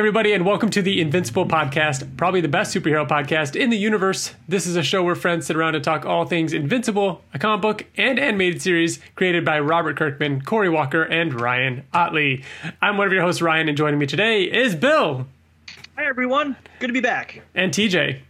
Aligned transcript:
Hey, 0.00 0.02
everybody, 0.02 0.32
and 0.32 0.46
welcome 0.46 0.70
to 0.70 0.80
the 0.80 0.98
Invincible 0.98 1.44
Podcast, 1.44 2.16
probably 2.16 2.40
the 2.40 2.48
best 2.48 2.74
superhero 2.74 3.06
podcast 3.06 3.54
in 3.54 3.68
the 3.68 3.76
universe. 3.76 4.34
This 4.48 4.66
is 4.66 4.74
a 4.74 4.82
show 4.82 5.02
where 5.02 5.14
friends 5.14 5.46
sit 5.46 5.56
around 5.56 5.74
and 5.74 5.84
talk 5.84 6.06
all 6.06 6.24
things 6.24 6.54
Invincible, 6.54 7.22
a 7.34 7.38
comic 7.38 7.60
book 7.60 7.86
and 7.98 8.18
animated 8.18 8.62
series 8.62 8.98
created 9.14 9.44
by 9.44 9.60
Robert 9.60 9.98
Kirkman, 9.98 10.40
Cory 10.40 10.70
Walker, 10.70 11.02
and 11.02 11.38
Ryan 11.38 11.84
Ottley. 11.92 12.44
I'm 12.80 12.96
one 12.96 13.08
of 13.08 13.12
your 13.12 13.20
hosts, 13.20 13.42
Ryan, 13.42 13.68
and 13.68 13.76
joining 13.76 13.98
me 13.98 14.06
today 14.06 14.44
is 14.44 14.74
Bill 14.74 15.26
Hi, 15.98 16.06
everyone. 16.06 16.56
Good 16.78 16.86
to 16.86 16.94
be 16.94 17.02
back. 17.02 17.42
and 17.54 17.70
TJ. 17.70 18.20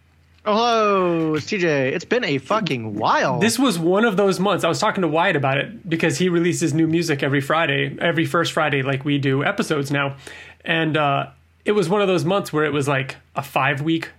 Oh, 0.45 0.57
hello, 0.57 1.35
it's 1.35 1.47
TJ. 1.47 1.93
It's 1.93 2.05
been 2.05 2.25
a 2.25 2.39
fucking 2.39 2.97
while. 2.97 3.39
This 3.39 3.61
was 3.61 3.79
one 3.79 4.05
of 4.05 4.16
those 4.16 4.41
months. 4.41 4.65
I 4.65 4.69
was 4.69 4.80
talking 4.80 5.02
to 5.02 5.09
Wyatt 5.09 5.37
about 5.37 5.59
it 5.59 5.89
because 5.89 6.19
he 6.19 6.30
releases 6.30 6.75
new 6.75 6.89
music 6.89 7.23
every 7.23 7.41
Friday, 7.41 7.97
every 8.01 8.27
first 8.27 8.51
Friday, 8.51 8.83
like 8.83 9.05
we 9.05 9.19
do 9.19 9.45
episodes 9.45 9.93
now. 9.93 10.16
And 10.65 10.97
uh, 10.97 11.29
it 11.65 11.73
was 11.73 11.89
one 11.89 12.01
of 12.01 12.09
those 12.09 12.25
months 12.25 12.53
where 12.53 12.65
it 12.65 12.73
was 12.73 12.89
like 12.89 13.17
a 13.37 13.43
five 13.43 13.83
week 13.83 14.11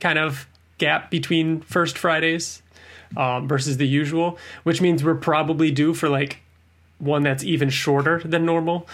kind 0.00 0.18
of 0.18 0.46
gap 0.78 1.10
between 1.10 1.60
first 1.62 1.98
Fridays 1.98 2.62
um, 3.16 3.48
versus 3.48 3.76
the 3.76 3.86
usual, 3.86 4.38
which 4.62 4.80
means 4.80 5.04
we're 5.04 5.14
probably 5.14 5.70
due 5.70 5.94
for 5.94 6.08
like 6.08 6.38
one 6.98 7.22
that's 7.22 7.44
even 7.44 7.70
shorter 7.70 8.20
than 8.24 8.44
normal. 8.44 8.86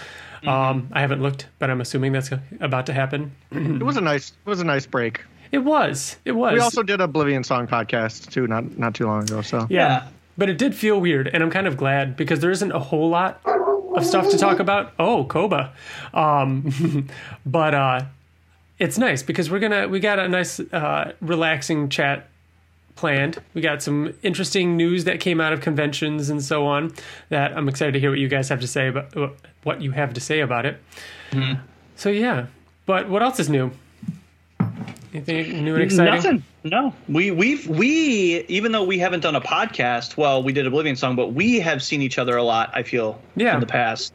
Um, 0.47 0.89
I 0.93 1.01
haven't 1.01 1.23
looked, 1.23 1.49
but 1.59 1.71
I'm 1.71 1.81
assuming 1.81 2.13
that's 2.13 2.31
about 2.61 2.87
to 2.87 2.93
happen. 2.93 3.33
it 3.51 3.83
was 3.83 3.97
a 3.97 4.01
nice. 4.01 4.31
It 4.31 4.49
was 4.49 4.61
a 4.61 4.65
nice 4.65 4.87
break. 4.87 5.23
It 5.51 5.59
was. 5.59 6.17
It 6.25 6.33
was. 6.33 6.55
We 6.55 6.61
also 6.61 6.83
did 6.83 7.01
Oblivion 7.01 7.43
song 7.43 7.67
podcast 7.67 8.31
too, 8.31 8.47
not 8.47 8.79
not 8.79 8.95
too 8.95 9.07
long 9.07 9.23
ago. 9.23 9.43
So 9.43 9.67
Yeah. 9.71 9.89
Yeah. 9.89 10.09
But 10.39 10.51
it 10.51 10.59
did 10.59 10.75
feel 10.75 11.01
weird, 11.01 11.29
and 11.29 11.43
I'm 11.43 11.51
kind 11.51 11.67
of 11.67 11.79
glad 11.79 12.15
because 12.15 12.41
there 12.41 12.51
isn't 12.51 12.71
a 12.71 12.79
whole 12.79 13.09
lot 13.09 13.41
of 13.97 14.05
stuff 14.05 14.31
to 14.31 14.39
talk 14.39 14.59
about. 14.59 14.93
Oh, 14.99 15.25
Koba. 15.25 15.73
Um, 16.15 17.09
but 17.47 17.75
uh, 17.75 18.05
it's 18.79 18.99
nice 18.99 19.23
because 19.23 19.51
we're 19.51 19.59
gonna 19.59 19.89
we 19.89 20.01
got 20.01 20.19
a 20.19 20.29
nice 20.29 20.61
uh, 20.61 21.13
relaxing 21.21 21.89
chat 21.89 22.29
planned. 22.95 23.39
We 23.55 23.61
got 23.61 23.83
some 23.83 24.15
interesting 24.23 24.77
news 24.77 25.05
that 25.05 25.21
came 25.21 25.41
out 25.41 25.53
of 25.53 25.61
conventions 25.61 26.31
and 26.31 26.43
so 26.43 26.67
on 26.67 26.93
that 27.29 27.57
I'm 27.57 27.69
excited 27.69 27.93
to 27.93 28.01
hear 28.01 28.11
what 28.11 28.19
you 28.19 28.29
guys 28.29 28.49
have 28.49 28.61
to 28.61 28.67
say 28.67 28.89
about 28.89 29.15
what 29.63 29.83
you 29.83 29.91
have 29.93 30.15
to 30.15 30.21
say 30.21 30.41
about 30.41 30.67
it. 30.67 30.81
So 31.97 32.09
yeah. 32.09 32.47
But 32.87 33.09
what 33.09 33.23
else 33.23 33.41
is 33.41 33.49
new? 33.51 33.71
Anything 35.17 35.65
new 35.65 35.75
and 35.75 35.83
exciting? 35.83 36.15
Nothing. 36.15 36.45
No. 36.65 36.95
We 37.09 37.31
we've 37.31 37.67
we 37.67 38.45
even 38.49 38.73
though 38.73 38.85
we 38.85 38.99
haven't 38.99 39.21
done 39.21 39.35
a 39.37 39.41
podcast, 39.41 40.17
well, 40.17 40.43
we 40.43 40.53
did 40.53 40.67
Oblivion 40.67 40.97
song, 40.97 41.17
but 41.17 41.33
we 41.33 41.61
have 41.61 41.83
seen 41.83 42.03
each 42.03 42.19
other 42.19 42.37
a 42.37 42.43
lot. 42.43 42.71
I 42.75 42.83
feel 42.83 43.21
Yeah. 43.37 43.55
in 43.55 43.61
the 43.61 43.67
past. 43.67 44.13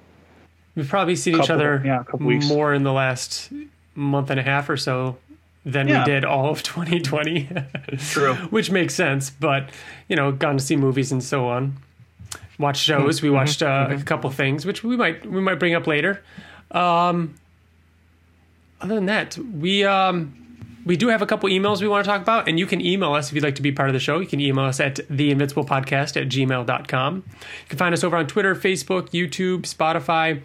We've 0.75 0.87
probably 0.87 1.15
seen 1.15 1.35
each 1.41 1.49
other 1.49 1.81
yeah, 1.85 2.01
a 2.01 2.03
couple 2.03 2.27
weeks. 2.27 2.47
more 2.47 2.73
in 2.73 2.83
the 2.83 2.93
last 2.93 3.49
month 3.95 4.29
and 4.29 4.39
a 4.39 4.43
half 4.43 4.69
or 4.69 4.77
so 4.77 5.17
than 5.65 5.87
Yeah. 5.87 5.99
we 6.05 6.11
did 6.11 6.23
all 6.25 6.49
of 6.49 6.63
2020. 6.63 7.49
True. 7.97 8.33
Which 8.51 8.71
makes 8.71 8.95
sense, 8.95 9.29
but 9.29 9.69
you 10.07 10.15
know, 10.15 10.31
gone 10.31 10.57
to 10.57 10.63
see 10.63 10.75
movies 10.75 11.11
and 11.11 11.23
so 11.23 11.47
on. 11.47 11.77
Watch 12.59 12.77
shows. 12.77 13.21
We 13.23 13.29
watched 13.31 13.63
uh, 13.63 13.87
a 13.89 14.03
couple 14.03 14.29
things, 14.29 14.65
which 14.67 14.83
we 14.83 14.95
might 14.95 15.25
we 15.25 15.41
might 15.41 15.57
bring 15.57 15.73
up 15.73 15.87
later. 15.87 16.21
Um, 16.69 17.33
other 18.79 18.95
than 18.95 19.07
that, 19.07 19.37
we 19.37 19.83
um, 19.83 20.40
we 20.85 20.97
do 20.97 21.07
have 21.09 21.21
a 21.21 21.25
couple 21.25 21.49
emails 21.49 21.81
we 21.81 21.87
want 21.87 22.03
to 22.03 22.09
talk 22.09 22.21
about, 22.21 22.47
and 22.47 22.57
you 22.57 22.65
can 22.65 22.81
email 22.81 23.13
us 23.13 23.29
if 23.29 23.35
you'd 23.35 23.43
like 23.43 23.55
to 23.55 23.61
be 23.61 23.71
part 23.71 23.89
of 23.89 23.93
the 23.93 23.99
show. 23.99 24.19
You 24.19 24.27
can 24.27 24.39
email 24.39 24.65
us 24.65 24.79
at 24.79 24.95
theinvinciblepodcast 24.95 26.21
at 26.21 26.29
gmail.com. 26.29 27.15
You 27.15 27.67
can 27.69 27.77
find 27.77 27.93
us 27.93 28.03
over 28.03 28.17
on 28.17 28.27
Twitter, 28.27 28.55
Facebook, 28.55 29.09
YouTube, 29.09 29.61
Spotify. 29.61 30.41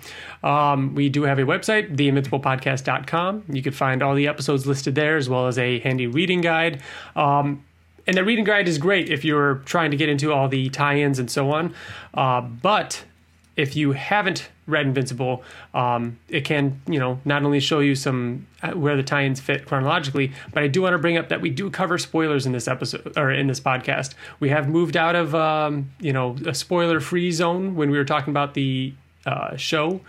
Um, 0.46 0.94
we 0.94 1.08
do 1.08 1.22
have 1.22 1.38
a 1.38 1.42
website, 1.42 1.96
theinvinciblepodcast.com. 1.96 3.44
You 3.48 3.62
can 3.62 3.72
find 3.72 4.02
all 4.02 4.14
the 4.14 4.28
episodes 4.28 4.66
listed 4.66 4.94
there, 4.94 5.16
as 5.16 5.28
well 5.28 5.46
as 5.46 5.58
a 5.58 5.78
handy 5.80 6.06
reading 6.06 6.40
guide. 6.40 6.82
Um, 7.14 7.64
and 8.06 8.16
the 8.16 8.24
reading 8.24 8.44
guide 8.44 8.68
is 8.68 8.78
great 8.78 9.08
if 9.08 9.24
you're 9.24 9.56
trying 9.64 9.90
to 9.90 9.96
get 9.96 10.08
into 10.08 10.32
all 10.32 10.48
the 10.48 10.68
tie-ins 10.70 11.18
and 11.18 11.30
so 11.30 11.50
on. 11.50 11.74
Uh, 12.14 12.40
but 12.40 13.04
if 13.56 13.74
you 13.74 13.92
haven't 13.92 14.48
read 14.66 14.86
Invincible, 14.86 15.42
um, 15.74 16.18
it 16.28 16.44
can 16.44 16.80
you 16.86 16.98
know 16.98 17.18
not 17.24 17.42
only 17.42 17.60
show 17.60 17.80
you 17.80 17.94
some 17.94 18.46
uh, 18.62 18.72
where 18.72 18.96
the 18.96 19.02
tie-ins 19.02 19.40
fit 19.40 19.66
chronologically, 19.66 20.32
but 20.52 20.62
I 20.62 20.68
do 20.68 20.82
want 20.82 20.94
to 20.94 20.98
bring 20.98 21.16
up 21.16 21.28
that 21.30 21.40
we 21.40 21.50
do 21.50 21.70
cover 21.70 21.98
spoilers 21.98 22.46
in 22.46 22.52
this 22.52 22.68
episode 22.68 23.16
or 23.16 23.30
in 23.30 23.46
this 23.46 23.60
podcast. 23.60 24.14
We 24.40 24.50
have 24.50 24.68
moved 24.68 24.96
out 24.96 25.16
of 25.16 25.34
um, 25.34 25.90
you 26.00 26.12
know 26.12 26.36
a 26.46 26.54
spoiler-free 26.54 27.32
zone 27.32 27.74
when 27.74 27.90
we 27.90 27.98
were 27.98 28.04
talking 28.04 28.30
about 28.30 28.54
the 28.54 28.92
uh, 29.24 29.56
show 29.56 30.00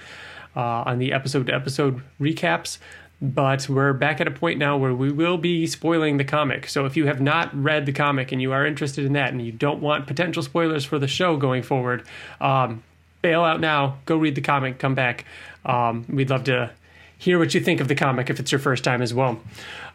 uh, 0.56 0.84
on 0.86 1.00
the 1.00 1.14
episode-to-episode 1.14 2.02
recaps. 2.20 2.80
But 3.20 3.68
we're 3.68 3.94
back 3.94 4.22
at 4.22 4.28
a 4.28 4.32
point 4.32 4.60
now 4.60 4.78
where 4.78 4.94
we 4.94 5.12
will 5.12 5.40
be 5.40 5.66
spoiling 5.66 6.18
the 6.18 6.24
comic. 6.24 6.70
So 6.70 6.86
if 6.86 6.96
you 6.96 7.08
have 7.08 7.20
not 7.20 7.50
read 7.56 7.88
the 7.88 7.92
comic 7.92 8.32
and 8.32 8.40
you 8.40 8.52
are 8.52 8.64
interested 8.64 9.06
in 9.06 9.14
that 9.14 9.32
and 9.32 9.44
you 9.44 9.52
don't 9.52 9.82
want 9.82 10.06
potential 10.06 10.44
spoilers 10.44 10.86
for 10.86 11.00
the 11.00 11.08
show 11.08 11.36
going 11.36 11.64
forward, 11.64 12.06
um, 12.40 12.84
bail 13.22 13.44
out 13.44 13.60
now. 13.60 13.98
Go 14.06 14.18
read 14.18 14.36
the 14.36 14.42
comic. 14.42 14.80
Come 14.80 14.96
back. 14.96 15.26
Um, 15.66 16.06
we'd 16.10 16.30
love 16.30 16.46
to 16.46 16.72
hear 17.20 17.40
what 17.40 17.54
you 17.56 17.60
think 17.60 17.82
of 17.82 17.88
the 17.88 17.96
comic 17.96 18.30
if 18.30 18.40
it's 18.40 18.52
your 18.52 18.60
first 18.60 18.84
time 18.84 19.02
as 19.02 19.14
well. 19.14 19.40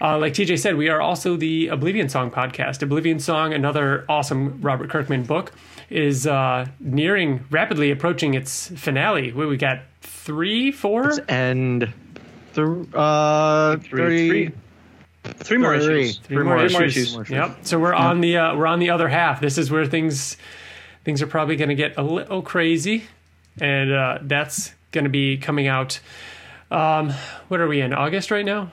Uh, 0.00 0.19
like 0.19 0.33
TJ 0.34 0.59
said, 0.59 0.77
we 0.77 0.88
are 0.88 1.00
also 1.00 1.37
the 1.37 1.69
Oblivion 1.69 2.09
Song 2.09 2.31
podcast. 2.31 2.83
Oblivion 2.83 3.21
Song, 3.21 3.55
another 3.55 4.05
awesome 4.09 4.60
Robert 4.60 4.91
Kirkman 4.91 5.22
book, 5.22 5.53
is 5.88 6.27
uh, 6.27 6.66
nearing, 6.81 7.44
rapidly 7.50 7.91
approaching 7.93 8.34
its 8.34 8.69
finale. 8.77 9.33
What 9.33 9.49
we 9.49 9.56
got? 9.56 9.81
Three, 10.00 10.72
four? 10.72 11.12
and 11.28 11.93
the 12.54 12.87
uh 12.94 13.77
Three, 13.77 14.28
three, 14.28 14.50
three 15.25 15.59
more 15.59 15.78
Three. 15.78 16.03
issues. 16.03 16.19
Three 16.19 16.43
more 16.44 16.59
Three 16.66 16.72
more 16.72 16.84
issues. 16.84 17.15
issues. 17.15 17.31
Yep. 17.31 17.59
So 17.62 17.78
we're 17.78 17.94
on 17.94 18.21
the 18.21 18.37
uh, 18.37 18.56
we're 18.56 18.66
on 18.66 18.78
the 18.81 18.91
other 18.91 19.09
half. 19.09 19.41
This 19.41 19.59
is 19.59 19.71
where 19.71 19.87
things 19.87 20.37
things 21.05 21.23
are 21.23 21.27
probably 21.27 21.57
going 21.57 21.71
to 21.71 21.75
get 21.75 21.97
a 21.97 22.03
little 22.03 22.43
crazy, 22.43 23.05
and 23.61 23.93
uh, 23.93 24.19
that's 24.23 24.73
going 24.91 25.05
to 25.05 25.11
be 25.11 25.37
coming 25.37 25.67
out. 25.67 26.01
Um, 26.71 27.11
what 27.49 27.61
are 27.61 27.69
we 27.69 27.81
in 27.81 27.93
August 27.93 28.31
right 28.31 28.45
now? 28.45 28.73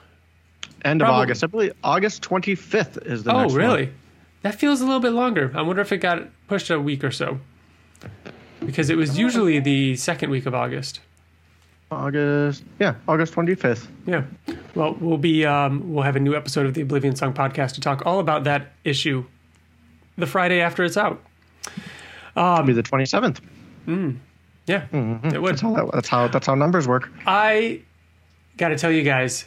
end 0.86 1.02
of 1.02 1.10
August. 1.10 1.44
I 1.44 1.48
believe 1.48 1.74
August 1.84 2.22
twenty 2.22 2.56
fifth 2.56 2.98
is 3.06 3.24
the 3.24 3.34
oh, 3.34 3.42
next 3.42 3.54
one. 3.54 3.62
really? 3.62 3.94
That 4.42 4.56
feels 4.56 4.82
a 4.82 4.86
little 4.86 5.02
bit 5.02 5.12
longer. 5.12 5.52
I 5.54 5.62
wonder 5.62 5.82
if 5.82 5.92
it 5.92 5.98
got 5.98 6.28
pushed 6.48 6.70
a 6.70 6.80
week 6.80 7.04
or 7.04 7.12
so, 7.12 7.40
because 8.66 8.90
it 8.90 8.96
was 8.96 9.18
usually 9.18 9.60
the 9.60 9.96
second 9.96 10.30
week 10.30 10.46
of 10.46 10.56
August. 10.56 11.02
August. 11.92 12.64
Yeah, 12.80 12.96
August 13.08 13.34
twenty 13.34 13.56
fifth. 13.56 13.88
Yeah. 14.06 14.24
Well, 14.76 14.96
we'll 15.00 15.18
be 15.18 15.46
um, 15.46 15.94
we'll 15.94 16.04
have 16.04 16.16
a 16.16 16.20
new 16.20 16.36
episode 16.36 16.66
of 16.66 16.74
the 16.74 16.82
Oblivion 16.82 17.16
Song 17.16 17.34
podcast 17.34 17.74
to 17.74 17.82
talk 17.82 18.06
all 18.06 18.20
about 18.20 18.44
that 18.46 18.72
issue 18.84 19.26
the 20.18 20.28
Friday 20.28 20.62
after 20.62 20.84
it's 20.84 20.98
out. 20.98 21.24
Um, 22.40 22.66
Be 22.66 22.74
the 22.74 22.82
twenty 22.82 23.06
seventh. 23.06 23.42
Mm. 23.86 24.18
Yeah, 24.66 24.86
mm-hmm. 24.94 25.28
it 25.28 25.42
would. 25.42 25.54
That's 25.54 25.62
how 25.62 25.74
that, 25.74 25.92
that's 25.94 26.08
how 26.08 26.28
that's 26.30 26.48
how 26.48 26.56
numbers 26.56 26.88
work. 26.88 27.12
I 27.26 27.82
got 28.58 28.70
to 28.70 28.78
tell 28.78 28.92
you 28.92 29.04
guys, 29.04 29.46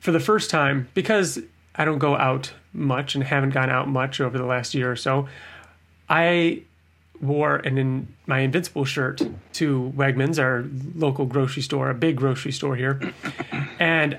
for 0.00 0.12
the 0.12 0.20
first 0.20 0.50
time, 0.50 0.88
because 0.92 1.38
I 1.74 1.84
don't 1.84 1.98
go 1.98 2.16
out 2.16 2.52
much 2.72 3.14
and 3.14 3.24
haven't 3.24 3.50
gone 3.50 3.70
out 3.70 3.88
much 3.88 4.20
over 4.20 4.36
the 4.36 4.44
last 4.44 4.74
year 4.74 4.90
or 4.90 4.96
so, 4.96 5.28
I 6.10 6.62
wore 7.22 7.56
an 7.56 7.78
in 7.78 8.08
my 8.26 8.40
Invincible 8.40 8.84
shirt 8.84 9.22
to 9.54 9.92
Wegmans, 9.96 10.38
our 10.38 10.66
local 10.94 11.24
grocery 11.24 11.62
store, 11.62 11.88
a 11.88 11.94
big 11.94 12.16
grocery 12.16 12.52
store 12.52 12.76
here, 12.76 13.00
and 13.78 14.18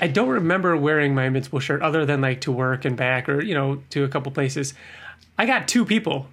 I 0.00 0.06
don't 0.06 0.28
remember 0.28 0.76
wearing 0.78 1.14
my 1.14 1.26
Invincible 1.26 1.60
shirt 1.60 1.82
other 1.82 2.06
than 2.06 2.22
like 2.22 2.40
to 2.42 2.52
work 2.52 2.86
and 2.86 2.96
back 2.96 3.28
or 3.28 3.42
you 3.42 3.54
know 3.54 3.82
to 3.90 4.04
a 4.04 4.08
couple 4.08 4.32
places. 4.32 4.72
I 5.36 5.46
got 5.46 5.68
two 5.68 5.84
people 5.84 6.28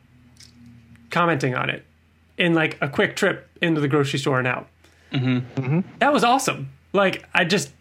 commenting 1.09 1.55
on 1.55 1.69
it 1.69 1.83
in 2.37 2.53
like 2.53 2.77
a 2.81 2.87
quick 2.89 3.15
trip 3.15 3.49
into 3.61 3.81
the 3.81 3.87
grocery 3.87 4.19
store 4.19 4.37
and 4.37 4.47
out 4.47 4.67
mm-hmm. 5.11 5.37
mm-hmm. 5.59 5.79
that 5.99 6.13
was 6.13 6.23
awesome. 6.23 6.69
Like 6.93 7.25
I 7.33 7.45
just 7.45 7.71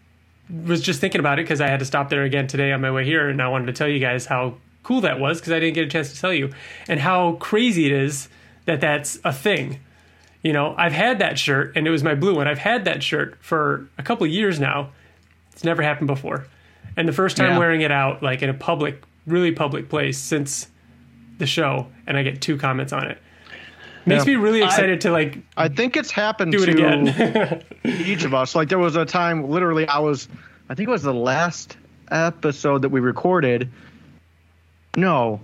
was 0.63 0.81
just 0.81 1.01
thinking 1.01 1.19
about 1.19 1.39
it 1.39 1.43
because 1.43 1.61
I 1.61 1.67
had 1.67 1.79
to 1.79 1.85
stop 1.85 2.09
there 2.09 2.23
again 2.23 2.47
today 2.47 2.71
on 2.71 2.81
my 2.81 2.91
way 2.91 3.05
here, 3.05 3.29
and 3.29 3.41
I 3.41 3.47
wanted 3.49 3.65
to 3.67 3.73
tell 3.73 3.87
you 3.87 3.99
guys 3.99 4.25
how 4.25 4.55
cool 4.83 5.01
that 5.01 5.19
was 5.19 5.39
because 5.39 5.51
I 5.53 5.59
didn't 5.59 5.75
get 5.75 5.85
a 5.85 5.89
chance 5.89 6.13
to 6.13 6.19
tell 6.19 6.33
you, 6.33 6.51
and 6.87 6.99
how 6.99 7.33
crazy 7.33 7.85
it 7.85 7.91
is 7.91 8.29
that 8.65 8.81
that's 8.81 9.19
a 9.23 9.33
thing. 9.33 9.79
You 10.43 10.53
know, 10.53 10.75
I've 10.77 10.93
had 10.93 11.19
that 11.19 11.37
shirt, 11.37 11.75
and 11.75 11.87
it 11.87 11.89
was 11.89 12.03
my 12.03 12.15
blue 12.15 12.35
one. 12.35 12.47
I've 12.47 12.59
had 12.59 12.85
that 12.85 13.03
shirt 13.03 13.37
for 13.41 13.87
a 13.97 14.03
couple 14.03 14.25
of 14.25 14.31
years 14.31 14.59
now. 14.59 14.91
It's 15.51 15.63
never 15.63 15.81
happened 15.81 16.07
before, 16.07 16.47
and 16.95 17.07
the 17.07 17.13
first 17.13 17.35
time 17.37 17.51
Yeah. 17.51 17.59
wearing 17.59 17.81
it 17.81 17.91
out, 17.91 18.23
like 18.23 18.41
in 18.41 18.49
a 18.49 18.53
public, 18.53 19.01
really 19.25 19.51
public 19.51 19.89
place 19.89 20.17
since 20.17 20.67
the 21.37 21.45
show, 21.45 21.87
and 22.05 22.17
I 22.17 22.23
get 22.23 22.41
two 22.41 22.57
comments 22.57 22.93
on 22.93 23.07
it. 23.07 23.17
Makes 24.05 24.25
Yeah. 24.25 24.31
me 24.31 24.35
really 24.43 24.63
excited 24.63 25.01
to 25.01 25.11
like 25.11 25.37
I 25.57 25.67
think 25.67 25.97
it's 25.97 26.11
happened 26.11 26.51
do 26.53 26.63
it 26.63 26.67
to 26.67 26.71
again. 26.71 27.63
each 28.05 28.23
of 28.23 28.33
us. 28.33 28.55
Like 28.55 28.69
there 28.69 28.79
was 28.79 28.95
a 28.95 29.05
time, 29.05 29.49
literally, 29.49 29.85
I 29.87 29.99
was, 29.99 30.29
I 30.69 30.75
think 30.75 30.87
it 30.87 30.91
was 30.91 31.03
the 31.03 31.13
last 31.13 31.75
episode 32.09 32.83
that 32.83 32.89
we 32.89 33.01
recorded. 33.01 33.69
No, 34.95 35.41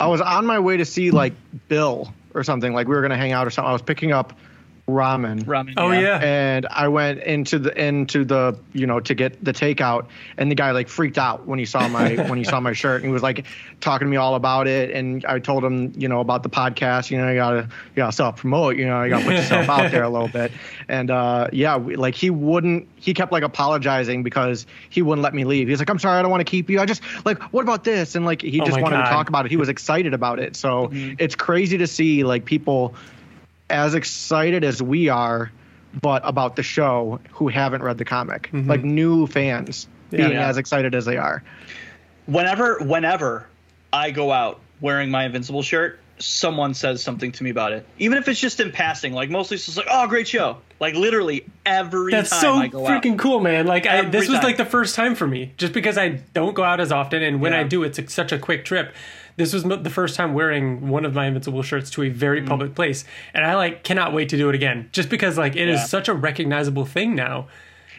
I 0.00 0.08
was 0.08 0.20
on 0.20 0.44
my 0.44 0.58
way 0.58 0.76
to 0.76 0.84
see 0.84 1.10
like 1.10 1.32
Bill 1.68 2.12
or 2.34 2.42
something. 2.44 2.72
Like 2.72 2.88
we 2.88 2.94
were 2.94 3.02
gonna 3.02 3.16
hang 3.16 3.32
out 3.32 3.46
or 3.46 3.50
something. 3.50 3.68
I 3.68 3.72
was 3.72 3.82
picking 3.82 4.12
up 4.12 4.32
ramen. 4.88 5.44
Ramen. 5.44 5.74
Oh 5.76 5.90
yeah. 5.92 6.18
and 6.18 6.66
I 6.70 6.88
went 6.88 7.20
into 7.22 7.58
the 7.58 7.78
into 7.80 8.24
the 8.24 8.58
you 8.72 8.86
know 8.86 9.00
to 9.00 9.14
get 9.14 9.44
the 9.44 9.52
takeout, 9.52 10.06
and 10.36 10.50
the 10.50 10.54
guy 10.54 10.70
like 10.72 10.88
freaked 10.88 11.18
out 11.18 11.46
when 11.46 11.58
he 11.58 11.64
saw 11.66 11.86
my 11.88 12.14
when 12.28 12.38
he 12.38 12.44
saw 12.44 12.58
my 12.58 12.72
shirt, 12.72 13.02
and 13.02 13.06
he 13.06 13.12
was 13.12 13.22
like 13.22 13.44
talking 13.80 14.06
to 14.06 14.10
me 14.10 14.16
all 14.16 14.34
about 14.34 14.66
it, 14.66 14.90
and 14.90 15.24
I 15.26 15.38
told 15.38 15.64
him 15.64 15.92
you 15.96 16.08
know 16.08 16.20
about 16.20 16.42
the 16.42 16.48
podcast, 16.50 17.10
you 17.10 17.18
know 17.18 17.28
you 17.28 17.36
gotta 17.36 17.62
you 17.62 17.96
gotta 17.96 18.12
self 18.12 18.36
promote, 18.36 18.76
you 18.76 18.86
know 18.86 19.02
you 19.02 19.10
gotta 19.10 19.24
put 19.24 19.34
yourself 19.34 19.68
out 19.68 19.90
there 19.90 20.02
a 20.02 20.08
little 20.10 20.28
bit, 20.28 20.50
and 20.88 21.10
uh, 21.10 21.48
yeah, 21.52 21.76
we, 21.76 21.96
like 21.96 22.14
he 22.14 22.30
wouldn't, 22.30 22.88
he 22.96 23.12
kept 23.14 23.30
like 23.30 23.42
apologizing 23.42 24.22
because 24.22 24.66
he 24.88 25.02
wouldn't 25.02 25.22
let 25.22 25.34
me 25.34 25.44
leave. 25.44 25.68
He's 25.68 25.78
like, 25.78 25.90
I'm 25.90 25.98
sorry, 25.98 26.18
I 26.18 26.22
don't 26.22 26.30
want 26.30 26.40
to 26.40 26.50
keep 26.50 26.70
you. 26.70 26.80
I 26.80 26.86
just 26.86 27.02
like 27.24 27.42
what 27.52 27.62
about 27.62 27.84
this, 27.84 28.14
and 28.14 28.24
like 28.24 28.40
he 28.42 28.60
Oh 28.60 28.64
just 28.64 28.80
wanted 28.80 28.96
God. 28.96 29.04
to 29.04 29.10
talk 29.10 29.28
about 29.28 29.44
it. 29.44 29.50
He 29.50 29.56
was 29.56 29.68
excited 29.68 30.14
about 30.14 30.38
it, 30.38 30.56
so 30.56 30.88
it's 30.92 31.34
crazy 31.34 31.78
to 31.78 31.86
see 31.86 32.24
like 32.24 32.44
people 32.46 32.94
as 33.70 33.94
excited 33.94 34.64
as 34.64 34.82
we 34.82 35.08
are, 35.08 35.50
but 36.00 36.22
about 36.24 36.56
the 36.56 36.62
show 36.62 37.20
who 37.32 37.48
haven't 37.48 37.82
read 37.82 37.98
the 37.98 38.04
comic, 38.04 38.50
mm-hmm. 38.52 38.68
like 38.68 38.82
new 38.84 39.26
fans 39.26 39.88
being 40.10 40.32
Yeah. 40.32 40.48
as 40.48 40.56
excited 40.58 40.94
as 40.94 41.04
they 41.04 41.16
are. 41.16 41.42
whenever 42.26 42.78
whenever 42.80 43.46
I 43.92 44.10
go 44.10 44.30
out 44.32 44.60
wearing 44.80 45.10
my 45.10 45.24
Invincible 45.24 45.62
shirt, 45.62 45.98
someone 46.18 46.74
says 46.74 47.02
something 47.02 47.32
to 47.32 47.44
me 47.44 47.50
about 47.50 47.72
it. 47.72 47.86
Even 47.98 48.18
if 48.18 48.28
it's 48.28 48.40
just 48.40 48.60
in 48.60 48.70
passing, 48.72 49.12
like 49.12 49.30
mostly 49.30 49.54
it's 49.56 49.64
just 49.66 49.76
like, 49.78 49.86
"Oh, 49.90 50.06
great 50.06 50.28
show!" 50.28 50.58
Like 50.80 50.94
literally 50.94 51.46
every 51.64 52.12
That's 52.12 52.30
time 52.30 52.40
so 52.40 52.54
I 52.54 52.66
go 52.68 52.86
out. 52.86 53.02
freaking 53.02 53.18
cool, 53.18 53.40
man. 53.40 53.66
Like 53.66 53.86
I, 53.86 54.02
this 54.02 54.28
was 54.28 54.38
time. 54.38 54.44
like 54.44 54.56
the 54.56 54.64
first 54.66 54.94
time 54.94 55.14
for 55.14 55.26
me, 55.26 55.52
just 55.56 55.72
because 55.72 55.96
I 55.96 56.20
don't 56.34 56.54
go 56.54 56.62
out 56.64 56.80
as 56.80 56.92
often, 56.92 57.22
and 57.22 57.40
when 57.40 57.52
Yeah. 57.52 57.60
I 57.60 57.62
do, 57.64 57.82
it's 57.82 58.12
such 58.12 58.32
a 58.32 58.38
quick 58.38 58.64
trip. 58.64 58.92
This 59.38 59.52
was 59.54 59.62
the 59.62 59.88
first 59.90 60.16
time 60.16 60.34
wearing 60.34 60.88
one 60.88 61.04
of 61.04 61.14
my 61.14 61.26
Invincible 61.26 61.62
shirts 61.62 61.90
to 61.90 62.02
a 62.02 62.08
very 62.08 62.42
Mm. 62.42 62.46
public 62.48 62.74
place, 62.74 63.04
and 63.32 63.46
I 63.46 63.54
like 63.54 63.84
cannot 63.84 64.12
wait 64.12 64.28
to 64.30 64.36
do 64.36 64.48
it 64.48 64.54
again. 64.56 64.88
Just 64.92 65.08
because 65.08 65.38
like 65.38 65.54
it 65.56 65.68
is 65.68 65.78
Yeah. 65.80 65.84
such 65.86 66.08
a 66.08 66.12
recognizable 66.12 66.84
thing 66.84 67.14
now. 67.14 67.46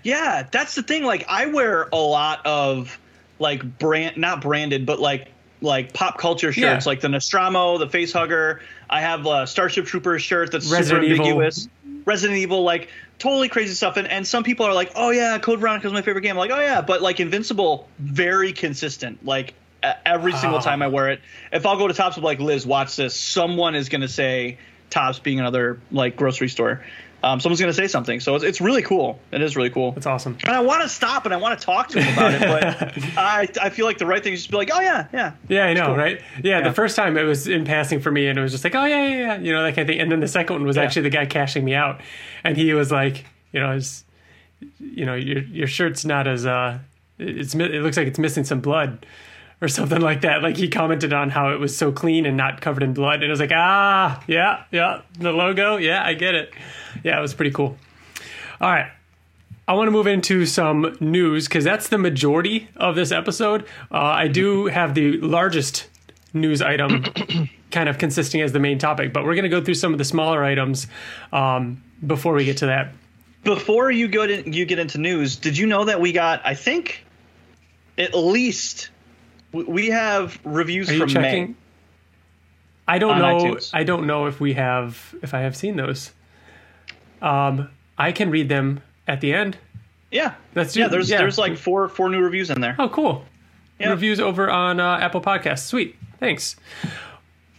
Yeah, 0.04 0.44
that's 0.52 0.76
the 0.76 0.84
thing. 0.84 1.04
Like 1.06 1.26
I 1.30 1.46
wear 1.48 1.88
a 1.94 1.98
lot 1.98 2.46
of 2.46 3.00
like 3.40 3.80
brand, 3.80 4.18
not 4.18 4.42
branded, 4.42 4.86
but 4.86 5.00
like 5.00 5.30
like 5.62 5.94
pop 5.94 6.18
culture 6.18 6.52
shirts, 6.54 6.86
Yeah. 6.86 6.90
like 6.90 7.00
the 7.02 7.10
Nostromo, 7.10 7.78
the 7.78 7.90
Face 7.90 8.12
Hugger. 8.14 8.62
I 8.90 9.02
have 9.02 9.26
a 9.26 9.48
Starship 9.48 9.86
Troopers 9.86 10.22
shirt 10.22 10.52
that's 10.52 10.70
Resident 10.70 11.04
super 11.06 11.14
Evil. 11.14 11.26
ambiguous. 11.26 11.68
Resident 12.06 12.40
Evil, 12.40 12.64
like 12.64 12.90
totally 13.18 13.48
crazy 13.50 13.74
stuff. 13.76 13.96
And, 13.98 14.08
and 14.10 14.26
some 14.28 14.44
people 14.44 14.66
are 14.66 14.74
like, 14.74 14.92
oh 14.96 15.10
yeah, 15.12 15.38
Code 15.38 15.60
Veronica 15.60 15.88
is 15.88 15.94
my 15.94 16.02
favorite 16.02 16.22
game. 16.22 16.32
I'm 16.32 16.38
like, 16.38 16.52
oh 16.52 16.60
yeah, 16.62 16.82
but 16.82 17.02
like 17.02 17.20
Invincible, 17.20 17.88
very 18.00 18.52
consistent. 18.54 19.26
Like 19.26 19.54
every 20.06 20.34
single 20.34 20.60
Ah. 20.60 20.62
time 20.62 20.82
I 20.82 20.88
wear 20.88 21.10
it, 21.10 21.22
if 21.52 21.66
I'll 21.66 21.78
go 21.78 21.88
to 21.88 21.94
Tops, 21.94 22.18
I'm 22.18 22.24
like, 22.24 22.40
Liz, 22.40 22.66
watch 22.66 22.96
this. 22.96 23.16
Someone 23.16 23.76
is 23.76 23.90
gonna 23.90 24.08
say 24.08 24.58
Tops 24.90 25.20
being 25.20 25.40
another 25.40 25.80
like 25.92 26.16
grocery 26.16 26.50
store. 26.50 26.84
Um, 27.22 27.42
someone's 27.42 27.60
gonna 27.60 27.74
say 27.74 27.88
something. 27.88 28.22
So 28.22 28.36
it's, 28.36 28.46
it's 28.46 28.62
really 28.62 28.82
cool. 28.82 29.20
It 29.34 29.42
is 29.42 29.58
really 29.58 29.70
cool. 29.70 29.94
It's 29.98 30.06
awesome. 30.06 30.38
And 30.46 30.56
I 30.56 30.62
want 30.62 30.84
to 30.84 30.90
stop 30.90 31.26
and 31.26 31.34
I 31.34 31.38
want 31.38 31.60
to 31.60 31.66
talk 31.66 31.90
to 31.90 32.02
him 32.02 32.14
about 32.14 32.34
it, 32.34 32.40
but 32.96 33.04
I, 33.18 33.48
I 33.62 33.70
feel 33.72 33.86
like 33.86 33.98
the 33.98 34.06
right 34.06 34.24
thing 34.24 34.32
is 34.32 34.40
just 34.40 34.52
be 34.52 34.56
like, 34.58 34.70
oh 34.74 34.80
yeah, 34.80 35.08
yeah. 35.12 35.34
Yeah, 35.50 35.66
I 35.66 35.74
know, 35.74 35.88
cool. 35.88 35.96
right? 35.98 36.22
Yeah, 36.42 36.60
Yeah. 36.60 36.68
the 36.70 36.74
first 36.74 36.96
time 36.96 37.18
it 37.18 37.24
was 37.24 37.46
in 37.48 37.66
passing 37.66 38.00
for 38.00 38.10
me, 38.10 38.28
and 38.28 38.40
it 38.40 38.42
was 38.42 38.54
just 38.54 38.64
like, 38.64 38.74
oh 38.74 38.86
yeah, 38.86 39.06
yeah, 39.06 39.18
yeah, 39.18 39.38
you 39.38 39.52
know, 39.52 39.64
that 39.64 39.72
kind 39.76 39.90
of 39.90 39.94
thing. 39.94 40.00
And 40.00 40.10
then 40.10 40.22
the 40.22 40.30
second 40.30 40.56
one 40.56 40.66
was 40.66 40.78
Yeah. 40.78 40.84
actually 40.84 41.02
the 41.04 41.10
guy 41.10 41.26
cashing 41.26 41.66
me 41.66 41.74
out, 41.76 42.00
and 42.46 42.56
he 42.56 42.74
was 42.74 42.90
like, 42.90 43.26
you 43.52 43.60
know, 43.60 43.74
his, 43.74 44.06
you 44.80 45.06
know, 45.06 45.16
your 45.16 45.40
your 45.44 45.68
shirt's 45.68 46.06
not 46.06 46.26
as 46.26 46.46
uh, 46.46 46.80
it's 47.18 47.54
it 47.54 47.82
looks 47.82 47.98
like 47.98 48.08
it's 48.08 48.20
missing 48.20 48.46
some 48.46 48.62
blood. 48.62 49.06
Or 49.62 49.68
something 49.68 50.00
like 50.00 50.22
that. 50.22 50.42
Like 50.42 50.56
he 50.56 50.70
commented 50.70 51.12
on 51.12 51.30
how 51.30 51.52
it 51.52 51.60
was 51.60 51.76
so 51.76 51.92
clean 51.92 52.26
and 52.26 52.38
not 52.38 52.62
covered 52.62 52.82
in 52.82 52.94
blood, 52.94 53.16
and 53.16 53.26
it 53.26 53.30
was 53.30 53.42
like, 53.42 53.52
ah, 53.54 54.24
yeah, 54.26 54.64
yeah, 54.72 55.02
the 55.18 55.34
logo, 55.34 55.76
yeah, 55.76 56.02
I 56.02 56.14
get 56.14 56.34
it. 56.34 56.54
Yeah, 57.04 57.18
it 57.18 57.22
was 57.22 57.34
pretty 57.34 57.52
cool. 57.52 57.78
All 58.62 58.70
right, 58.70 58.90
I 59.68 59.74
want 59.74 59.88
to 59.88 59.92
move 59.92 60.08
into 60.08 60.48
some 60.48 60.98
news 61.00 61.48
because 61.48 61.64
that's 61.64 61.90
the 61.90 62.00
majority 62.00 62.70
of 62.76 62.96
this 62.96 63.12
episode. 63.12 63.66
Uh, 63.92 63.98
I 63.98 64.28
do 64.28 64.66
have 64.80 64.96
the 64.96 65.18
largest 65.18 65.88
news 66.34 66.62
item, 66.62 67.04
kind 67.72 67.88
of 67.88 68.00
consisting 68.00 68.42
as 68.42 68.52
the 68.52 68.60
main 68.60 68.80
topic, 68.80 69.14
but 69.14 69.26
we're 69.26 69.36
going 69.36 69.44
to 69.44 69.50
go 69.50 69.64
through 69.64 69.76
some 69.76 69.92
of 69.92 70.00
the 70.00 70.06
smaller 70.06 70.44
items 70.44 70.88
um, 71.32 71.84
before 72.06 72.34
we 72.34 72.46
get 72.46 72.58
to 72.58 72.66
that. 72.66 72.94
Before 73.44 73.92
you 73.92 74.08
go 74.08 74.26
to 74.26 74.50
you 74.50 74.66
get 74.66 74.80
into 74.80 74.98
news, 74.98 75.36
did 75.36 75.58
you 75.58 75.68
know 75.68 75.86
that 75.86 76.02
we 76.02 76.14
got? 76.14 76.42
I 76.44 76.56
think 76.56 77.06
at 77.98 78.16
least 78.16 78.90
we 79.52 79.90
have 79.90 80.40
reviews 80.44 80.90
Are 80.90 80.98
from 80.98 81.10
checking? 81.10 81.48
May. 81.48 81.56
I 82.88 82.98
don't 82.98 83.20
know. 83.20 83.38
iTunes. 83.38 83.70
I 83.74 83.84
don't 83.84 84.08
know 84.08 84.26
if 84.26 84.40
we 84.40 84.54
have 84.54 85.16
if 85.22 85.34
I 85.34 85.42
have 85.42 85.56
seen 85.56 85.76
those. 85.76 86.12
Um, 87.22 87.70
I 87.98 88.12
can 88.12 88.32
read 88.32 88.50
them 88.50 88.82
at 89.08 89.22
the 89.22 89.34
end. 89.34 89.58
Yeah, 90.12 90.34
do- 90.74 90.80
yeah. 90.80 90.88
There's 90.88 91.10
yeah. 91.10 91.20
there's 91.20 91.38
like 91.38 91.58
four 91.58 91.88
four 91.88 92.10
new 92.10 92.20
reviews 92.20 92.50
in 92.50 92.62
there. 92.62 92.76
Oh, 92.80 92.90
cool. 92.90 93.26
Yeah. 93.80 93.90
Reviews 93.92 94.20
over 94.20 94.50
on 94.50 94.80
uh, 94.80 94.98
Apple 94.98 95.22
Podcasts. 95.22 95.66
Sweet. 95.66 95.96
Thanks. 96.20 96.56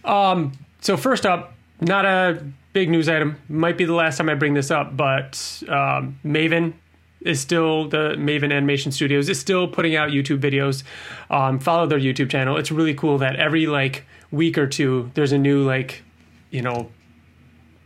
Um, 0.04 0.52
so 0.80 0.96
first 0.96 1.24
up, 1.24 1.54
not 1.80 2.04
a 2.04 2.44
big 2.72 2.90
news 2.90 3.08
item. 3.08 3.36
Might 3.48 3.78
be 3.78 3.84
the 3.84 3.94
last 3.94 4.18
time 4.18 4.28
I 4.28 4.34
bring 4.34 4.54
this 4.54 4.70
up, 4.70 4.96
but 4.96 5.62
um, 5.68 6.18
Maven 6.24 6.74
is 7.22 7.40
still 7.40 7.88
the 7.88 8.14
Maven 8.16 8.52
Animation 8.52 8.92
Studios 8.92 9.28
is 9.28 9.38
still 9.38 9.68
putting 9.68 9.96
out 9.96 10.10
YouTube 10.10 10.40
videos. 10.40 10.82
Um, 11.30 11.58
follow 11.58 11.86
their 11.86 11.98
YouTube 11.98 12.30
channel. 12.30 12.56
It's 12.56 12.70
really 12.70 12.94
cool 12.94 13.18
that 13.18 13.36
every 13.36 13.66
like 13.66 14.04
week 14.30 14.56
or 14.56 14.66
two 14.66 15.10
there's 15.14 15.32
a 15.32 15.38
new 15.38 15.62
like 15.62 16.02
you 16.50 16.62
know 16.62 16.90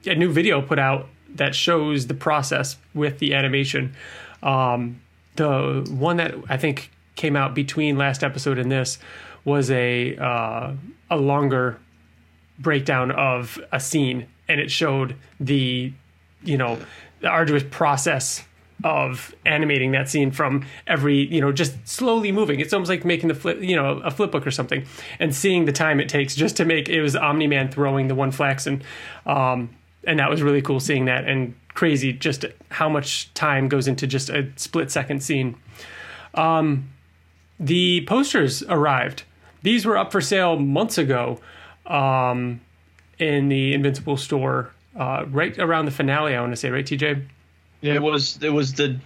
a 0.07 0.15
new 0.15 0.31
video 0.31 0.61
put 0.61 0.79
out 0.79 1.09
that 1.35 1.55
shows 1.55 2.07
the 2.07 2.15
process 2.15 2.77
with 2.95 3.19
the 3.19 3.35
animation. 3.35 3.95
Um, 4.43 5.01
the 5.37 5.87
one 5.91 6.19
that 6.19 6.35
I 6.49 6.57
think 6.57 6.91
came 7.17 7.37
out 7.37 7.55
between 7.55 7.97
last 7.97 8.23
episode 8.23 8.59
and 8.59 8.71
this 8.71 8.99
was 9.45 9.71
a 9.71 10.17
uh, 10.17 10.73
a 11.11 11.17
longer 11.17 11.79
breakdown 12.59 13.11
of 13.11 13.59
a 13.73 13.81
scene, 13.81 14.27
and 14.49 14.61
it 14.61 14.71
showed 14.71 15.17
the 15.41 15.93
you 16.43 16.56
know 16.56 16.79
the 17.20 17.29
arduous 17.29 17.65
process 17.70 18.44
of 18.84 19.34
animating 19.46 19.93
that 19.93 20.10
scene 20.10 20.31
from 20.31 20.64
every 20.86 21.26
you 21.34 21.41
know 21.41 21.50
just 21.50 21.74
slowly 21.88 22.31
moving. 22.31 22.60
It's 22.60 22.72
almost 22.72 22.91
like 22.91 23.05
making 23.05 23.29
the 23.29 23.34
flip 23.34 23.60
you 23.60 23.74
know 23.74 23.98
a 24.05 24.10
flip 24.10 24.31
book 24.31 24.46
or 24.46 24.50
something 24.50 24.86
and 25.19 25.34
seeing 25.34 25.64
the 25.64 25.72
time 25.72 25.98
it 26.00 26.08
takes 26.08 26.36
just 26.36 26.56
to 26.58 26.64
make 26.64 26.88
it 26.88 27.00
was 27.00 27.17
omni 27.17 27.46
man 27.46 27.70
throwing 27.70 28.08
the 28.08 28.14
one 28.14 28.31
flex 28.31 28.67
and 28.67 28.84
um 29.26 29.70
and 30.06 30.19
that 30.19 30.29
was 30.29 30.43
really 30.43 30.60
cool 30.60 30.79
seeing 30.81 31.06
that 31.06 31.24
and 31.24 31.55
crazy 31.72 32.12
just 32.12 32.44
how 32.69 32.88
much 32.88 33.32
time 33.32 33.69
goes 33.69 33.88
into 33.88 34.06
just 34.06 34.29
a 34.29 34.46
split 34.56 34.91
second 34.91 35.22
scene. 35.22 35.56
Um 36.34 36.91
the 37.58 38.05
posters 38.06 38.62
arrived. 38.64 39.22
These 39.62 39.86
were 39.86 39.96
up 39.96 40.12
for 40.12 40.20
sale 40.20 40.58
months 40.58 40.98
ago 40.98 41.41
um 41.86 42.60
in 43.19 43.48
the 43.48 43.72
invincible 43.72 44.19
store 44.19 44.72
uh 44.98 45.24
right 45.29 45.58
around 45.58 45.84
the 45.84 45.91
finale 45.91 46.34
i 46.34 46.41
want 46.41 46.53
to 46.53 46.56
say 46.56 46.70
right 46.70 46.86
tj 46.86 47.24
It 47.93 48.03
was 48.03 48.38
it 48.43 48.50
was 48.53 48.72
the 48.74 48.98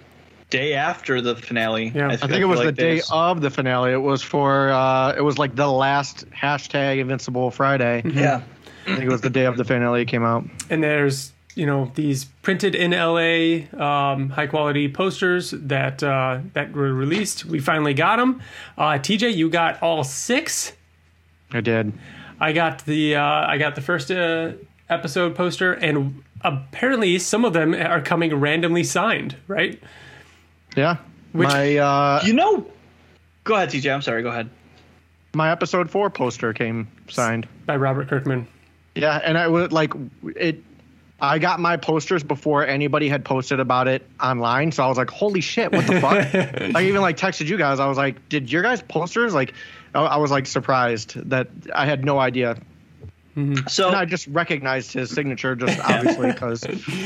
day 0.50 0.74
after 0.74 1.20
the 1.20 1.36
finale. 1.36 1.92
Yeah. 1.94 2.08
I 2.08 2.12
I 2.12 2.16
think 2.16 2.32
it 2.40 2.44
was 2.46 2.58
feel 2.60 2.64
the 2.64 2.68
like 2.70 2.76
day 2.76 2.90
there's- 2.94 3.10
of 3.12 3.40
the 3.40 3.50
finale. 3.50 3.92
It 3.92 3.96
was 4.02 4.22
for 4.22 4.70
uh, 4.70 5.12
it 5.16 5.22
was 5.22 5.38
like 5.38 5.54
the 5.54 5.66
last 5.70 6.28
hashtag 6.30 6.98
Invincible 7.00 7.50
Friday. 7.50 8.02
Yeah. 8.04 8.42
I 8.86 8.92
think 8.96 9.04
it 9.04 9.10
was 9.10 9.20
the 9.20 9.28
day 9.30 9.44
of 9.44 9.56
the 9.58 9.64
finale 9.64 10.06
came 10.06 10.24
out. 10.24 10.44
and 10.70 10.82
there's 10.82 11.32
you 11.54 11.66
know 11.66 11.90
these 11.96 12.24
printed 12.42 12.74
in 12.76 12.92
LA 12.92 13.66
um, 13.76 14.30
high 14.30 14.46
quality 14.46 14.88
posters 14.90 15.50
that 15.50 16.02
uh, 16.02 16.38
that 16.54 16.72
were 16.72 16.94
released. 16.94 17.44
We 17.44 17.58
finally 17.58 17.92
got 17.94 18.16
them. 18.16 18.40
Uh, 18.78 18.92
TJ, 18.92 19.34
you 19.34 19.50
got 19.50 19.82
all 19.82 20.04
six. 20.04 20.72
I 21.52 21.60
did. 21.60 21.92
I 22.40 22.52
got 22.52 22.84
the 22.86 23.16
uh, 23.16 23.22
I 23.22 23.58
got 23.58 23.74
the 23.74 23.80
first 23.82 24.10
uh, 24.10 24.52
episode 24.88 25.34
poster, 25.34 25.72
and 25.72 26.22
apparently 26.42 27.18
some 27.18 27.44
of 27.44 27.52
them 27.52 27.74
are 27.74 28.00
coming 28.00 28.34
randomly 28.34 28.84
signed. 28.84 29.36
Right? 29.46 29.80
Yeah. 30.76 30.96
Which- 31.32 31.48
my 31.48 31.76
uh, 31.76 32.20
You 32.24 32.32
know. 32.34 32.66
Go 33.44 33.54
ahead, 33.54 33.70
TJ. 33.70 33.92
I'm 33.92 34.02
sorry. 34.02 34.22
Go 34.22 34.28
ahead. 34.28 34.50
my 35.34 35.50
episode 35.50 35.90
four 35.90 36.10
poster 36.10 36.52
came 36.52 36.88
signed. 37.08 37.48
By 37.66 37.76
Robert 37.76 38.08
Kirkman. 38.08 38.46
Yeah, 38.94 39.16
and 39.24 39.38
I 39.38 39.46
would 39.48 39.72
like 39.72 39.92
it. 40.36 40.62
I 41.20 41.38
got 41.38 41.58
my 41.58 41.76
posters 41.76 42.22
before 42.22 42.66
anybody 42.66 43.08
had 43.08 43.24
posted 43.24 43.58
about 43.58 43.88
it 43.88 44.06
online, 44.20 44.70
so 44.70 44.84
I 44.84 44.86
was 44.88 44.98
like, 44.98 45.10
"Holy 45.10 45.40
shit, 45.40 45.72
what 45.72 45.86
the 45.86 46.00
fuck!" 46.00 46.34
I 46.76 46.82
even 46.84 47.00
like 47.00 47.16
texted 47.16 47.46
you 47.46 47.56
guys. 47.56 47.80
I 47.80 47.86
was 47.86 47.96
like, 47.96 48.28
"Did 48.28 48.50
your 48.52 48.62
guys 48.62 48.82
posters?" 48.82 49.34
Like, 49.34 49.54
I, 49.94 50.00
I 50.02 50.16
was 50.18 50.30
like 50.30 50.46
surprised 50.46 51.14
that 51.30 51.48
I 51.74 51.86
had 51.86 52.04
no 52.04 52.18
idea, 52.18 52.56
So 53.68 53.88
and 53.88 53.96
I 53.96 54.04
just 54.04 54.26
recognized 54.28 54.92
his 54.92 55.10
signature 55.10 55.54
just 55.56 55.78
obviously 55.84 56.32
because 56.32 56.60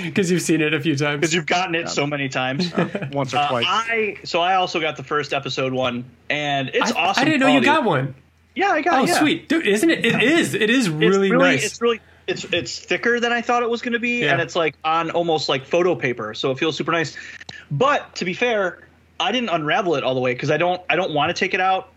Because 0.04 0.30
you've 0.30 0.42
seen 0.42 0.60
it 0.60 0.74
a 0.74 0.80
few 0.80 0.96
times. 0.96 1.20
because 1.20 1.34
you've 1.34 1.46
gotten 1.46 1.74
it 1.74 1.88
so 1.88 2.06
many 2.06 2.28
times. 2.28 2.72
once 3.12 3.34
or 3.34 3.38
Uh, 3.38 3.48
twice. 3.48 3.64
I 3.68 4.16
so 4.24 4.40
I 4.40 4.54
also 4.56 4.80
got 4.80 4.96
the 4.96 5.02
first 5.04 5.32
episode 5.32 5.72
one, 5.72 6.04
and 6.30 6.70
it's 6.72 6.92
I, 6.92 7.00
awesome. 7.00 7.22
I 7.22 7.24
didn't 7.24 7.40
know 7.40 7.48
you 7.48 7.60
got 7.62 7.84
one. 7.84 8.14
Yeah, 8.54 8.68
I 8.70 8.82
got. 8.82 8.94
It. 8.94 9.02
Oh, 9.02 9.06
yeah. 9.12 9.18
sweet, 9.20 9.48
dude! 9.48 9.66
Isn't 9.66 9.88
it? 9.90 10.04
It 10.04 10.22
is. 10.22 10.54
It 10.54 10.68
is 10.70 10.86
It's 10.86 10.94
really, 10.94 11.30
nice. 11.30 11.64
It's 11.64 11.80
really 11.80 12.00
it's 12.26 12.44
it's 12.44 12.78
thicker 12.78 13.18
than 13.18 13.32
I 13.32 13.40
thought 13.40 13.62
it 13.62 13.70
was 13.70 13.80
going 13.82 13.94
to 13.94 13.98
be, 13.98 14.20
Yeah. 14.20 14.32
and 14.32 14.40
it's 14.42 14.54
like 14.54 14.74
on 14.84 15.10
almost 15.10 15.48
like 15.48 15.64
photo 15.66 15.94
paper, 15.94 16.34
so 16.34 16.50
it 16.50 16.58
feels 16.58 16.76
super 16.76 16.92
nice. 16.92 17.16
But 17.70 18.14
to 18.16 18.24
be 18.24 18.34
fair, 18.34 18.80
I 19.18 19.32
didn't 19.32 19.48
unravel 19.48 19.94
it 19.96 20.04
all 20.04 20.14
the 20.14 20.20
way 20.20 20.34
because 20.34 20.50
I 20.50 20.56
don't 20.58 20.82
I 20.90 20.96
don't 20.96 21.14
want 21.14 21.30
to 21.30 21.34
take 21.34 21.54
it 21.54 21.60
out 21.60 21.91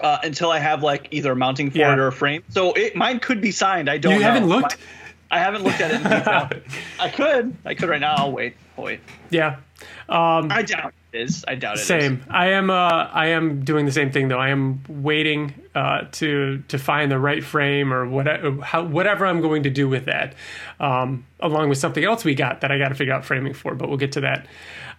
uh, 0.00 0.18
until 0.22 0.50
I 0.50 0.58
have 0.58 0.82
like 0.82 1.08
either 1.10 1.32
a 1.32 1.36
mounting 1.36 1.70
for 1.70 1.78
Yeah. 1.78 1.92
it 1.92 1.98
or 1.98 2.06
a 2.08 2.12
frame. 2.12 2.42
So 2.48 2.72
it 2.72 2.96
mine 2.96 3.20
could 3.20 3.40
be 3.40 3.50
signed. 3.50 3.88
I 3.88 3.98
don't. 3.98 4.14
You 4.14 4.22
haven't 4.22 4.48
know. 4.48 4.56
looked? 4.58 4.76
I 5.30 5.38
haven't 5.38 5.62
looked 5.62 5.80
at 5.80 5.92
it 5.92 5.96
in 5.96 6.02
detail. 6.02 6.50
I 6.98 7.08
could. 7.08 7.56
I 7.64 7.74
could 7.74 7.88
right 7.88 8.00
now. 8.00 8.14
I'll 8.16 8.32
wait. 8.32 8.56
I'll 8.76 8.84
wait. 8.84 9.00
Yeah. 9.30 9.56
I 10.08 10.62
doubt 10.62 10.92
it 11.12 11.20
is. 11.20 11.44
I 11.46 11.54
doubt 11.54 11.76
it 11.76 11.80
is. 11.80 11.86
Same. 11.86 12.24
I 12.28 12.48
am. 12.48 12.68
Uh, 12.70 13.08
I 13.12 13.28
am 13.28 13.64
doing 13.64 13.86
the 13.86 13.92
same 13.92 14.10
thing 14.10 14.28
though. 14.28 14.38
I 14.40 14.48
am 14.50 14.82
waiting 14.88 15.54
uh, 15.74 16.06
to 16.12 16.62
to 16.68 16.78
find 16.78 17.10
the 17.12 17.18
right 17.18 17.44
frame 17.44 17.92
or 17.92 18.06
whatever 18.08 18.60
how, 18.62 18.82
whatever 18.82 19.24
I'm 19.26 19.40
going 19.40 19.62
to 19.62 19.70
do 19.70 19.88
with 19.88 20.06
that, 20.06 20.34
um, 20.80 21.24
along 21.38 21.68
with 21.68 21.78
something 21.78 22.04
else 22.04 22.24
we 22.24 22.34
got 22.34 22.60
that 22.62 22.72
I 22.72 22.78
got 22.78 22.88
to 22.88 22.94
figure 22.96 23.14
out 23.14 23.24
framing 23.24 23.54
for. 23.54 23.74
But 23.74 23.88
we'll 23.88 23.98
get 23.98 24.12
to 24.12 24.20
that. 24.22 24.46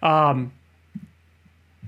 Um, 0.02 0.52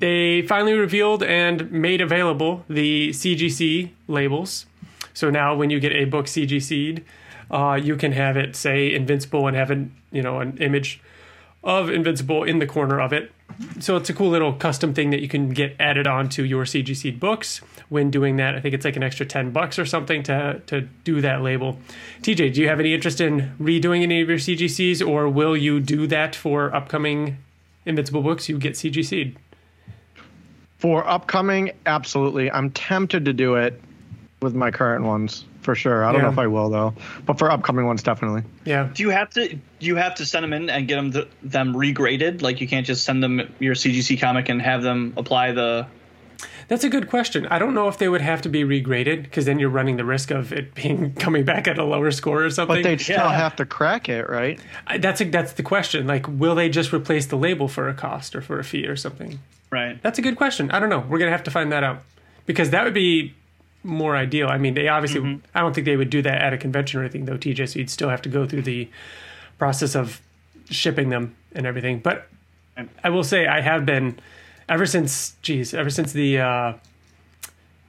they 0.04 0.42
finally 0.42 0.74
revealed 0.74 1.22
and 1.22 1.72
made 1.72 2.02
available 2.02 2.62
the 2.68 3.08
CGC 3.08 3.88
labels. 4.06 4.66
So 5.14 5.30
now, 5.30 5.54
when 5.54 5.70
you 5.70 5.80
get 5.80 5.92
a 5.92 6.04
book 6.04 6.26
CGC'd, 6.26 7.00
uh, 7.50 7.80
you 7.82 7.96
can 7.96 8.12
have 8.12 8.36
it 8.36 8.54
say 8.54 8.92
Invincible 8.92 9.46
and 9.46 9.56
have 9.56 9.70
an 9.70 9.94
you 10.12 10.20
know 10.20 10.40
an 10.40 10.58
image 10.58 11.00
of 11.62 11.88
Invincible 11.88 12.44
in 12.44 12.58
the 12.58 12.66
corner 12.66 13.00
of 13.00 13.14
it. 13.14 13.32
So 13.80 13.96
it's 13.96 14.10
a 14.10 14.12
cool 14.12 14.28
little 14.28 14.52
custom 14.52 14.92
thing 14.92 15.08
that 15.08 15.20
you 15.20 15.28
can 15.28 15.48
get 15.50 15.74
added 15.80 16.06
onto 16.06 16.42
your 16.42 16.64
CGC 16.64 17.18
books. 17.18 17.62
When 17.88 18.10
doing 18.10 18.36
that, 18.36 18.54
I 18.56 18.60
think 18.60 18.74
it's 18.74 18.84
like 18.84 18.96
an 18.96 19.02
extra 19.02 19.24
ten 19.24 19.52
bucks 19.52 19.78
or 19.78 19.86
something 19.86 20.22
to 20.24 20.60
to 20.66 20.82
do 21.04 21.22
that 21.22 21.40
label. 21.40 21.78
TJ, 22.20 22.52
do 22.52 22.60
you 22.60 22.68
have 22.68 22.80
any 22.80 22.92
interest 22.92 23.22
in 23.22 23.54
redoing 23.58 24.02
any 24.02 24.20
of 24.20 24.28
your 24.28 24.36
CGCs, 24.36 25.06
or 25.06 25.30
will 25.30 25.56
you 25.56 25.80
do 25.80 26.06
that 26.08 26.36
for 26.36 26.74
upcoming 26.76 27.38
Invincible 27.86 28.20
books? 28.20 28.50
You 28.50 28.58
get 28.58 28.74
CGC'd. 28.74 29.38
For 30.84 31.08
upcoming, 31.08 31.70
absolutely. 31.86 32.50
I'm 32.50 32.70
tempted 32.70 33.24
to 33.24 33.32
do 33.32 33.54
it 33.54 33.80
with 34.42 34.54
my 34.54 34.70
current 34.70 35.06
ones 35.06 35.46
for 35.62 35.74
sure. 35.74 36.04
I 36.04 36.12
don't 36.12 36.16
Yeah. 36.20 36.26
know 36.26 36.32
if 36.32 36.38
I 36.38 36.46
will 36.46 36.68
though, 36.68 36.92
but 37.24 37.38
for 37.38 37.50
upcoming 37.50 37.86
ones, 37.86 38.02
definitely. 38.02 38.42
Yeah. 38.66 38.88
Do 38.92 39.02
you 39.02 39.08
have 39.08 39.30
to? 39.30 39.48
Do 39.48 39.60
you 39.86 39.96
have 39.96 40.14
to 40.16 40.26
send 40.26 40.44
them 40.44 40.52
in 40.52 40.68
and 40.68 40.86
get 40.86 40.96
them 40.96 41.10
th- 41.10 41.28
them 41.42 41.72
regraded? 41.72 42.42
Like 42.42 42.60
you 42.60 42.68
can't 42.68 42.84
just 42.84 43.02
send 43.04 43.22
them 43.22 43.50
your 43.60 43.74
CGC 43.74 44.18
comic 44.20 44.50
and 44.50 44.60
have 44.60 44.82
them 44.82 45.14
apply 45.16 45.52
the. 45.52 45.86
That's 46.68 46.84
a 46.84 46.90
good 46.90 47.08
question. 47.08 47.46
I 47.46 47.58
don't 47.58 47.72
know 47.72 47.88
if 47.88 47.96
they 47.96 48.10
would 48.10 48.20
have 48.20 48.42
to 48.42 48.50
be 48.50 48.62
regraded 48.62 49.22
because 49.22 49.46
then 49.46 49.58
you're 49.58 49.70
running 49.70 49.96
the 49.96 50.04
risk 50.04 50.30
of 50.30 50.52
it 50.52 50.74
being 50.74 51.14
coming 51.18 51.44
back 51.46 51.66
at 51.66 51.78
a 51.78 51.84
lower 51.84 52.10
score 52.10 52.44
or 52.44 52.50
something. 52.50 52.76
But 52.76 52.82
they'd 52.82 53.00
still 53.00 53.16
Yeah. 53.16 53.32
have 53.34 53.56
to 53.56 53.64
crack 53.64 54.10
it, 54.10 54.28
right? 54.28 54.60
I- 54.86 54.98
that's 54.98 55.22
a, 55.22 55.24
that's 55.24 55.54
the 55.54 55.62
question. 55.62 56.06
Like, 56.06 56.26
will 56.28 56.54
they 56.54 56.68
just 56.68 56.92
replace 56.92 57.24
the 57.24 57.36
label 57.36 57.68
for 57.68 57.88
a 57.88 57.94
cost 57.94 58.36
or 58.36 58.42
for 58.42 58.58
a 58.58 58.64
fee 58.64 58.86
or 58.86 58.96
something? 58.96 59.38
Right. 59.74 60.00
That's 60.02 60.20
a 60.20 60.22
good 60.22 60.36
question. 60.36 60.70
I 60.70 60.78
don't 60.78 60.88
know. 60.88 61.00
We're 61.00 61.18
gonna 61.18 61.32
have 61.32 61.42
to 61.42 61.50
find 61.50 61.72
that 61.72 61.82
out 61.82 62.04
because 62.46 62.70
that 62.70 62.84
would 62.84 62.94
be 62.94 63.34
more 63.82 64.14
ideal. 64.14 64.46
I 64.48 64.56
mean, 64.56 64.74
they 64.74 64.86
obviously. 64.86 65.40
I 65.52 65.60
don't 65.60 65.74
think 65.74 65.84
they 65.84 65.96
would 65.96 66.10
do 66.10 66.22
that 66.22 66.40
at 66.40 66.52
a 66.52 66.56
convention 66.58 67.00
or 67.00 67.02
anything, 67.02 67.24
though. 67.24 67.36
TJ, 67.36 67.70
so 67.70 67.80
you'd 67.80 67.90
still 67.90 68.08
have 68.08 68.22
to 68.22 68.28
go 68.28 68.46
through 68.46 68.62
the 68.62 68.88
process 69.58 69.96
of 69.96 70.20
shipping 70.70 71.08
them 71.08 71.34
and 71.56 71.66
everything. 71.66 71.98
But 71.98 72.28
I 73.02 73.10
will 73.10 73.24
say, 73.24 73.48
I 73.48 73.62
have 73.62 73.84
been 73.84 74.20
ever 74.68 74.86
since. 74.86 75.34
Geez, 75.42 75.74
ever 75.74 75.90
since 75.90 76.12
the 76.12 76.38
uh, 76.38 76.72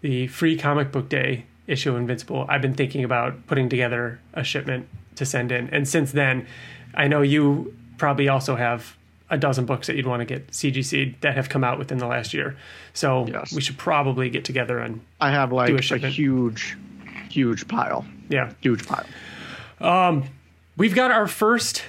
the 0.01 0.25
free 0.25 0.57
comic 0.57 0.91
book 0.91 1.07
day 1.07 1.45
issue 1.67 1.91
of 1.91 1.97
Invincible, 1.97 2.47
I've 2.49 2.63
been 2.63 2.73
thinking 2.73 3.03
about 3.03 3.45
putting 3.45 3.69
together 3.69 4.19
a 4.33 4.43
shipment 4.43 4.87
to 5.17 5.25
send 5.25 5.51
in. 5.51 5.69
And 5.69 5.87
since 5.87 6.13
then, 6.13 6.47
I 6.95 7.07
know 7.07 7.21
you 7.21 7.75
probably 7.99 8.27
also 8.27 8.55
have 8.55 8.95
a 9.29 9.37
dozen 9.37 9.65
books 9.65 9.87
that 9.87 9.95
you'd 9.95 10.05
want 10.05 10.21
to 10.21 10.25
get 10.25 10.47
CGC 10.51 11.19
that 11.21 11.35
have 11.35 11.49
come 11.49 11.63
out 11.63 11.79
within 11.79 11.97
the 11.97 12.05
last 12.07 12.33
year. 12.33 12.55
So 12.93 13.25
Yes. 13.27 13.53
we 13.53 13.61
should 13.61 13.77
probably 13.77 14.29
get 14.29 14.45
together 14.45 14.77
and 14.79 15.01
I 15.19 15.31
have 15.31 15.51
like 15.51 15.71
a 15.91 15.95
a, 15.95 16.09
huge, 16.09 16.77
huge 17.29 17.67
pile. 17.67 18.05
yeah. 18.29 18.51
Huge 18.61 18.85
pile. 18.87 19.05
Um, 19.81 20.25
We've 20.77 20.93
got 20.93 21.09
our 21.09 21.25
first 21.27 21.83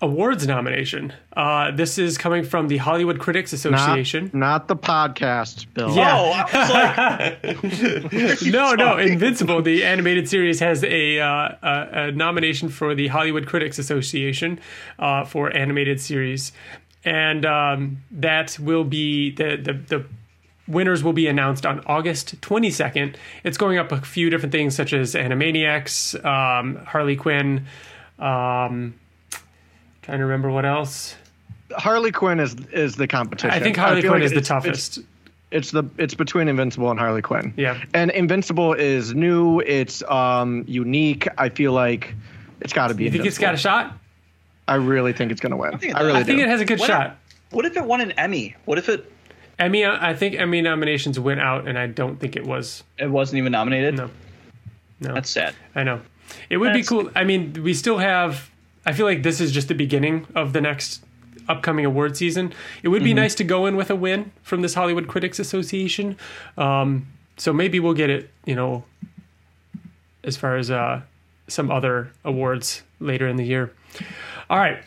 awards 0.00 0.46
nomination. 0.46 1.12
Uh, 1.36 1.70
this 1.72 1.98
is 1.98 2.16
coming 2.18 2.44
from 2.44 2.68
the 2.68 2.76
Hollywood 2.76 3.18
Critics 3.18 3.52
Association. 3.52 4.30
not 4.32 4.68
the 4.68 4.76
podcast, 4.76 5.66
Bill. 5.74 5.94
Yeah. 5.94 6.16
Oh, 6.16 6.32
I 6.32 7.40
was 7.42 8.42
like, 8.42 8.42
no, 8.52 8.74
no, 8.74 8.96
Invincible, 8.96 9.60
the 9.62 9.84
animated 9.84 10.28
series, 10.28 10.60
has 10.60 10.84
a, 10.84 11.18
uh, 11.18 11.48
a, 11.62 11.88
a 11.92 12.12
nomination 12.12 12.68
for 12.68 12.94
the 12.94 13.08
Hollywood 13.08 13.46
Critics 13.46 13.78
Association 13.78 14.60
uh, 14.98 15.24
for 15.24 15.54
animated 15.56 16.00
series, 16.00 16.52
and 17.04 17.44
um, 17.44 18.02
that 18.10 18.58
will 18.60 18.84
be 18.84 19.30
the, 19.32 19.56
the 19.56 19.72
the 19.72 20.04
winners 20.68 21.02
will 21.02 21.14
be 21.14 21.26
announced 21.26 21.64
on 21.64 21.80
August 21.86 22.38
22nd. 22.42 23.16
It's 23.42 23.56
going 23.56 23.78
up 23.78 23.90
a 23.90 24.00
few 24.02 24.28
different 24.28 24.52
things 24.52 24.76
such 24.76 24.92
as 24.92 25.14
Animaniacs, 25.14 26.22
um, 26.24 26.76
Harley 26.84 27.16
Quinn. 27.16 27.64
Um, 28.18 28.94
trying 30.08 30.18
to 30.20 30.24
remember 30.24 30.50
what 30.50 30.64
else. 30.64 31.14
Harley 31.76 32.10
Quinn 32.12 32.40
is 32.40 32.56
is 32.72 32.96
the 32.96 33.06
competition. 33.06 33.50
I 33.50 33.60
think 33.60 33.76
Harley 33.76 34.00
feel 34.00 34.12
Quinn 34.12 34.22
like 34.22 34.26
is 34.26 34.32
the 34.32 34.38
it's- 34.38 34.64
it's- 34.64 34.88
toughest. 34.88 34.98
It's 35.50 35.70
the 35.70 35.84
it's 35.98 36.14
between 36.14 36.48
Invincible 36.48 36.90
and 36.90 36.98
Harley 36.98 37.22
Quinn. 37.22 37.52
Yeah. 37.56 37.78
And 37.94 38.10
Invincible 38.10 38.72
is 38.74 39.14
new. 39.14 39.60
It's 39.60 40.02
um 40.10 40.64
unique. 40.66 41.26
I 41.38 41.48
feel 41.50 41.72
like 41.72 42.14
it's 42.60 42.72
got 42.72 42.88
to 42.88 42.94
be. 42.94 43.04
you 43.04 43.10
think 43.10 43.24
it's 43.26 43.38
got 43.38 43.54
a 43.54 43.58
shot? 43.58 43.96
I 44.66 44.74
really 44.76 45.12
think 45.14 45.30
it's 45.32 45.40
gonna 45.40 45.56
win. 45.56 45.78
think 45.78 45.92
it 45.92 45.96
I 45.96 46.00
does. 46.00 46.06
really 46.06 46.20
I 46.20 46.24
think 46.24 46.38
do. 46.38 46.44
it 46.44 46.48
has 46.48 46.60
a 46.60 46.64
good 46.66 46.78
What- 46.80 46.86
shot. 46.86 47.16
what 47.50 47.64
if 47.66 47.76
it 47.76 47.84
won 47.84 48.00
an 48.02 48.12
Emmy? 48.12 48.56
What 48.66 48.76
if 48.78 48.88
it 48.88 49.10
Emmy, 49.58 49.84
I 49.84 50.14
think 50.14 50.36
Emmy 50.36 50.60
nominations 50.62 51.18
went 51.18 51.40
out, 51.40 51.66
and 51.66 51.76
I 51.78 51.88
don't 51.88 52.20
think 52.20 52.36
it 52.36 52.46
was. 52.46 52.84
it 52.98 53.10
wasn't 53.10 53.38
even 53.38 53.50
nominated? 53.52 53.96
No, 53.96 54.08
no, 55.00 55.14
That's 55.14 55.28
sad. 55.30 55.52
I 55.74 55.82
know. 55.82 56.00
It 56.48 56.58
would 56.58 56.72
be 56.74 56.82
cool. 56.84 57.10
I 57.16 57.24
mean, 57.24 57.54
we 57.64 57.74
still 57.74 57.98
have. 57.98 58.48
I 58.88 58.94
feel 58.94 59.04
like 59.04 59.22
this 59.22 59.38
is 59.38 59.52
just 59.52 59.68
the 59.68 59.74
beginning 59.74 60.26
of 60.34 60.54
the 60.54 60.62
next 60.62 61.04
upcoming 61.46 61.84
award 61.84 62.16
season. 62.16 62.54
It 62.82 62.88
would 62.88 63.04
be 63.04 63.12
nice 63.12 63.34
to 63.34 63.44
go 63.44 63.66
in 63.66 63.76
with 63.76 63.90
a 63.90 63.94
win 63.94 64.32
from 64.42 64.62
this 64.62 64.72
Hollywood 64.72 65.08
Critics 65.08 65.38
Association. 65.38 66.16
Um, 66.56 67.06
so 67.36 67.52
maybe 67.52 67.80
we'll 67.80 67.92
get 67.92 68.08
it. 68.08 68.30
You 68.46 68.54
know, 68.54 68.84
as 70.24 70.38
far 70.38 70.56
as 70.56 70.70
uh, 70.70 71.02
some 71.48 71.70
other 71.70 72.12
awards 72.24 72.82
later 72.98 73.28
in 73.28 73.36
the 73.36 73.44
year. 73.44 73.74
All 74.48 74.56
right. 74.56 74.82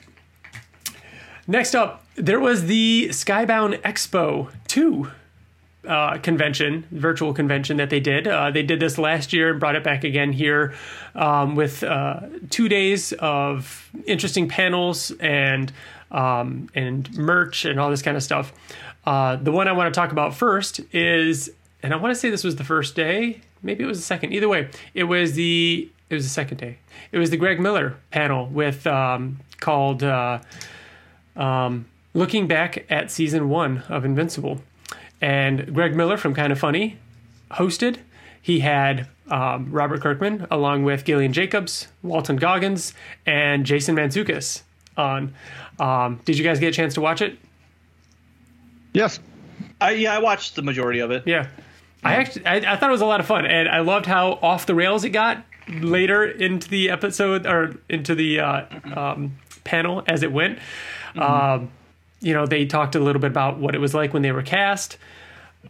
Next 1.46 1.76
up, 1.76 2.04
there 2.16 2.40
was 2.40 2.66
the 2.66 3.10
Skybound 3.12 3.84
Expo 3.84 4.52
2 4.68 5.12
uh, 5.88 6.18
convention, 6.18 6.86
virtual 6.92 7.34
convention 7.34 7.78
that 7.78 7.90
they 7.90 8.00
did. 8.00 8.28
Uh, 8.28 8.52
they 8.52 8.64
did 8.64 8.80
this 8.80 8.98
last 8.98 9.34
year 9.34 9.52
and 9.52 9.60
brought 9.60 9.76
it 9.76 9.84
back 9.84 10.04
again 10.04 10.32
here 10.32 10.74
um, 11.16 11.56
with 11.56 11.84
uh, 11.84 12.22
two 12.50 12.70
days 12.70 13.14
of 13.14 13.90
interesting 14.06 14.48
panels 14.48 15.12
and 15.20 15.72
um, 16.12 16.70
and 16.76 17.12
merch 17.18 17.64
and 17.64 17.80
all 17.80 17.90
this 17.90 18.02
kind 18.02 18.18
of 18.18 18.24
stuff. 18.24 18.52
Uh, 19.06 19.38
the 19.38 19.52
one 19.52 19.68
I 19.68 19.72
want 19.72 19.92
to 19.94 19.98
talk 19.98 20.12
about 20.12 20.36
first 20.36 20.82
is, 20.94 21.50
and 21.82 21.94
I 21.94 21.96
want 21.96 22.14
to 22.14 22.20
say 22.20 22.30
this 22.30 22.44
was 22.44 22.58
the 22.58 22.66
first 22.66 22.96
day, 22.96 23.42
maybe 23.64 23.84
it 23.84 23.88
was 23.88 23.98
the 23.98 24.04
second. 24.04 24.34
Either 24.34 24.50
way, 24.50 24.70
it 24.94 25.06
was 25.06 25.34
the 25.34 25.90
it 26.10 26.14
was 26.14 26.26
the 26.26 26.30
second 26.30 26.58
day. 26.58 26.78
It 27.12 27.18
was 27.18 27.30
the 27.30 27.38
Greg 27.38 27.60
Miller 27.60 27.96
panel 28.12 28.48
with 28.48 28.86
um, 28.86 29.40
called. 29.60 30.04
Uh, 30.04 30.40
um, 31.36 31.86
looking 32.14 32.48
back 32.48 32.86
at 32.90 33.12
season 33.12 33.50
one 33.50 33.84
of 33.90 34.06
Invincible. 34.06 34.62
And 35.22 35.74
Greg 35.74 35.96
Miller 35.96 36.18
from 36.18 36.34
Kind 36.34 36.52
of 36.52 36.60
Funny 36.60 36.98
hosted. 37.52 37.98
He 38.42 38.60
had 38.62 39.08
um, 39.30 39.72
Robert 39.72 40.02
Kirkman 40.02 40.48
along 40.50 40.84
with 40.84 41.06
Gillian 41.06 41.32
Jacobs, 41.32 41.88
Walton 42.02 42.38
Goggins, 42.38 42.94
and 43.26 43.66
Jason 43.66 43.96
Mantzoukas 43.96 44.64
on. 44.98 45.34
Um, 45.80 46.20
did 46.26 46.38
you 46.38 46.44
guys 46.44 46.60
get 46.60 46.70
a 46.70 46.72
chance 46.72 46.96
to 46.96 47.02
watch 47.02 47.22
it? 47.22 47.38
yes. 48.94 49.20
I, 49.80 49.92
yeah, 49.92 50.14
I 50.14 50.20
watched 50.20 50.56
the 50.56 50.62
majority 50.62 51.00
of 51.00 51.12
it. 51.12 51.24
Yeah. 51.26 51.48
I 52.04 52.16
actually 52.16 52.46
I, 52.46 52.56
I 52.74 52.76
thought 52.78 52.90
it 52.90 52.92
was 52.92 53.02
a 53.02 53.06
lot 53.06 53.20
of 53.20 53.26
fun 53.26 53.46
and 53.46 53.70
I 53.70 53.80
loved 53.82 54.06
how 54.06 54.34
off 54.42 54.66
the 54.66 54.76
rails 54.76 55.04
it 55.04 55.10
got 55.10 55.44
later 55.70 56.26
into 56.26 56.68
the 56.68 56.90
episode 56.90 57.46
or 57.46 57.76
into 57.90 58.16
the 58.16 58.40
uh, 58.40 58.66
um, 58.96 59.38
panel 59.64 60.04
as 60.08 60.24
it 60.24 60.32
went. 60.32 60.60
Um, 61.16 61.72
you 62.22 62.34
know, 62.34 62.46
they 62.46 62.66
talked 62.66 62.96
a 62.96 63.00
little 63.00 63.20
bit 63.20 63.32
about 63.32 63.58
what 63.58 63.76
it 63.76 63.80
was 63.80 63.94
like 63.94 64.14
when 64.14 64.22
they 64.22 64.32
were 64.32 64.44
cast. 64.44 64.98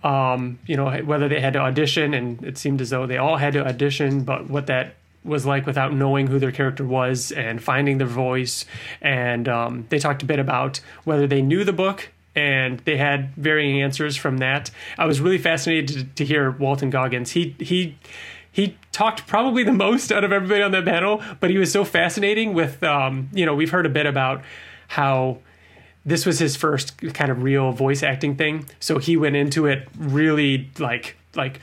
Um, 0.04 0.60
you 0.66 0.78
know, 0.78 0.90
whether 1.04 1.28
they 1.28 1.42
had 1.42 1.54
to 1.54 1.60
audition, 1.60 2.14
and 2.14 2.42
it 2.44 2.58
seemed 2.58 2.80
as 2.80 2.92
though 2.92 3.08
they 3.08 3.18
all 3.18 3.38
had 3.38 3.54
to 3.54 3.66
audition, 3.66 4.24
but 4.24 4.50
what 4.50 4.68
that 4.68 4.96
was 5.24 5.46
like 5.46 5.66
without 5.66 5.94
knowing 5.94 6.28
who 6.28 6.40
their 6.40 6.52
character 6.52 6.86
was 6.86 7.32
and 7.32 7.62
finding 7.62 7.98
their 7.98 8.08
voice. 8.08 8.66
And 9.02 9.48
um, 9.48 9.86
they 9.90 10.00
talked 10.00 10.24
a 10.24 10.26
bit 10.26 10.40
about 10.40 10.80
whether 11.04 11.28
they 11.28 11.42
knew 11.42 11.64
the 11.64 11.74
book, 11.74 12.10
and 12.36 12.80
they 12.80 12.98
had 12.98 13.36
varying 13.36 13.82
answers 13.82 14.16
from 14.16 14.38
that. 14.38 14.72
I 14.98 15.06
was 15.06 15.20
really 15.20 15.38
fascinated 15.38 15.88
to, 15.90 16.04
to 16.16 16.26
hear 16.26 16.52
Walton 16.52 16.90
Goggins. 16.90 17.32
He 17.32 17.56
he 17.60 17.98
he 18.52 18.78
talked 18.92 19.28
probably 19.28 19.64
the 19.64 19.74
most 19.74 20.12
out 20.12 20.24
of 20.24 20.32
everybody 20.32 20.62
on 20.62 20.72
that 20.72 20.86
panel, 20.86 21.22
but 21.40 21.50
he 21.50 21.58
was 21.58 21.72
so 21.72 21.86
fascinating 21.86 22.54
with, 22.54 22.84
um, 22.84 23.30
you 23.34 23.46
know, 23.46 23.56
we've 23.56 23.72
heard 23.72 23.86
a 23.86 23.90
bit 23.90 24.06
about 24.06 24.42
how 24.90 25.38
this 26.06 26.26
was 26.26 26.40
his 26.40 26.56
first 26.56 26.98
kind 27.14 27.32
of 27.32 27.44
real 27.44 27.72
voice 27.72 28.04
acting 28.04 28.36
thing. 28.36 28.66
So 28.80 28.98
he 28.98 29.18
went 29.18 29.36
into 29.36 29.68
it 29.68 29.88
really 29.98 30.70
like, 30.80 31.16
like, 31.36 31.60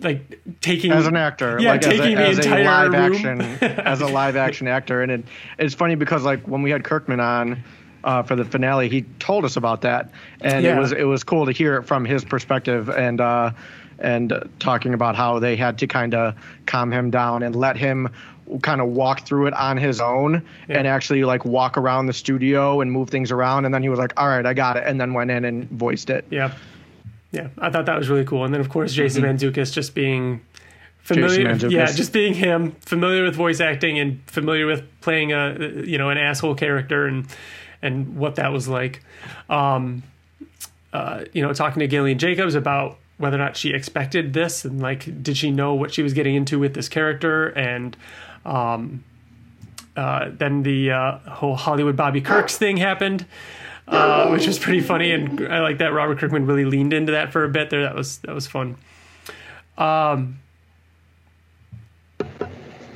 like 0.00 0.40
taking 0.60 0.90
as 0.92 1.06
an 1.06 1.16
actor, 1.16 1.58
yeah, 1.60 1.72
like 1.72 1.80
taking 1.82 2.16
as 2.16 2.38
a, 2.38 2.42
the 2.42 2.48
as 2.48 2.54
a 2.54 2.58
entire 2.58 2.88
live 2.88 2.92
room. 2.92 3.40
action, 3.40 3.40
as 3.80 4.00
a 4.00 4.06
live 4.06 4.36
action 4.36 4.66
actor, 4.68 5.02
and 5.02 5.12
it, 5.12 5.24
it's 5.58 5.74
funny 5.74 5.96
because 5.96 6.22
like 6.24 6.46
when 6.48 6.62
we 6.62 6.70
had 6.70 6.82
Kirkman 6.82 7.20
on 7.20 7.62
uh, 8.04 8.22
for 8.22 8.34
the 8.34 8.44
finale, 8.44 8.88
he 8.88 9.02
told 9.18 9.44
us 9.44 9.56
about 9.56 9.82
that, 9.82 10.10
and 10.40 10.64
Yeah. 10.64 10.76
it 10.76 10.80
was 10.80 10.92
it 10.92 11.04
was 11.04 11.22
cool 11.24 11.44
to 11.46 11.52
hear 11.52 11.76
it 11.76 11.82
from 11.82 12.04
his 12.06 12.24
perspective, 12.24 12.88
and 12.88 13.20
uh, 13.20 13.50
and 13.98 14.32
talking 14.58 14.94
about 14.94 15.14
how 15.14 15.38
they 15.38 15.56
had 15.56 15.78
to 15.78 15.86
kind 15.86 16.14
of 16.14 16.34
calm 16.66 16.90
him 16.90 17.10
down 17.10 17.42
and 17.42 17.54
let 17.54 17.76
him 17.76 18.08
kind 18.62 18.80
of 18.80 18.88
walk 18.88 19.26
through 19.26 19.46
it 19.46 19.54
on 19.54 19.76
his 19.76 20.00
own 20.00 20.42
and 20.68 20.86
actually 20.86 21.24
like 21.24 21.44
walk 21.44 21.78
around 21.78 22.06
the 22.06 22.12
studio 22.12 22.80
and 22.80 22.90
move 22.92 23.08
things 23.08 23.30
around 23.30 23.64
and 23.64 23.74
then 23.74 23.82
he 23.82 23.88
was 23.88 23.98
like 23.98 24.12
all 24.16 24.28
right 24.28 24.44
i 24.46 24.52
got 24.52 24.76
it 24.76 24.84
and 24.86 25.00
then 25.00 25.14
went 25.14 25.30
in 25.30 25.44
and 25.44 25.68
voiced 25.70 26.10
it 26.10 26.24
Yeah. 26.30 26.52
Yeah. 27.32 27.48
I 27.58 27.70
thought 27.70 27.86
that 27.86 27.98
was 27.98 28.10
really 28.10 28.26
cool. 28.26 28.44
And 28.44 28.52
then, 28.52 28.60
of 28.60 28.68
course, 28.68 28.92
Jason 28.92 29.24
Mantzoukas 29.24 29.72
just 29.72 29.94
being 29.94 30.42
familiar. 30.98 31.50
Yeah, 31.66 31.86
just 31.86 32.12
being 32.12 32.34
him, 32.34 32.72
familiar 32.82 33.24
with 33.24 33.34
voice 33.34 33.58
acting 33.58 33.98
and 33.98 34.20
familiar 34.26 34.66
with 34.66 34.84
playing 35.00 35.32
a, 35.32 35.56
you 35.84 35.96
know, 35.96 36.10
an 36.10 36.18
asshole 36.18 36.54
character 36.54 37.06
and, 37.06 37.26
and 37.80 38.16
what 38.16 38.34
that 38.34 38.52
was 38.52 38.68
like. 38.68 39.02
Um, 39.48 40.02
uh, 40.92 41.24
you 41.32 41.40
know, 41.40 41.54
talking 41.54 41.80
to 41.80 41.86
Gillian 41.86 42.18
Jacobs 42.18 42.54
about 42.54 42.98
whether 43.16 43.36
or 43.36 43.38
not 43.38 43.56
she 43.56 43.70
expected 43.70 44.34
this 44.34 44.66
and 44.66 44.82
like, 44.82 45.22
did 45.22 45.36
she 45.38 45.50
know 45.50 45.72
what 45.72 45.94
she 45.94 46.02
was 46.02 46.12
getting 46.12 46.34
into 46.34 46.58
with 46.58 46.74
this 46.74 46.88
character? 46.88 47.48
And, 47.48 47.96
um, 48.44 49.04
uh, 49.96 50.30
then 50.32 50.62
the 50.62 50.90
uh, 50.90 51.18
whole 51.18 51.56
Hollywood 51.56 51.96
Bobby 51.96 52.20
Kirks 52.20 52.56
thing 52.56 52.76
happened, 52.78 53.26
uh, 53.88 54.28
which 54.28 54.46
was 54.46 54.58
pretty 54.58 54.80
funny, 54.80 55.12
and 55.12 55.46
I 55.52 55.60
like 55.60 55.78
that 55.78 55.92
Robert 55.92 56.18
Kirkman 56.18 56.46
really 56.46 56.64
leaned 56.64 56.92
into 56.92 57.12
that 57.12 57.32
for 57.32 57.44
a 57.44 57.48
bit 57.48 57.70
there. 57.70 57.82
That 57.82 57.94
was 57.94 58.18
that 58.18 58.34
was 58.34 58.46
fun. 58.46 58.76
Um, 59.76 60.38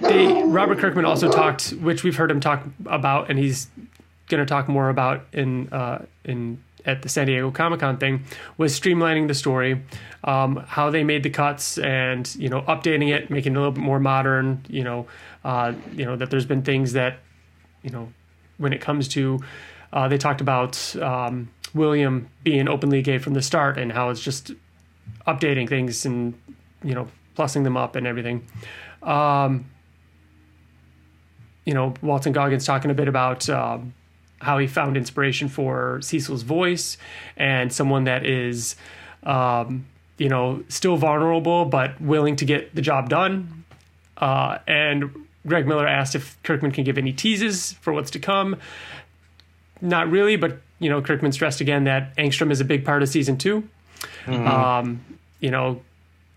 they, 0.00 0.42
Robert 0.42 0.78
Kirkman 0.78 1.04
also 1.04 1.30
talked, 1.30 1.70
which 1.70 2.02
we've 2.04 2.16
heard 2.16 2.30
him 2.30 2.40
talk 2.40 2.64
about, 2.86 3.30
and 3.30 3.38
he's 3.38 3.68
going 4.28 4.44
to 4.44 4.46
talk 4.46 4.68
more 4.68 4.88
about 4.88 5.26
in 5.32 5.68
uh, 5.72 6.04
in 6.24 6.62
at 6.84 7.02
the 7.02 7.08
San 7.08 7.26
Diego 7.26 7.50
Comic 7.50 7.80
Con 7.80 7.98
thing, 7.98 8.24
was 8.56 8.78
streamlining 8.78 9.26
the 9.26 9.34
story, 9.34 9.82
um, 10.22 10.64
how 10.68 10.88
they 10.88 11.02
made 11.02 11.24
the 11.24 11.30
cuts, 11.30 11.78
and 11.78 12.32
you 12.36 12.48
know 12.48 12.62
updating 12.62 13.12
it, 13.12 13.28
making 13.30 13.52
it 13.52 13.56
a 13.56 13.58
little 13.58 13.72
bit 13.72 13.82
more 13.82 14.00
modern. 14.00 14.64
You 14.68 14.84
know, 14.84 15.06
uh, 15.46 15.72
you 15.94 16.04
know 16.04 16.16
that 16.16 16.28
there's 16.28 16.44
been 16.44 16.62
things 16.62 16.92
that 16.94 17.20
you 17.82 17.90
know 17.90 18.12
when 18.58 18.72
it 18.72 18.80
comes 18.80 19.06
to 19.06 19.40
uh, 19.92 20.08
they 20.08 20.18
talked 20.18 20.40
about 20.40 20.96
um, 20.96 21.48
William 21.72 22.28
being 22.42 22.68
openly 22.68 23.00
gay 23.00 23.18
from 23.18 23.34
the 23.34 23.42
start 23.42 23.78
and 23.78 23.92
how 23.92 24.10
it's 24.10 24.20
just 24.20 24.50
updating 25.24 25.68
things 25.68 26.04
and 26.04 26.34
you 26.82 26.94
know 26.94 27.06
plussing 27.36 27.62
them 27.62 27.76
up 27.76 27.94
and 27.94 28.08
everything. 28.08 28.44
Um, 29.04 29.66
you 31.64 31.74
know, 31.74 31.94
Walton 32.02 32.32
Goggins 32.32 32.64
talking 32.64 32.90
a 32.90 32.94
bit 32.94 33.06
about 33.06 33.48
um, 33.48 33.94
how 34.40 34.58
he 34.58 34.66
found 34.66 34.96
inspiration 34.96 35.48
for 35.48 36.00
Cecil's 36.02 36.42
voice 36.42 36.96
and 37.36 37.72
someone 37.72 38.04
that 38.04 38.26
is, 38.26 38.74
um, 39.22 39.86
you 40.18 40.28
know, 40.28 40.64
still 40.68 40.96
vulnerable 40.96 41.64
but 41.66 42.00
willing 42.00 42.34
to 42.36 42.44
get 42.44 42.74
the 42.74 42.82
job 42.82 43.08
done. 43.08 43.64
Uh, 44.16 44.58
and 44.66 45.25
Greg 45.46 45.66
Miller 45.66 45.86
asked 45.86 46.14
if 46.14 46.40
Kirkman 46.42 46.72
can 46.72 46.84
give 46.84 46.98
any 46.98 47.12
teases 47.12 47.72
for 47.74 47.92
what's 47.92 48.10
to 48.12 48.18
come. 48.18 48.56
Not 49.80 50.10
really, 50.10 50.36
but 50.36 50.58
you 50.78 50.90
know, 50.90 51.00
Kirkman 51.00 51.32
stressed 51.32 51.60
again 51.60 51.84
that 51.84 52.14
Angstrom 52.16 52.50
is 52.50 52.60
a 52.60 52.64
big 52.64 52.84
part 52.84 53.02
of 53.02 53.08
season 53.08 53.38
2 53.38 53.66
Um, 54.28 55.04
you 55.40 55.50
know, 55.50 55.80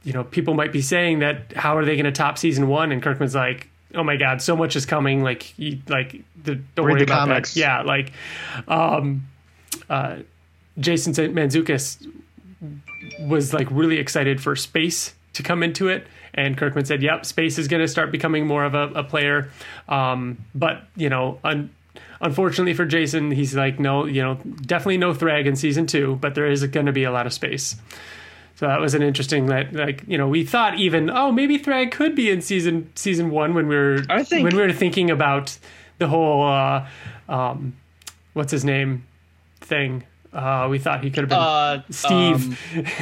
you 0.04 0.14
know, 0.14 0.24
people 0.24 0.54
might 0.54 0.72
be 0.72 0.82
saying 0.82 1.20
that 1.20 1.54
how 1.56 1.76
are 1.78 1.86
they 1.86 1.96
going 1.96 2.06
to 2.06 2.12
top 2.12 2.38
season 2.38 2.68
one? 2.68 2.92
And 2.92 3.02
Kirkman's 3.02 3.36
like, 3.36 3.70
oh 3.96 4.04
my 4.04 4.16
god, 4.16 4.42
so 4.42 4.56
much 4.56 4.76
is 4.76 4.86
coming. 4.86 5.24
Like, 5.24 5.58
you, 5.58 5.80
like 5.88 6.22
the, 6.42 6.56
don't 6.56 6.86
Read 6.86 6.94
worry 6.94 7.00
the 7.00 7.04
about 7.06 7.28
comics. 7.28 7.54
that. 7.54 7.60
Yeah, 7.60 7.82
like, 7.82 8.12
um, 8.68 9.28
uh, 9.90 10.18
Jason 10.80 11.14
Mantzoukas 11.14 12.06
was 13.22 13.54
like 13.54 13.68
really 13.72 13.98
excited 13.98 14.42
for 14.42 14.56
space 14.56 15.14
to 15.34 15.44
come 15.44 15.64
into 15.64 15.88
it. 15.90 16.08
And 16.40 16.58
Kirkman 16.58 16.86
said, 16.86 17.02
"Yep, 17.04 17.26
space 17.26 17.58
is 17.58 17.68
going 17.68 17.82
to 17.82 17.88
start 17.88 18.12
becoming 18.12 18.48
more 18.48 18.64
of 18.64 18.74
a, 18.74 18.84
a 18.96 19.04
player." 19.04 19.50
Um, 19.90 20.38
but 20.56 20.84
you 20.96 21.10
know, 21.10 21.38
un- 21.44 21.70
unfortunately 22.22 22.74
for 22.74 22.86
Jason, 22.86 23.32
he's 23.32 23.56
like, 23.56 23.80
"No, 23.80 24.06
you 24.06 24.22
know, 24.22 24.36
definitely 24.62 24.98
no 24.98 25.14
Thrag 25.14 25.46
in 25.48 25.56
season 25.56 25.86
two, 25.86 26.18
but 26.22 26.36
there 26.36 26.48
is 26.48 26.66
going 26.68 26.86
to 26.86 26.92
be 26.94 27.04
a 27.04 27.12
lot 27.12 27.26
of 27.26 27.34
space." 27.34 27.76
So 28.56 28.68
that 28.68 28.80
was 28.82 28.94
an 28.94 29.02
interesting 29.02 29.46
that 29.48 29.74
like 29.74 30.04
you 30.08 30.18
know 30.18 30.28
we 30.28 30.46
thought 30.46 30.78
even 30.80 31.10
oh 31.10 31.32
maybe 31.32 31.58
Thrag 31.60 31.92
could 31.92 32.16
be 32.16 32.30
in 32.30 32.42
season 32.42 32.90
season 32.96 33.30
one 33.32 33.54
when 33.54 33.68
we 33.68 33.76
were 33.76 34.00
think- 34.24 34.44
when 34.46 34.56
we 34.56 34.62
were 34.62 34.74
thinking 34.74 35.10
about 35.12 35.58
the 35.98 36.08
whole 36.08 36.44
uh, 36.48 36.88
um, 37.28 37.74
what's 38.34 38.52
his 38.52 38.64
name 38.66 39.04
thing. 39.62 40.04
Uh, 40.32 40.68
we 40.70 40.78
thought 40.78 41.04
he 41.04 41.10
could 41.10 41.24
have 41.24 41.30
been 41.30 41.40
Uh, 41.40 41.82
Steve. 41.90 42.42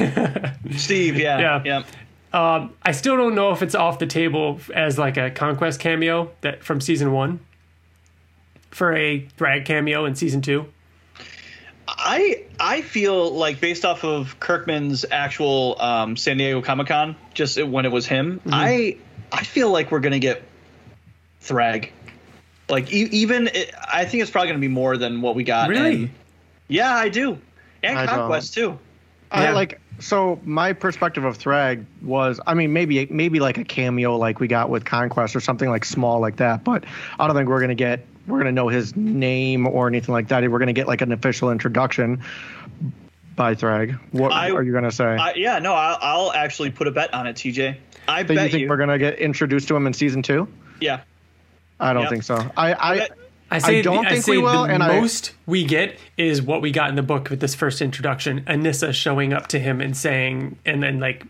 um, 0.00 0.76
Steve, 0.76 1.16
yeah, 1.18 1.38
Yeah. 1.46 1.62
yeah. 1.64 1.82
Um, 2.32 2.74
I 2.82 2.92
still 2.92 3.16
don't 3.16 3.34
know 3.34 3.52
if 3.52 3.62
it's 3.62 3.74
off 3.74 3.98
the 3.98 4.06
table 4.06 4.60
as 4.74 4.98
like 4.98 5.16
a 5.16 5.30
conquest 5.30 5.80
cameo 5.80 6.30
that 6.42 6.62
from 6.62 6.80
season 6.80 7.12
one 7.12 7.40
for 8.70 8.92
a 8.94 9.26
Thrag 9.38 9.64
cameo 9.64 10.04
in 10.04 10.14
season 10.14 10.42
two. 10.42 10.66
I 11.86 12.44
I 12.60 12.82
feel 12.82 13.30
like 13.30 13.60
based 13.60 13.84
off 13.84 14.04
of 14.04 14.38
Kirkman's 14.40 15.06
actual 15.10 15.80
um, 15.80 16.16
San 16.16 16.36
Diego 16.36 16.60
Comic 16.60 16.88
Con, 16.88 17.16
just 17.32 17.62
when 17.62 17.86
it 17.86 17.92
was 17.92 18.06
him, 18.06 18.40
Mm-hmm. 18.40 18.50
I 18.52 18.96
I 19.32 19.42
feel 19.44 19.70
like 19.70 19.90
we're 19.90 20.00
gonna 20.00 20.18
get 20.18 20.42
Thrag. 21.42 21.90
Like 22.68 22.92
e- 22.92 23.08
even 23.10 23.48
it, 23.48 23.72
I 23.90 24.04
think 24.04 24.20
it's 24.22 24.30
probably 24.30 24.48
gonna 24.48 24.58
be 24.60 24.68
more 24.68 24.98
than 24.98 25.22
what 25.22 25.34
we 25.34 25.44
got. 25.44 25.70
Really? 25.70 25.94
and- 25.94 26.10
yeah, 26.68 26.94
I 26.94 27.08
do, 27.08 27.38
and 27.82 27.98
I 27.98 28.04
don't. 28.04 28.14
Conquest 28.16 28.52
too. 28.52 28.78
I 29.30 29.44
Yeah. 29.44 29.52
like 29.54 29.80
so 30.00 30.40
my 30.44 30.72
perspective 30.72 31.24
of 31.24 31.38
Thrag 31.38 31.84
was 32.02 32.40
I 32.46 32.54
mean 32.54 32.72
maybe 32.72 33.06
maybe 33.10 33.40
like 33.40 33.58
a 33.58 33.64
cameo 33.64 34.16
like 34.16 34.40
we 34.40 34.48
got 34.48 34.70
with 34.70 34.84
Conquest 34.84 35.34
or 35.36 35.40
something 35.40 35.68
like 35.68 35.84
small 35.84 36.20
like 36.20 36.36
that, 36.36 36.64
but 36.64 36.84
I 37.18 37.26
don't 37.26 37.34
think 37.36 37.48
we're 37.48 37.60
gonna 37.60 37.74
get 37.74 38.06
we're 38.26 38.38
gonna 38.38 38.52
know 38.52 38.68
his 38.68 38.94
name 38.96 39.66
or 39.66 39.88
anything 39.88 40.12
like 40.12 40.28
that. 40.28 40.48
We're 40.48 40.58
gonna 40.58 40.72
get 40.72 40.86
like 40.86 41.00
an 41.00 41.12
official 41.12 41.50
introduction 41.50 42.22
by 43.36 43.54
Thrag. 43.54 43.98
What 44.12 44.32
I- 44.32 44.50
are 44.50 44.62
you 44.62 44.72
gonna 44.72 44.90
say? 44.92 45.04
I, 45.04 45.34
yeah, 45.34 45.58
no, 45.58 45.74
I'll, 45.74 45.98
I'll 46.00 46.32
actually 46.32 46.70
put 46.70 46.86
a 46.88 46.90
bet 46.90 47.12
on 47.14 47.26
it, 47.26 47.36
TJ. 47.36 47.76
I 48.06 48.22
bet 48.22 48.30
you 48.36 48.42
think 48.50 48.62
you. 48.62 48.68
we're 48.68 48.76
gonna 48.76 48.98
get 48.98 49.18
introduced 49.18 49.68
to 49.68 49.76
him 49.76 49.86
in 49.86 49.92
season 49.92 50.22
two? 50.22 50.48
yeah, 50.80 51.00
I 51.80 51.92
don't 51.92 52.02
Yep. 52.02 52.10
think 52.10 52.22
so. 52.24 52.50
I 52.56 52.74
I, 52.74 52.98
bet- 52.98 53.18
I 53.50 53.58
say, 53.58 53.80
don't 53.82 54.06
I 54.06 54.10
think 54.10 54.24
say 54.24 54.32
we 54.32 54.38
will, 54.38 54.64
the 54.66 54.72
and 54.74 54.82
I- 54.82 55.00
most 55.00 55.32
we 55.46 55.64
get 55.64 55.98
is 56.16 56.42
what 56.42 56.60
we 56.62 56.70
got 56.70 56.90
in 56.90 56.96
the 56.96 57.02
book 57.02 57.30
with 57.30 57.40
this 57.40 57.54
first 57.54 57.80
introduction. 57.80 58.42
Anissa 58.44 58.92
showing 58.92 59.32
up 59.32 59.46
to 59.48 59.58
him 59.58 59.80
and 59.80 59.96
saying, 59.96 60.58
and 60.66 60.82
then 60.82 61.00
like, 61.00 61.24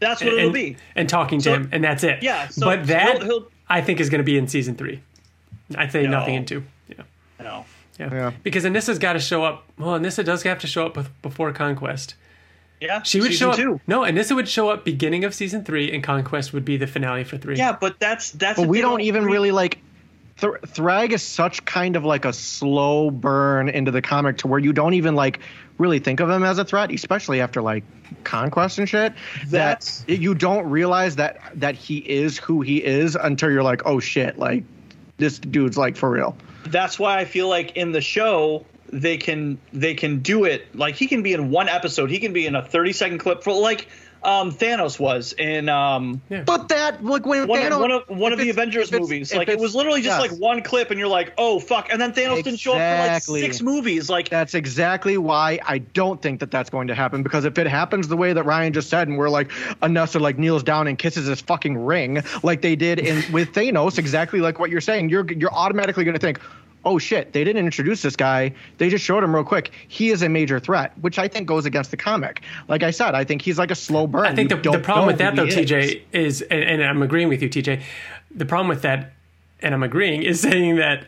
that's 0.00 0.22
what 0.22 0.30
and, 0.32 0.38
it'll 0.40 0.52
be. 0.52 0.76
and 0.94 1.08
talking 1.08 1.38
to 1.40 1.44
So- 1.44 1.54
him, 1.54 1.68
and 1.72 1.82
that's 1.82 2.04
it. 2.04 2.22
Yeah, 2.22 2.48
so- 2.48 2.66
but 2.66 2.86
that 2.86 3.18
he'll- 3.18 3.24
he'll- 3.24 3.50
I 3.68 3.80
think 3.80 3.98
is 4.00 4.08
going 4.10 4.18
to 4.20 4.24
be 4.24 4.36
in 4.38 4.46
season 4.46 4.74
three. 4.76 5.00
I 5.76 5.88
say 5.88 6.02
No. 6.04 6.10
nothing 6.20 6.34
in 6.34 6.44
two. 6.44 6.62
Yeah. 6.88 6.96
No. 7.42 7.64
Yeah. 7.98 8.08
Yeah. 8.12 8.30
Because 8.42 8.64
Anissa's 8.64 8.98
got 8.98 9.14
to 9.14 9.18
show 9.20 9.42
up. 9.44 9.64
Well, 9.78 9.98
Anissa 9.98 10.24
does 10.24 10.42
have 10.42 10.58
to 10.60 10.66
show 10.66 10.86
up 10.86 10.98
before 11.22 11.52
Conquest. 11.52 12.14
Yeah, 12.80 13.02
She 13.02 13.20
would 13.20 13.32
show 13.32 13.50
up. 13.50 13.56
two. 13.56 13.80
No, 13.86 14.00
Anissa 14.02 14.34
would 14.36 14.48
show 14.48 14.68
up 14.68 14.84
beginning 14.84 15.24
of 15.24 15.34
season 15.34 15.64
three, 15.64 15.90
and 15.90 16.02
Conquest 16.02 16.52
would 16.52 16.64
be 16.66 16.76
the 16.76 16.86
finale 16.86 17.24
for 17.24 17.38
three. 17.38 17.56
Yeah, 17.56 17.72
but 17.80 17.98
that's 17.98 18.32
that's. 18.32 18.58
but 18.58 18.64
the 18.64 18.68
we 18.68 18.78
thing 18.78 18.82
don't 18.90 19.00
even 19.00 19.22
three- 19.22 19.32
really 19.32 19.50
like 19.52 19.78
Th- 20.40 20.52
Thrag 20.66 21.12
is 21.12 21.22
such 21.22 21.64
kind 21.64 21.96
of 21.96 22.04
like 22.04 22.24
a 22.24 22.32
slow 22.32 23.10
burn 23.10 23.68
into 23.68 23.90
the 23.90 24.02
comic 24.02 24.38
to 24.38 24.48
where 24.48 24.58
you 24.58 24.72
don't 24.72 24.94
even 24.94 25.14
like 25.14 25.40
really 25.78 25.98
think 26.00 26.20
of 26.20 26.28
him 26.30 26.42
as 26.44 26.58
a 26.58 26.64
threat, 26.64 26.90
especially 26.92 27.40
after 27.40 27.62
like 27.62 27.84
Conquest 28.24 28.78
and 28.78 28.88
shit. 28.88 29.12
That's- 29.48 30.00
that 30.06 30.18
you 30.18 30.34
don't 30.34 30.68
realize 30.70 31.16
that 31.16 31.38
that 31.54 31.74
he 31.74 31.98
is 31.98 32.38
who 32.38 32.60
he 32.62 32.84
is 32.84 33.16
until 33.16 33.50
you're 33.50 33.62
like, 33.62 33.82
oh 33.86 34.00
shit, 34.00 34.38
like 34.38 34.64
this 35.18 35.38
dude's 35.38 35.78
like 35.78 35.96
for 35.96 36.10
real. 36.10 36.36
that's 36.66 36.98
why 36.98 37.18
I 37.18 37.24
feel 37.24 37.48
like 37.48 37.76
in 37.76 37.92
the 37.92 38.00
show 38.00 38.66
they 38.92 39.16
can 39.16 39.58
they 39.72 39.94
can 39.94 40.20
do 40.20 40.44
it 40.44 40.74
like 40.76 40.94
he 40.94 41.06
can 41.08 41.22
be 41.22 41.32
in 41.32 41.50
one 41.50 41.68
episode 41.68 42.10
he 42.10 42.18
can 42.20 42.32
be 42.32 42.46
in 42.46 42.54
a 42.54 42.62
30 42.64 42.92
second 42.92 43.18
clip 43.18 43.42
for 43.42 43.52
like 43.52 43.88
um, 44.24 44.52
Thanos 44.52 44.98
was 44.98 45.32
in 45.34 45.68
um, 45.68 46.20
But 46.28 46.68
that 46.68 47.04
like 47.04 47.26
when 47.26 47.46
one, 47.46 47.60
Thanos, 47.60 47.72
of, 47.72 47.80
one 47.80 47.90
of 47.90 48.02
one 48.08 48.32
of 48.32 48.38
the 48.38 48.50
Avengers 48.50 48.90
movies. 48.90 49.34
Like 49.34 49.48
it 49.48 49.58
was 49.58 49.74
literally 49.74 50.00
just 50.00 50.20
yes. 50.20 50.30
like 50.30 50.40
one 50.40 50.62
clip, 50.62 50.90
and 50.90 50.98
you're 50.98 51.08
like, 51.08 51.32
oh 51.38 51.60
fuck, 51.60 51.88
and 51.90 52.00
then 52.00 52.12
Thanos 52.12 52.42
didn't 52.42 52.60
show 52.60 52.72
up 52.72 52.78
for 52.78 53.04
Exactly. 53.04 53.42
like 53.42 53.52
six 53.52 53.62
movies. 53.62 54.08
Like 54.08 54.28
That's 54.28 54.54
exactly 54.54 55.18
why 55.18 55.60
I 55.64 55.78
don't 55.78 56.20
think 56.20 56.40
that 56.40 56.50
that's 56.50 56.70
going 56.70 56.88
to 56.88 56.94
happen. 56.94 57.22
Because 57.22 57.44
if 57.44 57.58
it 57.58 57.66
happens 57.66 58.08
the 58.08 58.16
way 58.16 58.32
that 58.32 58.44
Ryan 58.44 58.72
just 58.72 58.88
said, 58.88 59.08
and 59.08 59.18
we're 59.18 59.28
like, 59.28 59.50
Anissa 59.82 60.20
like 60.20 60.38
kneels 60.38 60.62
down 60.62 60.86
and 60.88 60.98
kisses 60.98 61.26
his 61.26 61.40
fucking 61.40 61.76
ring, 61.76 62.22
like 62.42 62.62
they 62.62 62.76
did 62.76 62.98
in 62.98 63.30
with 63.32 63.52
Thanos, 63.52 63.98
exactly 63.98 64.40
like 64.40 64.58
what 64.58 64.70
you're 64.70 64.80
saying, 64.80 65.10
you're 65.10 65.30
you're 65.32 65.52
automatically 65.52 66.04
going 66.04 66.14
to 66.14 66.20
think, 66.20 66.40
oh 66.84 66.98
shit, 66.98 67.32
they 67.32 67.44
didn't 67.44 67.64
introduce 67.64 68.02
this 68.02 68.16
guy. 68.16 68.52
They 68.78 68.88
just 68.88 69.04
showed 69.04 69.24
him 69.24 69.34
real 69.34 69.44
quick. 69.44 69.70
He 69.88 70.10
is 70.10 70.22
a 70.22 70.28
major 70.28 70.60
threat, 70.60 70.92
which 71.00 71.18
I 71.18 71.28
think 71.28 71.46
goes 71.46 71.66
against 71.66 71.90
the 71.90 71.96
comic. 71.96 72.42
Like 72.68 72.82
I 72.82 72.90
said, 72.90 73.14
I 73.14 73.24
think 73.24 73.42
he's 73.42 73.58
like 73.58 73.70
a 73.70 73.74
slow 73.74 74.06
burn. 74.06 74.26
I 74.26 74.34
think 74.34 74.50
the, 74.50 74.56
the 74.56 74.78
problem 74.78 75.06
with 75.06 75.18
that 75.18 75.36
though, 75.36 75.44
is. 75.44 75.54
TJ, 75.54 76.02
is, 76.12 76.42
and, 76.42 76.62
and 76.62 76.84
I'm 76.84 77.02
agreeing 77.02 77.28
with 77.28 77.42
you, 77.42 77.48
TJ. 77.48 77.82
The 78.34 78.46
problem 78.46 78.68
with 78.68 78.82
that, 78.82 79.12
and 79.60 79.74
I'm 79.74 79.82
agreeing, 79.82 80.22
is 80.22 80.40
saying 80.42 80.76
that 80.76 81.06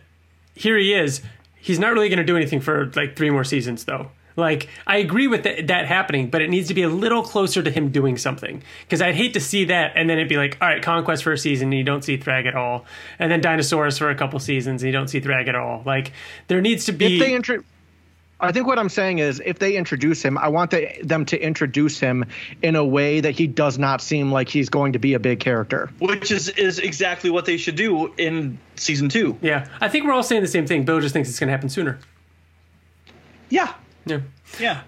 here 0.55 0.77
he 0.77 0.95
is. 0.95 1.23
He's 1.55 1.79
not 1.79 1.93
really 1.93 2.09
going 2.09 2.19
to 2.19 2.25
do 2.25 2.37
anything 2.37 2.61
for 2.61 2.93
like 2.95 3.17
three 3.17 3.31
more 3.31 3.45
seasons, 3.45 3.85
though. 3.85 4.11
Like 4.37 4.69
I 4.87 4.99
agree 4.99 5.27
with 5.27 5.43
that, 5.45 5.67
that 5.67 5.87
happening, 5.87 6.29
but 6.31 6.43
it 6.43 6.51
needs 6.51 6.69
to 6.69 6.75
be 6.75 6.83
a 6.83 6.89
little 6.89 7.23
closer 7.23 7.63
to 7.63 7.71
him 7.71 7.91
doing 7.91 8.19
something. 8.19 8.63
Because 8.83 9.03
I'd 9.03 9.15
hate 9.15 9.35
to 9.35 9.41
see 9.41 9.65
that, 9.67 9.93
and 9.97 10.09
then 10.09 10.19
it'd 10.19 10.29
be 10.29 10.37
like, 10.37 10.59
all 10.61 10.69
right, 10.69 10.83
Conquest 10.83 11.23
for 11.25 11.33
a 11.33 11.39
season, 11.39 11.69
and 11.69 11.75
you 11.75 11.85
don't 11.85 12.03
see 12.03 12.19
Thrag 12.19 12.47
at 12.47 12.55
all, 12.55 12.85
and 13.19 13.33
then 13.33 13.41
Dinosaurs 13.41 13.99
for 13.99 14.11
a 14.11 14.15
couple 14.15 14.39
seasons, 14.39 14.83
and 14.83 14.87
you 14.87 14.93
don't 14.93 15.09
see 15.09 15.21
Thrag 15.21 15.49
at 15.49 15.55
all. 15.55 15.83
Like 15.85 16.13
there 16.49 16.61
needs 16.61 16.85
to 16.87 16.93
be. 16.93 17.17
if 17.17 17.21
they 17.21 17.35
intro 17.35 17.63
I 18.39 18.53
think 18.53 18.67
what 18.67 18.79
I'm 18.79 18.91
saying 18.91 19.19
is 19.19 19.41
if 19.45 19.59
they 19.59 19.77
introduce 19.77 20.23
him, 20.23 20.37
I 20.37 20.49
want 20.49 20.71
the, 20.71 20.91
them 21.03 21.25
to 21.27 21.41
introduce 21.41 21.99
him 21.99 22.27
in 22.61 22.77
a 22.77 22.85
way 22.85 23.21
that 23.21 23.31
he 23.31 23.47
does 23.47 23.79
not 23.79 24.03
seem 24.03 24.31
like 24.31 24.49
he's 24.51 24.69
going 24.69 24.93
to 24.93 24.99
be 24.99 25.15
a 25.15 25.19
big 25.19 25.41
character. 25.41 25.91
which 26.01 26.31
is 26.31 26.51
is 26.51 26.79
exactly 26.79 27.31
what 27.31 27.47
they 27.47 27.57
should 27.57 27.77
do 27.77 28.13
in 28.19 28.59
season 28.75 29.09
two. 29.09 29.39
yeah, 29.41 29.67
I 29.81 29.89
think 29.89 30.05
we're 30.05 30.13
all 30.13 30.23
saying 30.23 30.43
the 30.43 30.49
same 30.49 30.67
thing. 30.67 30.85
Bill 30.85 31.01
just 31.01 31.15
thinks 31.15 31.31
it's 31.31 31.41
going 31.41 31.49
to 31.49 31.53
happen 31.53 31.71
sooner. 31.71 31.99
Yeah, 33.49 33.73
Yeah. 34.07 34.21
yeah. 34.59 34.83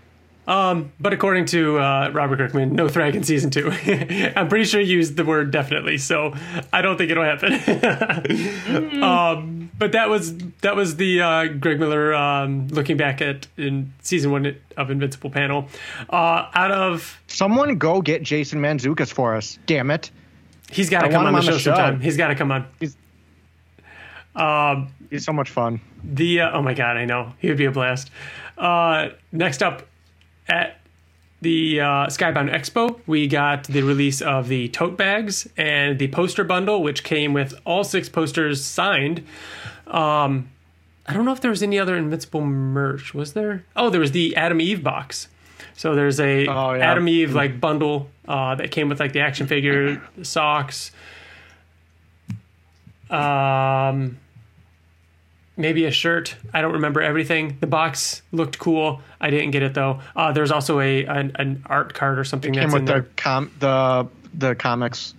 But 1.00 1.12
according 1.12 1.46
to 1.46 1.78
uh, 1.78 2.11
Robert 2.12 2.38
Kirkman, 2.38 2.74
no 2.74 2.87
Thrag 2.87 3.14
in 3.14 3.22
season 3.22 3.50
two. 3.50 3.70
I'm 4.37 4.48
pretty 4.48 4.64
sure 4.64 4.81
he 4.81 4.87
used 4.87 5.16
the 5.16 5.24
word 5.24 5.50
definitely, 5.50 5.98
so 5.98 6.35
I 6.72 6.81
don't 6.81 6.96
think 6.96 7.11
it'll 7.11 7.24
happen. 7.24 7.52
um, 9.02 9.70
but 9.78 9.92
that 9.92 10.09
was 10.09 10.37
that 10.62 10.74
was 10.74 10.96
the 10.96 11.20
uh, 11.20 11.46
Greg 11.46 11.78
Miller 11.78 12.14
um, 12.14 12.68
looking 12.68 12.96
back 12.96 13.20
at 13.20 13.46
in 13.57 13.92
season 14.02 14.31
one 14.33 14.57
of 14.76 14.90
Invincible 14.90 15.31
panel. 15.31 15.68
Uh, 16.09 16.48
out 16.54 16.70
of 16.72 17.20
Someone 17.26 17.76
go 17.78 18.00
get 18.00 18.22
Jason 18.22 18.61
Mantzoukas 18.61 19.12
for 19.12 19.37
us. 19.37 19.59
Damn 19.66 19.90
it. 19.90 20.11
he's 20.70 20.88
got 20.90 21.02
to 21.02 21.11
come 21.11 21.24
want 21.24 21.37
on 21.37 21.42
him 21.42 21.46
the 21.46 21.52
show 21.52 21.59
show. 21.59 21.74
sometime. 21.74 22.00
He's 22.00 22.16
got 22.16 22.28
to 22.28 22.35
come 22.35 22.50
on. 22.52 22.66
He's 22.81 22.96
so 25.24 25.33
much 25.33 25.50
fun. 25.50 25.81
The 26.04 26.40
uh, 26.42 26.57
oh 26.57 26.62
my 26.62 26.74
god, 26.74 26.96
I 26.96 27.04
know 27.04 27.33
he 27.38 27.48
would 27.48 27.59
be 27.59 27.64
a 27.64 27.70
blast. 27.70 28.11
Uh, 28.58 29.10
next 29.32 29.62
up 29.62 29.86
at 30.48 30.80
the 31.40 31.80
uh, 31.80 31.84
Skybound 32.06 32.52
Expo, 32.52 33.00
we 33.06 33.28
got 33.28 33.64
the 33.64 33.82
release 33.82 34.20
of 34.20 34.48
the 34.48 34.68
tote 34.68 34.96
bags 34.96 35.48
and 35.56 35.98
the 35.98 36.08
poster 36.08 36.42
bundle, 36.42 36.82
which 36.82 37.04
came 37.04 37.32
with 37.32 37.54
all 37.64 37.84
six 37.84 38.08
posters 38.08 38.64
signed. 38.64 39.24
Um, 39.86 40.48
I 41.06 41.12
don't 41.14 41.24
know 41.24 41.32
if 41.32 41.40
there 41.40 41.50
was 41.50 41.62
any 41.62 41.78
other 41.78 41.96
Invincible 41.96 42.40
merch. 42.44 43.14
Was 43.14 43.32
there? 43.34 43.64
Oh, 43.76 43.88
there 43.88 44.00
was 44.00 44.12
the 44.12 44.34
Adam 44.36 44.60
Eve 44.60 44.82
box. 44.82 45.28
So 45.74 45.94
there's 45.94 46.18
a 46.18 46.46
Oh, 46.48 46.72
yeah. 46.74 46.90
Adam 46.90 47.08
Eve 47.08 47.34
like 47.34 47.60
bundle 47.60 48.10
uh, 48.26 48.56
that 48.56 48.72
came 48.72 48.88
with 48.88 48.98
like 48.98 49.12
the 49.12 49.20
action 49.20 49.46
figure, 49.46 50.02
the 50.16 50.24
socks, 50.24 50.90
um, 53.10 54.18
maybe 55.58 55.84
a 55.84 55.90
shirt. 55.90 56.34
I 56.54 56.62
don't 56.62 56.72
remember 56.72 57.02
everything. 57.02 57.58
The 57.60 57.66
box 57.66 58.22
looked 58.32 58.58
cool. 58.58 59.02
I 59.20 59.28
didn't 59.28 59.50
get 59.50 59.62
it 59.62 59.74
though. 59.74 60.00
Uh, 60.16 60.32
there's 60.32 60.50
also 60.50 60.80
a 60.80 61.04
an, 61.04 61.32
an 61.34 61.62
art 61.66 61.92
card 61.92 62.18
or 62.18 62.24
something 62.24 62.54
Came 62.54 62.62
that's 62.62 62.74
in 62.74 62.80
with 62.80 62.86
the 62.86 62.92
there. 62.92 63.08
com 63.16 63.50
the 63.58 64.08
the 64.32 64.54
comics. 64.54 65.14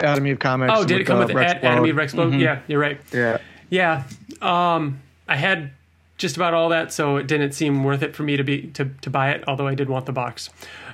Adam 0.00 0.24
of 0.26 0.38
comics. 0.38 0.72
Oh, 0.74 0.84
did 0.86 1.02
it 1.02 1.04
come 1.04 1.18
with 1.18 1.32
Rex 1.32 1.50
Ad- 1.52 1.64
Adam 1.64 1.78
Blode. 1.80 1.88
Eve 1.88 1.96
Rex 1.96 2.14
Splode? 2.14 2.40
Yeah, 2.40 2.60
you're 2.66 2.80
right. 2.80 2.98
Yeah. 3.12 3.36
Yeah, 3.68 4.04
um, 4.40 5.00
I 5.28 5.36
had 5.36 5.72
just 6.16 6.36
about 6.36 6.54
all 6.54 6.70
that, 6.70 6.92
so 6.92 7.16
it 7.18 7.26
didn't 7.26 7.52
seem 7.52 7.84
worth 7.84 8.02
it 8.02 8.16
for 8.16 8.22
me 8.22 8.36
to 8.36 8.42
be 8.42 8.62
to, 8.68 8.86
to 9.02 9.10
buy 9.10 9.30
it. 9.32 9.44
Although 9.46 9.66
I 9.66 9.74
did 9.74 9.88
want 9.88 10.06
the 10.06 10.12
box, 10.12 10.50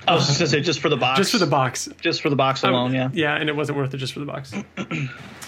I 0.07 0.13
was 0.13 0.27
just 0.27 0.39
gonna 0.39 0.49
say 0.49 0.61
just 0.61 0.79
for 0.79 0.89
the 0.89 0.97
box. 0.97 1.17
just 1.17 1.31
for 1.31 1.37
the 1.37 1.47
box. 1.47 1.89
just 2.01 2.21
for 2.21 2.29
the 2.29 2.35
box 2.35 2.63
alone. 2.63 2.93
Yeah. 2.93 3.09
Yeah, 3.13 3.35
and 3.35 3.49
it 3.49 3.55
wasn't 3.55 3.77
worth 3.77 3.93
it 3.93 3.97
just 3.97 4.13
for 4.13 4.19
the 4.19 4.25
box. 4.25 4.53
I 4.77 4.83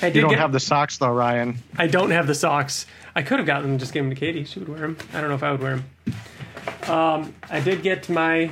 did 0.02 0.16
You 0.16 0.22
don't 0.22 0.32
get, 0.32 0.40
have 0.40 0.52
the 0.54 0.60
socks 0.60 0.98
though, 0.98 1.12
Ryan. 1.12 1.58
I 1.78 1.88
don't 1.88 2.12
have 2.12 2.28
the 2.28 2.36
socks. 2.36 2.86
I 3.20 3.22
could 3.22 3.38
have 3.38 3.46
gotten 3.46 3.70
them, 3.72 3.78
just 3.78 3.92
gave 3.92 4.04
them 4.04 4.12
to 4.12 4.16
Katie. 4.16 4.46
She 4.46 4.60
would 4.60 4.70
wear 4.70 4.80
them. 4.80 4.98
I 5.14 5.20
don't 5.20 5.30
know 5.30 5.36
if 5.36 5.44
I 5.44 5.52
would 5.52 5.60
wear 5.60 5.76
them. 5.76 6.90
Um, 6.90 7.36
I 7.50 7.60
did 7.60 7.84
get 7.84 8.08
my 8.08 8.50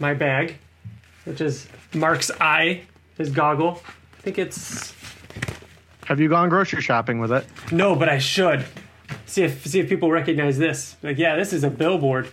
my 0.00 0.12
bag, 0.12 0.56
which 1.24 1.40
is 1.40 1.68
Mark's 1.94 2.32
eye, 2.40 2.82
his 3.16 3.30
goggle. 3.30 3.80
I 4.18 4.20
think 4.22 4.38
it's 4.40 4.92
Have 6.06 6.18
you 6.18 6.28
gone 6.28 6.48
grocery 6.48 6.82
shopping 6.82 7.20
with 7.20 7.30
it? 7.30 7.46
no, 7.70 7.94
but 7.94 8.08
I 8.08 8.18
should 8.18 8.64
see 9.26 9.44
if 9.44 9.64
see 9.64 9.78
if 9.78 9.88
people 9.88 10.10
recognize 10.10 10.58
this. 10.58 10.96
Like, 11.04 11.16
yeah, 11.16 11.36
this 11.36 11.52
is 11.52 11.62
a 11.62 11.70
billboard, 11.70 12.26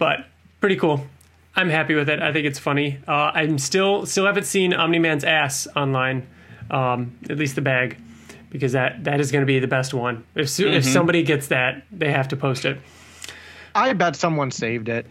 but 0.00 0.26
pretty 0.60 0.74
cool. 0.74 1.06
I'm 1.54 1.70
happy 1.70 1.94
with 1.94 2.08
it. 2.08 2.20
I 2.20 2.32
think 2.32 2.46
it's 2.46 2.58
funny. 2.58 2.98
Uh, 3.06 3.30
I'm 3.32 3.58
still 3.58 4.06
still 4.06 4.26
haven't 4.26 4.46
seen 4.46 4.74
Omni 4.74 4.98
Man's 4.98 5.22
ass 5.22 5.68
online, 5.76 6.26
um, 6.68 7.16
at 7.30 7.38
least 7.38 7.54
the 7.54 7.60
bag, 7.62 7.96
because 8.54 8.70
that 8.70 9.02
that 9.02 9.18
is 9.18 9.32
going 9.32 9.42
to 9.42 9.46
be 9.46 9.58
the 9.58 9.66
best 9.66 9.92
one. 9.92 10.24
If 10.36 10.48
so- 10.48 10.62
if 10.66 10.84
somebody 10.84 11.24
gets 11.24 11.48
that, 11.48 11.82
they 11.90 12.12
have 12.12 12.28
to 12.28 12.36
post 12.36 12.64
it. 12.64 12.78
I 13.74 13.92
bet 13.94 14.14
someone 14.14 14.52
saved 14.52 14.88
it. 14.88 15.06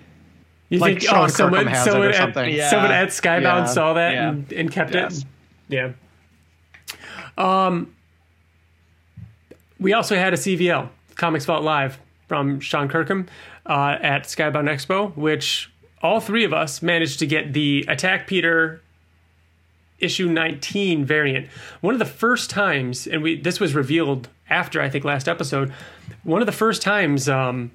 You 0.70 0.80
Like 0.80 1.00
think? 1.02 1.10
Sean 1.10 1.26
Oh, 1.26 1.28
someone 1.28 1.66
Kirkham 1.66 1.74
has 1.74 1.88
it 1.88 1.94
or 1.98 2.10
at, 2.10 2.16
something. 2.16 2.56
Yeah. 2.56 2.70
someone 2.70 2.92
at 2.92 3.10
Skybound 3.10 3.42
Yeah. 3.44 3.66
saw 3.66 3.94
that 3.94 4.14
Yeah. 4.14 4.30
and, 4.30 4.52
and 4.54 4.72
kept 4.72 4.94
Yes. 4.96 5.20
it. 5.20 5.26
Yeah. 5.68 5.92
Um. 7.38 7.94
We 9.80 9.92
also 9.92 10.16
had 10.16 10.34
a 10.34 10.38
CVL 10.38 10.88
Comics 11.16 11.44
Vault 11.46 11.64
Live 11.64 12.00
from 12.30 12.62
Sean 12.62 12.88
Kirkham 12.88 13.28
uh, 13.66 13.98
at 14.02 14.24
Skybound 14.24 14.70
Expo, 14.70 15.14
which 15.18 15.70
all 16.02 16.22
three 16.22 16.46
of 16.46 16.54
us 16.54 16.82
managed 16.82 17.20
to 17.20 17.28
get 17.28 17.52
the 17.52 17.84
Attack 17.90 18.28
Peter 18.28 18.82
issue 20.04 20.28
19 20.30 21.06
variant. 21.06 21.48
One 21.82 21.94
of 21.96 22.00
the 22.00 22.06
first 22.06 22.50
times, 22.50 23.08
and 23.08 23.22
we 23.24 23.40
this 23.40 23.60
was 23.60 23.74
revealed 23.74 24.28
after 24.50 24.82
I 24.82 24.90
think 24.90 25.04
last 25.06 25.28
episode. 25.28 25.74
One 26.24 26.42
of 26.42 26.46
the 26.46 26.52
first 26.52 26.82
times 26.82 27.28
um, 27.30 27.72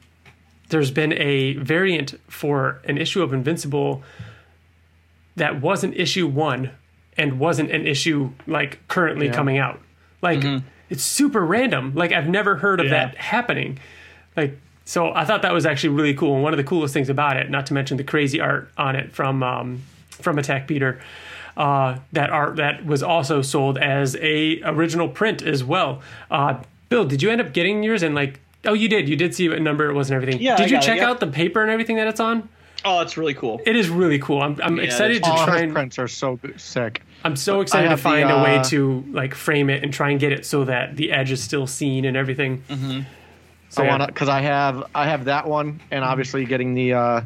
there's 0.68 0.90
been 0.90 1.12
a 1.14 1.54
variant 1.54 2.14
for 2.30 2.80
an 2.84 2.98
issue 2.98 3.22
of 3.22 3.32
Invincible 3.32 4.02
that 5.36 5.60
wasn't 5.60 5.96
issue 5.96 6.26
one 6.26 6.70
and 7.16 7.38
wasn't 7.38 7.70
an 7.70 7.86
issue 7.86 8.30
like 8.46 8.86
currently 8.88 9.28
coming 9.30 9.58
out. 9.58 9.80
Like 10.22 10.44
it's 10.90 11.02
super 11.02 11.44
random. 11.44 11.94
Like 11.94 12.12
I've 12.12 12.28
never 12.28 12.56
heard 12.56 12.80
of 12.80 12.86
Yeah. 12.86 13.06
that 13.06 13.16
happening. 13.16 13.78
Like 14.36 14.58
so 14.84 15.12
I 15.12 15.24
thought 15.24 15.42
that 15.42 15.52
was 15.52 15.66
actually 15.66 15.90
really 15.90 16.14
cool. 16.14 16.34
And 16.34 16.42
one 16.42 16.52
of 16.52 16.56
the 16.56 16.64
coolest 16.64 16.94
things 16.94 17.08
about 17.08 17.36
it, 17.36 17.50
not 17.50 17.66
to 17.66 17.74
mention 17.74 17.96
the 17.98 18.04
crazy 18.04 18.40
art 18.40 18.70
on 18.78 18.96
it 18.96 19.12
from 19.12 19.42
um, 19.42 19.82
from 20.10 20.38
Attack 20.38 20.66
Peter. 20.66 21.00
Uh, 21.58 21.98
that 22.12 22.30
art 22.30 22.54
that 22.54 22.86
was 22.86 23.02
also 23.02 23.42
sold 23.42 23.76
as 23.78 24.14
a 24.20 24.62
original 24.62 25.08
print 25.08 25.42
as 25.42 25.64
well. 25.64 26.00
Uh, 26.30 26.62
Bill, 26.88 27.04
did 27.04 27.20
you 27.20 27.30
end 27.30 27.40
up 27.40 27.52
getting 27.52 27.82
yours? 27.82 28.04
And 28.04 28.14
like, 28.14 28.38
oh, 28.64 28.74
you 28.74 28.88
did. 28.88 29.08
You 29.08 29.16
did 29.16 29.34
see 29.34 29.48
what 29.48 29.60
number 29.60 29.90
it 29.90 29.92
was 29.92 30.08
and 30.08 30.14
everything. 30.14 30.40
Yeah, 30.40 30.56
Did 30.56 30.62
I 30.62 30.66
you 30.66 30.72
got 30.76 30.84
it, 30.84 30.86
check 30.86 31.00
out 31.00 31.18
the 31.18 31.26
paper 31.26 31.60
and 31.60 31.70
everything 31.70 31.96
that 31.96 32.06
it's 32.06 32.20
on? 32.20 32.48
Oh, 32.84 33.00
it's 33.00 33.16
really 33.16 33.34
cool. 33.34 33.60
It 33.66 33.74
is 33.74 33.88
really 33.88 34.20
cool. 34.20 34.40
I'm, 34.40 34.60
I'm 34.62 34.78
excited 34.78 35.22
to 35.24 35.30
All 35.30 35.44
try 35.44 35.54
his 35.54 35.62
and 35.64 35.72
prints 35.72 35.98
are 35.98 36.06
so 36.06 36.38
sick. 36.56 37.02
I'm 37.24 37.34
so 37.34 37.60
excited 37.60 37.84
to 37.84 37.90
have 37.90 37.98
the, 37.98 38.02
find 38.02 38.30
a 38.30 38.42
way 38.42 38.58
uh, 38.58 38.64
to 38.64 39.04
like 39.10 39.34
frame 39.34 39.68
it 39.68 39.82
and 39.82 39.92
try 39.92 40.10
and 40.10 40.20
get 40.20 40.30
it 40.30 40.46
so 40.46 40.64
that 40.64 40.96
the 40.96 41.10
edge 41.10 41.32
is 41.32 41.42
still 41.42 41.66
seen 41.66 42.04
and 42.04 42.16
everything. 42.16 42.62
Mm-hmm. 42.68 43.00
So 43.70 43.82
I 43.82 43.86
yeah. 43.86 43.90
want 43.90 44.02
to 44.02 44.06
because 44.06 44.28
I 44.28 44.40
have 44.42 44.84
I 44.94 45.08
have 45.08 45.24
that 45.24 45.46
one 45.46 45.80
and 45.90 46.04
obviously 46.04 46.44
getting 46.44 46.74
the 46.74 46.94
uh, 46.94 47.20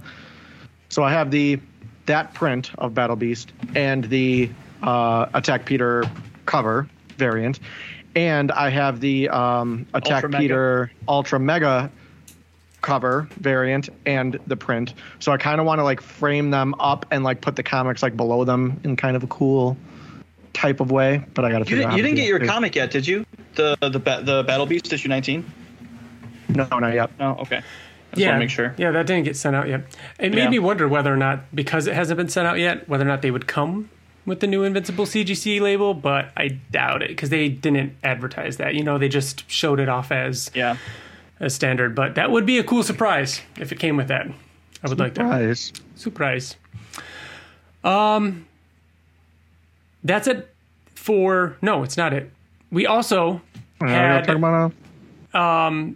so 0.89 1.03
I 1.03 1.13
have 1.13 1.31
the 1.31 1.61
that 2.07 2.35
print 2.35 2.71
of 2.79 2.95
Battle 2.95 3.17
Beast 3.17 3.53
and 3.75 4.05
the 4.05 4.51
uh, 4.83 5.27
Attack 5.35 5.67
Peter 5.67 6.05
cover 6.47 6.89
variant, 7.17 7.61
and 8.15 8.51
I 8.51 8.71
have 8.71 9.01
the 9.01 9.29
um, 9.29 9.87
Attack 9.95 10.25
Ultra 10.25 10.29
Mega. 10.31 10.43
Peter 10.43 10.93
Ultra 11.09 11.41
Mega 11.41 11.91
cover 12.83 13.29
variant 13.37 13.89
and 14.05 14.39
the 14.47 14.57
print. 14.57 14.93
So 15.21 15.33
I 15.33 15.37
kind 15.39 15.61
of 15.61 15.67
want 15.67 15.79
to 15.79 15.85
like 15.85 16.01
frame 16.01 16.51
them 16.51 16.75
up 16.79 17.07
and 17.11 17.25
like 17.25 17.41
put 17.41 17.57
the 17.57 17.63
comics 17.63 18.03
like 18.03 18.17
below 18.17 18.45
them 18.45 18.81
in 18.85 18.97
kind 18.97 19.17
of 19.17 19.23
a 19.23 19.29
cool 19.29 19.77
type 20.53 20.81
of 20.81 20.91
way. 20.91 21.25
But 21.33 21.45
I 21.45 21.51
got 21.51 21.61
to 21.61 21.65
figure 21.65 21.87
out. 21.87 21.97
you 21.97 22.03
didn't 22.03 22.17
get 22.17 22.27
your 22.27 22.43
it. 22.43 22.47
comic 22.47 22.75
yet, 22.75 22.91
did 22.91 23.07
you? 23.07 23.25
The 23.55 23.77
the 23.81 23.89
the 23.89 24.45
Battle 24.47 24.67
Beast 24.67 24.93
issue 24.93 25.09
19. 25.09 25.51
No, 26.49 26.67
not 26.67 26.93
yet. 26.93 27.11
Oh, 27.19 27.37
okay. 27.43 27.63
I 28.13 28.17
just 28.17 28.27
want 28.27 28.35
to 28.37 28.39
make 28.41 28.51
sure. 28.51 28.75
Yeah, 28.77 28.91
that 28.91 29.07
didn't 29.07 29.25
get 29.25 29.37
sent 29.37 29.57
out 29.57 29.69
yet. 29.69 29.83
It 30.19 30.33
made 30.35 30.45
Yeah. 30.45 30.51
me 30.51 30.59
wonder 30.59 30.87
whether 30.87 31.13
or 31.13 31.17
not, 31.17 31.55
because 31.55 31.87
it 31.87 31.95
hasn't 31.95 32.19
been 32.19 32.29
sent 32.29 32.47
out 32.47 32.59
yet, 32.59 32.89
whether 32.89 33.05
or 33.05 33.09
not 33.09 33.23
they 33.23 33.31
would 33.31 33.47
come 33.47 33.89
with 34.27 34.41
the 34.41 34.47
new 34.47 34.63
Invincible 34.65 35.07
CGC 35.07 35.61
label, 35.61 35.95
but 35.95 36.31
I 36.37 36.49
doubt 36.71 37.03
it 37.03 37.09
because 37.09 37.31
they 37.31 37.49
didn't 37.49 37.95
advertise 38.05 38.59
that. 38.59 38.75
You 38.75 38.85
know, 38.85 38.99
they 38.99 39.09
just 39.09 39.51
showed 39.51 39.81
it 39.81 39.89
off 39.89 40.13
as 40.13 40.51
Yeah. 40.55 40.77
as 41.41 41.55
standard. 41.55 41.95
But 41.95 42.15
that 42.17 42.31
would 42.31 42.45
be 42.47 42.59
a 42.59 42.63
cool 42.65 42.83
surprise 42.83 43.41
if 43.59 43.73
it 43.73 43.79
came 43.79 43.97
with 43.97 44.09
that. 44.09 44.27
I 44.85 44.89
would 44.89 44.99
like 44.99 45.15
that. 45.15 45.23
Surprise. 45.25 45.73
Surprise. 45.97 46.57
Um, 47.83 48.45
that's 50.05 50.27
it 50.29 50.53
for. 50.95 51.57
No, 51.63 51.83
it's 51.83 51.97
not 51.97 52.13
it. 52.13 52.31
We 52.71 52.87
also 52.87 53.41
Yeah, 53.81 53.89
had 54.17 54.25
talking 54.25 54.37
about 54.43 54.73
now? 55.35 55.95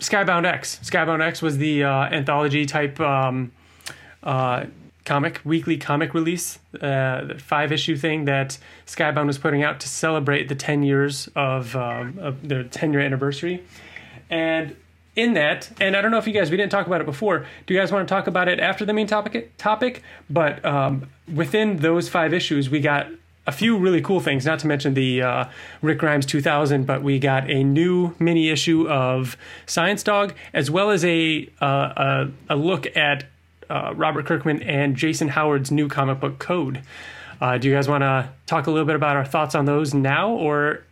Skybound 0.00 0.46
X. 0.46 0.80
Skybound 0.82 1.20
X 1.24 1.42
was 1.42 1.58
the 1.58 1.84
uh, 1.84 2.04
anthology 2.04 2.66
type 2.66 3.00
um, 3.00 3.52
uh, 4.22 4.66
comic, 5.04 5.40
weekly 5.44 5.76
comic 5.76 6.14
release, 6.14 6.58
uh, 6.80 7.34
five 7.38 7.72
issue 7.72 7.96
thing 7.96 8.26
that 8.26 8.58
Skybound 8.86 9.26
was 9.26 9.38
putting 9.38 9.62
out 9.62 9.80
to 9.80 9.88
celebrate 9.88 10.48
the 10.48 10.54
10 10.54 10.82
years 10.82 11.28
of, 11.34 11.74
um, 11.74 12.18
of 12.20 12.46
their 12.46 12.62
10 12.62 12.92
year 12.92 13.00
anniversary. 13.00 13.64
And 14.30 14.76
in 15.16 15.32
that, 15.32 15.70
and 15.80 15.96
I 15.96 16.02
don't 16.02 16.10
know 16.10 16.18
if 16.18 16.26
you 16.26 16.32
guys, 16.32 16.50
we 16.50 16.56
didn't 16.56 16.70
talk 16.70 16.86
about 16.86 17.00
it 17.00 17.06
before. 17.06 17.46
Do 17.66 17.74
you 17.74 17.80
guys 17.80 17.90
want 17.90 18.06
to 18.06 18.14
talk 18.14 18.26
about 18.26 18.48
it 18.48 18.60
after 18.60 18.84
the 18.84 18.92
main 18.92 19.06
topic? 19.06 19.56
Topic, 19.56 20.02
but 20.30 20.64
um, 20.64 21.08
within 21.34 21.78
those 21.78 22.08
five 22.08 22.32
issues, 22.32 22.70
we 22.70 22.80
got 22.80 23.08
a 23.48 23.52
few 23.52 23.78
really 23.78 24.02
cool 24.02 24.20
things. 24.20 24.44
Not 24.44 24.58
to 24.60 24.66
mention 24.66 24.92
the 24.92 25.22
uh, 25.22 25.44
Rick 25.80 25.98
Grimes 25.98 26.26
2000, 26.26 26.86
but 26.86 27.02
we 27.02 27.18
got 27.18 27.50
a 27.50 27.64
new 27.64 28.14
mini 28.18 28.50
issue 28.50 28.86
of 28.88 29.38
Science 29.64 30.02
Dog, 30.02 30.34
as 30.52 30.70
well 30.70 30.90
as 30.90 31.02
a 31.04 31.48
uh, 31.60 31.66
a, 31.66 32.28
a 32.50 32.56
look 32.56 32.94
at 32.94 33.24
uh, 33.70 33.94
Robert 33.96 34.26
Kirkman 34.26 34.62
and 34.62 34.94
Jason 34.96 35.28
Howard's 35.28 35.70
new 35.70 35.88
comic 35.88 36.20
book 36.20 36.38
Code. 36.38 36.82
Uh, 37.40 37.56
do 37.56 37.68
you 37.68 37.74
guys 37.74 37.88
want 37.88 38.02
to 38.02 38.28
talk 38.44 38.66
a 38.66 38.70
little 38.70 38.86
bit 38.86 38.96
about 38.96 39.16
our 39.16 39.24
thoughts 39.24 39.54
on 39.54 39.64
those 39.64 39.94
now 39.94 40.30
or 40.30 40.84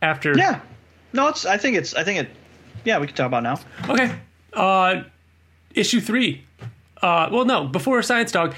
after? 0.00 0.36
Yeah. 0.36 0.60
No, 1.12 1.28
it's. 1.28 1.44
I 1.44 1.58
think 1.58 1.76
it's. 1.76 1.94
I 1.94 2.04
think 2.04 2.20
it. 2.20 2.28
Yeah, 2.84 3.00
we 3.00 3.06
can 3.06 3.14
talk 3.14 3.26
about 3.26 3.42
now. 3.42 3.60
Okay. 3.86 4.14
Uh, 4.54 5.02
issue 5.74 6.00
three. 6.00 6.42
Uh, 7.02 7.28
well, 7.30 7.44
no, 7.44 7.66
before 7.66 8.00
Science 8.02 8.32
Dog. 8.32 8.54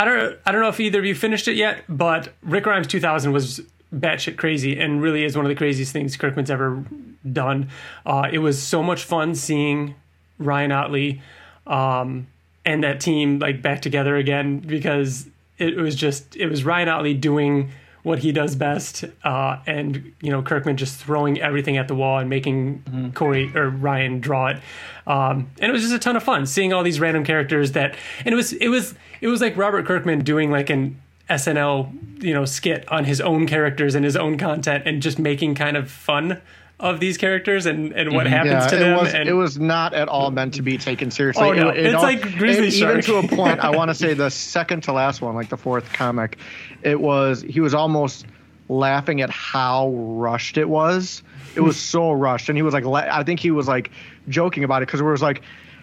I 0.00 0.06
don't. 0.06 0.38
I 0.46 0.52
don't 0.52 0.62
know 0.62 0.68
if 0.70 0.80
either 0.80 0.98
of 0.98 1.04
you 1.04 1.14
finished 1.14 1.46
it 1.46 1.56
yet, 1.56 1.84
but 1.86 2.32
Rick 2.42 2.64
Grimes 2.64 2.86
2000 2.86 3.32
was 3.32 3.60
batshit 3.94 4.38
crazy 4.38 4.78
and 4.78 5.02
really 5.02 5.24
is 5.24 5.36
one 5.36 5.44
of 5.44 5.50
the 5.50 5.54
craziest 5.54 5.92
things 5.92 6.16
Kirkman's 6.16 6.50
ever 6.50 6.82
done. 7.30 7.68
Uh, 8.06 8.26
it 8.32 8.38
was 8.38 8.62
so 8.62 8.82
much 8.82 9.04
fun 9.04 9.34
seeing 9.34 9.94
Ryan 10.38 10.72
Ottley 10.72 11.20
um, 11.66 12.28
and 12.64 12.82
that 12.82 13.00
team 13.00 13.40
like 13.40 13.60
back 13.60 13.82
together 13.82 14.16
again 14.16 14.60
because 14.60 15.28
it 15.58 15.76
was 15.76 15.96
just 15.96 16.34
it 16.34 16.46
was 16.46 16.64
Ryan 16.64 16.88
Ottley 16.88 17.12
doing 17.12 17.70
what 18.02 18.20
he 18.20 18.32
does 18.32 18.54
best, 18.56 19.04
uh, 19.24 19.58
and 19.66 20.12
you 20.20 20.30
know 20.30 20.42
Kirkman 20.42 20.76
just 20.76 20.96
throwing 20.96 21.40
everything 21.40 21.76
at 21.76 21.88
the 21.88 21.94
wall 21.94 22.18
and 22.18 22.30
making 22.30 23.12
Cory 23.14 23.50
or 23.54 23.68
Ryan 23.70 24.20
draw 24.20 24.48
it, 24.48 24.60
um, 25.06 25.50
and 25.60 25.70
it 25.70 25.72
was 25.72 25.82
just 25.82 25.94
a 25.94 25.98
ton 25.98 26.16
of 26.16 26.22
fun 26.22 26.46
seeing 26.46 26.72
all 26.72 26.82
these 26.82 27.00
random 27.00 27.24
characters 27.24 27.72
that, 27.72 27.96
and 28.24 28.32
it 28.32 28.36
was 28.36 28.52
it 28.54 28.68
was 28.68 28.94
it 29.20 29.28
was 29.28 29.40
like 29.40 29.56
Robert 29.56 29.86
Kirkman 29.86 30.24
doing 30.24 30.50
like 30.50 30.70
an 30.70 31.00
SNL 31.28 32.22
you 32.22 32.34
know 32.34 32.44
skit 32.44 32.90
on 32.90 33.04
his 33.04 33.20
own 33.20 33.46
characters 33.46 33.94
and 33.94 34.04
his 34.04 34.16
own 34.16 34.38
content 34.38 34.84
and 34.86 35.02
just 35.02 35.18
making 35.18 35.54
kind 35.54 35.76
of 35.76 35.90
fun 35.90 36.40
of 36.80 36.98
these 37.00 37.16
characters 37.18 37.66
and 37.66 37.92
and 37.92 38.12
what 38.12 38.26
mhm. 38.26 38.30
happens 38.30 38.52
Yeah, 38.52 38.66
to 38.68 38.76
it 38.76 38.78
them. 38.80 38.96
was 38.96 39.14
and, 39.14 39.28
it 39.28 39.32
was 39.34 39.58
not 39.58 39.92
at 39.94 40.08
all 40.08 40.30
meant 40.30 40.54
to 40.54 40.62
be 40.62 40.78
taken 40.78 41.10
seriously. 41.10 41.44
Oh, 41.48 41.52
no. 41.52 41.68
It- 41.68 41.78
it 41.78 41.86
It's 41.86 41.94
al- 41.96 42.02
like 42.02 42.22
Grizzly 42.36 42.64
and 42.66 42.74
even 42.74 43.00
to 43.02 43.16
a 43.16 43.28
point. 43.36 43.60
I 43.60 43.70
want 43.70 43.90
to 43.90 43.94
say 43.94 44.14
the 44.14 44.30
second 44.30 44.82
to 44.84 44.92
last 44.92 45.20
one, 45.20 45.34
like 45.34 45.48
the 45.50 45.56
fourth 45.58 45.92
comic, 45.92 46.38
it 46.82 47.00
was 47.00 47.42
he 47.42 47.60
was 47.60 47.74
almost 47.74 48.26
laughing 48.68 49.20
at 49.20 49.30
how 49.30 49.90
rushed 49.90 50.56
it 50.58 50.68
was. 50.68 51.22
It 51.54 51.60
was 51.60 51.76
so 51.78 52.12
rushed, 52.12 52.48
and 52.48 52.56
he 52.56 52.62
was 52.62 52.72
like, 52.74 52.84
I 52.86 53.22
think 53.24 53.40
he 53.40 53.50
was 53.50 53.66
like 53.68 53.90
joking 54.28 54.64
about 54.64 54.82
it 54.82 54.86
because 54.86 55.00
it 55.00 55.04
was 55.04 55.22
like. 55.22 55.42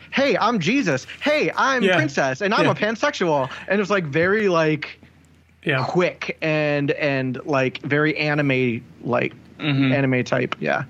Hey, 0.10 0.38
I'm 0.38 0.60
Jesus. 0.60 1.05
Hey, 1.21 1.51
I'm 1.53 1.83
Yeah. 1.83 1.97
princess, 1.97 2.39
and 2.39 2.53
I'm 2.53 2.63
Yeah. 2.63 2.71
a 2.71 2.75
pansexual. 2.75 3.49
And 3.67 3.77
it 3.77 3.81
was 3.81 3.89
like 3.91 4.05
very 4.05 4.47
like 4.47 5.01
yeah. 5.67 5.86
quick 5.88 6.38
and 6.41 6.91
and 6.91 7.43
like 7.45 7.80
very 7.82 8.17
anime 8.17 8.84
like 9.01 9.34
mm-hmm. 9.60 9.91
anime 9.91 10.23
type. 10.23 10.56
Yeah. 10.60 10.86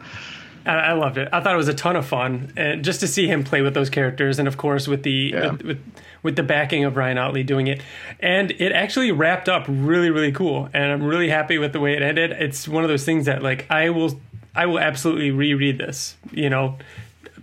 I, 0.65 0.71
I 0.71 0.93
loved 0.93 1.17
it. 1.17 1.29
I 1.31 1.41
thought 1.41 1.53
it 1.53 1.57
was 1.57 1.69
a 1.69 1.73
ton 1.73 1.95
of 1.95 2.05
fun, 2.05 2.51
and 2.57 2.83
just 2.83 2.99
to 2.99 3.07
see 3.07 3.27
him 3.27 3.43
play 3.43 3.61
with 3.61 3.73
those 3.73 3.89
characters, 3.89 4.37
and 4.37 4.47
of 4.47 4.57
course 4.57 4.87
with 4.87 5.03
the 5.03 5.31
Yeah. 5.33 5.51
with, 5.51 5.61
with 5.63 5.79
with 6.23 6.35
the 6.35 6.43
backing 6.43 6.83
of 6.83 6.97
Ryan 6.97 7.17
Ottley 7.17 7.43
doing 7.43 7.67
it, 7.67 7.81
and 8.19 8.51
it 8.51 8.71
actually 8.71 9.11
wrapped 9.11 9.49
up 9.49 9.65
really 9.67 10.09
really 10.09 10.31
cool, 10.31 10.69
and 10.73 10.91
I'm 10.91 11.03
really 11.03 11.29
happy 11.29 11.57
with 11.57 11.73
the 11.73 11.79
way 11.79 11.95
it 11.95 12.01
ended. 12.01 12.31
It's 12.31 12.67
one 12.67 12.83
of 12.83 12.89
those 12.89 13.05
things 13.05 13.25
that 13.25 13.41
like 13.41 13.65
I 13.69 13.89
will 13.89 14.19
I 14.55 14.65
will 14.65 14.79
absolutely 14.79 15.31
reread 15.31 15.77
this, 15.77 16.17
you 16.31 16.49
know, 16.49 16.77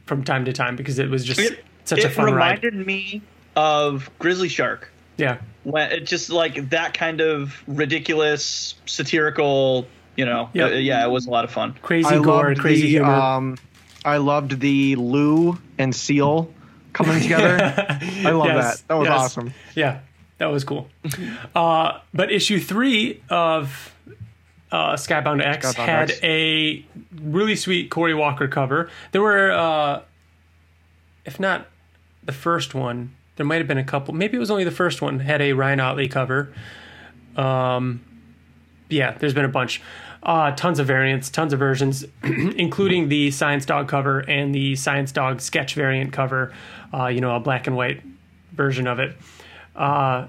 from 0.05 0.25
time 0.25 0.45
to 0.45 0.53
time 0.53 0.77
because 0.77 0.99
it 0.99 1.09
was 1.09 1.25
just 1.25 1.41
It, 1.41 1.65
such 1.85 2.05
a 2.05 2.11
fun 2.11 2.35
ride. 2.35 2.65
It 2.65 2.73
reminded 2.73 2.87
me 2.87 3.23
of 3.57 4.11
Grizzly 4.19 4.49
Shark. 4.49 4.91
Yeah, 5.17 5.39
when 5.65 5.93
it 5.93 6.07
just 6.07 6.31
like 6.31 6.71
that 6.71 6.95
kind 6.95 7.21
of 7.21 7.63
ridiculous 7.67 8.75
satirical 8.87 9.87
you 10.17 10.25
know 10.25 10.51
Yep. 10.53 10.71
uh, 10.71 10.75
yeah 10.77 11.05
it 11.05 11.11
was 11.11 11.27
a 11.27 11.31
lot 11.31 11.45
of 11.45 11.51
fun 11.53 11.75
crazy 11.83 12.09
I 12.09 12.21
gore, 12.23 12.55
crazy 12.55 12.83
the, 12.83 12.89
humor. 12.89 13.13
Um, 13.13 13.59
I 14.05 14.17
loved 14.19 14.61
the 14.61 14.97
Lou 14.97 15.59
and 15.79 15.95
Seal 15.95 16.53
coming 16.93 17.21
together. 17.23 17.57
I 18.25 18.31
love 18.31 18.47
Yes, 18.47 18.81
that. 18.81 18.89
That 18.89 18.95
was 18.95 19.07
yes. 19.09 19.19
awesome. 19.21 19.55
Yeah, 19.75 20.01
that 20.39 20.47
was 20.47 20.63
cool. 20.65 20.89
uh, 21.55 21.99
but 22.13 22.31
issue 22.31 22.61
three 22.61 23.23
of 23.31 23.95
uh, 24.71 24.95
Skybound 24.95 25.43
X 25.45 25.73
Skybound 25.75 25.87
had 25.87 26.11
X. 26.11 26.21
a 26.23 26.85
really 27.23 27.57
sweet 27.57 27.91
Cory 27.91 28.15
Walker 28.15 28.47
cover. 28.49 28.91
There 29.13 29.23
were, 29.23 29.53
uh, 29.53 30.03
if 31.25 31.41
not 31.41 31.67
the 32.25 32.33
first 32.33 32.75
one, 32.75 33.15
there 33.37 33.47
might 33.47 33.59
have 33.59 33.69
been 33.69 33.79
a 33.79 33.85
couple. 33.85 34.15
Maybe 34.15 34.37
it 34.37 34.41
was 34.41 34.51
only 34.51 34.65
the 34.65 34.71
first 34.71 35.03
one 35.03 35.21
had 35.21 35.43
a 35.43 35.53
Ryan 35.53 35.81
Ottley 35.81 36.09
cover. 36.09 36.53
Um, 37.37 38.05
yeah, 38.89 39.13
there's 39.19 39.35
been 39.35 39.45
a 39.45 39.49
bunch. 39.49 39.83
Uh, 40.23 40.53
tons 40.53 40.79
of 40.79 40.87
variants, 40.87 41.29
tons 41.29 41.53
of 41.53 41.59
versions, 41.59 42.05
including 42.23 43.09
the 43.09 43.31
Science 43.31 43.67
Dog 43.67 43.89
cover 43.89 44.21
and 44.21 44.55
the 44.55 44.75
Science 44.77 45.13
Dog 45.13 45.41
sketch 45.41 45.75
variant 45.75 46.13
cover. 46.13 46.53
Uh, 46.93 47.09
you 47.09 47.21
know, 47.21 47.35
a 47.35 47.41
black 47.41 47.67
and 47.67 47.77
white 47.77 48.03
version 48.53 48.87
of 48.87 48.99
it 48.99 49.17
uh, 49.77 50.27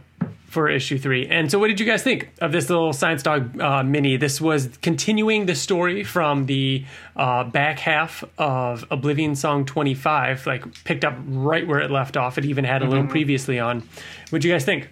for 0.56 0.70
issue 0.70 0.98
three. 0.98 1.28
And 1.28 1.52
so, 1.52 1.60
what 1.60 1.68
did 1.68 1.80
you 1.80 1.86
guys 1.86 2.02
think 2.02 2.30
of 2.42 2.52
this 2.52 2.70
little 2.70 2.94
Science 2.94 3.22
Dog 3.22 3.62
uh, 3.62 3.84
mini? 3.84 4.18
This 4.18 4.42
was 4.42 4.70
continuing 4.82 5.46
the 5.46 5.54
story 5.54 6.04
from 6.04 6.48
the 6.48 6.86
uh, 7.16 7.44
back 7.44 7.78
half 7.78 8.24
of 8.40 8.86
Oblivion 8.90 9.36
Song 9.36 9.66
25, 9.66 10.48
like 10.48 10.84
picked 10.86 11.06
up 11.06 11.16
right 11.28 11.68
where 11.68 11.80
it 11.80 11.92
left 11.92 12.18
off. 12.18 12.38
It 12.40 12.46
even 12.46 12.64
had 12.64 12.82
a 12.82 12.86
little 12.88 13.06
previously 13.08 13.60
on. 13.60 13.82
What'd 14.30 14.44
you 14.46 14.52
guys 14.52 14.66
think? 14.66 14.90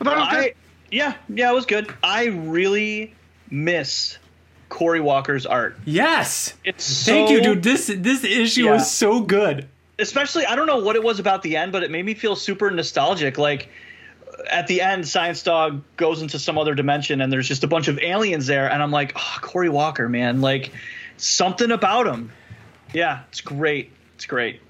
I 0.00 0.04
thought 0.04 0.12
it 0.12 0.18
was 0.18 0.28
I, 0.30 0.52
yeah 0.90 1.14
yeah 1.28 1.50
it 1.50 1.54
was 1.54 1.66
good 1.66 1.92
i 2.02 2.26
really 2.26 3.12
miss 3.50 4.18
cory 4.68 5.00
walker's 5.00 5.46
art 5.46 5.76
Yes. 5.84 6.54
it's 6.64 7.04
Thank 7.06 7.28
so- 7.28 7.34
you, 7.34 7.42
dude. 7.42 7.62
This 7.62 7.86
this 7.96 8.22
issue 8.24 8.64
Yeah. 8.66 8.72
was 8.72 8.90
so 8.90 9.20
good. 9.20 9.68
Especially 9.98 10.44
i 10.46 10.56
don't 10.56 10.66
know 10.66 10.78
what 10.78 10.96
it 10.96 11.02
was 11.02 11.18
about 11.20 11.42
the 11.42 11.56
end 11.56 11.72
but 11.72 11.82
it 11.82 11.90
made 11.90 12.04
me 12.04 12.14
feel 12.14 12.36
super 12.36 12.70
nostalgic. 12.70 13.38
Like 13.38 13.68
at 14.50 14.66
the 14.66 14.82
end 14.82 15.08
science 15.08 15.42
dog 15.42 15.82
goes 15.96 16.20
into 16.22 16.38
some 16.38 16.58
other 16.58 16.74
dimension 16.74 17.20
and 17.20 17.32
there's 17.32 17.48
just 17.48 17.64
a 17.64 17.68
bunch 17.68 17.88
of 17.88 17.98
aliens 17.98 18.46
there 18.46 18.70
and 18.70 18.82
i'm 18.82 18.90
like 18.90 19.12
oh 19.16 19.38
cory 19.40 19.68
walker 19.68 20.08
man. 20.08 20.40
Like 20.40 20.72
something 21.16 21.70
about 21.70 22.06
him. 22.06 22.32
Yeah 22.92 23.22
it's 23.28 23.40
great. 23.40 23.92
It's 24.14 24.26
great. 24.26 24.60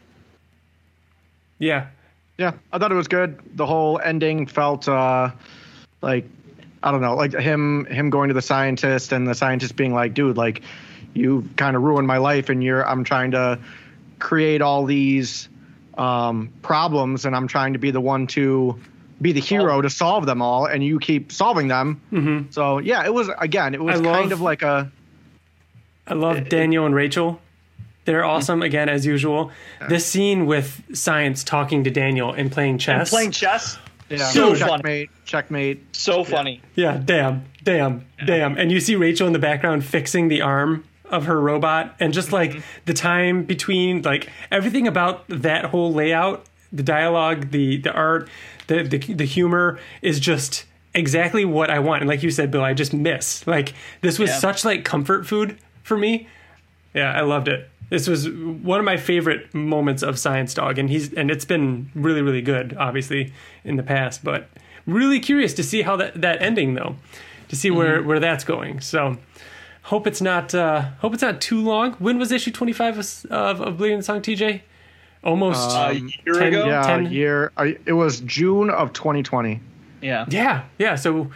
Yeah. 1.59 1.87
Yeah, 2.39 2.53
I 2.71 2.79
thought 2.79 2.93
it 2.93 2.97
was 2.97 3.09
good. 3.09 3.41
The 3.57 3.65
whole 3.65 3.99
ending 3.99 4.47
felt 4.47 4.87
uh, 4.89 5.31
like 6.03 6.27
I 6.83 6.93
don't 6.93 7.01
know, 7.01 7.17
like 7.17 7.33
him 7.33 7.87
him 7.87 8.11
going 8.11 8.29
to 8.29 8.35
the 8.35 8.43
scientist 8.43 9.13
and 9.13 9.27
the 9.27 9.35
scientist 9.35 9.75
being 9.75 9.95
like, 9.95 10.13
"Dude, 10.13 10.37
like 10.37 10.63
you 11.15 11.49
kind 11.57 11.77
of 11.77 11.83
ruined 11.83 12.07
my 12.07 12.19
life, 12.19 12.51
and 12.51 12.63
you're 12.63 12.87
I'm 12.87 13.05
trying 13.05 13.31
to 13.31 13.59
create 14.19 14.63
all 14.63 14.85
these 14.85 15.49
um, 15.99 16.53
problems, 16.63 17.25
and 17.25 17.35
I'm 17.35 17.49
trying 17.49 17.73
to 17.73 17.79
be 17.79 17.91
the 17.91 18.01
one 18.01 18.27
to 18.29 18.79
be 19.23 19.33
the 19.33 19.41
hero 19.41 19.81
to 19.81 19.89
solve 19.89 20.27
them 20.27 20.43
all, 20.43 20.67
and 20.67 20.85
you 20.85 20.99
keep 20.99 21.33
solving 21.33 21.69
them." 21.69 22.01
Mm-hmm. 22.13 22.51
So 22.51 22.79
yeah, 22.79 23.05
it 23.05 23.15
was 23.15 23.31
again, 23.39 23.75
it 23.75 23.83
was 23.83 24.01
I 24.01 24.05
kind 24.05 24.31
love- 24.31 24.33
of 24.33 24.41
like 24.41 24.63
a 24.63 24.91
I 26.07 26.15
love 26.15 26.49
Daniel 26.49 26.87
and 26.87 26.95
Rachel. 26.95 27.41
They're 28.05 28.25
awesome 28.25 28.63
again 28.63 28.89
as 28.89 29.05
usual. 29.05 29.51
This 29.89 30.07
scene 30.07 30.47
with 30.47 30.81
Science 30.97 31.43
talking 31.43 31.83
to 31.85 31.91
Daniel 31.91 32.33
and 32.33 32.53
playing 32.53 32.79
chess. 32.79 33.11
playing 33.11 33.33
chess 33.33 33.79
yeah, 34.09 34.19
So 34.19 34.55
funny. 34.55 34.61
checkmate, 34.61 35.11
checkmate. 35.25 35.97
so 35.97 36.23
funny 36.23 36.61
yeah, 36.77 37.01
damn, 37.05 37.45
damn, 37.65 38.05
damn. 38.25 38.57
And 38.57 38.71
you 38.71 38.79
see 38.79 38.95
Rachel 38.95 39.27
in 39.27 39.33
the 39.33 39.41
background 39.41 39.85
fixing 39.85 40.29
the 40.29 40.43
arm 40.43 40.85
of 41.11 41.27
her 41.27 41.41
robot 41.41 41.95
and 42.01 42.13
just 42.13 42.33
like 42.33 42.51
mm-hmm. 42.51 42.61
the 42.85 42.95
time 42.95 43.45
between 43.45 44.03
like 44.03 44.31
everything 44.51 44.87
about 44.87 45.27
that 45.29 45.67
whole 45.67 45.93
layout, 45.93 46.45
the 46.73 46.83
dialogue, 46.83 47.51
the 47.51 47.77
the 47.79 47.93
art, 47.93 48.29
the 48.67 48.83
the, 48.83 48.99
the 48.99 49.25
humor 49.25 49.79
is 50.03 50.21
just 50.21 50.65
exactly 50.95 51.45
what 51.45 51.71
I 51.71 51.79
want. 51.79 52.03
And 52.03 52.09
like 52.09 52.23
you 52.23 52.31
said, 52.31 52.51
Bill, 52.51 52.65
I 52.65 52.75
just 52.75 52.93
miss. 52.93 53.47
Like 53.47 53.75
this 54.01 54.19
was 54.19 54.31
Yeah. 54.31 54.39
such 54.39 54.65
like 54.65 54.85
comfort 54.85 55.27
food 55.27 55.59
for 55.83 55.97
me. 55.97 56.29
Yeah, 56.95 57.13
I 57.13 57.21
loved 57.21 57.49
it. 57.49 57.69
This 57.89 58.09
was 58.09 58.29
one 58.29 58.81
of 58.81 58.85
my 58.85 58.97
favorite 58.97 59.55
moments 59.55 60.03
of 60.03 60.19
Science 60.19 60.55
Dog, 60.55 60.79
and 60.79 60.91
he's 60.91 61.13
and 61.13 61.31
it's 61.31 61.45
been 61.45 61.91
really 61.95 62.23
really 62.23 62.43
good, 62.43 62.77
obviously 62.79 63.33
in 63.65 63.77
the 63.77 63.83
past. 63.83 64.25
But 64.25 64.49
really 64.87 65.21
curious 65.21 65.55
to 65.55 65.63
see 65.63 65.83
how 65.83 65.97
that 65.97 66.21
that 66.21 66.43
ending 66.43 66.75
though, 66.75 66.97
to 67.49 67.57
see 67.57 67.71
where 67.71 67.99
mm-hmm. 67.99 68.09
where 68.09 68.21
that's 68.21 68.45
going. 68.45 68.81
So 68.81 69.19
hope 69.87 70.07
it's 70.07 70.21
not 70.21 70.55
uh 70.55 70.83
hope 70.99 71.15
it's 71.15 71.23
not 71.23 71.41
too 71.41 71.61
long. 71.61 71.95
When 71.95 72.19
was 72.19 72.33
issue 72.33 72.51
twenty 72.51 72.73
five 72.73 72.99
of, 72.99 73.27
of 73.31 73.61
Oblivion 73.61 74.03
Song, 74.03 74.21
TJ? 74.21 74.63
Almost. 75.25 75.77
a 75.77 75.95
year 75.95 76.35
10 76.35 76.43
ago. 76.47 76.67
Yeah, 76.67 76.83
Ten- 76.83 77.11
year. 77.11 77.51
It 77.85 77.95
was 77.95 78.21
June 78.21 78.71
of 78.71 78.93
2020. 78.93 79.61
Yeah. 80.01 80.25
Yeah, 80.29 80.65
yeah. 80.79 80.95
So 80.95 81.33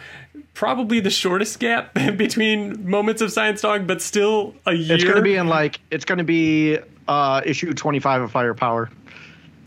probably 0.53 1.01
the 1.01 1.09
shortest 1.09 1.59
gap 1.59 1.93
between 2.15 2.89
moments 2.89 3.21
of 3.21 3.33
Science 3.33 3.61
Dog, 3.61 3.87
but 3.87 4.01
still 4.01 4.55
a 4.65 4.73
year. 4.73 4.95
It's 4.95 5.03
going 5.03 5.17
to 5.17 5.21
be 5.21 5.35
in 5.35 5.47
like 5.47 5.81
it's 5.91 6.05
going 6.05 6.19
to 6.19 6.23
be 6.23 6.79
uh, 7.07 7.41
issue 7.45 7.73
25 7.73 8.21
of 8.21 8.31
Firepower. 8.31 8.89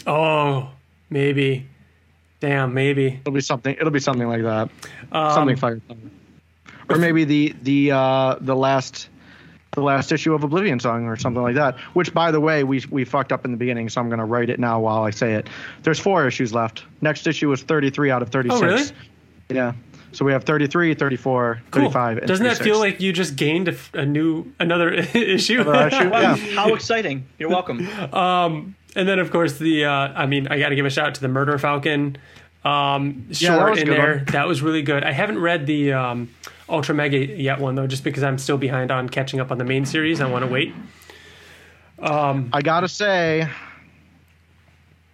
Oh, 0.07 0.71
maybe. 1.11 1.67
Damn, 2.41 2.73
maybe. 2.73 3.07
It'll 3.21 3.33
be 3.33 3.41
something. 3.41 3.75
It'll 3.75 3.91
be 3.91 4.01
something 4.01 4.29
like 4.29 4.43
that. 4.43 4.71
Um, 5.13 5.35
something 5.35 5.57
Firepower, 5.57 5.97
or 6.89 6.99
maybe 6.99 7.25
the 7.25 7.55
the 7.63 7.93
uh, 7.93 8.37
the 8.41 8.55
last 8.57 9.09
the 9.73 9.81
last 9.83 10.13
issue 10.13 10.33
of 10.35 10.45
Oblivion 10.45 10.79
Song 10.79 11.07
or 11.07 11.17
something 11.17 11.43
like 11.43 11.57
that. 11.57 11.79
Which, 11.95 12.15
by 12.15 12.31
the 12.31 12.41
way, 12.41 12.63
we 12.65 12.85
we 12.91 13.05
fucked 13.05 13.33
up 13.33 13.45
in 13.45 13.51
the 13.51 13.57
beginning, 13.57 13.89
so 13.89 14.01
I'm 14.01 14.09
going 14.09 14.21
to 14.21 14.25
write 14.25 14.51
it 14.51 14.61
now 14.61 14.81
while 14.81 15.03
I 15.03 15.11
say 15.11 15.35
it. 15.35 15.49
There's 15.83 15.99
four 15.99 16.27
issues 16.27 16.53
left. 16.55 16.85
Next 17.01 17.27
issue 17.27 17.51
is 17.53 17.63
33 17.63 18.11
out 18.11 18.23
of 18.23 18.29
36. 18.31 18.61
Oh, 18.61 18.65
really? 18.65 18.85
Yeah. 19.51 19.73
So 20.13 20.25
we 20.25 20.31
have 20.31 20.45
33, 20.45 20.95
34, 20.95 21.61
Cool. 21.73 21.83
35. 21.83 22.19
and 22.19 22.27
Doesn't 22.29 22.47
that 22.47 22.59
feel 22.59 22.79
like 22.79 23.01
you 23.01 23.13
just 23.13 23.35
gained 23.35 23.77
a 23.95 24.07
new 24.07 24.47
another 24.61 24.93
issue? 24.93 25.63
Another 25.63 25.89
issue? 25.89 26.09
Wow, 26.11 26.21
Yeah. 26.21 26.37
How 26.55 26.73
exciting! 26.73 27.27
You're 27.37 27.49
welcome. 27.51 27.81
and 28.15 29.09
then 29.09 29.19
of 29.19 29.33
course 29.33 29.59
the 29.59 29.87
uh, 29.87 29.91
I 29.91 30.27
mean 30.27 30.47
I 30.47 30.61
got 30.61 30.69
to 30.69 30.77
give 30.77 30.87
a 30.87 30.91
shout 30.91 31.09
out 31.09 31.15
to 31.17 31.21
the 31.21 31.27
Murder 31.29 31.59
Falcon 31.59 32.17
um, 32.65 33.25
that 33.29 33.37
short 33.37 33.71
was 33.73 33.81
in 33.83 33.89
there. 33.91 34.17
one. 34.19 34.25
That 34.27 34.47
was 34.47 34.63
really 34.63 34.83
good. 34.83 35.03
I 35.03 35.11
haven't 35.11 35.41
read 35.41 35.67
the 35.67 35.93
um, 35.95 36.31
Ultra 36.69 36.95
Mega 36.95 37.19
yet 37.19 37.59
one 37.61 37.75
though, 37.75 37.87
just 37.87 38.05
because 38.05 38.23
I'm 38.23 38.39
still 38.39 38.57
behind 38.59 38.91
on 38.91 39.09
catching 39.09 39.41
up 39.41 39.51
on 39.51 39.59
the 39.59 39.65
main 39.65 39.85
series. 39.87 40.21
I 40.21 40.29
want 40.31 40.45
to 40.45 40.51
wait. 40.51 40.73
I 42.03 42.61
gotta 42.63 42.89
say, 42.89 43.49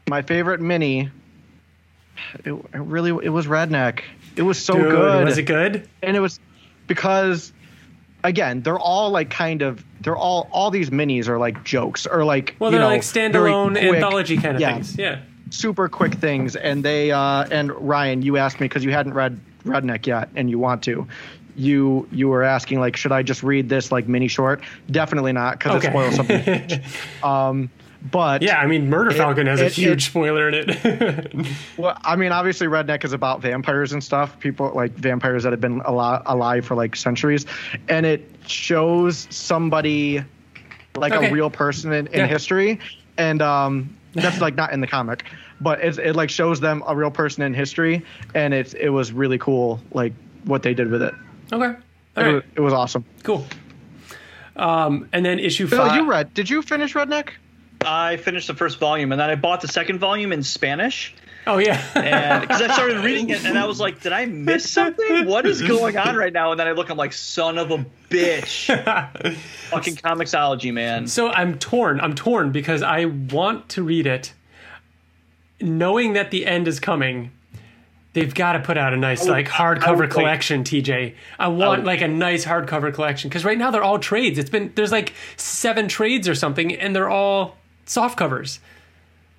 my 0.09 0.23
favorite 0.23 0.61
mini. 0.61 1.11
It, 2.45 2.53
it 2.53 2.63
really 2.75 3.11
it 3.25 3.31
was 3.31 3.47
Redneck. 3.47 4.03
It 4.37 4.43
was 4.43 4.63
so 4.63 4.75
Dude, 4.75 4.91
good, 4.91 5.25
was 5.25 5.39
it 5.39 5.45
good? 5.45 5.89
and 6.03 6.17
it 6.17 6.21
was 6.21 6.39
because 6.87 7.53
again 8.23 8.61
they're 8.61 8.79
all 8.79 9.11
like 9.11 9.31
kind 9.31 9.63
of 9.63 9.83
they're 10.03 10.17
all 10.17 10.47
all 10.53 10.71
these 10.71 10.91
minis 10.91 11.29
are 11.29 11.39
like 11.39 11.65
jokes 11.65 12.07
or 12.07 12.25
like 12.25 12.55
Well, 12.59 12.71
they're 12.71 12.81
know, 12.81 12.89
like 12.89 13.01
standalone 13.01 13.73
quick- 13.73 13.95
anthology 13.95 14.37
kind 14.37 14.57
of 14.57 14.61
yeah, 14.61 14.75
things. 14.75 14.99
Yeah. 14.99 15.21
super 15.49 15.89
quick 15.89 16.15
things 16.15 16.57
and 16.57 16.85
they 16.85 17.11
uh 17.11 17.47
and 17.51 17.73
Ryan 17.73 18.21
you 18.21 18.37
asked 18.37 18.61
me 18.61 18.67
because 18.67 18.85
you 18.85 18.91
hadn't 18.93 19.15
read 19.15 19.41
Redneck 19.65 20.07
yet 20.07 20.29
and 20.37 20.51
you 20.51 20.59
want 20.59 20.83
to 20.85 21.07
you 21.61 22.09
you 22.11 22.29
were 22.29 22.43
asking 22.43 22.81
like 22.81 22.97
should 22.97 23.13
I 23.13 23.23
just 23.23 23.43
read 23.43 23.69
this 23.69 23.93
like 23.93 24.09
mini 24.09 24.29
short 24.29 24.63
definitely 24.91 25.33
not 25.33 25.59
because 25.59 25.75
it 25.75 25.79
Okay. 25.79 25.91
spoils 25.91 26.15
something 26.17 26.83
um 27.23 27.71
but 28.11 28.41
Yeah, 28.41 28.57
I 28.59 28.67
mean, 28.67 28.89
Murder 28.89 29.11
Falcon 29.11 29.47
has 29.47 29.61
a 29.61 29.69
huge 29.69 30.05
it- 30.05 30.07
spoiler 30.07 30.49
in 30.49 30.55
it. 30.71 31.35
Well, 31.77 31.99
I 32.03 32.17
mean, 32.17 32.33
obviously, 32.33 32.67
Redneck 32.67 33.05
is 33.05 33.13
about 33.13 33.43
vampires 33.43 33.93
and 33.93 34.03
stuff. 34.03 34.41
People 34.41 34.73
like 34.75 34.93
vampires 34.93 35.43
that 35.43 35.53
have 35.53 35.61
been 35.61 35.83
al- 35.83 36.23
alive 36.25 36.65
for 36.65 36.75
like 36.77 36.97
centuries, 36.97 37.45
and 37.91 38.07
it 38.07 38.23
shows 38.47 39.27
somebody 39.29 40.25
like 40.97 41.13
Okay. 41.13 41.29
a 41.29 41.31
real 41.31 41.51
person 41.51 41.93
in, 41.93 42.07
in 42.07 42.21
Yeah. 42.21 42.27
history, 42.27 42.81
and 43.19 43.43
um, 43.43 43.95
that's 44.15 44.41
like 44.41 44.55
not 44.55 44.73
in 44.73 44.81
the 44.81 44.87
comic, 44.87 45.25
but 45.61 45.81
it's, 45.83 45.99
it 45.99 46.17
like 46.17 46.31
shows 46.31 46.59
them 46.59 46.83
a 46.89 46.97
real 46.97 47.11
person 47.11 47.43
in 47.43 47.53
history, 47.53 48.03
and 48.35 48.55
it's 48.55 48.73
it 48.73 48.89
was 48.89 49.13
really 49.13 49.37
cool, 49.37 49.79
like 49.93 50.15
what 50.45 50.63
they 50.63 50.73
did 50.73 50.91
with 50.91 51.03
it. 51.03 51.13
Okay. 51.53 51.65
All 51.65 51.73
It, 51.73 52.27
right. 52.27 52.35
was, 52.35 52.43
it 52.57 52.61
was 52.61 52.73
awesome. 52.73 53.05
Cool. 53.23 53.47
Um, 54.57 55.09
and 55.13 55.25
then 55.25 55.39
issue 55.39 55.67
Bill, 55.69 55.87
five. 55.87 55.97
you 55.97 56.09
read? 56.11 56.35
Did 56.35 56.51
you 56.51 56.63
finish 56.63 56.95
Redneck? 56.95 57.31
I 57.83 58.17
finished 58.19 58.47
the 58.47 58.55
first 58.55 58.79
volume, 58.79 59.11
and 59.13 59.21
then 59.21 59.31
I 59.31 59.37
bought 59.37 59.63
the 59.63 59.69
second 59.69 60.01
volume 60.01 60.33
in 60.33 60.43
Spanish. 60.43 61.15
Oh 61.47 61.57
yeah. 61.57 61.83
and 61.95 62.43
because 62.43 62.61
I 62.61 62.75
started 62.75 62.99
reading 63.05 63.31
it, 63.31 63.47
and 63.47 63.59
I 63.59 63.65
was 63.65 63.81
like, 63.81 64.03
"Did 64.03 64.13
I 64.13 64.27
miss 64.27 64.71
something? 64.71 65.25
What 65.25 65.47
is 65.47 65.63
going 65.63 65.97
on 65.97 66.15
right 66.15 66.33
now?" 66.33 66.51
And 66.51 66.61
then 66.61 66.67
I 66.69 66.73
look, 66.73 66.91
I'm 66.91 66.99
like, 66.99 67.15
"Son 67.15 67.57
of 67.57 67.71
a 67.71 67.87
bitch!" 68.11 68.67
Fucking 69.71 69.97
comiXology, 69.97 70.75
man. 70.75 71.07
So 71.07 71.31
I'm 71.31 71.59
torn. 71.59 71.99
I'm 72.01 72.15
torn 72.15 72.53
because 72.53 72.83
I 72.83 73.07
want 73.07 73.71
to 73.71 73.83
read 73.83 74.07
it, 74.07 74.35
knowing 75.61 76.13
that 76.13 76.31
the 76.31 76.45
end 76.47 76.69
is 76.69 76.79
coming. 76.81 77.31
They've 78.13 78.35
got 78.35 78.55
to 78.55 78.59
put 78.61 78.77
out 78.77 78.93
a 78.93 78.97
nice 78.97 79.23
would- 79.23 79.31
like 79.31 79.47
hardcover 79.49 79.91
would 79.91 80.01
wait. 80.01 80.11
collection, 80.11 80.65
TJ. 80.65 81.15
I 81.39 81.49
want 81.49 81.81
would- 81.83 81.87
like 81.87 82.01
a 82.01 82.09
nice 82.09 82.45
hardcover 82.45 82.93
collection 82.93 83.29
because 83.29 83.45
right 83.45 83.57
now 83.59 83.71
they're 83.71 83.85
all 83.85 83.99
trades. 84.01 84.39
It's 84.39 84.51
been 84.51 84.73
there's 84.75 84.91
like 84.93 85.13
seven 85.37 85.87
trades 85.89 86.29
or 86.29 86.35
something, 86.35 86.75
and 86.75 86.95
they're 86.95 87.09
all 87.09 87.57
soft 87.87 88.17
covers. 88.19 88.59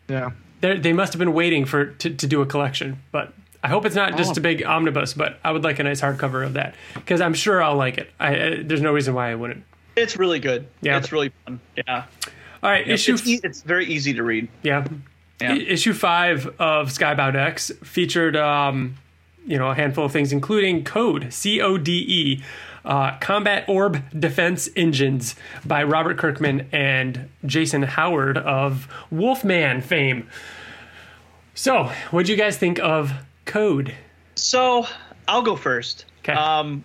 Yeah. 0.07 0.31
They're, 0.62 0.77
they 0.77 0.93
must 0.93 1.12
have 1.13 1.19
been 1.19 1.34
waiting 1.34 1.65
for 1.65 1.86
to, 1.86 2.10
to 2.12 2.27
do 2.27 2.41
a 2.41 2.45
collection, 2.45 3.01
but 3.12 3.34
I 3.63 3.67
hope 3.67 3.86
it's 3.86 3.95
not 3.95 4.13
oh. 4.13 4.17
just 4.17 4.31
Oh. 4.38 4.39
a 4.39 4.41
big 4.41 4.63
omnibus. 4.63 5.13
But 5.15 5.39
I 5.43 5.51
would 5.51 5.63
like 5.63 5.79
a 5.79 5.84
nice 5.84 5.99
hardcover 6.01 6.45
of 6.45 6.53
that 6.53 6.75
because 6.95 7.19
I'm 7.19 7.34
sure 7.34 7.62
I'll 7.62 7.75
like 7.75 7.97
it. 7.97 8.10
I, 8.19 8.27
I, 8.36 8.63
there's 8.63 8.81
no 8.81 8.93
reason 8.93 9.13
why 9.13 9.31
I 9.31 9.36
wouldn't. 9.36 9.63
It's 9.97 10.17
really 10.17 10.39
good. 10.39 10.67
Yeah. 10.81 10.97
it's 10.97 11.12
really 11.12 11.34
fun. 11.45 11.60
Yeah, 11.75 12.05
All 12.63 12.69
right, 12.69 12.88
issue 12.88 13.15
it's, 13.15 13.27
e- 13.27 13.41
it's 13.43 13.62
very 13.63 13.86
easy 13.88 14.13
to 14.13 14.23
read. 14.23 14.47
Yeah. 14.63 14.86
Yeah. 15.41 15.54
Issue 15.56 15.93
five 15.93 16.47
of 16.60 16.89
Skybound 16.89 17.36
X 17.36 17.71
featured, 17.84 18.36
um, 18.36 18.97
you 19.45 19.58
know, 19.58 19.69
a 19.69 19.75
handful 19.75 20.06
of 20.06 20.12
things, 20.12 20.32
including 20.32 20.84
Code 20.84 21.34
C 21.34 21.60
O 21.62 21.77
D 21.77 22.06
E, 22.08 22.43
uh, 22.86 23.17
Combat 23.19 23.65
Orb 23.67 24.04
Defense 24.17 24.69
Engines 24.75 25.36
by 25.65 25.84
Robert 25.84 26.17
Kirkman 26.17 26.67
and 26.71 27.30
Jason 27.45 27.84
Howard 27.84 28.38
of 28.38 28.88
Wolfman 29.12 29.82
fame. 29.82 30.27
So, 31.54 31.91
what 32.12 32.25
do 32.25 32.32
you 32.32 32.38
guys 32.38 32.58
think 32.58 32.80
of 32.80 33.12
Code? 33.45 33.95
So 34.36 34.88
I'll 35.27 35.41
go 35.41 35.56
first. 35.56 36.06
'Kay. 36.23 36.34
Um, 36.34 36.84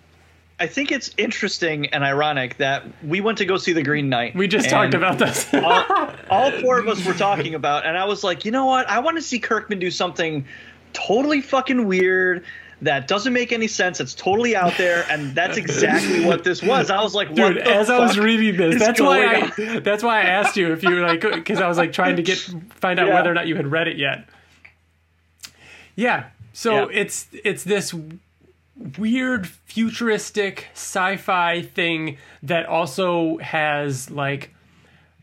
I 0.59 0.65
think 0.65 0.91
it's 0.91 1.11
interesting 1.17 1.87
and 1.87 2.03
ironic 2.03 2.57
that 2.57 2.83
we 3.03 3.21
went 3.21 3.37
to 3.37 3.45
go 3.45 3.57
see 3.57 3.73
The 3.73 3.83
Green 3.83 4.09
Knight. 4.09 4.35
We 4.35 4.47
just 4.47 4.69
talked 4.69 4.95
about 4.95 5.19
this. 5.19 5.45
all, 5.53 5.85
all 6.31 6.51
four 6.61 6.79
of 6.79 6.87
us 6.87 7.05
were 7.05 7.13
talking 7.13 7.53
about, 7.53 7.85
and 7.85 7.95
I 7.95 8.05
was 8.05 8.23
like, 8.23 8.43
you 8.43 8.49
know 8.51 8.65
what? 8.65 8.89
I 8.89 8.99
want 8.99 9.17
to 9.17 9.21
see 9.21 9.37
Kirkman 9.39 9.77
do 9.77 9.91
something 9.91 10.45
totally 10.93 11.41
fucking 11.41 11.85
weird 11.85 12.43
that 12.81 13.07
doesn't 13.07 13.33
make 13.33 13.51
any 13.51 13.67
sense. 13.67 13.99
It's 13.99 14.15
totally 14.15 14.55
out 14.55 14.77
there, 14.77 15.05
and 15.09 15.35
that's 15.35 15.57
exactly 15.57 16.25
what 16.25 16.43
this 16.43 16.63
was. 16.63 16.89
I 16.89 17.01
was 17.03 17.13
like, 17.13 17.29
what 17.29 17.35
Dude, 17.53 17.57
as 17.59 17.89
I 17.91 17.99
was 17.99 18.17
reading 18.17 18.57
this, 18.57 18.79
that's 18.79 18.99
why 19.01 19.25
I 19.57 19.79
that's 19.79 20.01
why 20.03 20.21
I 20.21 20.23
asked 20.25 20.57
you 20.57 20.71
if 20.73 20.81
you 20.83 20.89
were 20.91 21.01
like 21.01 21.21
because 21.33 21.59
I 21.59 21.67
was 21.67 21.77
like 21.77 21.91
trying 21.91 22.15
to 22.15 22.23
get 22.23 22.37
find 22.71 22.99
out 22.99 23.07
Yeah. 23.07 23.13
whether 23.15 23.29
or 23.31 23.33
not 23.35 23.45
you 23.47 23.55
had 23.55 23.67
read 23.67 23.87
it 23.87 23.97
yet. 23.97 24.27
Yeah. 25.95 26.25
So 26.53 26.89
Yeah. 26.89 26.99
it's 27.01 27.27
it's 27.43 27.63
this 27.63 27.93
weird 28.97 29.47
futuristic 29.47 30.67
sci-fi 30.73 31.61
thing 31.61 32.17
that 32.43 32.65
also 32.67 33.37
has 33.39 34.09
like 34.11 34.53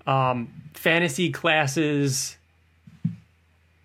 um 0.07 0.49
fantasy 0.75 1.31
classes 1.31 2.37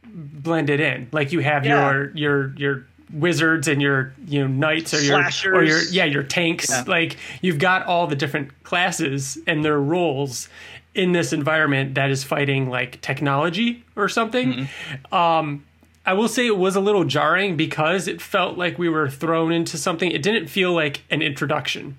blended 0.03 0.79
in. 0.79 1.07
Like 1.11 1.31
you 1.31 1.39
have 1.39 1.65
Yeah. 1.65 1.91
your 1.91 2.11
your 2.15 2.53
your 2.57 2.85
wizards 3.13 3.67
and 3.67 3.81
your 3.81 4.13
you 4.27 4.41
know 4.41 4.47
knights 4.47 4.93
or 4.93 5.01
your 5.01 5.23
or 5.53 5.63
your 5.63 5.81
yeah 5.91 6.05
your 6.05 6.23
tanks. 6.23 6.69
Yeah. 6.69 6.83
Like 6.87 7.17
you've 7.41 7.59
got 7.59 7.85
all 7.85 8.07
the 8.07 8.15
different 8.15 8.63
classes 8.63 9.37
and 9.47 9.63
their 9.63 9.79
roles 9.79 10.49
in 10.95 11.11
this 11.11 11.31
environment 11.33 11.95
that 11.95 12.09
is 12.09 12.23
fighting 12.23 12.69
like 12.69 12.99
technology 13.01 13.83
or 13.95 14.09
something. 14.09 14.53
Mm-hmm. 14.53 15.15
Um, 15.15 15.65
I 16.09 16.13
will 16.13 16.27
say 16.27 16.47
it 16.47 16.57
was 16.57 16.75
a 16.75 16.79
little 16.79 17.03
jarring 17.03 17.55
because 17.55 18.07
it 18.07 18.19
felt 18.19 18.57
like 18.57 18.79
we 18.79 18.89
were 18.89 19.07
thrown 19.09 19.51
into 19.51 19.77
something. 19.77 20.09
It 20.11 20.23
didn't 20.23 20.47
feel 20.47 20.73
like 20.73 21.03
an 21.11 21.21
introduction. 21.21 21.97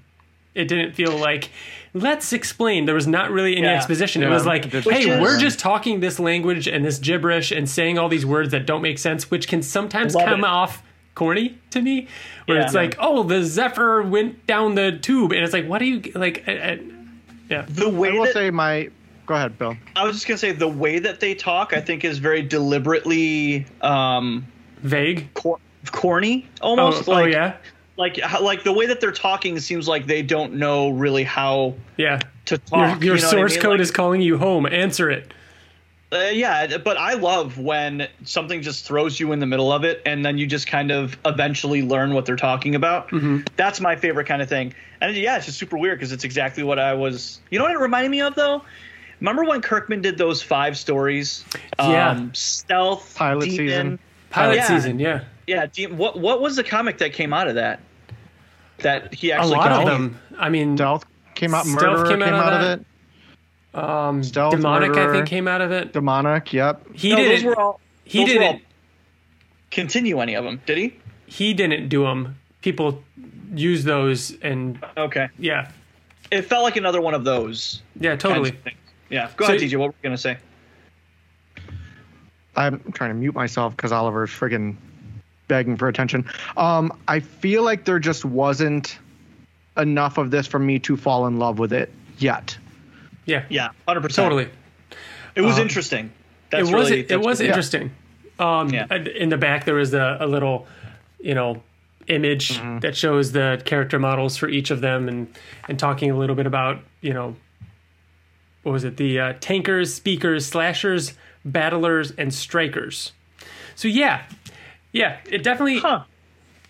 It 0.52 0.66
didn't 0.66 0.94
feel 0.94 1.16
like 1.16 1.50
let's 1.94 2.32
explain. 2.32 2.86
There 2.86 2.94
was 2.96 3.06
not 3.06 3.30
really 3.30 3.56
any 3.56 3.66
Yeah. 3.68 3.76
exposition. 3.76 4.22
It 4.24 4.28
was 4.28 4.44
like, 4.46 4.66
It 4.66 4.82
hey, 4.84 5.08
is- 5.10 5.20
we're 5.20 5.38
just 5.38 5.60
talking 5.60 6.00
this 6.00 6.18
language 6.18 6.66
and 6.66 6.84
this 6.84 6.98
gibberish 6.98 7.52
and 7.52 7.68
saying 7.70 7.98
all 7.98 8.08
these 8.08 8.26
words 8.26 8.50
that 8.50 8.66
don't 8.66 8.82
make 8.82 8.98
sense, 8.98 9.30
which 9.30 9.46
can 9.46 9.62
sometimes 9.62 10.12
come 10.16 10.40
it. 10.40 10.44
off 10.46 10.82
corny 11.14 11.54
to 11.70 11.80
me. 11.80 12.08
Where 12.46 12.58
Yeah. 12.58 12.64
it's 12.64 12.74
like, 12.74 12.96
oh, 12.98 13.22
the 13.22 13.44
Zephyr 13.44 14.02
went 14.02 14.44
down 14.48 14.74
the 14.74 14.90
tube, 14.90 15.30
and 15.32 15.44
it's 15.44 15.52
like, 15.52 15.68
what 15.68 15.78
do 15.78 15.84
you 15.84 16.02
like? 16.16 16.42
I, 16.48 16.52
I, 16.52 16.78
Yeah. 17.48 17.64
The 17.68 17.86
I 17.86 17.90
way 17.90 18.10
will 18.12 18.24
that 18.24 18.32
say 18.34 18.50
my. 18.50 18.88
Go 19.30 19.36
ahead, 19.36 19.56
Bill. 19.58 19.76
I 19.94 20.02
was 20.02 20.16
just 20.16 20.26
gonna 20.26 20.38
say 20.38 20.50
the 20.50 20.66
way 20.66 20.98
that 20.98 21.20
they 21.20 21.36
talk, 21.36 21.72
I 21.72 21.80
think, 21.80 22.04
is 22.04 22.18
very 22.18 22.42
deliberately 22.42 23.64
um, 23.80 24.44
Vague. 24.78 25.32
cor- 25.34 25.60
corny, 25.92 26.48
Oh, 26.60 26.70
almost. 26.70 27.08
oh 27.08 27.12
like, 27.12 27.32
yeah. 27.32 27.54
like 27.96 28.18
like 28.40 28.64
the 28.64 28.72
way 28.72 28.86
that 28.86 29.00
they're 29.00 29.12
talking 29.12 29.56
seems 29.60 29.86
like 29.86 30.08
they 30.08 30.22
don't 30.22 30.54
know 30.54 30.88
really 30.90 31.22
how 31.22 31.74
Yeah. 31.96 32.18
to 32.46 32.54
Your, 32.56 32.58
talk. 32.58 33.04
your 33.04 33.14
you 33.14 33.20
know 33.20 33.26
what 33.28 33.34
I 33.34 33.38
source 33.38 33.52
mean? 33.52 33.62
code 33.62 33.70
Like, 33.74 33.80
is 33.82 33.90
calling 33.92 34.20
you 34.20 34.36
home. 34.36 34.66
Answer 34.66 35.08
it. 35.08 35.32
Uh, 36.12 36.18
yeah, 36.32 36.76
but 36.78 36.96
I 36.96 37.14
love 37.14 37.56
when 37.56 38.08
something 38.24 38.62
just 38.62 38.84
throws 38.84 39.20
you 39.20 39.30
in 39.30 39.38
the 39.38 39.46
middle 39.46 39.70
of 39.70 39.84
it, 39.84 40.02
and 40.04 40.24
then 40.26 40.38
you 40.38 40.46
just 40.48 40.66
kind 40.66 40.90
of 40.90 41.16
eventually 41.24 41.82
learn 41.82 42.14
what 42.14 42.26
they're 42.26 42.34
talking 42.34 42.74
about. 42.74 43.10
Mm-hmm. 43.10 43.42
That's 43.54 43.80
my 43.80 43.94
favorite 43.94 44.26
kind 44.26 44.42
of 44.42 44.48
thing. 44.48 44.74
And 45.00 45.14
yeah, 45.14 45.36
it's 45.36 45.46
just 45.46 45.58
super 45.60 45.78
weird 45.78 46.00
because 46.00 46.10
it's 46.10 46.24
exactly 46.24 46.64
what 46.64 46.80
I 46.80 46.94
was. 46.94 47.38
You 47.52 47.60
know 47.60 47.66
what 47.66 47.74
it 47.74 47.78
reminded 47.78 48.10
me 48.10 48.22
of 48.22 48.34
though? 48.34 48.62
Remember 49.20 49.44
when 49.44 49.60
Kirkman 49.60 50.00
did 50.00 50.16
those 50.18 50.42
five 50.42 50.76
stories? 50.78 51.44
Yeah. 51.78 52.10
Um, 52.10 52.32
Stealth, 52.34 53.14
Pilot 53.16 53.44
Demon, 53.50 53.56
season. 53.56 53.98
Pilot 54.30 54.56
Yeah. 54.56 54.66
season. 54.66 54.98
Yeah. 54.98 55.20
Yeah, 55.46 55.66
De- 55.66 55.86
what 55.86 56.18
what 56.18 56.40
was 56.40 56.56
the 56.56 56.64
comic 56.64 56.98
that 56.98 57.12
came 57.12 57.32
out 57.32 57.48
of 57.48 57.56
that? 57.56 57.80
That 58.78 59.12
he 59.14 59.30
actually 59.32 59.54
A 59.54 59.58
actually 59.58 59.70
lot 59.70 59.82
of 59.82 59.86
them. 59.88 60.18
I 60.38 60.48
mean, 60.48 60.76
Stealth 60.76 61.04
came 61.34 61.54
out. 61.54 61.66
Stealth 61.66 61.82
Murderer 61.82 62.08
came 62.08 62.20
came, 62.20 62.28
out 62.34 62.34
of 62.34 62.52
out, 62.54 62.60
that. 62.60 62.78
of 62.78 63.84
it. 63.84 63.90
um, 63.90 64.22
Stealth, 64.24 64.52
demonic. 64.56 64.96
I 64.96 65.12
think 65.12 65.26
came 65.26 65.46
out 65.48 65.60
of 65.60 65.70
it. 65.72 65.92
Demonic. 65.92 66.52
Yep. 66.52 66.86
He 66.94 67.10
No, 67.10 67.16
didn't. 67.16 67.46
were 67.46 67.58
all. 67.60 67.80
he 68.04 68.24
those 68.24 68.34
were 68.36 68.42
all 68.44 68.52
didn't. 68.52 68.64
continue 69.70 70.20
any 70.20 70.34
of 70.34 70.44
them? 70.44 70.60
Did 70.66 70.78
he? 70.78 70.96
He 71.26 71.52
didn't 71.52 71.88
do 71.88 72.04
them. 72.04 72.36
People 72.62 73.02
use 73.54 73.84
those, 73.84 74.36
and 74.42 74.82
Okay. 74.96 75.28
yeah, 75.38 75.70
It 76.30 76.42
felt 76.42 76.62
like 76.62 76.76
another 76.76 77.00
one 77.00 77.14
of 77.14 77.24
those. 77.24 77.82
yeah, 77.98 78.10
kinds 78.10 78.22
totally. 78.22 78.50
of 78.50 78.58
things. 78.60 78.76
Yeah. 79.10 79.28
Go 79.36 79.44
So- 79.46 79.52
ahead, 79.54 79.60
DJ. 79.68 79.76
What 79.78 79.88
were 79.88 79.94
you 80.02 80.02
gonna 80.02 80.16
say? 80.18 80.38
I'm 82.56 82.80
trying 82.92 83.10
to 83.10 83.14
mute 83.14 83.34
myself 83.34 83.76
because 83.76 83.92
Oliver's 83.92 84.30
friggin' 84.30 84.76
begging 85.48 85.76
for 85.76 85.88
attention. 85.88 86.24
Um, 86.56 86.92
I 87.08 87.20
feel 87.20 87.62
like 87.62 87.84
there 87.84 87.98
just 87.98 88.24
wasn't 88.24 88.98
enough 89.76 90.18
of 90.18 90.30
this 90.30 90.46
for 90.46 90.58
me 90.58 90.78
to 90.80 90.96
fall 90.96 91.26
in 91.26 91.38
love 91.38 91.58
with 91.58 91.72
it 91.72 91.92
yet. 92.18 92.56
Yeah, 93.24 93.44
Yeah, 93.48 93.70
hundred 93.86 94.02
percent. 94.02 94.24
totally. 94.26 94.48
It 95.36 95.42
was 95.42 95.56
Um, 95.56 95.62
interesting. 95.62 96.10
That's 96.50 96.68
it 96.68 96.74
was 96.74 96.90
really, 96.90 97.00
it 97.00 97.08
that's 97.08 97.24
was 97.24 97.38
really- 97.40 97.48
interesting. 97.48 97.90
Um, 98.38 98.68
Yeah. 98.70 98.86
In 98.94 99.28
the 99.28 99.36
back, 99.36 99.64
there 99.64 99.74
was 99.74 99.94
a, 99.94 100.16
a 100.20 100.26
little, 100.26 100.66
you 101.20 101.34
know, 101.34 101.62
image 102.08 102.54
Mm-hmm. 102.58 102.78
that 102.80 102.96
shows 102.96 103.30
the 103.32 103.62
character 103.64 103.98
models 103.98 104.36
for 104.36 104.48
each 104.48 104.70
of 104.70 104.80
them, 104.80 105.08
and 105.08 105.28
and 105.68 105.78
talking 105.78 106.10
a 106.10 106.16
little 106.16 106.34
bit 106.34 106.46
about 106.46 106.80
you 107.02 107.14
know, 107.14 107.36
what 108.62 108.72
was 108.72 108.84
it? 108.84 108.96
The 108.96 109.18
uh, 109.20 109.32
tankers, 109.40 109.94
speakers, 109.94 110.46
slashers, 110.46 111.14
battlers, 111.44 112.10
and 112.12 112.32
strikers. 112.32 113.12
So 113.74 113.88
yeah, 113.88 114.22
yeah, 114.92 115.18
it 115.30 115.42
definitely. 115.42 115.78
Huh. 115.78 116.04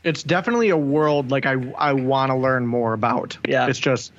It's 0.03 0.22
definitely 0.22 0.70
a 0.70 0.76
world 0.76 1.30
like 1.30 1.47
I 1.47 1.53
I 1.76 1.93
want 1.93 2.30
to 2.30 2.36
learn 2.36 2.66
more 2.66 2.93
about. 2.95 3.36
Yeah. 3.47 3.66
It's 3.66 3.78
just 3.78 4.12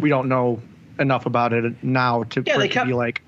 we 0.00 0.08
don't 0.08 0.28
know 0.28 0.60
enough 0.98 1.26
about 1.26 1.52
it 1.52 1.82
now 1.84 2.24
to, 2.24 2.42
Yeah, 2.44 2.58
they 2.58 2.64
it 2.64 2.68
to 2.68 2.74
kept- 2.74 2.86
be 2.88 2.94
like 2.94 3.22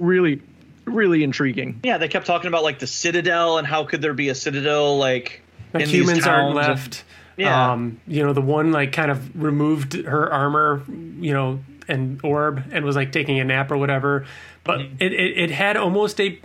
really 0.00 0.40
really 0.86 1.22
intriguing. 1.24 1.80
Yeah, 1.82 1.98
they 1.98 2.08
kept 2.08 2.26
talking 2.26 2.48
about 2.48 2.62
like 2.62 2.78
the 2.78 2.86
Citadel 2.86 3.58
and 3.58 3.66
how 3.66 3.84
could 3.84 4.00
there 4.02 4.14
be 4.14 4.28
a 4.28 4.34
Citadel 4.34 4.96
like 4.98 5.42
Like 5.72 5.84
in 5.84 5.88
these 5.90 5.98
humans 6.00 6.26
aren't 6.26 6.54
towns 6.54 6.66
and- 6.66 6.76
left. 6.78 7.04
Yeah. 7.36 7.72
Um, 7.72 8.00
you 8.06 8.22
know, 8.22 8.32
the 8.32 8.40
one 8.40 8.70
like 8.70 8.92
kind 8.92 9.10
of 9.10 9.42
removed 9.42 9.94
her 9.94 10.32
armor, 10.32 10.82
you 11.18 11.32
know, 11.32 11.58
and 11.88 12.20
orb 12.24 12.64
and 12.72 12.84
was 12.84 12.96
like 12.96 13.12
taking 13.12 13.40
a 13.40 13.44
nap 13.44 13.70
or 13.70 13.76
whatever. 13.76 14.26
But 14.62 14.80
Mm-hmm. 14.80 14.96
it, 15.00 15.12
it, 15.12 15.38
it 15.38 15.50
had 15.50 15.76
almost 15.76 16.20
a 16.20 16.38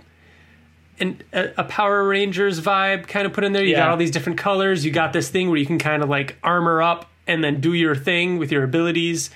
an, 0.98 1.22
a, 1.32 1.48
a 1.58 1.64
Power 1.64 2.06
Rangers 2.06 2.60
vibe 2.60 3.06
kind 3.08 3.26
of 3.26 3.32
put 3.32 3.42
in 3.44 3.52
there. 3.52 3.64
You 3.64 3.74
got 3.74 3.88
all 3.88 3.96
these 3.96 4.10
different 4.10 4.38
colors. 4.38 4.84
You 4.84 4.90
got 4.90 5.12
this 5.14 5.30
thing 5.30 5.48
where 5.48 5.56
you 5.56 5.64
can 5.64 5.78
kind 5.78 6.02
of 6.02 6.10
like 6.10 6.36
armor 6.42 6.82
up 6.82 7.10
and 7.26 7.42
then 7.42 7.60
do 7.60 7.72
your 7.72 7.94
thing 7.94 8.36
with 8.38 8.52
your 8.52 8.64
abilities 8.64 9.30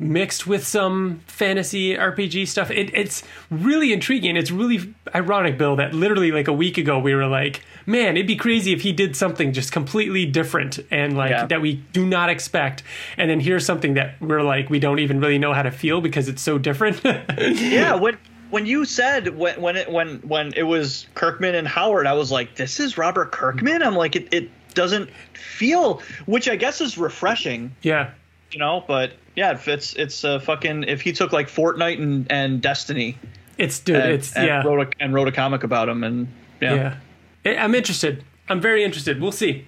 mixed 0.00 0.46
with 0.46 0.66
some 0.66 1.20
fantasy 1.26 1.94
RPG 1.94 2.48
stuff. 2.48 2.70
It, 2.70 2.90
it's 2.94 3.22
really 3.50 3.92
intriguing. 3.92 4.36
It's 4.36 4.50
really 4.50 4.94
ironic, 5.14 5.58
Bill, 5.58 5.76
that 5.76 5.94
literally 5.94 6.32
like 6.32 6.48
a 6.48 6.52
week 6.52 6.78
ago 6.78 6.98
we 6.98 7.14
were 7.14 7.26
like, 7.26 7.62
man, 7.86 8.16
it'd 8.16 8.26
be 8.26 8.36
crazy 8.36 8.72
if 8.72 8.80
he 8.80 8.92
did 8.92 9.14
something 9.14 9.52
just 9.52 9.72
completely 9.72 10.24
different 10.26 10.78
and 10.90 11.16
like 11.16 11.30
Yeah. 11.30 11.46
that 11.46 11.60
we 11.60 11.74
do 11.92 12.06
not 12.06 12.30
expect. 12.30 12.82
And 13.18 13.30
then 13.30 13.40
here's 13.40 13.64
something 13.66 13.94
that 13.94 14.14
we're 14.20 14.42
like, 14.42 14.70
we 14.70 14.78
don't 14.80 14.98
even 15.00 15.20
really 15.20 15.38
know 15.38 15.52
how 15.52 15.62
to 15.62 15.70
feel 15.70 16.00
because 16.00 16.28
it's 16.28 16.42
so 16.42 16.58
different. 16.58 17.00
Yeah, 17.40 17.94
when 17.94 18.16
when 18.50 18.66
you 18.66 18.84
said 18.84 19.36
when 19.36 19.60
when 19.60 19.76
it 19.76 19.90
when 19.90 20.16
when 20.18 20.52
it 20.56 20.62
was 20.64 21.06
Kirkman 21.14 21.54
and 21.54 21.68
Howard, 21.68 22.06
I 22.06 22.14
was 22.14 22.32
like, 22.32 22.56
this 22.56 22.80
is 22.80 22.98
Robert 22.98 23.30
Kirkman. 23.32 23.82
I'm 23.82 23.94
like, 23.94 24.16
it, 24.16 24.32
it 24.32 24.50
doesn't 24.74 25.10
feel, 25.34 26.02
which 26.26 26.48
I 26.48 26.56
guess 26.56 26.80
is 26.80 26.96
refreshing, 26.98 27.74
yeah. 27.82 28.10
you 28.50 28.58
know. 28.58 28.82
But 28.86 29.12
yeah, 29.36 29.52
if 29.52 29.68
it's 29.68 29.94
it's 29.94 30.24
uh, 30.24 30.38
fucking 30.38 30.84
if 30.84 31.00
he 31.00 31.12
took 31.12 31.32
like 31.32 31.48
Fortnite 31.48 32.00
and 32.00 32.30
and 32.30 32.60
Destiny 32.60 33.18
It's 33.58 33.78
dude, 33.78 33.96
and, 33.96 34.12
it's 34.12 34.34
and 34.36 34.46
yeah. 34.46 34.62
wrote 34.62 34.88
a, 34.88 35.02
and 35.02 35.14
wrote 35.14 35.28
a 35.28 35.32
comic 35.32 35.62
about 35.62 35.88
him, 35.88 36.04
and 36.04 36.28
yeah, 36.60 36.96
Yeah. 37.44 37.64
I'm 37.64 37.74
interested. 37.74 38.24
I'm 38.48 38.60
very 38.60 38.84
interested. 38.84 39.20
We'll 39.20 39.32
see. 39.32 39.66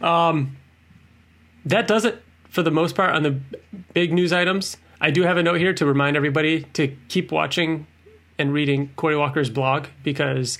Um, 0.00 0.56
that 1.64 1.86
does 1.86 2.04
it 2.04 2.22
for 2.48 2.62
the 2.62 2.70
most 2.70 2.94
part 2.94 3.14
on 3.14 3.22
the 3.22 3.40
big 3.92 4.12
news 4.12 4.32
items. 4.32 4.76
I 5.00 5.10
do 5.10 5.22
have 5.22 5.36
a 5.36 5.42
note 5.42 5.58
here 5.58 5.74
to 5.74 5.86
remind 5.86 6.16
everybody 6.16 6.62
to 6.74 6.88
keep 7.08 7.32
watching 7.32 7.86
and 8.38 8.52
reading 8.52 8.90
Cory 8.96 9.16
Walker's 9.16 9.50
blog 9.50 9.86
because 10.02 10.58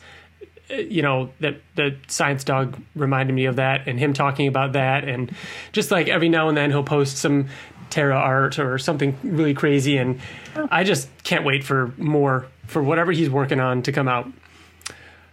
uh, 0.71 0.75
you 0.75 1.03
know 1.03 1.31
that 1.41 1.61
the 1.77 1.97
science 2.09 2.45
dog 2.45 2.81
reminded 2.95 3.33
me 3.33 3.47
of 3.47 3.57
that 3.57 3.87
and 3.87 3.99
him 3.99 4.13
talking 4.13 4.47
about 4.47 4.73
that 4.73 5.05
and 5.05 5.35
just 5.73 5.91
like 5.91 6.09
every 6.09 6.29
now 6.29 6.49
and 6.49 6.57
then 6.57 6.71
he'll 6.71 6.85
post 6.85 7.17
some 7.19 7.49
Terra 7.95 8.17
art 8.17 8.59
or 8.59 8.77
something 8.77 9.17
really 9.23 9.55
crazy 9.55 9.97
and 9.97 10.19
I 10.57 10.83
just 10.83 11.09
can't 11.23 11.45
wait 11.45 11.63
for 11.63 11.95
more 11.97 12.47
for 12.67 12.83
whatever 12.83 13.13
he's 13.13 13.31
working 13.31 13.61
on 13.61 13.83
to 13.83 13.93
come 13.93 14.09
out. 14.09 14.29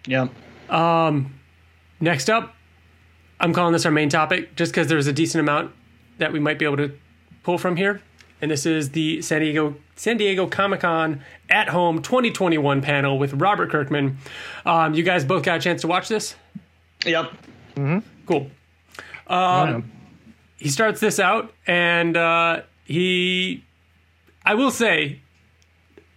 yeah. 0.06 0.28
Um, 0.70 1.34
Next 2.00 2.30
up, 2.32 2.56
I'm 3.40 3.54
calling 3.54 3.74
this 3.74 3.86
our 3.86 3.92
main 3.92 4.10
topic 4.10 4.56
just 4.56 4.72
because 4.72 4.88
there's 4.88 5.06
a 5.08 5.14
decent 5.14 5.40
amount 5.40 5.72
that 6.18 6.34
we 6.34 6.40
might 6.40 6.58
be 6.58 6.66
able 6.66 6.78
to 6.78 6.92
pull 7.44 7.60
from 7.60 7.76
here. 7.76 8.02
And 8.42 8.50
this 8.50 8.66
is 8.66 8.90
the 8.90 9.22
San 9.22 9.42
Diego 9.42 9.76
San 9.96 10.18
Diego 10.18 10.48
Comic 10.48 10.80
Con 10.82 11.22
at 11.50 11.70
Home 11.70 12.02
2021 12.02 12.82
panel 12.82 13.20
with 13.20 13.34
Robert 13.34 13.70
Kirkman. 13.70 14.18
Um, 14.66 14.96
you 14.96 15.04
guys 15.04 15.24
both 15.24 15.44
got 15.44 15.58
a 15.58 15.62
chance 15.62 15.82
to 15.82 15.88
watch 15.88 16.08
this? 16.08 16.36
Yep. 17.06 17.32
Cool. 18.26 18.50
Um, 19.28 19.92
He 20.62 20.70
starts 20.70 21.00
this 21.00 21.20
out, 21.20 21.52
and 21.66 22.16
uh, 22.16 22.62
he, 22.86 23.64
I 24.46 24.54
will 24.54 24.70
say, 24.70 25.20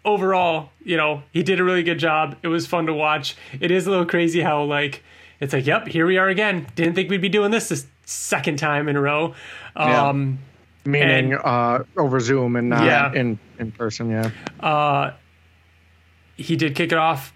overall, 0.05 0.69
you 0.85 0.99
know, 0.99 1.23
he 1.33 1.43
did 1.43 1.61
a 1.61 1.65
really 1.65 1.83
good 1.83 1.99
job. 1.99 2.37
It 2.43 2.49
was 2.49 2.67
fun 2.67 2.85
to 2.87 2.93
watch. 2.93 3.37
It 3.59 3.71
is 3.71 3.87
a 3.87 3.91
little 3.91 4.05
crazy 4.05 4.41
how 4.43 4.63
like 4.65 5.03
it's 5.41 5.55
like, 5.55 5.67
yep, 5.67 5.87
here 5.89 6.07
we 6.07 6.19
are 6.19 6.29
again. 6.29 6.67
Didn't 6.75 6.95
think 6.95 7.09
we'd 7.09 7.23
be 7.23 7.31
doing 7.31 7.51
this 7.53 7.71
this 7.71 7.87
second 8.05 8.59
time 8.59 8.87
in 8.89 8.97
a 8.97 9.01
row. 9.01 9.35
Yeah. 9.77 10.09
Um, 10.09 10.39
Meaning 10.85 11.33
And- 11.33 11.43
uh, 11.43 11.85
over 11.97 12.21
Zoom 12.21 12.57
and 12.57 12.69
not 12.69 12.85
Yeah. 12.85 13.13
in 13.15 13.39
in 13.59 13.73
person. 13.73 14.11
Yeah. 14.11 14.31
Uh, 14.61 15.13
he 16.37 16.57
did 16.57 16.75
kick 16.75 16.93
it 16.93 16.99
off 16.99 17.33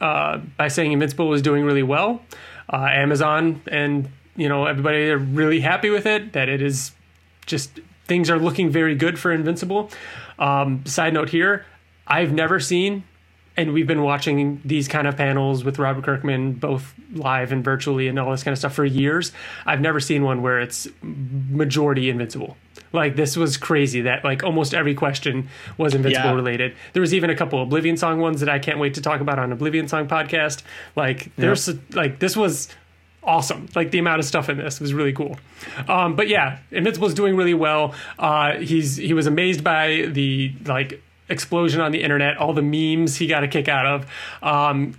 uh, 0.00 0.38
by 0.56 0.66
saying 0.66 0.90
Invincible 0.90 1.28
was 1.28 1.40
doing 1.40 1.64
really 1.64 1.84
well. 1.84 2.20
Uh, 2.68 2.88
Amazon 2.90 3.62
and 3.68 4.08
you 4.38 4.48
know 4.48 4.64
everybody 4.64 5.10
are 5.10 5.18
really 5.18 5.60
happy 5.60 5.90
with 5.90 6.06
it. 6.06 6.32
That 6.32 6.48
it 6.48 6.62
is 6.62 6.92
just 7.44 7.80
things 8.06 8.30
are 8.30 8.38
looking 8.38 8.70
very 8.70 8.94
good 8.94 9.18
for 9.18 9.30
Invincible. 9.32 9.90
Um, 10.38 10.86
side 10.86 11.12
note 11.12 11.28
here, 11.28 11.66
I've 12.06 12.32
never 12.32 12.58
seen, 12.60 13.02
and 13.56 13.72
we've 13.74 13.86
been 13.86 14.02
watching 14.02 14.62
these 14.64 14.88
kind 14.88 15.06
of 15.06 15.16
panels 15.16 15.64
with 15.64 15.78
Robert 15.78 16.04
Kirkman, 16.04 16.54
both 16.54 16.94
live 17.12 17.52
and 17.52 17.62
virtually, 17.62 18.08
and 18.08 18.18
all 18.18 18.30
this 18.30 18.42
kind 18.44 18.52
of 18.52 18.58
stuff 18.58 18.72
for 18.72 18.84
years. 18.86 19.32
I've 19.66 19.80
never 19.82 20.00
seen 20.00 20.22
one 20.22 20.40
where 20.40 20.60
it's 20.60 20.88
majority 21.02 22.08
Invincible. 22.10 22.56
Like 22.92 23.16
this 23.16 23.36
was 23.36 23.58
crazy 23.58 24.00
that 24.02 24.24
like 24.24 24.42
almost 24.42 24.72
every 24.72 24.94
question 24.94 25.48
was 25.76 25.94
Invincible 25.94 26.30
Yeah. 26.30 26.34
related. 26.34 26.74
There 26.94 27.02
was 27.02 27.12
even 27.12 27.28
a 27.28 27.36
couple 27.36 27.62
Oblivion 27.62 27.98
Song 27.98 28.18
ones 28.20 28.40
that 28.40 28.48
I 28.48 28.58
can't 28.58 28.78
wait 28.78 28.94
to 28.94 29.02
talk 29.02 29.20
about 29.20 29.38
on 29.38 29.52
Oblivion 29.52 29.88
Song 29.88 30.08
podcast. 30.08 30.62
Like 30.96 31.30
there's 31.36 31.68
like 31.92 32.18
this 32.18 32.34
was 32.34 32.68
awesome. 33.28 33.68
Like 33.74 33.90
the 33.90 33.98
amount 33.98 34.18
of 34.20 34.24
stuff 34.24 34.48
in 34.48 34.56
this 34.56 34.80
was 34.80 34.94
really 34.94 35.12
cool. 35.12 35.38
Um, 35.86 36.16
but 36.16 36.28
yeah, 36.28 36.58
Invincible 36.70 36.98
Invincible's 36.98 37.14
doing 37.14 37.36
really 37.36 37.54
well. 37.54 37.94
Uh, 38.18 38.54
he's 38.58 38.96
he 38.96 39.12
was 39.12 39.26
amazed 39.26 39.62
by 39.62 40.08
the 40.10 40.52
like 40.66 41.00
explosion 41.28 41.80
on 41.80 41.92
the 41.92 42.02
internet, 42.02 42.38
all 42.38 42.54
the 42.54 42.62
memes 42.62 43.16
he 43.16 43.26
got 43.26 43.44
a 43.44 43.48
kick 43.48 43.68
out 43.68 43.86
of. 43.86 44.06
Um, 44.42 44.94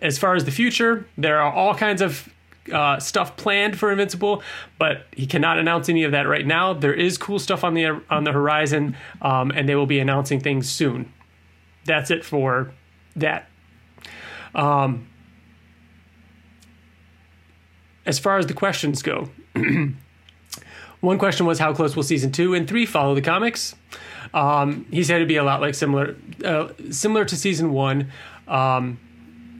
as 0.00 0.16
far 0.16 0.36
as 0.36 0.44
the 0.44 0.52
future, 0.52 1.06
there 1.18 1.40
are 1.40 1.52
all 1.52 1.74
kinds 1.74 2.00
of 2.00 2.28
uh, 2.72 2.98
stuff 3.00 3.36
planned 3.36 3.78
for 3.78 3.90
Invincible, 3.90 4.42
but 4.78 5.06
he 5.12 5.26
cannot 5.26 5.58
announce 5.58 5.88
any 5.88 6.04
of 6.04 6.12
that 6.12 6.22
right 6.28 6.46
now. 6.46 6.72
There 6.72 6.94
is 6.94 7.18
cool 7.18 7.38
stuff 7.38 7.64
on 7.64 7.74
the 7.74 8.00
on 8.08 8.24
the 8.24 8.32
horizon, 8.32 8.96
um, 9.20 9.50
and 9.50 9.68
they 9.68 9.74
will 9.74 9.86
be 9.86 9.98
announcing 9.98 10.40
things 10.40 10.70
soon. 10.70 11.12
That's 11.84 12.10
it 12.10 12.24
for 12.24 12.72
that. 13.16 13.48
Um, 14.54 15.08
as 18.06 18.18
far 18.18 18.38
as 18.38 18.46
the 18.46 18.54
questions 18.54 19.02
go, 19.02 19.28
one 21.00 21.18
question 21.18 21.46
was 21.46 21.58
how 21.58 21.72
close 21.74 21.96
will 21.96 22.02
season 22.02 22.32
two 22.32 22.54
and 22.54 22.68
three 22.68 22.86
follow 22.86 23.14
the 23.14 23.22
comics? 23.22 23.74
Um, 24.32 24.86
he 24.90 25.04
said 25.04 25.16
it'd 25.16 25.28
be 25.28 25.36
a 25.36 25.44
lot 25.44 25.60
like 25.60 25.74
similar, 25.74 26.16
uh, 26.44 26.68
similar 26.90 27.24
to 27.24 27.36
season 27.36 27.72
one. 27.72 28.10
Um, 28.48 28.98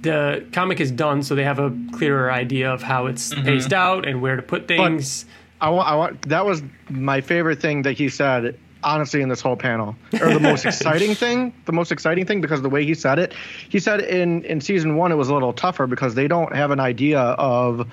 the 0.03 0.45
comic 0.53 0.81
is 0.81 0.91
done, 0.91 1.23
so 1.23 1.35
they 1.35 1.45
have 1.45 1.59
a 1.59 1.75
clearer 1.93 2.31
idea 2.31 2.71
of 2.73 2.83
how 2.83 3.07
it's 3.07 3.33
Mm-hmm. 3.35 3.45
paced 3.47 3.73
out 3.73 4.07
and 4.07 4.21
where 4.21 4.37
to 4.37 4.43
put 4.43 4.69
things. 4.69 5.25
I 5.61 5.71
want, 5.71 5.89
I 5.89 5.95
want. 5.95 6.29
That 6.29 6.45
was 6.45 6.63
my 6.91 7.21
favorite 7.21 7.61
thing 7.61 7.83
that 7.83 7.93
he 7.93 8.09
said. 8.09 8.59
Honestly, 8.83 9.23
in 9.23 9.31
this 9.31 9.41
whole 9.41 9.57
panel, 9.57 9.97
or 10.21 10.31
the 10.35 10.39
most 10.41 10.67
exciting 10.73 11.15
thing, 11.15 11.55
the 11.65 11.73
most 11.73 11.91
exciting 11.91 12.27
thing 12.27 12.43
because 12.43 12.59
of 12.59 12.63
the 12.65 12.69
way 12.69 12.85
he 12.85 12.93
said 12.93 13.19
it, 13.19 13.33
he 13.71 13.79
said 13.79 14.01
in 14.01 14.45
in 14.45 14.61
season 14.61 14.97
one 14.97 15.11
it 15.11 15.15
was 15.15 15.31
a 15.31 15.33
little 15.33 15.55
tougher 15.55 15.87
because 15.87 16.15
they 16.15 16.29
don't 16.29 16.55
have 16.55 16.71
an 16.71 16.81
idea 16.81 17.19
of, 17.19 17.89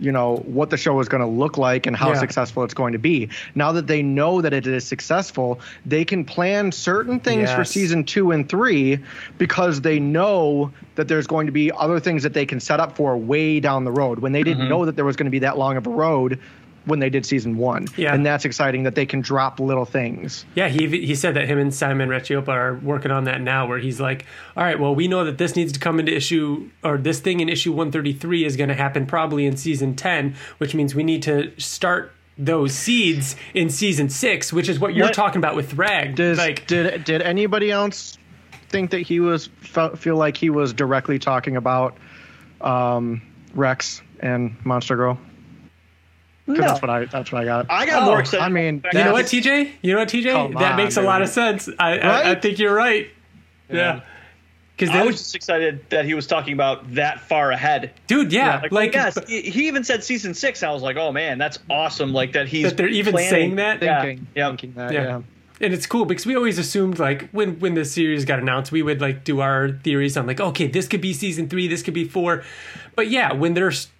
you 0.00 0.12
know, 0.12 0.36
what 0.46 0.70
the 0.70 0.76
show 0.76 0.98
is 1.00 1.08
going 1.08 1.20
to 1.20 1.26
look 1.26 1.58
like 1.58 1.86
and 1.86 1.96
how 1.96 2.08
Yeah. 2.08 2.18
successful 2.20 2.62
it's 2.64 2.74
going 2.74 2.92
to 2.92 2.98
be. 2.98 3.28
Now 3.54 3.72
that 3.72 3.86
they 3.86 4.02
know 4.02 4.40
that 4.40 4.52
it 4.52 4.66
is 4.66 4.84
successful, 4.86 5.60
they 5.84 6.04
can 6.04 6.24
plan 6.24 6.72
certain 6.72 7.18
things 7.20 7.50
for 7.52 7.64
season 7.64 8.04
two 8.04 8.30
and 8.30 8.48
three 8.48 8.98
because 9.38 9.80
they 9.80 9.98
know 9.98 10.72
that 10.94 11.08
there's 11.08 11.26
going 11.26 11.46
to 11.46 11.52
be 11.52 11.70
other 11.72 12.00
things 12.00 12.22
that 12.22 12.32
they 12.34 12.46
can 12.46 12.60
set 12.60 12.80
up 12.80 12.96
for 12.96 13.16
way 13.16 13.60
down 13.60 13.84
the 13.84 13.92
road 13.92 14.18
when 14.20 14.32
they 14.32 14.42
didn't 14.42 14.58
Mm-hmm. 14.58 14.68
know 14.70 14.84
that 14.84 14.96
there 14.96 15.04
was 15.04 15.14
going 15.16 15.26
to 15.26 15.30
be 15.30 15.38
that 15.40 15.56
long 15.58 15.76
of 15.76 15.86
a 15.86 15.90
road 15.90 16.38
when 16.88 16.98
they 16.98 17.10
did 17.10 17.24
season 17.24 17.56
one. 17.56 17.86
Yeah. 17.96 18.12
And 18.14 18.26
that's 18.26 18.44
exciting 18.44 18.82
that 18.82 18.94
they 18.94 19.06
can 19.06 19.20
drop 19.20 19.60
little 19.60 19.84
things. 19.84 20.44
Yeah, 20.54 20.68
he 20.68 20.86
he 20.88 21.14
said 21.14 21.34
that 21.34 21.46
him 21.46 21.58
and 21.58 21.72
Simon 21.72 22.08
Racioppa 22.08 22.48
are 22.48 22.74
working 22.76 23.10
on 23.10 23.24
that 23.24 23.40
now, 23.40 23.66
where 23.66 23.78
he's 23.78 24.00
like, 24.00 24.26
all 24.56 24.64
right, 24.64 24.78
well, 24.80 24.94
we 24.94 25.06
know 25.08 25.24
that 25.24 25.38
this 25.38 25.54
needs 25.54 25.72
to 25.72 25.78
come 25.80 26.00
into 26.00 26.14
issue, 26.14 26.70
or 26.82 26.98
this 26.98 27.20
thing 27.20 27.40
in 27.40 27.48
issue 27.48 27.70
133 27.72 28.44
is 28.44 28.56
going 28.56 28.68
to 28.68 28.74
happen 28.74 29.06
probably 29.06 29.46
in 29.46 29.56
season 29.56 29.94
10, 29.94 30.34
which 30.58 30.74
means 30.74 30.94
we 30.94 31.04
need 31.04 31.22
to 31.22 31.52
start 31.60 32.12
those 32.36 32.72
seeds 32.72 33.34
in 33.54 33.68
season 33.68 34.08
six, 34.08 34.52
which 34.52 34.68
is 34.68 34.78
what 34.78 34.94
you're 34.94 35.06
What- 35.06 35.14
talking 35.14 35.38
about 35.38 35.56
with 35.56 35.74
Thrag. 35.74 36.14
Does, 36.14 36.38
like, 36.38 36.66
did 36.66 37.04
did 37.04 37.20
anybody 37.22 37.70
else 37.70 38.16
think 38.68 38.90
that 38.90 39.00
he 39.00 39.18
was 39.20 39.46
felt, 39.60 39.98
feel 39.98 40.16
like 40.16 40.36
he 40.36 40.50
was 40.50 40.72
directly 40.72 41.18
talking 41.18 41.56
about 41.56 41.96
um, 42.60 43.22
Rex 43.54 44.02
and 44.20 44.54
Monster 44.64 44.96
Girl? 44.96 45.18
'Cause 46.48 46.56
No. 46.58 46.66
that's 46.66 46.82
what 46.82 46.90
I 46.90 47.04
that's 47.04 47.30
what 47.30 47.42
I 47.42 47.44
got. 47.44 47.66
I 47.70 47.86
got 47.86 48.02
Oh, 48.02 48.06
more 48.06 48.20
excited. 48.20 48.42
I 48.42 48.48
mean, 48.48 48.82
you 48.92 49.04
know 49.04 49.12
what, 49.12 49.26
TJ? 49.26 49.70
You 49.82 49.92
know 49.92 49.98
what, 50.00 50.08
TJ? 50.08 50.54
That 50.58 50.70
on, 50.72 50.76
makes 50.76 50.96
a 50.96 51.02
lot 51.02 51.22
of 51.22 51.28
sense. 51.28 51.68
I, 51.78 51.98
I, 51.98 52.30
I 52.30 52.34
think 52.36 52.58
you're 52.58 52.74
right. 52.74 53.08
Yeah. 53.70 54.00
Because 54.76 54.94
I 54.94 55.02
was 55.04 55.18
just 55.18 55.34
excited 55.34 55.84
that 55.90 56.04
he 56.04 56.14
was 56.14 56.26
talking 56.28 56.52
about 56.52 56.94
that 56.94 57.20
far 57.20 57.50
ahead. 57.50 57.90
dude, 58.06 58.32
yeah, 58.32 58.60
Like, 58.62 58.72
oh, 58.72 58.74
like, 58.76 58.94
yes, 58.94 59.18
he, 59.26 59.42
he 59.42 59.66
even 59.66 59.82
said 59.82 60.04
season 60.04 60.34
six. 60.34 60.62
I 60.62 60.70
was 60.70 60.82
like, 60.82 60.96
oh 60.96 61.10
man, 61.10 61.36
that's 61.36 61.58
awesome. 61.68 62.12
Like 62.12 62.32
that 62.34 62.46
he's 62.46 62.62
that 62.64 62.76
they're 62.76 62.86
even 62.88 63.12
planning- 63.12 63.30
saying 63.30 63.56
that. 63.56 63.82
Yeah, 63.82 64.02
thinking, 64.02 64.26
yeah. 64.36 64.48
thinking 64.48 64.72
that. 64.74 64.92
Yeah. 64.92 65.02
Yeah. 65.02 65.20
and 65.60 65.74
it's 65.74 65.86
cool 65.86 66.04
because 66.04 66.24
we 66.26 66.36
always 66.36 66.58
assumed 66.58 67.00
like 67.00 67.28
when 67.30 67.58
when 67.58 67.74
the 67.74 67.84
series 67.84 68.24
got 68.24 68.38
announced 68.38 68.70
we 68.70 68.80
would 68.80 69.00
like 69.00 69.24
do 69.24 69.40
our 69.40 69.70
theories 69.82 70.16
on 70.16 70.24
like 70.28 70.40
okay 70.40 70.68
this 70.68 70.86
could 70.86 71.00
be 71.00 71.12
season 71.12 71.48
three 71.48 71.66
this 71.66 71.82
could 71.82 71.94
be 71.94 72.04
four 72.04 72.44
but 72.94 73.08
yeah 73.10 73.32
when 73.32 73.54
they're 73.54 73.70
s- 73.72 73.88
f- 73.88 73.97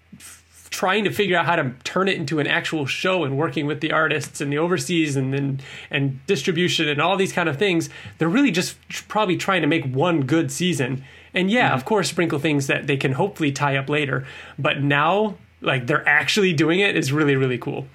trying 0.71 1.05
to 1.05 1.11
figure 1.11 1.37
out 1.37 1.47
how 1.47 1.57
to 1.57 1.73
turn 1.85 2.09
it 2.09 2.17
into 2.17 2.39
an 2.39 2.47
actual 2.47 2.87
show 2.87 3.25
and 3.25 3.37
working 3.37 3.67
with 3.67 3.81
the 3.81 3.93
artists 3.93 4.41
and 4.41 4.53
the 4.53 4.59
overseas 4.59 5.17
and 5.17 5.33
then 5.33 5.61
and 5.91 6.25
distribution 6.27 6.89
and 6.89 7.01
all 7.01 7.17
these 7.17 7.33
kind 7.33 7.49
of 7.49 7.57
things 7.57 7.89
they're 8.19 8.29
really 8.29 8.51
just 8.51 8.77
probably 9.09 9.37
trying 9.37 9.63
to 9.63 9.69
make 9.69 9.85
one 9.87 10.23
good 10.23 10.51
season. 10.51 11.05
And 11.35 11.51
yeah 11.51 11.69
mm-hmm. 11.69 11.77
of 11.77 11.85
course 11.85 12.09
sprinkle 12.09 12.39
things 12.39 12.67
that 12.67 12.87
they 12.87 12.97
can 12.97 13.13
hopefully 13.13 13.53
tie 13.53 13.77
up 13.77 13.89
later 13.89 14.27
but 14.59 14.83
now 14.83 15.37
like 15.61 15.87
they're 15.87 16.09
actually 16.09 16.53
doing 16.53 16.81
it 16.81 16.97
is 16.97 17.13
really 17.13 17.37
really 17.37 17.59
cool 17.59 17.87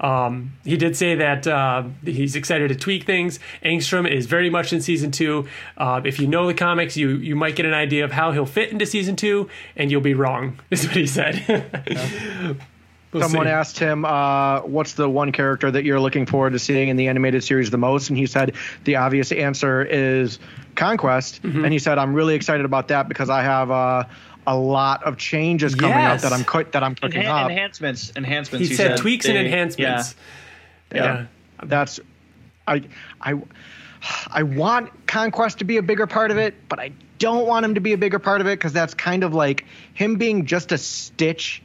um, 0.00 0.52
he 0.64 0.76
did 0.76 0.96
say 0.96 1.14
that 1.14 1.46
uh, 1.46 1.84
he's 2.04 2.36
excited 2.36 2.68
to 2.68 2.74
tweak 2.74 3.04
things. 3.04 3.38
Angstrom 3.64 4.10
is 4.10 4.26
very 4.26 4.50
much 4.50 4.72
in 4.72 4.80
season 4.80 5.10
two. 5.10 5.46
Uh, 5.76 6.00
if 6.04 6.18
you 6.18 6.26
know 6.26 6.46
the 6.46 6.54
comics, 6.54 6.96
you 6.96 7.10
you 7.10 7.36
might 7.36 7.56
get 7.56 7.66
an 7.66 7.74
idea 7.74 8.04
of 8.04 8.12
how 8.12 8.32
he'll 8.32 8.46
fit 8.46 8.70
into 8.70 8.86
season 8.86 9.16
two, 9.16 9.48
and 9.76 9.90
you'll 9.90 10.00
be 10.00 10.14
wrong. 10.14 10.58
Is 10.70 10.86
what 10.86 10.96
he 10.96 11.06
said. 11.06 12.56
We'll 13.12 13.22
Someone 13.22 13.46
see. 13.46 13.50
asked 13.50 13.78
him, 13.78 14.04
uh, 14.04 14.60
"What's 14.60 14.94
the 14.94 15.08
one 15.08 15.32
character 15.32 15.70
that 15.70 15.84
you're 15.84 16.00
looking 16.00 16.26
forward 16.26 16.52
to 16.52 16.58
seeing 16.58 16.88
in 16.88 16.96
the 16.96 17.08
animated 17.08 17.44
series 17.44 17.70
the 17.70 17.78
most?" 17.78 18.10
And 18.10 18.18
he 18.18 18.26
said 18.26 18.54
the 18.84 18.96
obvious 18.96 19.32
answer 19.32 19.82
is 19.82 20.38
Conquest. 20.74 21.42
Mm-hmm. 21.42 21.64
And 21.64 21.72
he 21.72 21.78
said, 21.78 21.98
"I'm 21.98 22.12
really 22.12 22.34
excited 22.34 22.66
about 22.66 22.88
that 22.88 23.08
because 23.08 23.30
I 23.30 23.42
have 23.42 23.70
uh, 23.70 24.04
a 24.46 24.56
lot 24.56 25.02
of 25.04 25.16
changes 25.16 25.74
coming 25.74 25.96
Yes. 25.96 26.24
up 26.24 26.30
that 26.30 26.38
I'm 26.38 26.44
co- 26.44 26.62
that 26.64 26.82
I'm 26.82 26.94
cooking 26.94 27.22
Enhan- 27.22 27.44
up." 27.44 27.50
enhancements, 27.50 28.12
enhancements. 28.16 28.68
He 28.68 28.74
said 28.74 28.96
tweaks 28.96 29.26
and 29.26 29.36
enhancements. 29.36 30.14
Yeah. 30.94 31.02
Yeah. 31.02 31.24
That's 31.64 32.00
I 32.68 32.82
I 33.20 33.34
I 34.30 34.42
want 34.44 34.90
Conquest 35.06 35.58
to 35.58 35.64
be 35.64 35.78
a 35.78 35.82
bigger 35.82 36.06
part 36.06 36.30
of 36.30 36.36
it, 36.38 36.54
but 36.68 36.78
I 36.78 36.92
don't 37.18 37.46
want 37.46 37.64
him 37.64 37.74
to 37.74 37.80
be 37.80 37.92
a 37.92 37.98
bigger 37.98 38.18
part 38.18 38.40
of 38.40 38.46
it 38.46 38.58
because 38.58 38.72
that's 38.72 38.94
kind 38.94 39.24
of 39.24 39.34
like 39.34 39.64
him 39.94 40.16
being 40.16 40.46
just 40.46 40.70
a 40.72 40.78
stitch 40.78 41.62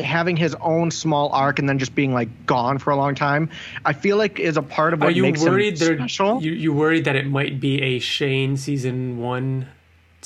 having 0.00 0.36
his 0.36 0.56
own 0.60 0.90
small 0.90 1.28
arc 1.30 1.60
and 1.60 1.68
then 1.68 1.78
just 1.78 1.94
being 1.94 2.12
like 2.12 2.46
gone 2.46 2.78
for 2.78 2.90
a 2.90 2.96
long 2.96 3.14
time. 3.14 3.48
I 3.84 3.92
feel 3.92 4.16
like 4.16 4.40
is 4.40 4.56
a 4.56 4.62
part 4.62 4.92
of 4.92 5.00
Are 5.02 5.06
what 5.06 5.14
you 5.14 5.22
makes 5.22 5.40
worried? 5.42 5.74
him 5.80 5.86
They're, 5.88 5.96
special. 5.98 6.42
you 6.42 6.50
you 6.52 6.72
worried 6.72 7.04
that 7.04 7.14
it 7.14 7.26
might 7.26 7.60
be 7.60 7.80
a 7.80 7.98
Shane 8.00 8.56
season 8.56 9.18
one, 9.18 9.68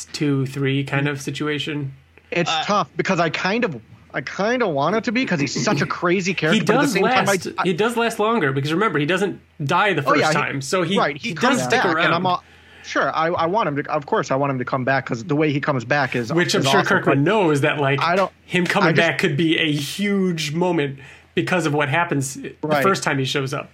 two, 0.06 0.46
three 0.46 0.84
kind 0.84 1.08
of 1.08 1.20
situation? 1.20 1.94
it's 2.30 2.50
uh, 2.50 2.62
tough 2.64 2.90
because 2.96 3.18
I 3.20 3.30
kind 3.30 3.64
of 3.64 3.80
I 4.12 4.20
kind 4.20 4.62
of 4.62 4.70
want 4.70 4.96
it 4.96 5.04
to 5.04 5.12
be 5.12 5.24
because 5.24 5.40
he's 5.40 5.64
such 5.64 5.80
a 5.80 5.86
crazy 6.00 6.34
character. 6.34 6.58
He 6.58 6.64
but 6.64 6.74
at 6.74 6.78
the 6.78 6.82
does 6.84 6.92
same 6.92 7.02
last. 7.04 7.42
time, 7.44 7.54
I, 7.58 7.62
I, 7.62 7.64
he 7.66 7.72
does 7.72 7.96
last 7.96 8.18
longer 8.18 8.52
because 8.52 8.72
remember 8.72 8.98
he 8.98 9.06
doesn't 9.06 9.40
die 9.64 9.92
the 9.94 10.02
oh 10.02 10.08
first 10.10 10.20
yeah, 10.20 10.28
he- 10.28 10.34
time, 10.34 10.60
so 10.62 10.82
he 10.82 10.98
right 10.98 11.16
he, 11.16 11.28
he, 11.30 11.34
does 11.34 11.42
comes 11.42 11.62
stick 11.62 11.82
back, 11.82 11.94
around. 11.94 12.04
and 12.06 12.14
I'm 12.14 12.26
all, 12.26 12.42
sure 12.84 13.14
I, 13.14 13.28
I 13.28 13.46
want 13.46 13.68
him 13.68 13.76
to. 13.82 13.90
Of 13.90 14.06
course, 14.06 14.30
I 14.30 14.36
want 14.36 14.50
him 14.50 14.58
to 14.58 14.64
come 14.64 14.84
back 14.84 15.04
because 15.06 15.24
the 15.24 15.36
way 15.36 15.52
he 15.52 15.60
comes 15.60 15.84
back 15.84 16.14
is 16.16 16.32
Which 16.32 16.54
I'm 16.54 16.62
sure 16.62 16.80
awesome, 16.80 16.86
Kirkman 16.98 17.24
knows 17.24 17.60
that 17.62 17.78
like 17.78 18.00
I 18.02 18.16
don't- 18.16 18.32
him 18.46 18.66
coming 18.66 18.88
I 18.90 18.92
just- 18.92 19.06
back 19.08 19.18
could 19.18 19.36
be 19.36 19.58
a 19.58 19.70
huge 19.72 20.52
moment 20.52 20.98
because 21.34 21.66
of 21.66 21.72
what 21.74 21.88
happens 21.88 22.34
the 22.34 22.52
first 22.82 23.02
time 23.02 23.18
he 23.18 23.24
shows 23.24 23.54
up. 23.54 23.70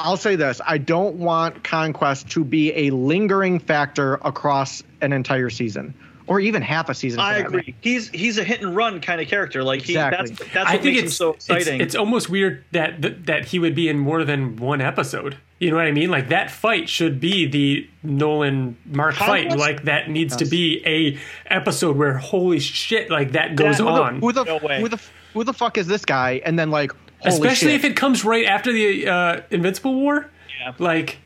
I'll 0.00 0.16
say 0.16 0.36
this: 0.36 0.60
I 0.66 0.78
don't 0.78 1.16
want 1.16 1.64
Conquest 1.64 2.30
to 2.30 2.44
be 2.44 2.72
a 2.74 2.90
lingering 2.90 3.58
factor 3.58 4.14
across 4.14 4.82
an 5.00 5.12
entire 5.12 5.50
season, 5.50 5.94
or 6.26 6.40
even 6.40 6.62
half 6.62 6.88
a 6.88 6.94
season. 6.94 7.20
I 7.20 7.38
agree. 7.38 7.56
matter. 7.58 7.72
He's 7.80 8.08
he's 8.10 8.38
a 8.38 8.44
hit 8.44 8.60
and 8.62 8.74
run 8.76 9.00
kind 9.00 9.20
of 9.20 9.28
character. 9.28 9.62
Like 9.64 9.82
he 9.82 9.92
Exactly. 9.92 10.30
that's 10.30 10.40
that's 10.52 10.54
what 10.54 10.66
I 10.66 10.72
think 10.78 10.84
makes 10.84 10.98
him 11.00 11.06
it's, 11.06 11.16
so 11.16 11.32
it's 11.32 11.48
exciting. 11.48 11.80
it's 11.80 11.94
almost 11.94 12.28
weird 12.28 12.64
that, 12.72 13.00
that 13.02 13.26
that 13.26 13.44
he 13.46 13.58
would 13.58 13.74
be 13.74 13.88
in 13.88 13.98
more 13.98 14.24
than 14.24 14.56
one 14.56 14.80
episode. 14.80 15.36
You 15.58 15.70
know 15.70 15.76
what 15.76 15.86
I 15.86 15.92
mean? 15.92 16.10
Like 16.10 16.28
that 16.28 16.50
fight 16.50 16.86
should 16.90 17.18
be 17.18 17.46
the 17.46 17.88
Nolan 18.02 18.76
Mark 18.84 19.14
fight. 19.14 19.56
Like 19.56 19.84
that 19.84 20.10
needs 20.10 20.36
to 20.36 20.44
be 20.44 20.82
a 20.84 21.18
episode 21.50 21.96
where 21.96 22.18
holy 22.18 22.58
shit, 22.60 23.10
like 23.10 23.32
that 23.32 23.56
goes 23.56 23.78
Yeah, 23.78 23.86
who 23.86 23.94
the- 23.94 24.02
on. 24.02 24.20
Who 24.20 24.32
the 24.32 24.44
No 24.44 24.58
way. 24.58 24.80
who 24.82 24.88
the 24.90 25.00
who 25.32 25.44
the 25.44 25.54
fuck 25.54 25.78
is 25.78 25.86
this 25.86 26.04
guy? 26.04 26.42
And 26.44 26.58
then 26.58 26.70
like, 26.70 26.92
holy 26.92 27.00
Especially 27.24 27.72
shit. 27.72 27.84
if 27.84 27.90
it 27.90 27.96
comes 27.96 28.24
right 28.24 28.44
after 28.46 28.72
the 28.72 29.08
uh, 29.08 29.40
Invincible 29.50 29.94
War. 29.94 30.30
Yeah. 30.60 30.72
Like, 30.78 31.18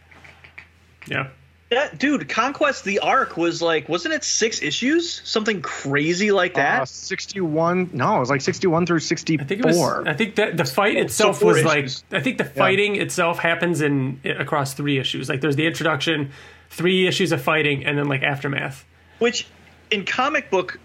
yeah. 1.06 1.28
that 1.70 1.98
dude, 1.98 2.28
Conquest 2.28 2.84
the 2.84 2.98
arc 3.00 3.36
was 3.36 3.60
like 3.62 3.88
wasn't 3.88 4.14
it 4.14 4.24
six 4.24 4.62
issues? 4.62 5.20
Something 5.24 5.62
crazy 5.62 6.30
like 6.32 6.54
that. 6.54 6.82
Uh, 6.82 6.84
61 6.86 7.90
no 7.92 8.16
it 8.16 8.20
was 8.20 8.30
like 8.30 8.40
61 8.40 8.86
through 8.86 8.98
64 9.00 9.44
I 9.44 9.46
think 9.46 9.60
it 9.60 9.66
was. 9.66 10.06
I 10.06 10.12
think 10.14 10.34
that 10.36 10.56
the 10.56 10.64
fight 10.64 10.96
Oh, 10.96 11.00
itself 11.02 11.36
so 11.36 11.40
four 11.40 11.52
was 11.54 11.64
like. 11.64 11.88
I 12.12 12.20
think 12.20 12.38
the 12.38 12.44
fighting 12.44 12.96
itself 12.96 13.38
happens 13.38 13.80
in 13.80 14.20
across 14.24 14.74
three 14.74 14.98
issues. 14.98 15.28
Like 15.28 15.40
there's 15.40 15.56
the 15.56 15.66
introduction, 15.66 16.30
three 16.70 17.06
issues 17.06 17.32
of 17.32 17.40
fighting, 17.42 17.84
and 17.84 17.96
then 17.98 18.08
like 18.08 18.22
aftermath. 18.22 18.84
which 19.18 19.46
in 19.90 20.04
comic 20.04 20.50
book 20.50 20.78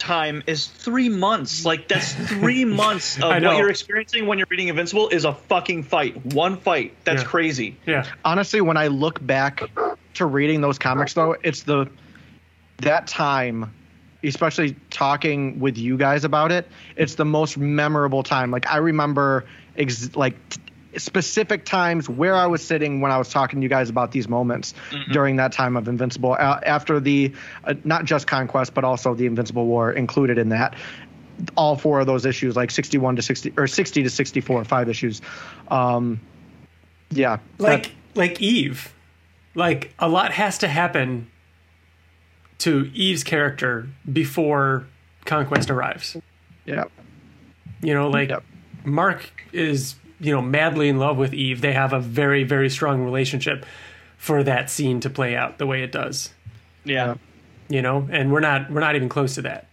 time 0.00 0.42
is 0.48 0.66
three 0.66 1.08
months. 1.08 1.64
Like 1.64 1.86
that's 1.86 2.12
three 2.12 2.64
months 2.82 3.16
of 3.16 3.22
what 3.42 3.42
you're 3.56 3.70
experiencing 3.70 4.26
when 4.26 4.38
you're 4.38 4.46
reading 4.50 4.66
Invincible 4.68 5.08
is 5.10 5.24
a 5.24 5.34
fucking 5.34 5.84
fight. 5.84 6.16
One 6.34 6.56
fight. 6.56 6.96
That's 7.04 7.22
Yeah. 7.22 7.28
crazy. 7.28 7.76
Yeah. 7.86 8.06
honestly 8.24 8.60
when 8.60 8.76
i 8.76 8.86
look 8.88 9.24
back 9.24 9.62
to 10.14 10.26
reading 10.26 10.60
those 10.60 10.78
comics 10.78 11.14
though 11.14 11.36
it's 11.42 11.62
the 11.62 11.88
that 12.78 13.06
time 13.06 13.72
especially 14.24 14.74
talking 14.90 15.60
with 15.60 15.78
you 15.78 15.96
guys 15.96 16.24
about 16.24 16.50
it 16.52 16.66
it's 16.96 17.14
the 17.14 17.24
most 17.24 17.56
memorable 17.56 18.22
time 18.22 18.50
like 18.50 18.66
i 18.70 18.76
remember 18.78 19.44
ex- 19.76 20.14
like 20.16 20.34
t- 20.50 20.60
specific 20.96 21.64
times 21.64 22.08
where 22.08 22.34
i 22.34 22.46
was 22.46 22.64
sitting 22.64 23.00
when 23.00 23.12
i 23.12 23.18
was 23.18 23.28
talking 23.28 23.60
to 23.60 23.62
you 23.62 23.68
guys 23.68 23.88
about 23.90 24.10
these 24.12 24.28
moments 24.28 24.74
during 25.12 25.36
that 25.36 25.52
time 25.52 25.76
of 25.76 25.86
invincible 25.88 26.32
uh, 26.32 26.60
after 26.66 26.98
the 27.00 27.32
uh, 27.64 27.74
not 27.84 28.04
just 28.04 28.26
conquest 28.26 28.74
but 28.74 28.82
also 28.84 29.14
the 29.14 29.26
invincible 29.26 29.66
war 29.66 29.92
included 29.92 30.36
in 30.38 30.48
that 30.48 30.74
all 31.56 31.74
four 31.74 32.00
of 32.00 32.06
those 32.06 32.26
issues, 32.26 32.54
like 32.54 32.70
61 32.70 33.16
to 33.16 33.22
60 33.22 33.54
or 33.56 33.66
60 33.66 34.02
to 34.02 34.10
64, 34.10 34.62
five 34.64 34.90
issues. 34.90 35.22
Um, 35.68 36.20
yeah, 37.08 37.38
like 37.56 37.84
that- 37.84 37.90
like 38.14 38.42
Eve, 38.42 38.92
like 39.54 39.94
a 39.98 40.06
lot 40.06 40.32
has 40.32 40.58
to 40.58 40.68
happen 40.68 41.28
to 42.58 42.90
Eve's 42.92 43.24
character 43.24 43.88
before 44.12 44.86
Conquest 45.24 45.70
arrives. 45.70 46.18
yeah, 46.66 46.84
You 47.80 47.94
know, 47.94 48.10
like 48.10 48.28
Yep. 48.28 48.44
Mark 48.84 49.30
is 49.50 49.94
you 50.20 50.32
know 50.32 50.42
madly 50.42 50.88
in 50.88 50.98
love 50.98 51.16
with 51.16 51.32
Eve. 51.34 51.60
They 51.60 51.72
have 51.72 51.92
a 51.92 52.00
very 52.00 52.44
very 52.44 52.68
strong 52.70 53.02
relationship 53.02 53.64
for 54.18 54.42
that 54.42 54.70
scene 54.70 55.00
to 55.00 55.10
play 55.10 55.34
out 55.34 55.58
the 55.58 55.66
way 55.66 55.82
it 55.82 55.92
does. 55.92 56.30
Yeah. 56.84 57.14
You 57.68 57.82
know, 57.82 58.06
and 58.10 58.30
we're 58.32 58.40
not 58.40 58.70
we're 58.70 58.80
not 58.80 58.96
even 58.96 59.08
close 59.08 59.34
to 59.36 59.42
that. 59.42 59.66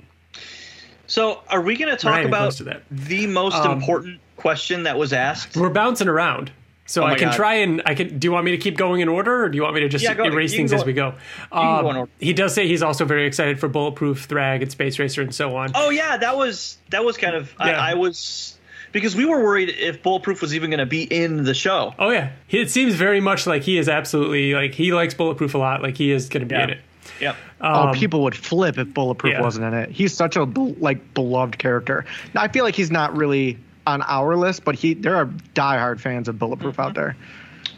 So, 1.07 1.41
are 1.49 1.61
we 1.61 1.77
going 1.77 1.89
to 1.89 1.95
talk 1.97 2.25
about 2.25 2.59
the 2.91 3.27
most 3.27 3.55
Um, 3.55 3.71
important 3.79 4.19
question 4.35 4.83
that 4.83 4.97
was 4.97 5.13
asked? 5.13 5.55
We're 5.55 5.69
bouncing 5.69 6.07
around. 6.09 6.51
So 6.85 7.03
Oh 7.03 7.07
I 7.07 7.15
can 7.15 7.27
God. 7.29 7.35
try 7.35 7.53
and 7.55 7.81
I 7.85 7.95
can. 7.95 8.17
Do 8.17 8.27
you 8.27 8.31
want 8.31 8.45
me 8.45 8.51
to 8.51 8.57
keep 8.57 8.77
going 8.77 9.01
in 9.01 9.09
order, 9.09 9.43
or 9.43 9.49
do 9.49 9.57
you 9.57 9.63
want 9.63 9.75
me 9.75 9.81
to 9.81 9.89
just 9.89 10.03
Yeah, 10.05 10.13
go- 10.13 10.23
erase 10.23 10.53
things 10.55 10.71
go- 10.71 10.77
as 10.77 10.85
we 10.85 10.93
go? 10.93 11.15
Um, 11.51 11.83
go 11.83 12.07
he 12.19 12.31
does 12.31 12.53
say 12.53 12.65
he's 12.67 12.81
also 12.81 13.03
very 13.03 13.25
excited 13.27 13.59
for 13.59 13.67
Bulletproof, 13.67 14.25
Thrag, 14.29 14.61
and 14.61 14.71
Space 14.71 14.97
Racer, 14.97 15.21
and 15.21 15.35
so 15.35 15.57
on. 15.57 15.71
Oh 15.75 15.89
yeah, 15.89 16.15
that 16.15 16.37
was 16.37 16.77
that 16.91 17.03
was 17.03 17.17
kind 17.17 17.35
of 17.35 17.53
Yeah. 17.59 17.77
I, 17.77 17.91
I 17.91 17.93
was 17.95 18.56
because 18.97 19.15
we 19.15 19.25
were 19.25 19.43
worried 19.43 19.69
if 19.69 20.01
Bulletproof 20.03 20.41
was 20.41 20.53
even 20.55 20.69
going 20.69 20.79
to 20.79 20.85
be 20.85 21.03
in 21.03 21.43
the 21.43 21.53
show. 21.53 21.93
Oh 21.99 22.09
yeah, 22.09 22.31
it 22.49 22.69
seems 22.71 22.95
very 22.95 23.19
much 23.21 23.45
like 23.47 23.61
he 23.63 23.77
is 23.77 23.87
absolutely 23.89 24.53
like 24.53 24.73
he 24.73 24.91
likes 24.93 25.13
Bulletproof 25.13 25.53
a 25.55 25.57
lot. 25.57 25.81
Like 25.81 25.97
he 25.97 26.11
is 26.11 26.29
going 26.29 26.41
to 26.41 26.47
be 26.47 26.55
Yeah. 26.55 26.63
in 26.63 26.69
it. 26.71 26.79
Yep. 27.21 27.35
oh, 27.61 27.91
people 27.95 28.21
would 28.23 28.35
flip 28.35 28.77
if 28.77 28.93
Bulletproof 28.93 29.33
Um, 29.33 29.39
yeah. 29.39 29.43
wasn't 29.43 29.65
in 29.65 29.73
it. 29.73 29.89
He's 29.91 30.13
such 30.13 30.35
a 30.35 30.43
like 30.43 31.13
beloved 31.13 31.57
character. 31.57 32.05
Now, 32.35 32.41
I 32.43 32.47
feel 32.49 32.63
like 32.63 32.75
he's 32.75 32.91
not 32.91 33.15
really 33.15 33.57
on 33.87 34.01
our 34.03 34.35
list, 34.35 34.65
but 34.65 34.75
he 34.75 34.93
there 34.93 35.15
are 35.15 35.25
diehard 35.55 35.99
fans 35.99 36.27
of 36.27 36.37
Bulletproof 36.37 36.73
Mm-hmm. 36.75 36.81
out 36.81 36.93
there. 36.95 37.15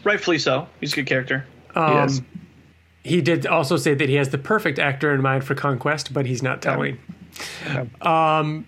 Rightfully 0.04 0.38
so. 0.38 0.66
He's 0.80 0.92
a 0.92 0.96
good 0.96 1.06
character. 1.06 1.46
Um, 1.74 2.06
is. 2.06 2.22
he 3.04 3.20
did 3.22 3.46
also 3.46 3.76
say 3.76 3.94
that 3.94 4.08
he 4.08 4.16
has 4.16 4.30
the 4.30 4.38
perfect 4.38 4.78
actor 4.78 5.14
in 5.14 5.22
mind 5.22 5.44
for 5.44 5.54
Conquest, 5.54 6.12
but 6.12 6.26
he's 6.26 6.42
not 6.42 6.60
telling. 6.62 6.98
Um, 8.02 8.66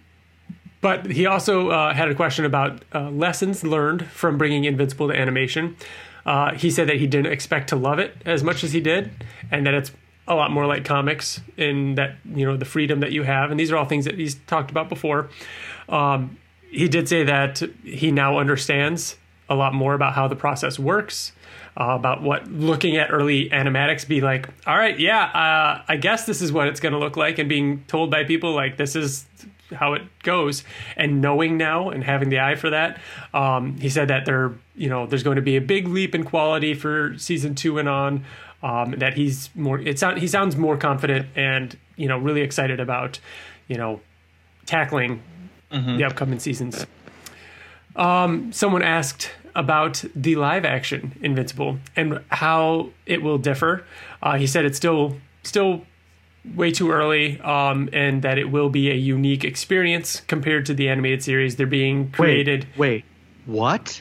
but 0.82 1.06
he 1.06 1.24
also 1.24 1.70
uh, 1.70 1.94
had 1.94 2.10
a 2.10 2.14
question 2.14 2.44
about 2.44 2.84
uh, 2.94 3.08
lessons 3.08 3.64
learned 3.64 4.04
from 4.08 4.36
bringing 4.36 4.64
Invincible 4.64 5.08
to 5.08 5.14
animation. 5.18 5.76
Uh, 6.26 6.52
he 6.54 6.70
said 6.70 6.88
that 6.88 6.96
he 6.96 7.06
didn't 7.06 7.32
expect 7.32 7.68
to 7.70 7.76
love 7.76 7.98
it 7.98 8.16
as 8.26 8.44
much 8.44 8.62
as 8.62 8.72
he 8.72 8.80
did, 8.80 9.10
and 9.50 9.64
that 9.64 9.74
it's 9.74 9.92
a 10.28 10.34
lot 10.34 10.50
more 10.50 10.66
like 10.66 10.84
comics 10.84 11.40
in 11.56 11.94
that 11.94 12.16
you 12.24 12.44
know 12.44 12.56
the 12.56 12.64
freedom 12.64 13.00
that 13.00 13.12
you 13.12 13.22
have. 13.22 13.50
And 13.50 13.58
these 13.58 13.70
are 13.70 13.76
all 13.76 13.86
things 13.86 14.04
that 14.04 14.18
he's 14.18 14.34
talked 14.46 14.70
about 14.70 14.88
before. 14.88 15.30
Um, 15.88 16.38
he 16.70 16.88
did 16.88 17.08
say 17.08 17.22
that 17.24 17.62
he 17.84 18.10
now 18.10 18.38
understands 18.38 19.16
a 19.48 19.54
lot 19.54 19.74
more 19.74 19.94
about 19.94 20.14
how 20.14 20.28
the 20.28 20.36
process 20.36 20.78
works. 20.78 21.32
Uh, 21.74 21.94
about 21.94 22.20
what 22.20 22.46
looking 22.52 22.98
at 22.98 23.10
early 23.10 23.48
animatics 23.48 24.06
be 24.06 24.20
like 24.20 24.46
all 24.66 24.76
right 24.76 25.00
yeah 25.00 25.24
uh, 25.24 25.82
i 25.88 25.96
guess 25.96 26.26
this 26.26 26.42
is 26.42 26.52
what 26.52 26.68
it's 26.68 26.80
going 26.80 26.92
to 26.92 26.98
look 26.98 27.16
like 27.16 27.38
and 27.38 27.48
being 27.48 27.82
told 27.88 28.10
by 28.10 28.22
people 28.24 28.52
like 28.52 28.76
this 28.76 28.94
is 28.94 29.24
how 29.72 29.94
it 29.94 30.02
goes. 30.22 30.64
And 30.96 31.20
knowing 31.20 31.56
now 31.56 31.90
and 31.90 32.04
having 32.04 32.28
the 32.28 32.40
eye 32.40 32.54
for 32.54 32.70
that 32.70 33.00
um, 33.34 33.76
he 33.78 33.88
said 33.88 34.08
that 34.08 34.24
there 34.24 34.52
you 34.74 34.88
know 34.88 35.06
there's 35.06 35.22
going 35.22 35.36
to 35.36 35.42
be 35.42 35.56
a 35.56 35.60
big 35.60 35.88
leap 35.88 36.14
in 36.14 36.24
quality 36.24 36.74
for 36.74 37.16
season 37.18 37.54
two 37.54 37.78
and 37.78 37.88
on 37.88 38.24
um, 38.62 38.92
that 38.98 39.14
he's 39.14 39.50
more 39.54 39.78
it 39.78 39.98
sound, 39.98 40.18
he 40.18 40.28
sounds 40.28 40.56
more 40.56 40.76
confident 40.76 41.26
and 41.34 41.76
you 41.96 42.08
know 42.08 42.18
really 42.18 42.42
excited 42.42 42.80
about 42.80 43.18
you 43.68 43.76
know 43.76 44.00
tackling 44.66 45.22
the 45.96 46.04
upcoming 46.04 46.38
seasons. 46.38 46.86
Um, 47.96 48.52
someone 48.52 48.82
asked 48.82 49.30
about 49.54 50.04
the 50.14 50.36
live 50.36 50.64
action 50.64 51.18
invincible 51.20 51.78
and 51.96 52.22
how 52.28 52.90
it 53.06 53.22
will 53.22 53.38
differ. 53.38 53.84
Uh, 54.22 54.36
he 54.36 54.46
said 54.46 54.64
it's 54.64 54.76
still 54.76 55.16
still 55.42 55.84
way 56.54 56.72
too 56.72 56.90
early 56.90 57.40
um, 57.40 57.88
and 57.92 58.22
that 58.22 58.38
it 58.38 58.46
will 58.46 58.68
be 58.68 58.90
a 58.90 58.94
unique 58.94 59.44
experience 59.44 60.20
compared 60.26 60.66
to 60.66 60.74
the 60.74 60.88
animated 60.88 61.22
series 61.22 61.56
they're 61.56 61.66
being 61.66 62.10
created 62.10 62.66
Wait, 62.76 62.78
wait, 62.78 63.04
what? 63.46 64.00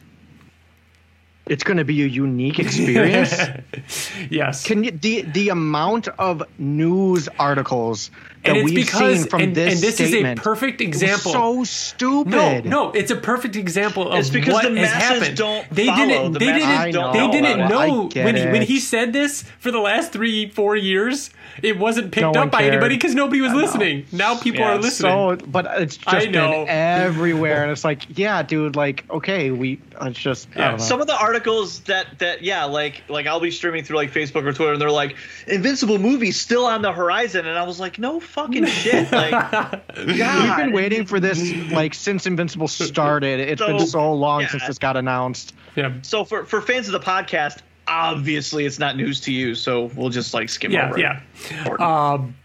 It's 1.48 1.64
going 1.64 1.78
to 1.78 1.84
be 1.84 2.02
a 2.04 2.08
unique 2.08 2.60
experience. 2.60 3.34
yes 4.30 4.66
Can 4.66 4.84
you 4.84 4.92
the 4.92 5.22
the 5.24 5.50
amount 5.50 6.08
of 6.08 6.44
news 6.58 7.28
articles 7.40 8.12
that 8.44 8.50
and 8.50 8.58
it's 8.58 8.66
we've 8.66 8.76
because 8.76 9.20
seen 9.22 9.30
from 9.30 9.42
and, 9.42 9.56
this 9.56 9.74
and 9.74 9.82
this 9.82 9.96
statement 9.96 10.40
is 10.40 10.46
a 10.46 10.50
perfect 10.50 10.82
example 10.82 11.32
so 11.32 11.64
stupid. 11.64 12.32
No, 12.32 12.60
no, 12.62 12.92
it's 12.92 13.12
a 13.12 13.16
perfect 13.16 13.56
example 13.56 14.12
of 14.12 14.20
It's 14.20 14.30
because 14.30 14.54
what 14.54 14.64
the 14.64 14.70
has 14.80 14.92
masses 14.92 15.20
happened. 15.20 15.38
don't 15.38 15.70
they 15.70 15.86
follow. 15.88 16.06
didn't. 16.08 16.32
The 16.34 16.40
They 16.40 16.46
didn't. 16.54 16.92
don't 16.94 17.14
They 17.14 17.20
know 17.28 17.32
didn't 17.32 17.60
about 17.62 17.70
know 17.70 18.10
when 18.24 18.36
he, 18.36 18.46
when 18.48 18.62
he 18.64 18.80
said 18.80 19.14
this 19.14 19.44
for 19.60 19.72
the 19.72 19.80
last 19.80 20.12
three, 20.12 20.50
four 20.50 20.76
years. 20.76 21.30
It 21.62 21.78
wasn't 21.78 22.12
picked 22.14 22.22
No 22.22 22.32
up 22.44 22.50
by 22.52 22.60
cared. 22.62 22.74
anybody 22.74 22.96
because 22.96 23.14
nobody 23.14 23.42
was 23.42 23.54
listening. 23.54 24.06
Now 24.14 24.38
people 24.40 24.62
Yeah, 24.62 24.72
are 24.76 24.78
listening. 24.78 25.12
So, 25.12 25.46
but 25.48 25.68
it's 25.82 25.98
just 25.98 26.32
been 26.32 26.68
everywhere, 26.70 27.64
and 27.64 27.72
it's 27.72 27.84
like, 27.84 28.18
yeah, 28.18 28.42
dude, 28.42 28.76
like, 28.76 29.04
okay, 29.10 29.52
we, 29.52 29.80
uh, 30.02 30.06
it's 30.08 30.20
just, 30.20 30.48
I 30.56 30.60
Yeah. 30.60 30.70
don't 30.70 30.80
know. 30.80 30.86
Some 30.86 31.02
of 31.02 31.08
the 31.08 31.16
articles 31.20 31.82
that 31.82 32.20
that 32.20 32.42
yeah, 32.42 32.64
like 32.66 33.04
like 33.10 33.28
I'll 33.28 33.40
be 33.42 33.52
streaming 33.52 33.84
through 33.84 33.98
like 33.98 34.12
Facebook 34.12 34.46
or 34.46 34.54
Twitter, 34.54 34.72
and 34.74 34.82
they're 34.82 34.90
like, 34.90 35.16
"Invincible 35.46 36.00
movie 36.00 36.32
still 36.32 36.66
on 36.66 36.82
the 36.82 36.92
horizon," 36.94 37.46
and 37.46 37.58
I 37.60 37.64
was 37.64 37.80
like, 37.80 38.00
"No 38.00 38.20
fucking 38.32 38.66
shit!" 38.66 39.12
Like, 39.12 39.72
We've 39.98 40.18
been 40.58 40.72
waiting 40.72 41.06
for 41.06 41.20
this 41.20 41.54
like 41.72 41.94
since 41.94 42.26
Invincible 42.26 42.68
started. 42.68 43.40
It's 43.40 43.62
been 43.62 43.80
So, 43.80 43.86
so 43.86 44.14
long 44.14 44.42
yeah. 44.42 44.48
since 44.50 44.68
this 44.68 44.78
got 44.78 44.98
announced. 44.98 45.54
yeah, 45.76 45.94
So 46.02 46.24
for 46.26 46.46
for 46.46 46.62
fans 46.62 46.88
of 46.88 46.94
the 46.94 47.00
podcast, 47.00 47.60
obviously 47.88 48.66
it's 48.66 48.80
not 48.80 48.96
news 48.98 49.20
to 49.22 49.32
you, 49.34 49.56
so 49.56 49.86
we'll 49.96 50.10
just 50.10 50.34
like 50.34 50.50
skim 50.50 50.72
yeah, 50.72 50.88
over 50.90 50.98
it. 51.00 51.02
yeah. 51.02 51.76
Um, 51.80 52.36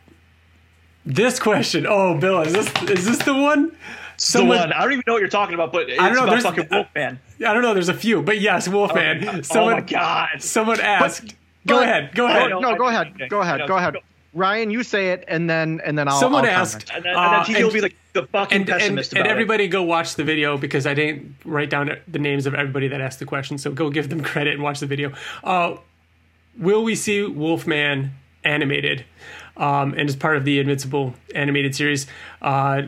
this 1.04 1.38
question. 1.38 1.86
Oh, 1.88 2.18
Bill, 2.18 2.40
is 2.42 2.52
this 2.52 2.68
is 2.90 3.04
this 3.06 3.18
the 3.18 3.34
one? 3.34 3.76
It's 4.14 4.32
the 4.32 4.44
one. 4.44 4.72
I 4.72 4.80
don't 4.82 4.92
even 4.92 5.04
know 5.06 5.12
what 5.12 5.20
you're 5.20 5.28
talking 5.28 5.54
about, 5.54 5.72
but 5.72 5.88
it's 5.90 5.98
don't 5.98 6.14
know, 6.14 6.22
about 6.24 6.30
there's- 6.30 6.42
fucking 6.42 6.68
Wolfman. 6.70 7.20
I 7.46 7.52
don't 7.52 7.62
know. 7.62 7.74
There's 7.74 7.90
a 7.90 7.94
few, 7.94 8.22
but 8.22 8.40
yes, 8.40 8.66
Wolfman. 8.66 9.28
oh 9.28 9.40
someone, 9.42 9.74
my 9.74 9.80
god. 9.82 10.28
someone 10.42 10.80
asked. 10.80 11.34
go 11.66 11.76
but- 11.76 11.82
ahead. 11.84 12.14
Go 12.14 12.26
ahead. 12.26 12.48
know. 12.50 12.60
No, 12.60 12.74
go 12.76 12.88
ahead, 12.88 13.12
go 13.28 13.40
ahead, 13.42 13.68
go 13.68 13.76
ahead. 13.76 13.96
Ryan, 14.36 14.70
you 14.70 14.82
say 14.82 15.10
it, 15.12 15.24
and 15.28 15.48
then 15.48 15.80
and 15.84 15.98
then 15.98 16.08
I'll. 16.08 16.20
Someone 16.20 16.44
I'll 16.44 16.50
asked, 16.50 16.86
comment. 16.86 17.06
And 17.06 17.16
then, 17.16 17.24
and 17.24 17.32
then 17.32 17.40
Uh, 17.40 17.44
TJ 17.44 17.58
will 17.58 17.64
and- 17.64 17.72
be 17.72 17.80
like 17.80 17.96
the 18.12 18.26
fucking 18.26 18.60
and, 18.60 18.68
and, 18.70 18.78
pessimist 18.80 19.12
and 19.12 19.20
about 19.20 19.30
everybody 19.30 19.66
go 19.68 19.82
watch 19.82 20.14
the 20.14 20.24
video 20.24 20.56
because 20.58 20.86
I 20.86 20.94
didn't 20.94 21.34
write 21.44 21.70
down 21.70 21.90
the 22.06 22.18
names 22.18 22.46
of 22.46 22.54
everybody 22.54 22.88
that 22.88 23.00
asked 23.00 23.18
the 23.18 23.24
question. 23.24 23.58
So 23.58 23.72
go 23.72 23.90
give 23.90 24.08
them 24.10 24.22
credit 24.32 24.54
and 24.54 24.62
watch 24.62 24.80
the 24.80 24.86
video. 24.86 25.12
Uh, 25.42 25.76
will 26.58 26.84
we 26.84 26.94
see 26.94 27.22
Wolfman 27.24 28.12
animated 28.44 29.04
um, 29.56 29.92
and 29.94 30.08
as 30.08 30.16
part 30.16 30.36
of 30.36 30.44
the 30.44 30.58
Invincible 30.60 31.14
animated 31.34 31.74
series? 31.74 32.06
Uh, 32.42 32.82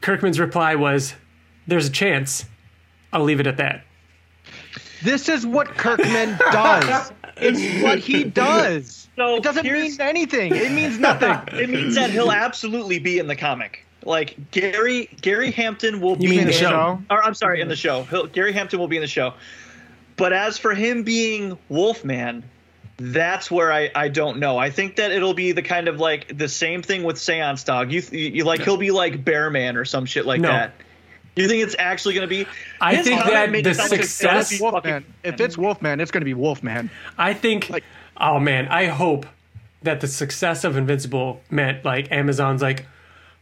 Kirkman's 0.00 0.38
reply 0.40 0.74
was, 0.76 1.14
"There's 1.66 1.86
a 1.86 1.92
chance. 1.92 2.44
I'll 3.12 3.24
leave 3.24 3.40
it 3.40 3.46
at 3.46 3.56
that." 3.58 3.84
This 5.02 5.28
is 5.28 5.44
what 5.44 5.68
Kirkman 5.76 6.38
does. 6.52 7.12
It's 7.42 7.82
what 7.82 7.98
he 7.98 8.24
does. 8.44 9.08
So 9.16 9.36
it 9.36 9.42
doesn't 9.42 9.64
mean 9.64 10.00
anything. 10.00 10.54
It 10.54 10.72
means 10.72 10.98
nothing. 10.98 11.30
it. 11.30 11.48
It 11.64 11.70
means 11.70 11.94
that 11.96 12.10
he'll 12.10 12.32
absolutely 12.32 12.98
be 12.98 13.18
in 13.18 13.26
the 13.26 13.36
comic. 13.36 13.84
Like 14.04 14.50
Gary 14.50 15.08
Gary 15.20 15.50
Hampton 15.52 16.00
will 16.00 16.16
be 16.16 16.28
mean 16.28 16.40
in 16.40 16.44
the 16.46 16.52
it. 16.52 16.56
show? 16.56 17.00
Or 17.10 17.22
I'm 17.22 17.34
sorry, 17.34 17.60
in 17.60 17.68
the 17.68 17.76
show. 17.76 18.02
He'll, 18.04 18.26
Gary 18.26 18.52
Hampton 18.52 18.80
will 18.80 18.88
be 18.88 18.96
in 18.96 19.02
the 19.02 19.06
show. 19.08 19.34
But 20.16 20.32
as 20.32 20.58
for 20.58 20.74
him 20.74 21.04
being 21.04 21.56
Wolfman, 21.68 22.42
that's 22.96 23.50
where 23.50 23.72
I, 23.72 23.90
I 23.94 24.08
don't 24.08 24.38
know. 24.38 24.58
I 24.58 24.70
think 24.70 24.96
that 24.96 25.10
it'll 25.12 25.34
be 25.34 25.52
the 25.52 25.62
kind 25.62 25.88
of 25.88 26.00
like 26.00 26.36
the 26.36 26.48
same 26.48 26.82
thing 26.82 27.02
with 27.04 27.18
Science 27.18 27.64
Dog. 27.64 27.92
You 27.92 28.02
you 28.12 28.44
like 28.44 28.62
he'll 28.62 28.76
be 28.76 28.90
like 28.90 29.24
Bearman 29.24 29.76
or 29.76 29.84
some 29.84 30.04
shit 30.06 30.26
like 30.26 30.40
No. 30.40 30.48
that. 30.48 30.74
You 31.36 31.48
think 31.48 31.62
it's 31.62 31.76
actually 31.78 32.14
going 32.14 32.28
to 32.28 32.34
be? 32.34 32.46
I 32.80 33.02
think 33.02 33.22
that 33.24 33.50
the 33.50 33.58
it 33.58 33.64
sound 33.64 33.66
it's 33.66 33.88
gonna 33.90 34.02
success- 34.02 34.50
be 34.50 34.58
fucking- 34.58 34.72
Wolfman. 34.72 35.04
If 35.24 35.40
it's 35.40 35.56
Wolfman, 35.56 36.00
it's 36.00 36.10
going 36.10 36.20
to 36.20 36.26
be 36.26 36.34
Wolfman. 36.34 36.90
I 37.16 37.32
think. 37.34 37.70
Like- 37.70 37.84
oh 38.18 38.38
man, 38.38 38.68
I 38.68 38.86
hope 38.86 39.26
that 39.82 40.00
the 40.00 40.06
success 40.06 40.62
of 40.64 40.76
Invincible 40.76 41.40
meant 41.50 41.84
like 41.84 42.10
Amazon's 42.12 42.62
like, 42.62 42.86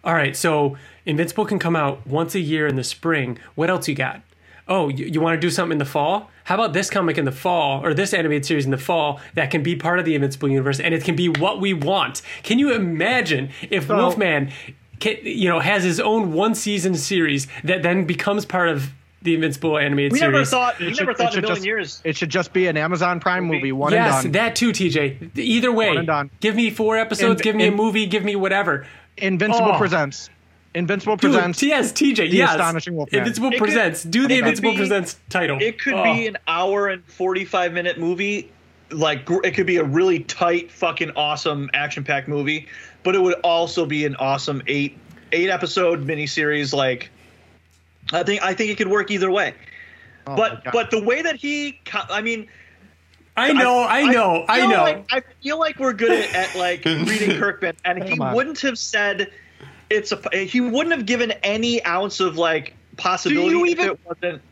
all 0.04 0.14
right, 0.14 0.34
so 0.36 0.76
Invincible 1.04 1.44
can 1.44 1.58
come 1.58 1.76
out 1.76 2.06
once 2.06 2.34
a 2.34 2.40
year 2.40 2.66
in 2.66 2.76
the 2.76 2.84
spring. 2.84 3.38
What 3.56 3.68
else 3.70 3.88
you 3.88 3.94
got? 3.94 4.22
Oh, 4.68 4.88
you, 4.88 5.06
you 5.06 5.20
want 5.20 5.34
to 5.36 5.40
do 5.40 5.50
something 5.50 5.72
in 5.72 5.78
the 5.78 5.84
fall? 5.84 6.30
How 6.44 6.54
about 6.54 6.72
this 6.72 6.88
comic 6.90 7.18
in 7.18 7.24
the 7.24 7.32
fall 7.32 7.84
or 7.84 7.92
this 7.92 8.14
animated 8.14 8.46
series 8.46 8.64
in 8.64 8.70
the 8.70 8.78
fall 8.78 9.20
that 9.34 9.50
can 9.50 9.62
be 9.64 9.74
part 9.76 9.98
of 9.98 10.04
the 10.04 10.14
Invincible 10.14 10.48
universe 10.48 10.78
and 10.80 10.94
it 10.94 11.02
can 11.04 11.16
be 11.16 11.28
what 11.28 11.60
we 11.60 11.74
want? 11.74 12.22
Can 12.44 12.58
you 12.60 12.72
imagine 12.72 13.50
if 13.68 13.88
So- 13.88 13.96
Wolfman, 13.96 14.52
you 15.04 15.48
know, 15.48 15.60
has 15.60 15.82
his 15.84 16.00
own 16.00 16.32
one 16.32 16.54
season 16.54 16.94
series 16.94 17.46
that 17.64 17.82
then 17.82 18.04
becomes 18.04 18.44
part 18.44 18.68
of 18.68 18.90
the 19.22 19.34
Invincible 19.34 19.76
animated 19.76 20.12
We 20.12 20.18
series? 20.18 20.32
never 20.32 20.44
thought. 20.46 20.78
We 20.78 20.86
It 20.86 20.90
should- 20.90 20.98
never 21.00 21.10
it 21.10 21.18
thought 21.18 21.24
in 21.24 21.28
a 21.28 21.32
should 21.32 21.42
million 21.42 21.56
just- 21.56 21.66
years. 21.66 22.00
It 22.04 22.16
should 22.16 22.30
just 22.30 22.52
be 22.52 22.66
an 22.68 22.76
Amazon 22.78 23.20
Prime 23.20 23.44
movie, 23.44 23.70
one 23.72 23.92
yes, 23.92 24.24
and 24.24 24.32
done. 24.32 24.44
that 24.46 24.56
too, 24.56 24.72
TJ. 24.72 25.16
Either 25.36 25.70
way, 25.72 25.88
One 25.88 25.98
and 25.98 26.06
done. 26.06 26.30
give 26.40 26.54
me 26.54 26.70
four 26.70 26.96
episodes, 26.96 27.40
In- 27.40 27.44
give 27.44 27.56
me 27.56 27.66
a 27.66 27.70
movie, 27.70 28.06
give 28.06 28.24
me 28.24 28.34
whatever. 28.36 28.86
Invincible 29.18 29.72
Oh. 29.74 29.78
presents. 29.78 30.30
Invincible 30.74 31.16
Dude, 31.16 31.32
presents. 31.32 31.62
yes, 31.62 31.92
TJ, 31.92 32.26
yes. 32.26 32.50
Astonishing 32.52 32.94
Wolfman. 32.96 33.18
Invincible 33.18 33.48
It 33.48 33.52
could- 33.58 33.58
presents. 33.64 34.04
Do 34.04 34.26
the 34.28 34.38
Invincible 34.38 34.70
be- 34.70 34.76
presents 34.78 35.16
title. 35.28 35.58
It 35.60 35.78
could 35.78 35.94
Oh. 35.94 36.04
be 36.04 36.26
an 36.28 36.38
hour 36.46 36.88
and 36.88 37.02
45 37.06 37.72
minute 37.72 37.98
movie. 37.98 38.48
Like, 38.92 39.28
it 39.44 39.50
could 39.52 39.66
be 39.66 39.76
a 39.76 39.84
really 39.84 40.20
tight, 40.20 40.70
fucking 40.72 41.12
awesome 41.14 41.70
action 41.74 42.04
packed 42.04 42.26
movie, 42.28 42.66
but 43.02 43.14
it 43.14 43.22
would 43.22 43.34
also 43.40 43.86
be 43.86 44.04
an 44.04 44.16
awesome 44.16 44.62
eight 44.66 44.98
eight 45.32 45.50
episode 45.50 46.06
miniseries. 46.06 46.72
Like, 46.72 47.10
I 48.12 48.22
think 48.22 48.42
I 48.42 48.54
think 48.54 48.70
it 48.70 48.78
could 48.78 48.88
work 48.88 49.10
either 49.10 49.30
way. 49.30 49.54
Oh 50.26 50.36
but 50.36 50.64
but 50.72 50.90
the 50.90 51.02
way 51.02 51.22
that 51.22 51.36
he, 51.36 51.80
I 51.92 52.20
mean, 52.20 52.48
I 53.36 53.52
know, 53.52 53.84
I, 53.84 54.02
know, 54.12 54.44
I, 54.48 54.60
feel 54.60 54.68
know. 54.68 54.82
Like, 54.82 55.06
I 55.10 55.22
feel 55.42 55.58
like 55.58 55.78
we're 55.78 55.92
good 55.92 56.12
at, 56.12 56.34
at 56.34 56.56
like 56.56 56.84
reading 56.84 57.38
Kirkman, 57.38 57.76
and 57.84 58.02
he 58.02 58.18
wouldn't 58.18 58.60
have 58.60 58.78
said 58.78 59.30
it's 59.88 60.12
a. 60.12 60.44
He 60.44 60.60
wouldn't 60.60 60.94
have 60.94 61.06
given 61.06 61.32
any 61.42 61.84
ounce 61.84 62.20
of 62.20 62.36
like 62.36 62.74
possibility 62.96 63.56
you 63.56 63.66
if 63.66 63.78
it 63.78 64.00
wasn't. 64.04 64.42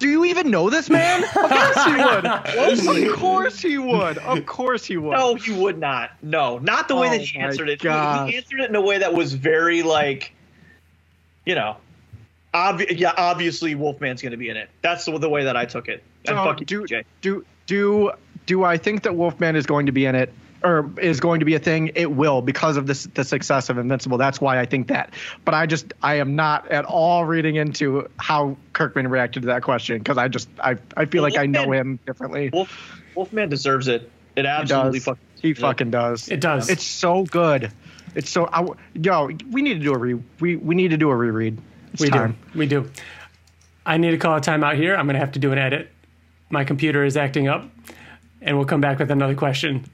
Do 0.00 0.08
you 0.08 0.24
even 0.24 0.50
know 0.50 0.70
this 0.70 0.90
man? 0.90 1.22
Of 1.36 1.50
course 1.50 1.84
he 1.84 1.94
would. 1.96 2.26
of 3.06 3.16
course 3.16 3.60
he 3.60 3.78
would. 3.78 4.18
Of 4.18 4.46
course 4.46 4.84
he 4.84 4.96
would. 4.96 5.12
No, 5.12 5.34
he 5.34 5.52
would 5.52 5.78
not. 5.78 6.10
No, 6.22 6.58
not 6.58 6.88
the 6.88 6.96
way 6.96 7.08
Oh 7.08 7.10
that 7.10 7.20
he 7.20 7.38
answered 7.38 7.68
it. 7.68 7.82
He, 7.82 7.88
he 7.88 8.36
answered 8.36 8.60
it 8.60 8.70
in 8.70 8.74
a 8.74 8.80
way 8.80 8.98
that 8.98 9.12
was 9.12 9.34
very 9.34 9.82
like, 9.82 10.32
you 11.44 11.54
know, 11.54 11.76
obvi- 12.54 12.98
yeah, 12.98 13.12
obviously 13.16 13.74
Wolfman's 13.74 14.22
going 14.22 14.32
to 14.32 14.38
be 14.38 14.48
in 14.48 14.56
it. 14.56 14.70
That's 14.80 15.04
the, 15.04 15.18
the 15.18 15.28
way 15.28 15.44
that 15.44 15.56
I 15.56 15.66
took 15.66 15.88
it. 15.88 16.02
And 16.26 16.36
So, 16.36 16.44
fuck 16.44 16.60
you, 16.60 16.66
do, 16.66 16.82
TJ. 16.82 17.04
do 17.20 17.44
do 17.66 18.12
do 18.46 18.64
I 18.64 18.78
think 18.78 19.02
that 19.02 19.14
Wolfman 19.14 19.54
is 19.54 19.66
going 19.66 19.86
to 19.86 19.92
be 19.92 20.06
in 20.06 20.14
it 20.14 20.32
or 20.62 20.90
is 21.00 21.20
going 21.20 21.40
to 21.40 21.46
be 21.46 21.54
a 21.54 21.58
thing? 21.58 21.92
It 21.94 22.10
will 22.10 22.42
because 22.42 22.76
of 22.76 22.86
this 22.86 23.04
the 23.14 23.24
success 23.24 23.70
of 23.70 23.78
Invincible. 23.78 24.18
That's 24.18 24.40
why 24.40 24.58
I 24.58 24.66
think 24.66 24.88
that. 24.88 25.14
But 25.44 25.54
I 25.54 25.66
just 25.66 25.92
I 26.02 26.16
am 26.16 26.36
not 26.36 26.70
at 26.70 26.84
all 26.84 27.24
reading 27.24 27.56
into 27.56 28.08
how 28.18 28.56
Kirkman 28.72 29.08
reacted 29.08 29.42
to 29.42 29.46
that 29.48 29.62
question 29.62 29.98
because 29.98 30.18
I 30.18 30.28
just 30.28 30.48
I 30.58 30.76
I 30.96 31.06
feel 31.06 31.22
like 31.22 31.36
I 31.36 31.46
know 31.46 31.70
him 31.72 31.98
differently. 32.06 32.50
Wolf, 32.52 33.02
Wolfman 33.14 33.48
deserves 33.48 33.88
it. 33.88 34.10
It 34.36 34.46
absolutely 34.46 34.98
does. 34.98 35.04
fucking. 35.04 35.24
He 35.42 35.54
fucking 35.54 35.90
does. 35.90 36.28
It 36.28 36.40
does. 36.40 36.68
It's 36.68 36.84
so 36.84 37.24
good. 37.24 37.72
It's 38.14 38.30
so 38.30 38.48
I, 38.52 38.66
yo. 38.94 39.30
We 39.50 39.62
need 39.62 39.74
to 39.74 39.80
do 39.80 39.94
a 39.94 39.98
re. 39.98 40.14
We 40.40 40.56
we 40.56 40.74
need 40.74 40.88
to 40.88 40.96
do 40.96 41.10
a 41.10 41.16
reread. 41.16 41.58
It's 41.92 42.02
we 42.02 42.08
time. 42.10 42.36
do. 42.52 42.58
We 42.58 42.66
do. 42.66 42.90
I 43.84 43.96
need 43.96 44.10
to 44.10 44.18
call 44.18 44.36
a 44.36 44.40
timeout 44.40 44.76
here. 44.76 44.94
I'm 44.94 45.06
going 45.06 45.14
to 45.14 45.20
have 45.20 45.32
to 45.32 45.38
do 45.38 45.52
an 45.52 45.58
edit. 45.58 45.90
My 46.50 46.64
computer 46.64 47.04
is 47.04 47.16
acting 47.16 47.48
up, 47.48 47.68
and 48.42 48.56
we'll 48.56 48.66
come 48.66 48.80
back 48.80 48.98
with 48.98 49.10
another 49.10 49.34
question. 49.34 49.84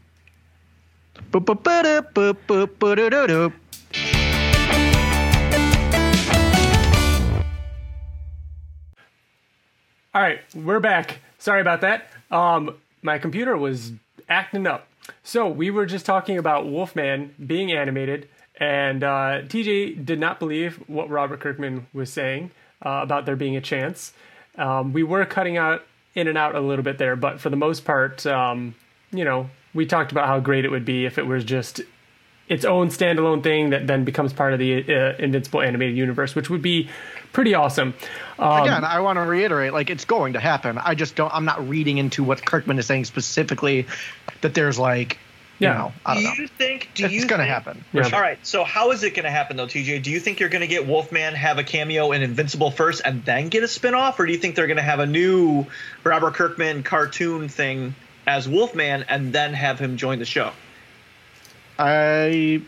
All 10.14 10.22
right, 10.22 10.40
we're 10.54 10.80
back. 10.80 11.18
Sorry 11.38 11.60
about 11.60 11.82
that. 11.82 12.08
Um, 12.30 12.74
my 13.02 13.18
computer 13.18 13.56
was 13.56 13.92
acting 14.28 14.66
up. 14.66 14.88
So 15.22 15.46
we 15.46 15.70
were 15.70 15.86
just 15.86 16.06
talking 16.06 16.38
about 16.38 16.66
Wolfman 16.66 17.34
being 17.46 17.70
animated, 17.70 18.28
and 18.58 19.04
uh, 19.04 19.42
TJ 19.42 20.04
did 20.04 20.18
not 20.18 20.38
believe 20.38 20.76
what 20.88 21.10
Robert 21.10 21.40
Kirkman 21.40 21.86
was 21.92 22.12
saying 22.12 22.50
uh, 22.84 23.00
about 23.02 23.26
there 23.26 23.36
being 23.36 23.56
a 23.56 23.60
chance. 23.60 24.12
Um, 24.56 24.92
we 24.92 25.02
were 25.02 25.24
cutting 25.26 25.56
out 25.56 25.84
in 26.14 26.28
and 26.28 26.38
out 26.38 26.54
a 26.54 26.60
little 26.60 26.82
bit 26.82 26.98
there, 26.98 27.14
but 27.14 27.40
for 27.40 27.50
the 27.50 27.56
most 27.56 27.84
part, 27.84 28.24
um, 28.26 28.74
you 29.12 29.24
know, 29.24 29.50
we 29.76 29.86
talked 29.86 30.10
about 30.12 30.26
how 30.26 30.40
great 30.40 30.64
it 30.64 30.70
would 30.70 30.84
be 30.84 31.04
if 31.06 31.18
it 31.18 31.26
was 31.26 31.44
just 31.44 31.80
its 32.48 32.64
own 32.64 32.88
standalone 32.88 33.42
thing 33.42 33.70
that 33.70 33.86
then 33.86 34.04
becomes 34.04 34.32
part 34.32 34.52
of 34.52 34.58
the 34.60 34.78
uh, 34.94 35.14
Invincible 35.18 35.62
animated 35.62 35.96
universe, 35.96 36.34
which 36.34 36.48
would 36.48 36.62
be 36.62 36.88
pretty 37.32 37.54
awesome. 37.54 37.92
Um, 38.38 38.62
Again, 38.62 38.84
I 38.84 39.00
want 39.00 39.16
to 39.16 39.22
reiterate, 39.22 39.72
like 39.72 39.90
it's 39.90 40.04
going 40.04 40.34
to 40.34 40.40
happen. 40.40 40.78
I 40.78 40.94
just 40.94 41.16
don't. 41.16 41.32
I'm 41.34 41.44
not 41.44 41.68
reading 41.68 41.98
into 41.98 42.22
what 42.22 42.44
Kirkman 42.44 42.78
is 42.78 42.86
saying 42.86 43.04
specifically. 43.06 43.86
That 44.42 44.54
there's 44.54 44.78
like, 44.78 45.18
Yeah. 45.58 45.72
you 45.72 45.78
know, 45.78 45.92
I 46.04 46.14
Do 46.14 46.22
don't 46.22 46.36
know. 46.36 46.42
you 46.42 46.46
think? 46.48 46.90
Do 46.94 47.04
It's 47.06 47.14
you 47.14 47.26
gonna 47.26 47.44
happen. 47.46 47.84
Yeah. 47.92 48.08
All 48.12 48.20
right. 48.20 48.38
So 48.46 48.62
how 48.62 48.92
is 48.92 49.02
it 49.02 49.14
going 49.14 49.24
to 49.24 49.30
happen 49.30 49.56
though, 49.56 49.66
TJ? 49.66 50.02
Do 50.04 50.12
you 50.12 50.20
think 50.20 50.38
you're 50.38 50.48
going 50.48 50.60
to 50.60 50.66
get 50.68 50.86
Wolfman 50.86 51.34
have 51.34 51.58
a 51.58 51.64
cameo 51.64 52.12
in 52.12 52.22
Invincible 52.22 52.70
first 52.70 53.02
and 53.04 53.24
then 53.24 53.48
get 53.48 53.64
a 53.64 53.68
spin-off, 53.68 54.20
or 54.20 54.26
do 54.26 54.32
you 54.32 54.38
think 54.38 54.54
they're 54.54 54.68
going 54.68 54.76
to 54.76 54.82
have 54.84 55.00
a 55.00 55.06
new 55.06 55.66
Robert 56.04 56.34
Kirkman 56.34 56.84
cartoon 56.84 57.48
thing 57.48 57.96
as 58.26 58.48
Wolfman 58.48 59.04
and 59.08 59.32
then 59.32 59.54
have 59.54 59.78
him 59.78 59.96
join 59.96 60.18
the 60.18 60.24
show? 60.24 60.52
I 61.78 62.62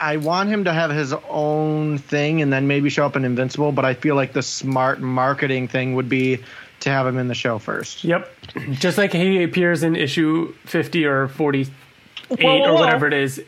I 0.00 0.16
want 0.18 0.48
him 0.48 0.64
to 0.64 0.72
have 0.72 0.90
his 0.90 1.14
own 1.28 1.98
thing 1.98 2.42
and 2.42 2.52
then 2.52 2.66
maybe 2.66 2.90
show 2.90 3.06
up 3.06 3.16
in 3.16 3.24
Invincible. 3.24 3.72
But 3.72 3.84
I 3.84 3.94
feel 3.94 4.16
like 4.16 4.32
the 4.32 4.42
smart 4.42 5.00
marketing 5.00 5.68
thing 5.68 5.94
would 5.94 6.08
be 6.08 6.42
to 6.80 6.90
have 6.90 7.06
him 7.06 7.18
in 7.18 7.28
the 7.28 7.34
show 7.34 7.58
first. 7.58 8.04
Yep. 8.04 8.30
Just 8.72 8.98
like 8.98 9.12
he 9.12 9.42
appears 9.42 9.82
in 9.82 9.96
issue 9.96 10.52
50 10.66 11.04
or 11.06 11.28
48 11.28 11.68
Whoa, 12.28 12.36
whoa, 12.38 12.70
or 12.70 12.74
whatever 12.74 13.06
it 13.06 13.12
is 13.14 13.42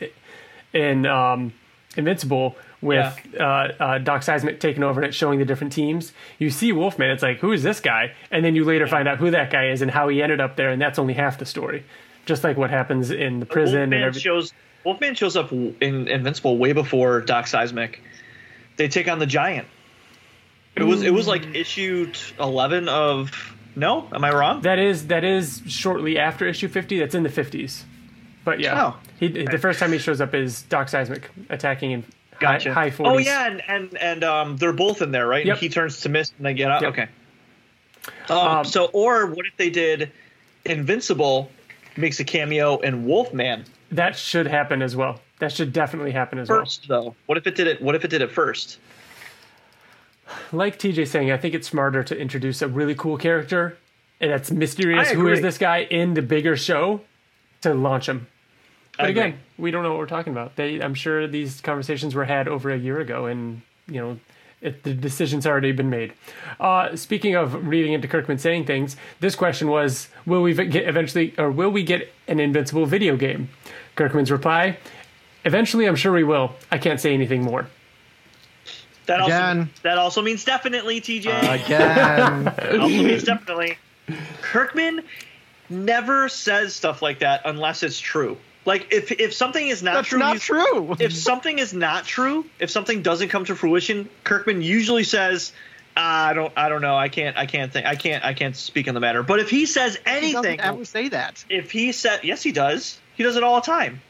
in 0.73 1.05
um, 1.05 1.53
Invincible 1.95 2.55
with 2.81 3.17
uh, 3.39 3.43
uh, 3.43 3.97
Doc 3.97 4.21
Seismic 4.23 4.59
taking 4.59 4.83
over 4.83 5.01
and 5.01 5.07
it 5.09 5.13
showing 5.13 5.39
the 5.39 5.45
different 5.45 5.73
teams. 5.73 6.13
You 6.37 6.49
see 6.49 6.71
Wolfman, 6.71 7.09
it's 7.09 7.23
like, 7.23 7.39
who 7.39 7.51
is 7.51 7.63
this 7.63 7.79
guy? 7.79 8.13
And 8.31 8.45
then 8.45 8.55
you 8.55 8.63
later 8.65 8.85
find 8.87 9.07
out 9.07 9.17
who 9.17 9.31
that 9.31 9.49
guy 9.51 9.69
is 9.69 9.81
and 9.81 9.89
how 9.89 10.07
he 10.09 10.21
ended 10.21 10.39
up 10.39 10.55
there, 10.55 10.69
and 10.69 10.81
that's 10.81 10.99
only 10.99 11.13
half 11.13 11.37
the 11.39 11.45
story. 11.45 11.83
Just 12.25 12.43
like 12.43 12.57
what 12.57 12.69
happens 12.69 13.09
in 13.09 13.39
the 13.39 13.45
prison 13.45 13.81
and 13.81 13.91
Wolfman 13.91 14.03
everything. 14.07 14.21
shows 14.21 14.53
Wolfman 14.83 15.15
shows 15.15 15.35
up 15.35 15.51
in 15.51 16.07
Invincible 16.07 16.57
way 16.57 16.73
before 16.73 17.21
Doc 17.21 17.47
Seismic. 17.47 18.01
They 18.75 18.87
take 18.87 19.07
on 19.07 19.19
the 19.19 19.25
Giant. 19.25 19.67
It 20.75 20.83
was 20.83 21.01
it 21.01 21.13
was 21.13 21.27
like 21.27 21.55
issue 21.55 22.11
eleven 22.39 22.87
of 22.87 23.31
no, 23.75 24.07
am 24.13 24.23
I 24.23 24.31
wrong? 24.33 24.61
That 24.61 24.77
is 24.79 25.07
that 25.07 25.23
is 25.23 25.61
shortly 25.67 26.17
after 26.19 26.47
issue 26.47 26.67
50. 26.67 26.99
That's 26.99 27.15
in 27.15 27.23
the 27.23 27.29
50s. 27.29 27.83
But 28.43 28.59
yeah, 28.59 28.87
Oh. 28.87 28.97
he, 29.19 29.27
the 29.27 29.57
first 29.57 29.79
time 29.79 29.91
he 29.91 29.97
shows 29.97 30.19
up 30.21 30.33
is 30.33 30.63
Doc 30.63 30.89
Seismic 30.89 31.29
attacking 31.49 31.91
in 31.91 32.03
Gotcha. 32.39 32.73
high, 32.73 32.89
high 32.89 32.95
40s. 32.95 33.07
Oh 33.07 33.17
yeah, 33.17 33.47
and 33.47 33.61
and 33.67 33.97
and 33.97 34.23
um, 34.23 34.57
they're 34.57 34.73
both 34.73 35.01
in 35.01 35.11
there, 35.11 35.27
right? 35.27 35.45
Yep. 35.45 35.55
And 35.55 35.61
he 35.61 35.69
turns 35.69 36.01
to 36.01 36.09
mist, 36.09 36.33
and 36.37 36.45
they 36.45 36.53
get 36.53 36.71
out. 36.71 36.81
Yep. 36.81 36.91
Okay. 36.91 37.07
Um, 38.29 38.37
Um, 38.37 38.65
so, 38.65 38.85
or 38.93 39.27
what 39.27 39.45
if 39.45 39.57
they 39.57 39.69
did 39.69 40.11
Invincible 40.65 41.51
makes 41.97 42.19
a 42.19 42.23
cameo 42.23 42.77
in 42.79 43.05
Wolfman 43.05 43.65
That 43.91 44.15
should 44.15 44.47
happen 44.47 44.81
as 44.81 44.95
well. 44.95 45.19
That 45.39 45.51
should 45.51 45.73
definitely 45.73 46.11
happen 46.11 46.39
as 46.39 46.49
well. 46.49 46.59
first, 46.59 46.87
though? 46.87 47.15
What 47.25 47.37
if 47.37 47.47
it 47.47 47.55
did 47.55 47.67
it? 47.67 47.81
What 47.81 47.95
if 47.95 48.05
it 48.05 48.09
did 48.09 48.21
it 48.21 48.31
first? 48.31 48.79
Like 50.51 50.77
TJ 50.77 51.07
saying, 51.07 51.31
I 51.31 51.37
think 51.37 51.53
it's 51.53 51.67
smarter 51.67 52.03
to 52.03 52.17
introduce 52.17 52.61
a 52.61 52.67
really 52.67 52.95
cool 52.95 53.17
character 53.17 53.77
and 54.19 54.31
that's 54.31 54.51
mysterious. 54.51 55.09
Who 55.11 55.27
is 55.27 55.41
this 55.41 55.57
guy 55.57 55.83
in 55.83 56.13
the 56.13 56.21
bigger 56.21 56.55
show 56.57 57.01
to 57.61 57.73
launch 57.73 58.09
him? 58.09 58.27
But 58.97 59.09
again, 59.09 59.39
we 59.57 59.71
don't 59.71 59.83
know 59.83 59.89
what 59.89 59.99
we're 59.99 60.07
talking 60.07 60.33
about. 60.33 60.55
They, 60.55 60.81
I'm 60.81 60.93
sure 60.93 61.27
these 61.27 61.61
conversations 61.61 62.15
were 62.15 62.25
had 62.25 62.47
over 62.47 62.71
a 62.71 62.77
year 62.77 62.99
ago, 62.99 63.27
and 63.27 63.61
you 63.87 64.01
know, 64.01 64.19
it, 64.61 64.83
the 64.83 64.93
decision's 64.93 65.45
already 65.45 65.71
been 65.71 65.89
made. 65.89 66.13
Uh, 66.59 66.95
speaking 66.95 67.35
of 67.35 67.67
reading 67.67 67.93
into 67.93 68.07
Kirkman 68.07 68.39
saying 68.39 68.65
things, 68.65 68.95
this 69.19 69.35
question 69.35 69.67
was: 69.67 70.09
Will 70.25 70.41
we 70.41 70.53
get 70.53 70.87
eventually, 70.87 71.33
or 71.37 71.51
will 71.51 71.69
we 71.69 71.83
get 71.83 72.11
an 72.27 72.39
Invincible 72.39 72.85
video 72.85 73.15
game? 73.15 73.49
Kirkman's 73.95 74.31
reply: 74.31 74.77
Eventually, 75.45 75.85
I'm 75.85 75.95
sure 75.95 76.11
we 76.11 76.23
will. 76.23 76.55
I 76.71 76.77
can't 76.77 76.99
say 76.99 77.13
anything 77.13 77.43
more. 77.43 77.67
That 79.05 79.21
also 79.21 79.33
Again. 79.33 79.69
that 79.83 79.97
also 79.97 80.21
means 80.21 80.43
definitely, 80.43 80.99
TJ. 80.99 81.65
Again, 81.65 82.43
That 82.43 82.79
also 82.79 83.03
means 83.03 83.23
definitely. 83.23 83.77
Kirkman 84.41 85.03
never 85.69 86.29
says 86.29 86.75
stuff 86.75 87.01
like 87.01 87.19
that 87.19 87.41
unless 87.45 87.83
it's 87.83 87.99
true. 87.99 88.37
Like 88.67 88.93
if 88.93 89.11
if 89.13 89.33
something 89.33 89.65
is 89.65 89.81
not 89.81 89.93
that's 89.95 90.09
true, 90.09 90.19
not 90.19 90.33
he's- 90.33 90.43
true. 90.43 90.95
if 90.99 91.13
something 91.13 91.57
is 91.57 91.73
not 91.73 92.03
true, 92.03 92.45
if 92.59 92.69
something 92.69 93.01
doesn't 93.01 93.29
come 93.29 93.45
to 93.45 93.55
fruition, 93.55 94.09
Kirkman 94.25 94.61
usually 94.61 95.05
says, 95.05 95.53
"I 95.95 96.33
don't, 96.33 96.51
I 96.57 96.67
don't 96.67 96.81
know, 96.81 96.97
I 96.97 97.07
can't, 97.07 97.37
I 97.37 97.45
can't 97.45 97.71
think, 97.71 97.85
I 97.85 97.95
can't, 97.95 98.25
I 98.25 98.33
can't 98.33 98.57
speak 98.57 98.89
on 98.89 98.93
the 98.93 98.99
matter." 98.99 99.23
But 99.23 99.39
if 99.39 99.49
he 99.49 99.65
says 99.67 99.97
anything, 100.05 100.57
doesn't 100.57 100.85
say 100.85 101.07
that. 101.09 101.45
if 101.49 101.71
he 101.71 101.93
said, 101.93 102.19
yes, 102.23 102.43
he 102.43 102.51
does. 102.51 102.99
He 103.15 103.23
does 103.23 103.37
it 103.37 103.43
all 103.43 103.55
the 103.61 103.65
time. 103.65 104.01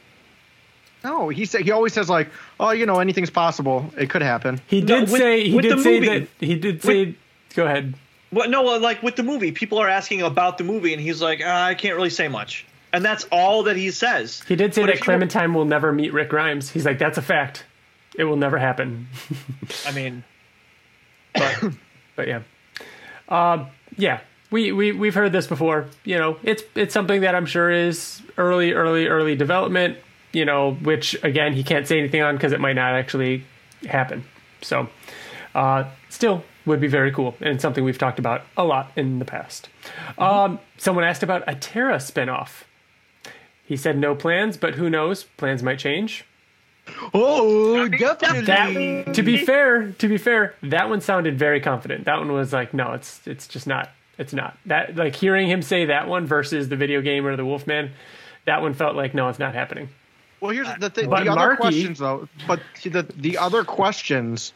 No, 1.03 1.29
he 1.29 1.45
said 1.45 1.61
he 1.61 1.69
always 1.71 1.93
says 1.93 2.09
like, 2.09 2.29
oh, 2.59 2.71
you 2.71 2.87
know, 2.87 2.99
anything's 2.99 3.29
possible. 3.29 3.93
It 3.95 4.09
could 4.09 4.23
happen. 4.23 4.59
He 4.67 4.81
No, 4.81 4.87
did 5.01 5.11
with- 5.11 5.21
say 5.21 5.47
he 5.49 5.61
did 5.61 5.79
say 5.81 5.99
movie. 5.99 6.19
that 6.19 6.27
he 6.39 6.55
did 6.55 6.81
say. 6.81 7.15
go 7.53 7.65
ahead. 7.65 7.93
Well, 8.31 8.49
no, 8.49 8.67
uh, 8.75 8.79
like 8.79 9.03
with 9.03 9.15
the 9.15 9.23
movie, 9.23 9.51
people 9.51 9.77
are 9.77 9.87
asking 9.87 10.23
about 10.23 10.57
the 10.57 10.63
movie, 10.63 10.93
and 10.93 11.01
he's 11.01 11.21
like, 11.21 11.41
"Ah, 11.45 11.65
"I 11.67 11.75
can't 11.75 11.95
really 11.95 12.09
say 12.09 12.27
much," 12.27 12.65
and 12.93 13.03
that's 13.03 13.25
all 13.31 13.63
that 13.63 13.75
he 13.75 13.91
says. 13.91 14.41
He 14.47 14.55
did 14.55 14.73
say 14.73 14.81
But 14.81 14.95
that 14.95 15.01
Clementine 15.01 15.53
will 15.53 15.65
never 15.65 15.91
meet 15.91 16.13
Rick 16.13 16.29
Grimes. 16.29 16.69
He's 16.69 16.85
like, 16.85 16.99
that's 16.99 17.17
a 17.17 17.21
fact. 17.21 17.65
It 18.15 18.23
will 18.23 18.37
never 18.37 18.57
happen. 18.57 19.07
I 19.85 19.91
mean, 19.91 20.23
But 22.15 22.27
yeah, 22.27 22.41
um, 23.29 23.67
yeah, 23.95 24.21
we 24.49 24.71
we 24.71 24.91
we've 24.91 25.13
heard 25.13 25.31
this 25.31 25.45
before. 25.47 25.85
You 26.03 26.17
know, 26.17 26.37
it's 26.43 26.63
it's 26.75 26.93
something 26.93 27.21
that 27.21 27.35
I'm 27.35 27.45
sure 27.45 27.69
is 27.69 28.21
early, 28.37 28.73
early, 28.73 29.07
early 29.07 29.35
development. 29.35 29.97
You 30.33 30.45
know, 30.45 30.73
which 30.73 31.15
again 31.23 31.53
he 31.53 31.63
can't 31.63 31.87
say 31.87 31.99
anything 31.99 32.21
on 32.21 32.35
because 32.35 32.51
it 32.53 32.59
might 32.59 32.73
not 32.73 32.95
actually 32.95 33.43
happen. 33.87 34.25
So, 34.61 34.89
uh, 35.53 35.85
still 36.09 36.43
would 36.65 36.81
be 36.81 36.87
very 36.87 37.11
cool 37.11 37.35
and 37.39 37.61
something 37.61 37.83
we've 37.83 37.97
talked 37.97 38.19
about 38.19 38.41
a 38.57 38.65
lot 38.65 38.91
in 38.95 39.19
the 39.19 39.25
past. 39.25 39.69
Um, 40.17 40.59
someone 40.77 41.05
asked 41.05 41.23
about 41.23 41.43
a 41.47 41.55
Terra 41.55 41.95
spinoff. 41.97 42.63
He 43.67 43.75
said 43.75 43.97
no 43.97 44.15
plans, 44.15 44.55
but 44.55 44.75
who 44.75 44.89
knows? 44.89 45.25
Plans 45.35 45.61
might 45.61 45.77
change. 45.77 46.25
Oh, 47.13 47.87
definitely. 47.89 49.03
That, 49.03 49.13
to 49.13 49.21
be 49.21 49.37
fair, 49.37 49.91
to 49.91 50.07
be 50.07 50.17
fair, 50.17 50.55
that 50.63 50.87
one 50.89 51.01
sounded 51.01 51.37
very 51.37 51.59
confident. 51.59 52.05
That 52.05 52.17
one 52.17 52.31
was 52.31 52.53
like, 52.53 52.73
no, 52.73 52.93
it's 52.93 53.27
it's 53.27 53.47
just 53.47 53.67
not. 53.67 53.89
It's 54.17 54.33
not 54.33 54.57
that 54.65 54.95
like 54.95 55.15
hearing 55.15 55.47
him 55.47 55.61
say 55.61 55.85
that 55.85 56.07
one 56.07 56.25
versus 56.25 56.69
the 56.69 56.75
video 56.75 57.01
game 57.01 57.27
or 57.27 57.35
the 57.35 57.45
Wolfman. 57.45 57.91
That 58.45 58.61
one 58.61 58.73
felt 58.73 58.95
like 58.95 59.13
no, 59.13 59.27
it's 59.27 59.37
not 59.37 59.53
happening. 59.53 59.89
Well, 60.39 60.51
here's 60.51 60.73
the 60.79 60.89
thing. 60.89 61.09
But 61.09 61.25
the 61.25 61.31
other 61.31 61.41
Marky- 61.41 61.61
questions, 61.61 61.99
though, 61.99 62.29
but 62.47 62.61
the 62.83 63.03
the 63.17 63.37
other 63.37 63.65
questions 63.65 64.53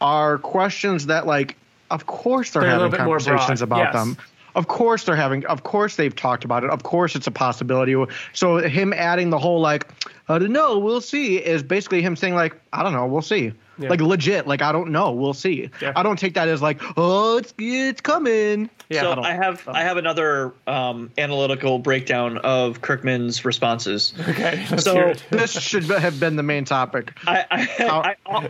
are 0.00 0.38
questions 0.38 1.06
that, 1.06 1.26
like, 1.26 1.56
of 1.90 2.06
course 2.06 2.50
they're, 2.50 2.62
They're 2.62 2.70
having 2.70 2.84
little 2.84 2.98
bit 2.98 3.04
more 3.06 3.18
conversations 3.18 3.62
about 3.62 3.78
yes. 3.78 3.94
them. 3.94 4.16
Of 4.58 4.66
course 4.66 5.04
they're 5.04 5.14
having. 5.14 5.46
Of 5.46 5.62
course 5.62 5.94
they've 5.94 6.14
talked 6.14 6.44
about 6.44 6.64
it. 6.64 6.70
Of 6.70 6.82
course 6.82 7.14
it's 7.14 7.28
a 7.28 7.30
possibility. 7.30 7.94
So 8.32 8.56
him 8.56 8.92
adding 8.92 9.30
the 9.30 9.38
whole 9.38 9.60
like, 9.60 9.86
I 10.28 10.38
don't 10.40 10.50
know, 10.52 10.78
we'll 10.80 11.00
see, 11.00 11.36
is 11.36 11.62
basically 11.62 12.02
him 12.02 12.16
saying 12.16 12.34
like, 12.34 12.60
I 12.72 12.82
don't 12.82 12.92
know, 12.92 13.06
we'll 13.06 13.22
see. 13.22 13.52
Yeah. 13.78 13.88
Like 13.88 14.00
legit, 14.00 14.48
like 14.48 14.60
I 14.60 14.72
don't 14.72 14.90
know, 14.90 15.12
we'll 15.12 15.32
see. 15.32 15.70
Yeah. 15.80 15.92
I 15.94 16.02
don't 16.02 16.18
take 16.18 16.34
that 16.34 16.48
as 16.48 16.60
like, 16.60 16.80
oh, 16.96 17.36
it's 17.38 17.54
it's 17.56 18.00
coming. 18.00 18.68
Yeah, 18.88 19.02
so 19.02 19.12
I 19.12 19.30
I 19.30 19.32
have 19.34 19.68
I 19.68 19.82
have 19.82 19.96
another 19.96 20.52
um, 20.66 21.12
analytical 21.16 21.78
breakdown 21.78 22.38
of 22.38 22.80
Kirkman's 22.80 23.44
responses. 23.44 24.12
Okay, 24.28 24.66
So- 24.78 25.14
This 25.30 25.52
should 25.52 25.84
have 25.84 26.18
been 26.18 26.34
the 26.34 26.42
main 26.42 26.64
topic. 26.64 27.12
I 27.28 27.44
I, 27.78 28.16
I, 28.26 28.48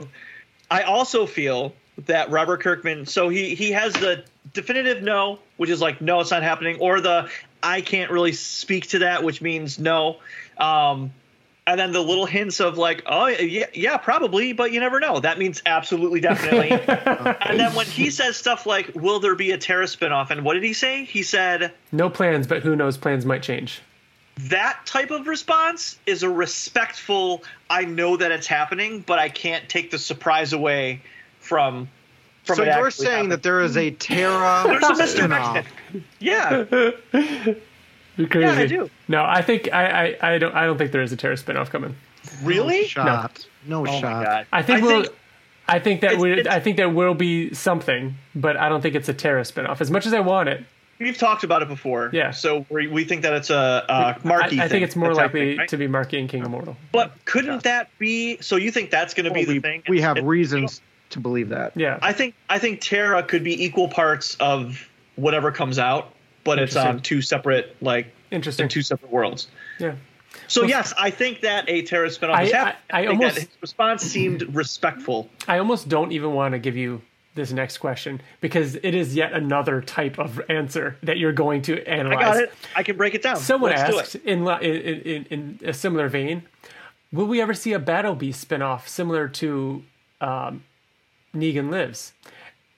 I 0.70 0.82
also 0.84 1.26
feel 1.26 1.74
that 2.06 2.30
Robert 2.30 2.62
Kirkman. 2.62 3.04
So 3.04 3.28
he 3.28 3.54
he 3.54 3.72
has 3.72 3.92
the 3.92 4.24
definitive 4.52 5.02
no, 5.02 5.38
which 5.56 5.70
is 5.70 5.80
like 5.80 6.00
no, 6.00 6.20
it's 6.20 6.30
not 6.30 6.42
happening, 6.42 6.78
or 6.80 7.00
the 7.00 7.30
I 7.62 7.80
can't 7.80 8.10
really 8.10 8.32
speak 8.32 8.88
to 8.88 9.00
that, 9.00 9.24
which 9.24 9.40
means 9.42 9.78
no. 9.78 10.18
Um, 10.58 11.12
and 11.66 11.78
then 11.78 11.92
the 11.92 12.00
little 12.02 12.24
hints 12.24 12.60
of 12.60 12.78
like, 12.78 13.02
oh 13.06 13.26
yeah, 13.26 13.66
yeah, 13.74 13.96
probably, 13.98 14.54
but 14.54 14.72
you 14.72 14.80
never 14.80 15.00
know. 15.00 15.20
That 15.20 15.38
means 15.38 15.60
absolutely, 15.66 16.20
definitely. 16.20 16.70
and 17.40 17.60
then 17.60 17.74
when 17.74 17.86
he 17.86 18.10
says 18.10 18.36
stuff 18.36 18.64
like, 18.64 18.92
"Will 18.94 19.20
there 19.20 19.34
be 19.34 19.50
a 19.50 19.58
Terra 19.58 19.84
spinoff?" 19.84 20.30
and 20.30 20.44
what 20.44 20.54
did 20.54 20.62
he 20.64 20.72
say? 20.72 21.04
He 21.04 21.22
said 21.22 21.72
No 21.92 22.08
plans, 22.08 22.46
but 22.46 22.62
who 22.62 22.74
knows? 22.74 22.96
Plans 22.96 23.26
might 23.26 23.42
change. 23.42 23.82
that 24.48 24.78
type 24.86 25.10
of 25.10 25.26
response 25.26 25.98
is 26.06 26.22
a 26.22 26.30
respectful 26.30 27.42
i 27.68 27.84
know 27.84 28.16
that 28.16 28.30
it's 28.30 28.46
happening 28.46 29.02
but 29.04 29.18
i 29.18 29.28
can't 29.28 29.68
take 29.68 29.90
the 29.90 29.98
surprise 29.98 30.52
away 30.52 31.02
from 31.40 31.88
from 31.88 31.88
So 32.56 32.62
it 32.62 32.66
you're 32.76 32.90
saying 32.90 33.10
happening. 33.10 33.28
that 33.30 33.42
there 33.42 33.60
is 33.60 33.76
a 33.76 33.90
Terra 33.92 34.62
there's 34.66 34.82
a 34.82 34.86
spinoff. 34.86 35.64
misdirection 35.64 36.04
yeah 36.18 36.64
You're 38.16 38.26
crazy. 38.28 38.46
I 38.48 38.66
do. 38.66 38.90
No, 39.06 39.22
I 39.24 39.42
think 39.42 39.72
I, 39.72 40.16
I, 40.20 40.34
I 40.34 40.38
don't 40.38 40.54
I 40.54 40.66
don't 40.66 40.76
think 40.76 40.90
there 40.92 41.02
is 41.02 41.12
a 41.12 41.16
Terra 41.16 41.36
spinoff 41.36 41.70
coming. 41.70 41.94
really 42.42 42.80
No 42.80 42.86
shot. 42.86 43.46
No, 43.66 43.80
oh 43.80 43.84
my 43.84 44.00
shot. 44.00 44.24
god 44.24 44.46
I 44.52 44.62
think 44.62 44.82
we'll. 44.82 45.04
I 45.68 45.78
think 45.78 46.00
that 46.00 46.12
It's- 46.12 46.22
we 46.22 46.32
it's- 46.32 46.46
I 46.54 46.60
think 46.60 46.76
there 46.78 46.88
will 46.88 47.14
be 47.14 47.52
something, 47.54 48.14
but 48.34 48.56
I 48.56 48.68
don't 48.70 48.80
think 48.80 48.94
it's 48.94 49.08
a 49.08 49.14
Terra 49.14 49.42
spinoff. 49.42 49.80
As 49.82 49.90
much 49.90 50.06
as 50.06 50.14
I 50.14 50.20
want 50.20 50.48
it, 50.48 50.64
we've 50.98 51.16
talked 51.18 51.44
about 51.44 51.60
it 51.62 51.68
before 51.68 52.10
Yeah. 52.12 52.30
so 52.32 52.64
we, 52.70 52.88
we 52.88 53.04
think 53.04 53.22
that 53.22 53.34
it's 53.34 53.50
a, 53.50 53.84
a 53.88 53.92
I, 53.92 54.16
marquee 54.24 54.56
I 54.58 54.62
thing 54.62 54.68
think 54.70 54.82
it's 54.84 54.96
more 54.96 55.14
likely 55.14 55.40
happening, 55.40 55.58
right? 55.58 55.68
to 55.68 55.76
be 55.76 55.86
Marky 55.86 56.18
and 56.18 56.28
King 56.28 56.44
Immortal. 56.44 56.76
but 56.90 57.12
couldn't 57.26 57.62
that 57.64 57.90
be 57.98 58.38
so 58.40 58.56
you 58.56 58.72
think 58.72 58.90
that's 58.90 59.14
going 59.14 59.26
to 59.26 59.30
be 59.30 59.44
Well, 59.44 59.54
the 59.54 59.60
thing 59.60 59.82
we 59.88 60.00
have 60.00 60.16
It- 60.16 60.24
reasons 60.24 60.80
to 61.10 61.20
believe 61.20 61.48
that. 61.50 61.72
Yeah, 61.76 61.98
i 62.02 62.12
think 62.12 62.34
i 62.48 62.58
think 62.58 62.80
terra 62.80 63.22
could 63.22 63.42
be 63.44 63.64
equal 63.64 63.88
parts 63.88 64.36
of 64.40 64.88
whatever 65.16 65.50
comes 65.52 65.78
out 65.78 66.12
but 66.44 66.58
it's 66.58 66.76
on 66.76 67.00
two 67.00 67.20
separate 67.22 67.76
like 67.80 68.06
interesting. 68.30 68.64
in 68.64 68.68
two 68.68 68.82
separate 68.82 69.10
worlds 69.12 69.48
yeah, 69.78 69.94
So 70.48 70.62
yes, 70.64 70.92
I 70.98 71.10
think 71.10 71.40
that 71.42 71.68
a 71.68 71.82
Terra 71.82 72.08
spinoff 72.08 72.34
I- 72.34 72.42
is 72.44 72.52
happening. 72.52 72.76
I- 72.90 72.98
I 72.98 73.06
think 73.06 73.20
almost- 73.20 73.34
that 73.36 73.40
his 73.42 73.56
response 73.62 74.02
seemed 74.02 74.54
respectful. 74.54 75.28
I 75.46 75.58
almost 75.58 75.88
don't 75.88 76.10
even 76.12 76.32
want 76.32 76.52
to 76.52 76.58
give 76.58 76.76
you 76.76 77.00
this 77.34 77.52
next 77.52 77.78
question 77.78 78.20
because 78.40 78.74
it 78.76 78.94
is 78.94 79.14
yet 79.14 79.32
another 79.32 79.80
type 79.80 80.18
of 80.18 80.40
answer 80.48 80.96
that 81.04 81.18
you're 81.18 81.32
going 81.32 81.62
to 81.62 81.84
analyze. 81.86 82.18
I 82.18 82.22
got 82.24 82.36
it. 82.42 82.52
I 82.74 82.82
can 82.82 82.96
break 82.96 83.14
it 83.14 83.22
down. 83.22 83.36
Someone 83.36 83.70
Let's 83.70 83.82
asked 83.96 84.14
it. 84.16 84.24
in, 84.24 84.46
in, 84.48 85.00
in 85.02 85.26
in 85.30 85.68
a 85.68 85.72
similar 85.72 86.08
vein, 86.08 86.42
will 87.12 87.26
we 87.26 87.40
ever 87.40 87.54
see 87.54 87.72
a 87.72 87.78
Battle 87.78 88.14
Beast 88.16 88.48
spinoff 88.48 88.88
similar 88.88 89.28
to 89.28 89.84
um, 90.20 90.64
Negan 91.40 91.70
Lives? 91.70 92.12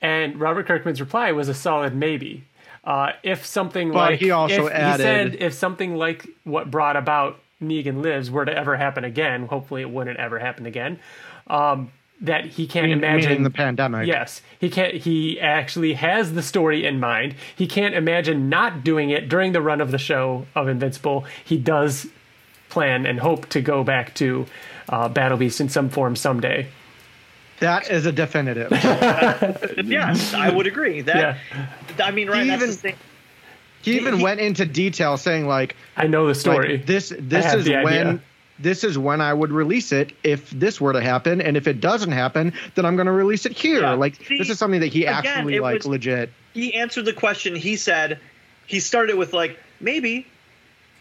And 0.02 0.40
Robert 0.40 0.66
Kirkman's 0.66 1.00
reply 1.00 1.32
was 1.32 1.48
a 1.48 1.54
solid 1.54 1.94
maybe. 1.94 2.44
Uh, 2.82 3.12
if 3.22 3.44
something 3.44 3.90
But 3.92 4.12
like 4.12 4.20
he 4.20 4.30
also 4.30 4.66
if, 4.66 4.72
added- 4.72 4.96
he 5.00 5.02
said 5.02 5.42
if 5.42 5.52
something 5.52 5.96
like 5.96 6.26
what 6.44 6.70
brought 6.70 6.96
about 6.96 7.38
Negan 7.62 8.02
Lives 8.02 8.30
were 8.30 8.44
to 8.46 8.56
ever 8.56 8.76
happen 8.76 9.04
again, 9.04 9.46
hopefully 9.46 9.82
it 9.82 9.90
wouldn't 9.90 10.18
ever 10.18 10.38
happen 10.38 10.64
again. 10.66 10.98
Um, 11.46 11.90
that 12.22 12.44
he 12.46 12.66
can't 12.66 12.88
Mean- 12.88 12.98
imagine 12.98 13.42
the 13.44 13.50
pandemic. 13.50 14.06
Yes, 14.06 14.42
he 14.58 14.68
can't. 14.70 14.94
He 14.94 15.40
actually 15.40 15.94
has 15.94 16.32
the 16.34 16.42
story 16.42 16.84
in 16.86 17.00
mind. 17.00 17.34
He 17.56 17.66
can't 17.66 17.94
imagine 17.94 18.48
not 18.50 18.84
doing 18.84 19.08
it 19.10 19.28
during 19.28 19.52
the 19.52 19.62
run 19.62 19.80
of 19.80 19.90
the 19.90 19.96
show 19.98 20.46
of 20.54 20.68
Invincible. 20.68 21.24
He 21.44 21.56
does 21.58 22.06
plan 22.68 23.04
and 23.06 23.20
hope 23.20 23.48
to 23.50 23.60
go 23.62 23.82
back 23.84 24.14
to 24.16 24.46
uh, 24.90 25.08
Battle 25.08 25.38
Beast 25.38 25.60
in 25.62 25.68
some 25.70 25.88
form 25.88 26.14
someday. 26.14 26.68
That 27.60 27.90
is 27.90 28.06
a 28.06 28.12
definitive. 28.12 28.70
Yes, 29.84 30.34
I 30.34 30.50
would 30.50 30.66
agree. 30.66 31.02
That 31.02 31.38
I 32.02 32.10
mean, 32.10 32.28
right? 32.28 32.42
He 32.44 32.48
that's 32.50 32.62
even- 32.62 32.70
the 32.70 32.76
thing. 32.76 32.96
he 33.82 33.96
even 33.96 34.16
He- 34.16 34.22
went 34.22 34.40
into 34.40 34.64
detail 34.66 35.16
saying 35.16 35.46
like, 35.46 35.76
I 35.96 36.06
know 36.06 36.22
the 36.24 36.28
like 36.28 36.36
story. 36.36 36.76
this 36.78 37.12
this 37.18 37.52
is 37.54 37.68
when 37.68 37.86
idea. 37.86 38.20
this 38.58 38.84
is 38.84 38.98
when 38.98 39.20
I 39.20 39.32
would 39.34 39.52
release 39.52 39.92
it 39.92 40.12
if 40.22 40.50
this 40.50 40.80
were 40.80 40.92
to 40.92 41.00
happen, 41.00 41.40
and 41.40 41.56
if 41.56 41.66
it 41.66 41.80
doesn't 41.80 42.12
happen, 42.12 42.52
then 42.74 42.84
I'm 42.84 42.96
going 42.96 43.06
to 43.06 43.12
release 43.12 43.46
it 43.46 43.52
here. 43.52 43.80
Yeah. 43.82 43.92
Like 43.92 44.16
See, 44.26 44.38
this 44.38 44.50
is 44.50 44.58
something 44.58 44.80
that 44.80 44.92
he 44.92 45.04
again, 45.04 45.14
actually 45.26 45.56
it 45.56 45.62
like 45.62 45.76
was- 45.78 45.86
legit. 45.86 46.30
He 46.54 46.74
answered 46.74 47.04
the 47.04 47.12
question. 47.12 47.54
He 47.54 47.76
said 47.76 48.18
he 48.66 48.80
started 48.80 49.16
with 49.16 49.32
like 49.32 49.58
maybe, 49.80 50.26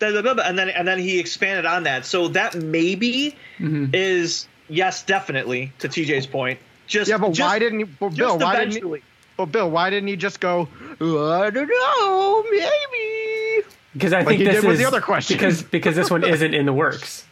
and 0.02 0.58
then 0.58 0.70
and 0.70 0.88
then 0.88 1.00
he 1.00 1.20
expanded 1.20 1.66
on 1.66 1.84
that. 1.84 2.06
So 2.06 2.28
that 2.30 2.56
maybe 2.56 3.36
Mm-hmm. 3.60 3.94
is 3.94 4.48
yes, 4.70 5.04
definitely 5.04 5.72
to 5.80 5.90
TJ's 5.90 6.28
point. 6.28 6.60
Just 6.88 7.10
Yeah, 7.10 7.18
but 7.18 7.30
just- 7.34 7.42
why 7.42 7.60
didn't 7.60 7.80
he? 7.80 7.86
Well, 8.00 8.10
Bill, 8.10 8.38
just 8.38 8.44
why 8.44 8.56
didn't 8.56 8.72
he? 8.72 8.78
eventually. 8.78 9.02
Well, 9.38 9.46
Bill, 9.48 9.70
why 9.70 9.90
didn't 9.90 10.08
he 10.10 10.16
just 10.16 10.40
go? 10.40 10.68
I 11.02 11.50
don't 11.50 11.68
know, 11.70 12.44
maybe. 12.52 13.66
because 13.94 14.12
I 14.14 14.18
like 14.20 14.28
think 14.28 14.40
he 14.40 14.46
this 14.46 14.56
did 14.56 14.64
is 14.64 14.66
with 14.66 14.78
the 14.80 14.86
other 14.86 15.02
question. 15.02 15.38
because 15.38 15.62
because 15.64 15.96
this 15.96 16.10
one 16.12 16.24
isn't 16.24 16.54
in 16.54 16.66
the 16.66 16.74
works. 16.74 17.26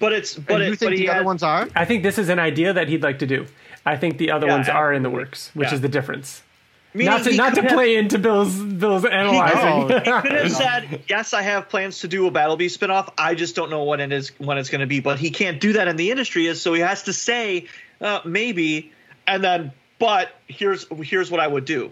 But 0.00 0.12
it's 0.12 0.34
but 0.34 0.54
and 0.56 0.62
it, 0.64 0.66
you 0.68 0.76
think 0.76 0.90
but 0.90 0.92
he 0.98 1.04
the 1.06 1.08
other 1.10 1.18
has- 1.20 1.26
ones 1.26 1.42
are? 1.42 1.68
I 1.74 1.84
think 1.84 2.02
this 2.04 2.18
is 2.18 2.28
an 2.28 2.38
idea 2.38 2.72
that 2.72 2.88
he'd 2.88 3.02
like 3.02 3.18
to 3.18 3.26
do. 3.26 3.46
I 3.84 3.96
think 3.96 4.18
the 4.18 4.30
other 4.30 4.46
Yeah, 4.46 4.54
ones 4.56 4.68
are 4.68 4.92
in 4.92 5.02
the 5.02 5.10
works, 5.10 5.50
which 5.54 5.68
Yeah. 5.68 5.74
is 5.74 5.80
the 5.80 5.88
difference. 5.88 6.42
Meaning 6.98 7.12
Not 7.14 7.24
to 7.24 7.34
not 7.36 7.54
to 7.54 7.62
have- 7.62 7.70
play 7.72 7.96
into 7.96 8.18
Bill's 8.18 8.54
Bill's 8.54 9.04
analyzing. 9.06 9.58
Oh. 9.60 9.86
He 9.88 10.28
could 10.28 10.32
have 10.32 10.52
said, 10.64 11.02
"Yes, 11.08 11.32
I 11.32 11.40
have 11.42 11.68
plans 11.70 12.00
to 12.00 12.08
do 12.08 12.26
a 12.26 12.30
Battle 12.30 12.56
Beast 12.56 12.78
spinoff. 12.78 13.10
I 13.16 13.34
just 13.34 13.54
don't 13.56 13.70
know 13.70 13.84
when 13.84 14.00
it 14.00 14.12
is 14.12 14.28
when 14.38 14.58
it's 14.58 14.68
going 14.68 14.80
to 14.82 14.86
be." 14.86 15.00
But 15.00 15.18
he 15.18 15.30
can't 15.30 15.60
do 15.60 15.72
that 15.74 15.88
in 15.88 15.96
the 15.96 16.10
industry, 16.10 16.46
is 16.46 16.60
so 16.60 16.74
he 16.74 16.80
has 16.80 17.04
to 17.04 17.12
say 17.14 17.66
uh, 18.02 18.20
maybe, 18.26 18.92
and 19.26 19.42
then 19.42 19.72
but 19.98 20.30
here's 20.48 20.86
here's 21.02 21.30
what 21.30 21.40
I 21.40 21.46
would 21.46 21.64
do. 21.64 21.90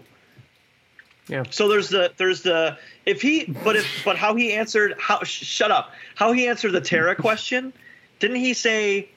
yeah. 1.27 1.43
So 1.49 1.67
there's 1.67 1.89
the 1.89 2.11
there's 2.17 2.41
the 2.43 2.77
if 3.05 3.21
he 3.21 3.45
but 3.63 3.75
if 3.75 3.85
but 4.05 4.17
how 4.17 4.35
he 4.35 4.53
answered 4.53 4.95
how 4.99 5.23
sh- 5.23 5.43
shut 5.45 5.71
up 5.71 5.91
how 6.15 6.31
he 6.33 6.47
answered 6.47 6.71
the 6.71 6.81
Terra 6.81 7.15
question, 7.15 7.73
didn't 8.19 8.37
he 8.37 8.53
say, 8.53 9.09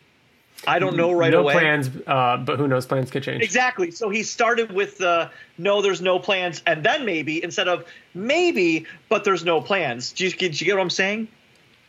"I 0.66 0.78
don't 0.78 0.96
know 0.96 1.12
right 1.12 1.30
no 1.30 1.40
away"? 1.40 1.54
No 1.54 1.61
plans, 1.61 1.90
uh, 2.06 2.36
but 2.38 2.58
who 2.58 2.68
knows? 2.68 2.86
Plans 2.86 3.11
could 3.11 3.22
change. 3.22 3.42
Exactly. 3.42 3.90
So 3.90 4.08
he 4.11 4.22
started 4.22 4.72
with 4.72 4.98
the 4.98 5.30
no, 5.58 5.82
there's 5.82 6.00
no 6.02 6.18
plans, 6.18 6.62
and 6.66 6.82
then 6.84 7.04
maybe 7.04 7.42
instead 7.42 7.68
of 7.68 7.84
maybe, 8.14 8.86
but 9.08 9.24
there's 9.24 9.44
no 9.44 9.61
plans. 9.61 10.12
Do 10.12 10.24
you, 10.24 10.30
do 10.30 10.46
you 10.46 10.50
get 10.52 10.74
what 10.76 10.82
I'm 10.82 10.90
saying? 10.90 11.28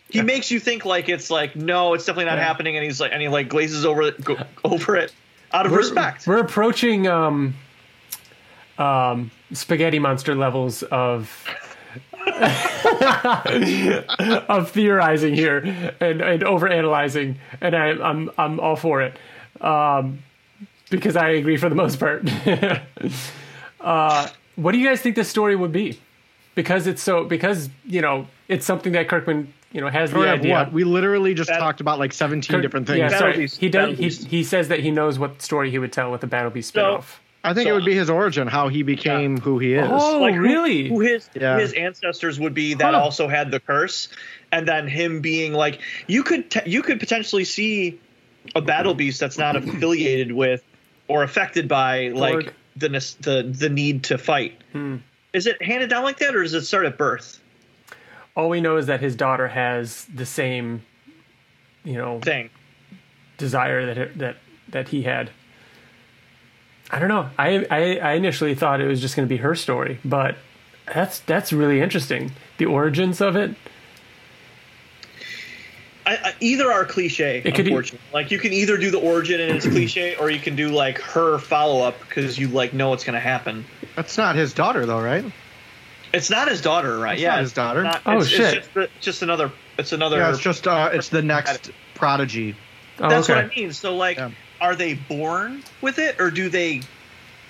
He 0.09 0.21
makes 0.21 0.51
you 0.51 0.59
think 0.59 0.83
like 0.83 1.07
it's 1.07 1.29
like 1.31 1.55
no, 1.55 1.93
it's 1.93 2.05
definitely 2.05 2.25
not 2.25 2.37
Yeah. 2.37 2.43
happening, 2.45 2.75
and 2.75 2.83
he's 2.85 2.99
like 2.99 3.11
and 3.13 3.21
he 3.21 3.27
like 3.29 3.47
glazes 3.49 3.85
over 3.85 4.01
it, 4.03 4.21
go, 4.23 4.37
over 4.65 4.95
it 4.97 5.13
out 5.53 5.65
of 5.65 5.71
We're- 5.71 5.83
respect. 5.83 6.27
We're 6.27 6.39
approaching 6.39 7.07
um, 7.07 7.53
um, 8.77 9.31
spaghetti 9.53 9.99
monster 9.99 10.35
levels 10.35 10.83
of 10.83 11.29
of 14.49 14.71
theorizing 14.71 15.33
here 15.35 15.57
and, 15.99 16.21
and 16.21 16.43
over 16.43 16.67
analyzing, 16.67 17.37
and 17.61 17.75
I, 17.75 17.89
I'm 17.91 18.29
I'm 18.37 18.59
all 18.59 18.75
for 18.75 19.01
it 19.01 19.15
um, 19.63 20.19
because 20.89 21.15
I 21.15 21.29
agree 21.29 21.57
for 21.57 21.69
the 21.69 21.75
most 21.75 21.99
part. 21.99 22.23
uh, 23.81 24.27
what 24.55 24.71
do 24.73 24.77
you 24.77 24.87
guys 24.87 25.01
think 25.01 25.15
the 25.15 25.23
story 25.23 25.55
would 25.55 25.71
be? 25.71 25.99
because 26.53 26.85
it's 26.85 27.01
so 27.01 27.23
because 27.23 27.69
you 27.85 28.01
know 28.01 28.27
it's 28.49 28.65
something 28.65 28.91
that 28.91 29.07
Kirkman 29.07 29.51
you 29.71 29.79
know 29.79 29.87
has 29.87 30.11
the 30.11 30.19
Or 30.19 30.27
idea. 30.27 30.53
what? 30.53 30.73
We 30.73 30.83
literally 30.83 31.33
just 31.33 31.49
That- 31.49 31.59
talked 31.59 31.79
about 31.79 31.97
like 31.97 32.11
17 32.11 32.53
Kirk- 32.53 32.61
different 32.61 32.87
things. 32.87 32.99
Yeah, 32.99 33.05
Battle 33.07 33.19
sorry. 33.19 33.37
Beast- 33.37 33.57
He 33.57 33.69
does. 33.69 33.97
He, 33.97 34.09
he 34.09 34.43
says 34.43 34.67
that 34.67 34.81
he 34.81 34.91
knows 34.91 35.17
what 35.17 35.41
story 35.41 35.71
he 35.71 35.79
would 35.79 35.93
tell 35.93 36.11
with 36.11 36.19
the 36.21 36.27
Battle 36.27 36.51
Beast 36.51 36.73
So- 36.73 36.97
spinoff. 36.97 37.05
I 37.43 37.53
think 37.55 37.65
So- 37.67 37.71
it 37.71 37.73
would 37.73 37.85
be 37.85 37.95
his 37.95 38.09
origin, 38.09 38.47
how 38.47 38.67
he 38.67 38.83
became 38.83 39.37
who 39.39 39.57
he 39.57 39.73
is. 39.73 39.87
Oh, 39.89 40.19
like 40.19 40.35
really? 40.35 40.89
Who, 40.89 40.99
his 40.99 41.27
Yeah. 41.33 41.57
his 41.59 41.73
ancestors 41.73 42.39
would 42.39 42.53
be 42.53 42.75
that 42.75 42.93
Huh. 42.93 42.99
also 43.01 43.27
had 43.27 43.49
the 43.51 43.59
curse, 43.59 44.09
and 44.51 44.67
then 44.67 44.87
him 44.87 45.21
being 45.21 45.53
like 45.53 45.79
you 46.07 46.23
could 46.23 46.51
te- 46.51 46.69
you 46.69 46.81
could 46.83 46.99
potentially 46.99 47.43
see 47.45 47.99
a 48.55 48.61
battle 48.61 48.93
beast 48.93 49.19
that's 49.19 49.37
not 49.39 49.55
affiliated 49.55 50.31
with 50.31 50.63
or 51.07 51.23
affected 51.23 51.67
by 51.67 52.09
like 52.09 52.33
Borg. 52.33 52.53
the 52.77 52.89
the 53.21 53.43
the 53.57 53.69
need 53.69 54.03
to 54.05 54.17
fight. 54.19 54.61
Hmm. 54.71 54.97
Is 55.33 55.47
it 55.47 55.61
handed 55.63 55.89
down 55.89 56.03
like 56.03 56.19
that, 56.19 56.35
or 56.35 56.43
does 56.43 56.53
it 56.53 56.61
start 56.65 56.85
at 56.85 56.97
birth? 56.97 57.39
All 58.35 58.49
we 58.49 58.61
know 58.61 58.77
is 58.77 58.85
that 58.87 58.99
his 58.99 59.15
daughter 59.15 59.47
has 59.47 60.05
the 60.13 60.25
same, 60.25 60.83
you 61.83 61.93
know, 61.93 62.19
Thing. 62.19 62.49
desire 63.37 63.93
that 63.93 64.17
that 64.19 64.35
that 64.69 64.87
he 64.89 65.01
had. 65.03 65.31
I 66.91 66.99
don't 66.99 67.07
know. 67.09 67.29
I, 67.39 67.65
I 67.71 67.95
I 67.97 68.11
initially 68.13 68.53
thought 68.53 68.81
it 68.81 68.87
was 68.87 68.99
just 68.99 69.15
going 69.15 69.27
to 69.27 69.29
be 69.33 69.37
her 69.37 69.55
story, 69.55 69.99
but 70.03 70.35
that's 70.93 71.19
that's 71.21 71.53
really 71.53 71.79
interesting. 71.81 72.31
The 72.57 72.65
origins 72.65 73.21
of 73.21 73.35
it. 73.35 73.55
I, 76.05 76.15
I, 76.15 76.33
either 76.39 76.71
are 76.71 76.83
cliche, 76.83 77.43
It 77.45 77.53
could 77.55 77.67
e- 77.67 77.69
unfortunately. 77.69 77.99
like 78.11 78.31
you 78.31 78.39
can 78.39 78.53
either 78.53 78.75
do 78.75 78.89
the 78.89 78.99
origin 78.99 79.39
and 79.39 79.51
it's 79.55 79.67
cliche, 79.67 80.15
or 80.15 80.31
you 80.31 80.39
can 80.39 80.55
do 80.55 80.69
like 80.69 80.99
her 80.99 81.37
follow 81.37 81.83
up 81.83 81.99
because 81.99 82.39
you 82.39 82.47
like 82.47 82.73
know 82.73 82.89
what's 82.89 83.03
going 83.03 83.13
to 83.13 83.19
happen. 83.19 83.63
That's 83.95 84.17
not 84.17 84.35
his 84.35 84.51
daughter, 84.53 84.85
though, 84.87 85.01
right? 85.01 85.23
It's 86.13 86.29
not 86.29 86.47
his 86.49 86.59
daughter, 86.59 86.97
right? 86.97 87.13
It's 87.13 87.21
yeah, 87.21 87.29
not 87.35 87.39
his 87.41 87.53
daughter. 87.53 87.83
not- 87.83 88.01
Oh, 88.05 88.17
it's, 88.17 88.27
shit. 88.27 88.57
It's 88.57 88.67
just, 88.73 88.89
just 88.99 89.21
another. 89.21 89.51
It's 89.77 89.91
another. 89.93 90.17
Yeah, 90.17 90.31
it's 90.31 90.39
just 90.39 90.67
uh, 90.67 90.89
it's 90.91 91.09
the 91.09 91.21
next 91.21 91.69
prodigy. 91.93 92.55
Oh, 92.99 93.07
That's 93.07 93.29
okay. 93.29 93.41
what 93.43 93.51
I 93.51 93.55
mean. 93.55 93.71
So 93.71 93.95
like, 93.95 94.17
Yeah. 94.17 94.31
Are 94.61 94.75
they 94.75 94.93
born 94.93 95.63
with 95.81 95.99
it, 95.99 96.21
or 96.21 96.31
do 96.31 96.47
they 96.47 96.81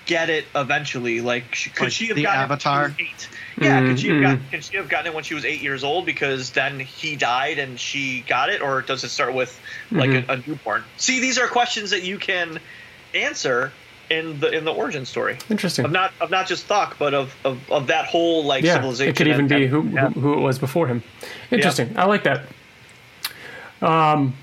get 0.08 0.30
it 0.30 0.46
eventually? 0.56 1.22
Like, 1.22 1.54
sh- 1.54 1.68
could 1.76 1.84
Like 1.84 1.92
she 1.92 2.08
have 2.08 2.16
the 2.16 2.24
gotten 2.24 2.40
Avatar? 2.42 2.86
it 2.86 2.88
when 2.88 2.96
she 2.98 3.04
was 3.04 3.12
eight? 3.12 3.30
Yeah, 3.64 3.82
could 3.82 4.00
she 4.00 4.08
have 4.08 4.18
Mm, 4.18 4.22
gotten? 4.24 4.46
Could 4.50 4.64
she 4.64 4.78
have 4.78 4.90
gotten 4.90 5.08
it 5.08 5.14
when 5.14 5.24
she 5.24 5.34
was 5.36 5.46
eight 5.46 5.62
years 5.62 5.84
old 5.84 6.06
because 6.06 6.50
then 6.52 6.80
he 6.80 7.16
died 7.16 7.60
and 7.60 7.80
she 7.80 8.22
got 8.22 8.50
it, 8.50 8.62
or 8.62 8.82
does 8.82 9.04
it 9.04 9.10
start 9.10 9.34
with 9.34 9.60
like 9.92 10.10
Mm-hmm. 10.10 10.30
a, 10.32 10.34
a 10.34 10.38
newborn? 10.48 10.84
See, 10.98 11.20
these 11.20 11.38
are 11.38 11.48
questions 11.48 11.92
that 11.92 12.04
you 12.04 12.18
can 12.18 12.60
answer 13.14 13.72
in 14.10 14.40
the 14.40 14.50
in 14.52 14.66
the 14.66 14.74
origin 14.74 15.06
story 15.06 15.38
Interesting. 15.50 15.86
of 15.86 15.92
not 15.92 16.12
of 16.22 16.30
not 16.32 16.48
just 16.48 16.66
Thok, 16.66 16.98
but 16.98 17.14
of 17.14 17.34
of, 17.46 17.60
of 17.72 17.88
that 17.88 18.06
whole 18.06 18.44
like 18.46 18.64
yeah, 18.64 18.76
civilization. 18.76 19.10
it 19.14 19.16
could 19.18 19.28
even 19.28 19.42
and- 19.42 19.50
be 19.50 19.56
and- 19.66 19.68
who, 19.68 19.84
yeah. 19.90 20.10
who 20.10 20.20
who 20.22 20.34
it 20.34 20.40
was 20.42 20.60
before 20.60 20.88
him. 20.88 21.04
Interesting. 21.52 21.94
I 21.98 22.06
like 22.06 22.24
that. 22.24 22.46
Um, 23.82 24.34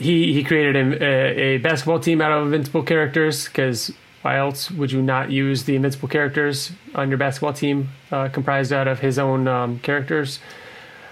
he 0.00 0.32
he 0.32 0.42
created 0.42 0.76
a, 0.76 1.04
a, 1.04 1.58
basketball 1.58 2.00
team 2.00 2.20
out 2.20 2.32
of 2.32 2.46
invincible 2.46 2.82
characters 2.82 3.46
because 3.46 3.92
why 4.22 4.38
else 4.38 4.70
would 4.70 4.92
you 4.92 5.02
not 5.02 5.30
use 5.30 5.64
the 5.64 5.76
invincible 5.76 6.08
characters 6.08 6.72
on 6.94 7.08
your 7.08 7.18
basketball 7.18 7.52
team 7.52 7.90
uh, 8.10 8.28
comprised 8.28 8.72
out 8.72 8.88
of 8.88 9.00
his 9.00 9.18
own 9.18 9.46
um, 9.46 9.78
characters? 9.80 10.40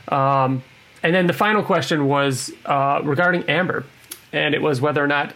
Um, 0.09 0.63
and 1.03 1.15
then 1.15 1.27
the 1.27 1.33
final 1.33 1.63
question 1.63 2.07
was 2.07 2.51
uh, 2.67 3.01
regarding 3.05 3.45
Amber, 3.45 3.85
and 4.33 4.55
it 4.55 4.63
was 4.63 4.81
whether 4.81 5.03
or 5.03 5.07
not 5.07 5.35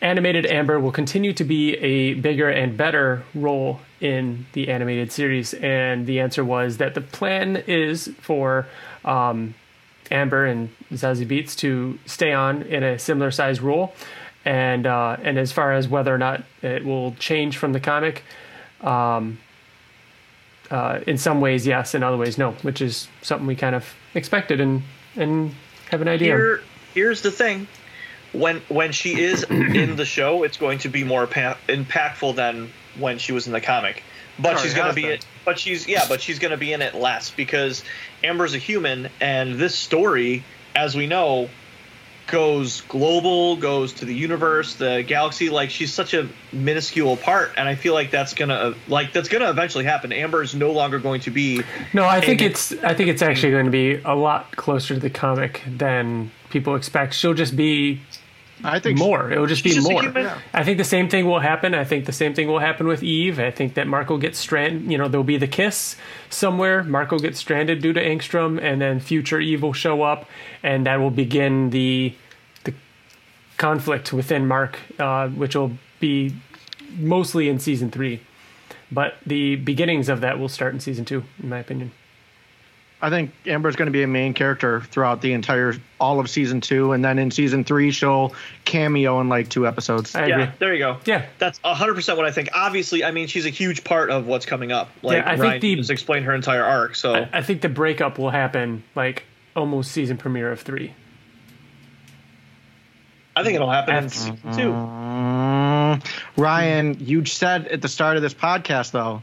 animated 0.00 0.46
Amber 0.46 0.78
will 0.78 0.92
continue 0.92 1.32
to 1.32 1.44
be 1.44 1.74
a 1.76 2.14
bigger 2.14 2.48
and 2.48 2.76
better 2.76 3.24
role 3.34 3.80
in 4.00 4.46
the 4.52 4.68
animated 4.68 5.10
series. 5.10 5.54
And 5.54 6.06
the 6.06 6.20
answer 6.20 6.44
was 6.44 6.76
that 6.76 6.94
the 6.94 7.00
plan 7.00 7.56
is 7.66 8.08
for 8.20 8.66
um, 9.04 9.54
Amber 10.10 10.46
and 10.46 10.70
Zazie 10.92 11.26
Beetz 11.26 11.56
to 11.56 11.98
stay 12.06 12.32
on 12.32 12.62
in 12.62 12.82
a 12.82 12.98
similar 12.98 13.30
size 13.30 13.60
role. 13.60 13.94
And 14.44 14.86
uh, 14.86 15.16
and 15.22 15.38
as 15.38 15.52
far 15.52 15.72
as 15.72 15.88
whether 15.88 16.14
or 16.14 16.18
not 16.18 16.42
it 16.62 16.84
will 16.84 17.14
change 17.14 17.58
from 17.58 17.72
the 17.72 17.80
comic, 17.80 18.22
um, 18.80 19.38
uh, 20.70 21.00
in 21.06 21.18
some 21.18 21.40
ways 21.40 21.66
yes, 21.66 21.94
in 21.94 22.02
other 22.02 22.16
ways 22.16 22.38
no, 22.38 22.52
which 22.62 22.80
is 22.80 23.08
something 23.22 23.46
we 23.46 23.56
kind 23.56 23.74
of 23.74 23.94
expected 24.14 24.60
and 24.60 24.82
and 25.16 25.54
have 25.90 26.00
an 26.00 26.08
idea. 26.08 26.28
Here, 26.28 26.62
here's 26.94 27.20
the 27.20 27.30
thing: 27.30 27.66
when 28.32 28.60
when 28.68 28.92
she 28.92 29.20
is 29.20 29.42
in 29.50 29.96
the 29.96 30.04
show, 30.04 30.44
it's 30.44 30.56
going 30.56 30.78
to 30.80 30.88
be 30.88 31.04
more 31.04 31.26
pa- 31.26 31.58
impactful 31.68 32.36
than 32.36 32.70
when 32.98 33.18
she 33.18 33.32
was 33.32 33.46
in 33.46 33.52
the 33.52 33.60
comic. 33.60 34.02
But 34.38 34.60
she's 34.60 34.74
going 34.74 34.88
to 34.88 34.94
be 34.94 35.06
it. 35.06 35.26
But 35.44 35.58
she's 35.58 35.86
yeah, 35.88 36.04
but 36.08 36.20
she's 36.20 36.38
going 36.38 36.50
to 36.50 36.56
be 36.56 36.72
in 36.72 36.82
it 36.82 36.94
less 36.94 37.30
because 37.30 37.84
Amber's 38.22 38.54
a 38.54 38.58
human, 38.58 39.08
and 39.20 39.54
this 39.54 39.74
story, 39.74 40.44
as 40.74 40.94
we 40.94 41.06
know, 41.06 41.48
goes 42.28 42.82
global, 42.82 43.56
goes 43.56 43.94
to 43.94 44.04
the 44.04 44.14
universe, 44.14 44.74
the 44.74 45.02
galaxy. 45.06 45.50
Like 45.50 45.70
she's 45.70 45.92
such 45.92 46.14
a 46.14 46.28
minuscule 46.52 47.16
part, 47.16 47.52
and 47.56 47.68
I 47.68 47.74
feel 47.74 47.94
like 47.94 48.10
that's 48.10 48.34
gonna 48.34 48.74
like 48.86 49.12
that's 49.12 49.28
gonna 49.28 49.50
eventually 49.50 49.84
happen. 49.84 50.12
Amber 50.12 50.42
is 50.42 50.54
no 50.54 50.70
longer 50.70 50.98
going 50.98 51.20
to 51.22 51.30
be 51.30 51.62
No, 51.92 52.04
I 52.04 52.20
think 52.20 52.40
it's 52.40 52.72
I 52.84 52.94
think 52.94 53.08
it's 53.08 53.22
actually 53.22 53.50
going 53.50 53.64
to 53.64 53.70
be 53.70 53.96
a 54.04 54.14
lot 54.14 54.54
closer 54.56 54.94
to 54.94 55.00
the 55.00 55.10
comic 55.10 55.62
than 55.66 56.30
people 56.50 56.76
expect. 56.76 57.14
She'll 57.14 57.34
just 57.34 57.56
be 57.56 58.00
I 58.64 58.78
think 58.80 58.98
more. 58.98 59.30
It 59.30 59.38
will 59.38 59.46
just 59.46 59.64
be 59.64 59.70
just 59.70 59.88
more. 59.88 60.02
Yeah. 60.02 60.38
I 60.52 60.64
think 60.64 60.78
the 60.78 60.84
same 60.84 61.08
thing 61.08 61.26
will 61.26 61.38
happen. 61.40 61.74
I 61.74 61.84
think 61.84 62.06
the 62.06 62.12
same 62.12 62.34
thing 62.34 62.48
will 62.48 62.58
happen 62.58 62.86
with 62.86 63.02
Eve. 63.02 63.38
I 63.38 63.50
think 63.50 63.74
that 63.74 63.86
Marco 63.86 64.18
gets 64.18 64.38
stranded. 64.38 64.90
You 64.90 64.98
know, 64.98 65.08
there'll 65.08 65.24
be 65.24 65.36
the 65.36 65.46
kiss 65.46 65.96
somewhere. 66.30 66.82
Marco 66.82 67.18
gets 67.18 67.38
stranded 67.38 67.80
due 67.82 67.92
to 67.92 68.02
Angstrom, 68.02 68.60
and 68.60 68.80
then 68.80 69.00
future 69.00 69.40
Eve 69.40 69.62
will 69.62 69.72
show 69.72 70.02
up, 70.02 70.28
and 70.62 70.86
that 70.86 70.96
will 70.96 71.10
begin 71.10 71.70
the 71.70 72.14
the 72.64 72.74
conflict 73.56 74.12
within 74.12 74.46
Mark, 74.46 74.78
uh, 74.98 75.28
which 75.28 75.54
will 75.54 75.72
be 76.00 76.34
mostly 76.96 77.48
in 77.48 77.58
season 77.58 77.90
three. 77.90 78.20
But 78.90 79.16
the 79.26 79.56
beginnings 79.56 80.08
of 80.08 80.20
that 80.22 80.38
will 80.38 80.48
start 80.48 80.74
in 80.74 80.80
season 80.80 81.04
two, 81.04 81.24
in 81.42 81.48
my 81.48 81.58
opinion. 81.58 81.92
I 83.00 83.10
think 83.10 83.30
Amber's 83.46 83.76
going 83.76 83.86
to 83.86 83.92
be 83.92 84.02
a 84.02 84.08
main 84.08 84.34
character 84.34 84.80
throughout 84.80 85.22
the 85.22 85.32
entire 85.32 85.74
all 86.00 86.18
of 86.18 86.28
season 86.28 86.60
two, 86.60 86.92
and 86.92 87.04
then 87.04 87.18
in 87.18 87.30
season 87.30 87.62
three 87.62 87.92
she'll 87.92 88.34
cameo 88.64 89.20
in 89.20 89.28
like 89.28 89.48
two 89.48 89.68
episodes. 89.68 90.16
I 90.16 90.26
yeah. 90.26 90.40
agree. 90.40 90.54
There 90.58 90.72
you 90.72 90.78
go. 90.80 90.98
Yeah. 91.04 91.26
That's 91.38 91.60
100% 91.60 92.16
what 92.16 92.26
I 92.26 92.32
think. 92.32 92.48
Obviously, 92.52 93.04
I 93.04 93.12
mean, 93.12 93.28
she's 93.28 93.46
a 93.46 93.50
huge 93.50 93.84
part 93.84 94.10
of 94.10 94.26
what's 94.26 94.46
coming 94.46 94.72
up. 94.72 94.90
Like, 95.02 95.18
Yeah, 95.18 95.30
I 95.30 95.36
think 95.36 95.42
Ryan 95.42 95.60
the- 95.60 95.76
just 95.76 95.90
explained 95.90 96.24
her 96.24 96.34
entire 96.34 96.64
arc. 96.64 96.96
So, 96.96 97.14
I, 97.14 97.28
I 97.32 97.42
think 97.42 97.62
the 97.62 97.68
breakup 97.68 98.18
will 98.18 98.30
happen 98.30 98.82
like 98.96 99.24
almost 99.54 99.92
season 99.92 100.16
premiere 100.16 100.50
of 100.50 100.60
three. 100.60 100.92
I 103.36 103.44
think 103.44 103.54
it'll 103.54 103.70
happen 103.70 103.94
in 103.94 104.08
season 104.08 104.36
two. 104.52 104.72
Mm, 104.72 106.04
Ryan, 106.36 106.96
you 106.98 107.24
said 107.24 107.68
at 107.68 107.80
the 107.80 107.88
start 107.88 108.16
of 108.16 108.22
this 108.22 108.34
podcast 108.34 108.90
though, 108.90 109.22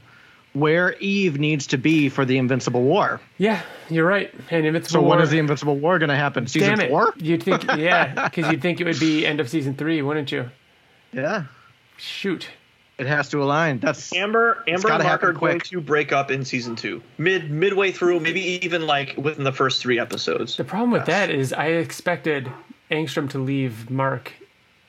where 0.55 0.95
Eve 0.99 1.37
needs 1.39 1.67
to 1.67 1.77
be 1.77 2.09
for 2.09 2.25
the 2.25 2.37
Invincible 2.37 2.81
War. 2.81 3.21
Yeah, 3.37 3.61
you're 3.89 4.07
right. 4.07 4.33
And 4.49 4.65
Invincible 4.65 5.01
So 5.01 5.01
when 5.01 5.17
War- 5.17 5.21
is 5.23 5.29
the 5.29 5.37
Invincible 5.39 5.75
War 5.77 5.99
going 5.99 6.09
to 6.09 6.15
happen? 6.15 6.47
Season 6.47 6.69
Damn 6.69 6.79
it. 6.81 6.89
four? 6.89 7.13
You'd 7.17 7.43
think, 7.43 7.63
yeah, 7.77 8.27
because 8.29 8.51
you'd 8.51 8.61
think 8.61 8.81
it 8.81 8.85
would 8.85 8.99
be 8.99 9.25
end 9.25 9.39
of 9.39 9.49
season 9.49 9.75
three, 9.75 10.01
wouldn't 10.01 10.31
you? 10.31 10.49
Yeah, 11.11 11.43
Shoot. 11.97 12.47
it 12.97 13.05
has 13.07 13.29
to 13.29 13.41
align. 13.43 13.79
That's 13.79 14.13
Amber, 14.13 14.63
Amber 14.67 14.87
and 14.89 14.99
Mark 14.99 15.01
happen 15.01 15.29
are 15.29 15.33
going 15.33 15.59
to 15.59 15.81
break 15.81 16.11
up 16.11 16.31
in 16.31 16.43
season 16.45 16.75
two, 16.75 17.01
mid 17.17 17.51
midway 17.51 17.91
through, 17.91 18.19
maybe 18.21 18.41
even 18.65 18.85
like 18.87 19.15
within 19.17 19.43
the 19.43 19.51
first 19.53 19.81
three 19.81 19.99
episodes. 19.99 20.57
The 20.57 20.63
problem 20.63 20.91
with 20.91 21.05
that 21.05 21.29
is 21.29 21.53
I 21.53 21.67
expected 21.67 22.51
Angstrom 22.91 23.29
to 23.31 23.39
leave 23.39 23.89
Mark 23.89 24.31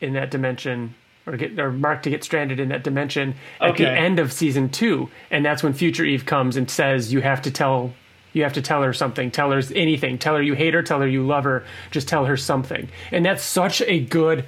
in 0.01 0.13
that 0.15 0.31
dimension, 0.31 0.95
or 1.27 1.37
get 1.37 1.59
or 1.59 1.73
Mark 1.73 2.03
to 2.05 2.11
get 2.11 2.23
stranded 2.23 2.61
in 2.61 2.69
that 2.69 2.85
dimension 2.85 3.35
at 3.61 3.77
the 3.77 3.89
end 3.91 4.19
of 4.19 4.33
season 4.33 4.69
two, 4.69 5.11
and 5.31 5.45
that's 5.45 5.63
when 5.63 5.73
Future 5.73 6.05
Eve 6.05 6.25
comes 6.25 6.57
and 6.57 6.71
says 6.71 7.13
you 7.13 7.21
have 7.21 7.43
to 7.43 7.51
tell. 7.51 7.93
You 8.33 8.43
have 8.43 8.53
to 8.53 8.63
tell 8.63 8.83
her 8.83 8.93
something. 8.93 9.31
Tell 9.31 9.51
her 9.51 9.63
anything. 9.75 10.19
Tell 10.19 10.37
her 10.37 10.43
you 10.43 10.53
hate 10.53 10.75
her. 10.75 10.83
Tell 10.83 11.01
her 11.01 11.09
you 11.09 11.27
love 11.27 11.45
her. 11.45 11.65
Just 11.91 12.07
tell 12.07 12.27
her 12.27 12.37
something. 12.37 12.87
And 13.11 13.25
that's 13.25 13.43
such 13.43 13.81
a 13.81 14.01
good 14.01 14.45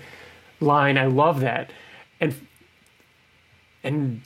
line. 0.61 0.99
I 0.99 1.07
love 1.07 1.41
that. 1.41 1.71
And 2.21 2.35
and 3.83 4.21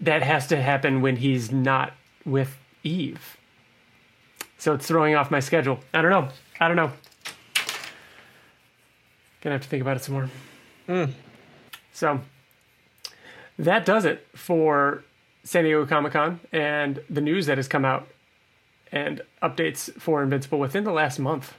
that 0.00 0.22
has 0.22 0.46
to 0.48 0.62
happen 0.62 1.00
when 1.02 1.16
he's 1.16 1.50
not 1.50 1.92
with 2.24 2.56
Eve. 2.84 3.36
So 4.58 4.74
it's 4.74 4.86
throwing 4.86 5.14
off 5.14 5.30
my 5.30 5.40
schedule. 5.40 5.80
I 5.92 6.00
don't 6.00 6.10
know. 6.10 6.28
I 6.60 6.68
don't 6.68 6.76
know. 6.76 6.92
Gonna 9.40 9.54
have 9.54 9.62
to 9.62 9.68
think 9.68 9.82
about 9.82 9.96
it 9.96 10.04
some 10.04 10.14
more. 10.14 10.30
Hmm. 10.86 11.12
So 11.94 12.20
that 13.58 13.86
does 13.86 14.04
it 14.04 14.26
for 14.34 15.04
San 15.44 15.64
Diego 15.64 15.86
Comic 15.86 16.12
Con 16.12 16.40
and 16.52 17.00
the 17.08 17.20
news 17.20 17.46
that 17.46 17.56
has 17.56 17.68
come 17.68 17.84
out 17.84 18.08
and 18.92 19.22
updates 19.42 19.92
for 20.00 20.22
Invincible 20.22 20.58
within 20.58 20.84
the 20.84 20.92
last 20.92 21.18
month, 21.18 21.54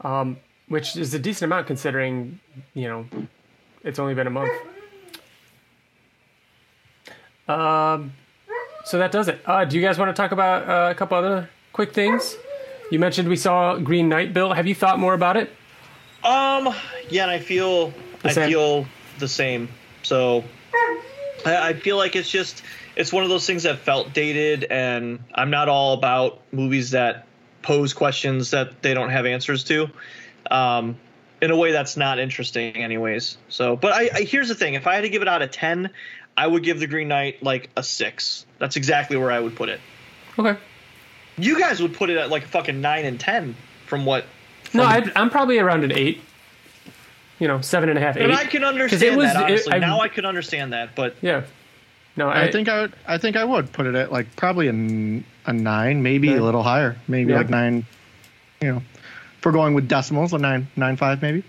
um, 0.00 0.38
which 0.68 0.96
is 0.96 1.12
a 1.14 1.18
decent 1.18 1.50
amount 1.50 1.66
considering, 1.66 2.40
you 2.74 2.88
know, 2.88 3.06
it's 3.84 3.98
only 3.98 4.14
been 4.14 4.26
a 4.26 4.30
month. 4.30 4.52
Um, 7.46 8.14
so 8.84 8.98
that 8.98 9.12
does 9.12 9.28
it. 9.28 9.40
Uh, 9.44 9.64
do 9.66 9.76
you 9.76 9.82
guys 9.82 9.98
want 9.98 10.14
to 10.14 10.20
talk 10.20 10.32
about 10.32 10.68
uh, 10.68 10.90
a 10.90 10.94
couple 10.94 11.18
other 11.18 11.50
quick 11.72 11.92
things? 11.92 12.34
You 12.90 12.98
mentioned 12.98 13.28
we 13.28 13.36
saw 13.36 13.76
Green 13.76 14.08
Knight. 14.08 14.32
Bill, 14.32 14.52
have 14.52 14.66
you 14.66 14.74
thought 14.74 14.98
more 14.98 15.14
about 15.14 15.36
it? 15.36 15.50
Um, 16.24 16.74
yeah, 17.08 17.22
and 17.22 17.30
I 17.30 17.38
feel 17.38 17.92
I 18.24 18.32
feel 18.32 18.86
the 19.20 19.28
same. 19.28 19.68
So 20.02 20.44
I, 21.44 21.68
I 21.68 21.72
feel 21.74 21.96
like 21.96 22.16
it's 22.16 22.30
just 22.30 22.62
it's 22.96 23.12
one 23.12 23.22
of 23.22 23.28
those 23.30 23.46
things 23.46 23.62
that 23.62 23.78
felt 23.78 24.12
dated, 24.12 24.64
and 24.64 25.20
I'm 25.34 25.50
not 25.50 25.68
all 25.68 25.94
about 25.94 26.40
movies 26.52 26.90
that 26.90 27.26
pose 27.62 27.92
questions 27.92 28.50
that 28.50 28.82
they 28.82 28.94
don't 28.94 29.10
have 29.10 29.26
answers 29.26 29.64
to. 29.64 29.88
Um, 30.50 30.96
in 31.40 31.50
a 31.50 31.56
way 31.56 31.72
that's 31.72 31.96
not 31.96 32.18
interesting, 32.18 32.76
anyways. 32.76 33.38
So, 33.48 33.76
but 33.76 33.92
I, 33.92 34.10
I 34.14 34.22
here's 34.22 34.48
the 34.48 34.54
thing: 34.54 34.74
if 34.74 34.86
I 34.86 34.94
had 34.94 35.02
to 35.02 35.08
give 35.08 35.22
it 35.22 35.28
out 35.28 35.42
of 35.42 35.50
ten, 35.50 35.90
I 36.36 36.46
would 36.46 36.62
give 36.62 36.80
The 36.80 36.86
Green 36.86 37.08
Knight 37.08 37.42
like 37.42 37.70
a 37.76 37.82
six. 37.82 38.46
That's 38.58 38.76
exactly 38.76 39.16
where 39.16 39.30
I 39.30 39.40
would 39.40 39.56
put 39.56 39.68
it. 39.68 39.80
Okay. 40.38 40.58
You 41.38 41.58
guys 41.58 41.80
would 41.80 41.94
put 41.94 42.10
it 42.10 42.18
at 42.18 42.28
like 42.30 42.44
a 42.44 42.48
fucking 42.48 42.80
nine 42.80 43.04
and 43.04 43.18
ten, 43.18 43.56
from 43.86 44.04
what 44.04 44.24
No, 44.74 44.84
I'd, 44.84 45.16
I'm 45.16 45.30
probably 45.30 45.58
around 45.58 45.84
an 45.84 45.92
eight. 45.92 46.20
You 47.40 47.48
know, 47.48 47.60
seven 47.62 47.88
and 47.88 47.98
a 47.98 48.00
half, 48.00 48.16
eight. 48.16 48.22
And 48.24 48.32
I 48.32 48.44
can 48.44 48.62
understand 48.64 49.02
it 49.02 49.16
was- 49.16 49.32
that. 49.32 49.50
it- 49.50 49.66
I- 49.72 49.78
now 49.78 50.00
I 50.00 50.08
can 50.08 50.24
understand 50.24 50.72
that. 50.72 50.94
But 50.94 51.16
Yeah. 51.22 51.42
No, 52.16 52.28
I, 52.28 52.42
I 52.44 52.50
think 52.52 52.68
I 52.68 52.82
would. 52.82 52.92
I 53.06 53.18
think 53.18 53.36
I 53.36 53.44
would 53.44 53.72
put 53.72 53.86
it 53.86 53.94
at 53.94 54.12
like 54.12 54.34
probably 54.36 54.66
a, 54.68 54.72
a 55.48 55.52
nine, 55.52 56.02
maybe 56.02 56.28
Nine. 56.28 56.38
a 56.38 56.42
little 56.44 56.62
higher, 56.62 56.96
maybe 57.08 57.32
Yeah. 57.32 57.38
like 57.38 57.48
nine. 57.50 57.86
You 58.60 58.72
know, 58.72 58.82
if 59.38 59.44
we're 59.46 59.52
going 59.52 59.72
with 59.74 59.88
decimals, 59.88 60.32
a 60.34 60.38
nine, 60.38 60.66
nine 60.76 60.96
five 60.96 61.22
maybe. 61.22 61.42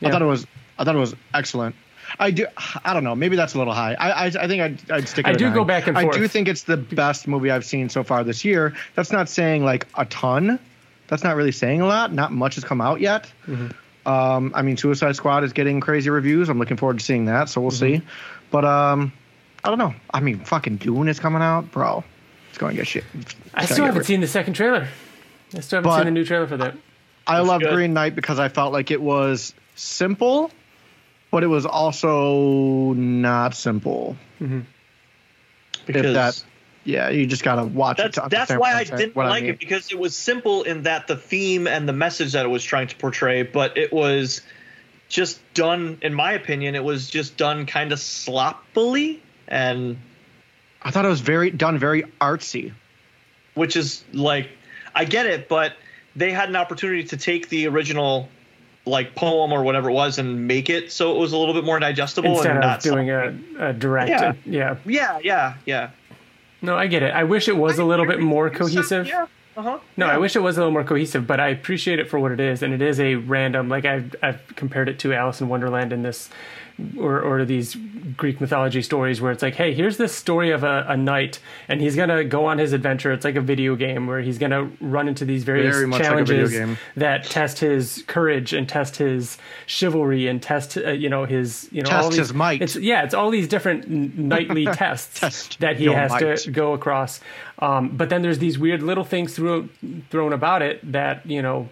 Yeah. 0.00 0.08
I 0.08 0.12
thought 0.12 0.22
it 0.22 0.26
was. 0.26 0.46
I 0.78 0.84
thought 0.84 0.94
it 0.94 0.98
was 0.98 1.14
excellent. 1.34 1.74
I 2.20 2.30
do. 2.30 2.46
I 2.84 2.94
don't 2.94 3.02
know. 3.04 3.14
Maybe 3.16 3.34
that's 3.36 3.54
a 3.54 3.58
little 3.58 3.74
high. 3.74 3.94
I. 3.98 4.10
I, 4.10 4.24
I 4.26 4.46
think 4.48 4.62
I'd, 4.62 4.90
I'd 4.90 5.08
stick. 5.08 5.26
I 5.26 5.30
at 5.30 5.36
a 5.36 5.38
do 5.38 5.50
go 5.52 5.64
back 5.64 5.86
and 5.88 5.98
I 5.98 6.02
forth. 6.02 6.16
I 6.16 6.18
do 6.20 6.28
think 6.28 6.48
it's 6.48 6.62
the 6.62 6.76
best 6.78 7.26
movie 7.28 7.50
I've 7.50 7.64
seen 7.66 7.88
so 7.88 8.02
far 8.04 8.22
this 8.24 8.44
year. 8.44 8.74
That's 8.94 9.10
not 9.12 9.28
saying 9.28 9.64
like 9.64 9.86
a 9.96 10.06
ton. 10.06 10.58
That's 11.08 11.24
not 11.24 11.34
really 11.36 11.52
saying 11.52 11.80
a 11.82 11.86
lot. 11.86 12.12
Not 12.12 12.32
much 12.32 12.54
has 12.54 12.64
come 12.64 12.80
out 12.80 13.00
yet. 13.00 13.24
Mm-hmm. 13.46 13.68
Um, 14.06 14.52
I 14.54 14.62
mean, 14.62 14.76
Suicide 14.76 15.16
Squad 15.16 15.42
is 15.44 15.52
getting 15.52 15.80
crazy 15.80 16.10
reviews. 16.10 16.48
I'm 16.48 16.58
looking 16.58 16.76
forward 16.76 16.98
to 17.00 17.04
seeing 17.04 17.24
that. 17.26 17.48
So 17.48 17.60
we'll 17.60 17.70
Mm-hmm. 17.72 18.00
see. 18.02 18.06
But 18.50 18.64
um, 18.64 19.12
I 19.64 19.68
don't 19.68 19.78
know. 19.78 19.94
I 20.14 20.20
mean, 20.20 20.38
fucking 20.40 20.76
Dune 20.76 21.08
is 21.08 21.18
coming 21.18 21.42
out, 21.42 21.72
bro. 21.72 22.04
It's 22.50 22.58
going 22.58 22.74
to 22.74 22.80
get 22.80 22.86
shit. 22.86 23.04
it's 23.14 23.34
I 23.52 23.64
still 23.66 23.84
haven't 23.84 23.98
ri- 24.00 24.04
seen 24.04 24.20
the 24.20 24.28
second 24.28 24.54
trailer. 24.54 24.86
I 25.54 25.60
still 25.60 25.78
haven't 25.78 25.90
But- 25.90 25.96
seen 25.98 26.04
the 26.06 26.10
new 26.12 26.24
trailer 26.24 26.46
for 26.46 26.56
that. 26.58 26.76
I 27.26 27.40
love 27.40 27.60
good. 27.60 27.72
Green 27.74 27.92
Knight 27.92 28.14
because 28.14 28.38
I 28.38 28.48
felt 28.48 28.72
like 28.72 28.92
it 28.92 29.02
was 29.02 29.52
simple, 29.74 30.52
but 31.32 31.42
it 31.42 31.48
was 31.48 31.66
also 31.66 32.92
not 32.94 33.54
simple. 33.56 34.16
because 35.86 36.14
that- 36.14 36.44
Yeah, 36.86 37.08
you 37.10 37.26
just 37.26 37.42
gotta 37.42 37.64
watch 37.64 37.96
that's 37.96 38.16
it. 38.16 38.22
to 38.22 38.28
that's 38.30 38.52
why 38.52 38.74
I 38.74 38.84
didn't 38.84 39.16
what 39.16 39.26
like 39.26 39.42
mean. 39.42 39.52
it 39.54 39.58
because 39.58 39.90
it 39.90 39.98
was 39.98 40.16
simple 40.16 40.62
in 40.62 40.84
that 40.84 41.08
the 41.08 41.16
theme 41.16 41.66
and 41.66 41.88
the 41.88 41.92
message 41.92 42.32
that 42.32 42.46
it 42.46 42.48
was 42.48 42.62
trying 42.62 42.86
to 42.86 42.96
portray, 42.96 43.42
but 43.42 43.76
it 43.76 43.92
was 43.92 44.40
just 45.08 45.40
done. 45.52 45.98
In 46.00 46.14
my 46.14 46.32
opinion, 46.32 46.76
it 46.76 46.84
was 46.84 47.10
just 47.10 47.36
done 47.36 47.66
kind 47.66 47.90
of 47.90 47.98
sloppily, 47.98 49.20
and 49.48 49.98
I 50.80 50.92
thought 50.92 51.04
it 51.04 51.08
was 51.08 51.20
very 51.20 51.50
done, 51.50 51.76
very 51.76 52.04
artsy. 52.20 52.72
which 53.54 53.74
is 53.76 54.04
like 54.12 54.48
I 54.94 55.04
get 55.04 55.26
it, 55.26 55.48
but 55.48 55.74
they 56.14 56.30
had 56.30 56.48
an 56.48 56.56
opportunity 56.56 57.04
to 57.04 57.16
take 57.16 57.48
the 57.48 57.66
original 57.66 58.28
like 58.86 59.16
poem 59.16 59.52
or 59.52 59.64
whatever 59.64 59.90
it 59.90 59.92
was 59.92 60.18
and 60.18 60.46
make 60.46 60.70
it 60.70 60.92
so 60.92 61.16
it 61.16 61.18
was 61.18 61.32
a 61.32 61.36
little 61.36 61.54
bit 61.54 61.64
more 61.64 61.80
digestible 61.80 62.30
Instead 62.30 62.52
and 62.52 62.58
of 62.58 62.64
not 62.64 62.80
doing 62.80 63.10
a, 63.10 63.36
a 63.58 63.72
direct. 63.72 64.10
Yeah. 64.10 64.34
yeah. 64.44 64.76
yeah 64.86 65.18
yeah 65.24 65.54
yeah 65.64 65.90
No, 66.62 66.76
I 66.76 66.86
get 66.86 67.02
it. 67.02 67.12
I 67.12 67.24
wish 67.24 67.48
it 67.48 67.56
was 67.56 67.78
a 67.78 67.84
little 67.84 68.06
bit 68.06 68.20
more 68.20 68.50
cohesive. 68.50 69.06
yeah 69.06 69.26
uh-huh 69.56 69.78
No, 69.96 70.06
yeah. 70.06 70.12
I 70.12 70.18
wish 70.18 70.36
it 70.36 70.40
was 70.40 70.56
a 70.56 70.60
little 70.60 70.72
more 70.72 70.84
cohesive, 70.84 71.26
but 71.26 71.40
I 71.40 71.48
appreciate 71.48 71.98
it 71.98 72.08
for 72.10 72.18
what 72.18 72.30
it 72.32 72.40
is, 72.40 72.62
and 72.62 72.74
it 72.74 72.82
is 72.82 73.00
a 73.00 73.14
random. 73.14 73.68
Like 73.68 73.84
I've 73.84 74.14
I've 74.22 74.40
compared 74.54 74.88
it 74.88 74.98
to 75.00 75.14
Alice 75.14 75.40
in 75.40 75.48
Wonderland 75.48 75.92
in 75.92 76.02
this, 76.02 76.28
or 76.98 77.20
or 77.20 77.44
these 77.44 77.76
Greek 78.16 78.40
mythology 78.40 78.82
stories 78.82 79.20
where 79.20 79.32
it's 79.32 79.42
like, 79.42 79.54
hey, 79.54 79.72
here's 79.72 79.96
this 79.96 80.14
story 80.14 80.50
of 80.50 80.62
a, 80.62 80.84
a 80.88 80.96
knight, 80.96 81.38
and 81.68 81.80
he's 81.80 81.96
gonna 81.96 82.24
go 82.24 82.46
on 82.46 82.58
his 82.58 82.72
adventure. 82.72 83.12
It's 83.12 83.24
like 83.24 83.36
a 83.36 83.40
video 83.40 83.76
game 83.76 84.06
where 84.06 84.20
he's 84.20 84.38
gonna 84.38 84.70
run 84.80 85.08
into 85.08 85.24
these 85.24 85.44
various 85.44 85.74
Very 85.74 85.86
much 85.86 86.00
like 86.00 86.08
challenges 86.08 86.78
that 86.96 87.24
test 87.24 87.58
his 87.60 88.04
courage 88.06 88.52
and 88.52 88.68
test 88.68 88.96
his 88.96 89.38
chivalry 89.66 90.28
and 90.28 90.42
test 90.42 90.76
uh, 90.76 90.90
you 90.90 91.08
know 91.08 91.24
his 91.24 91.68
you 91.72 91.82
know 91.82 91.90
all 91.90 92.10
these, 92.10 92.18
his 92.18 92.34
might. 92.34 92.60
It's 92.60 92.76
yeah, 92.76 93.04
it's 93.04 93.14
all 93.14 93.30
these 93.30 93.48
different 93.48 93.84
n- 93.86 94.28
knightly 94.28 94.66
tests 94.72 95.20
Test 95.20 95.60
that 95.60 95.76
he 95.76 95.86
has 95.86 96.10
might. 96.10 96.36
to 96.38 96.50
go 96.50 96.72
across. 96.74 97.20
Um, 97.58 97.96
but 97.96 98.10
then 98.10 98.22
there's 98.22 98.38
these 98.38 98.58
weird 98.58 98.82
little 98.82 99.04
things 99.04 99.34
thrown 99.34 99.70
thrown 100.10 100.32
about 100.32 100.62
it 100.62 100.92
that 100.92 101.24
you 101.24 101.40
know 101.40 101.68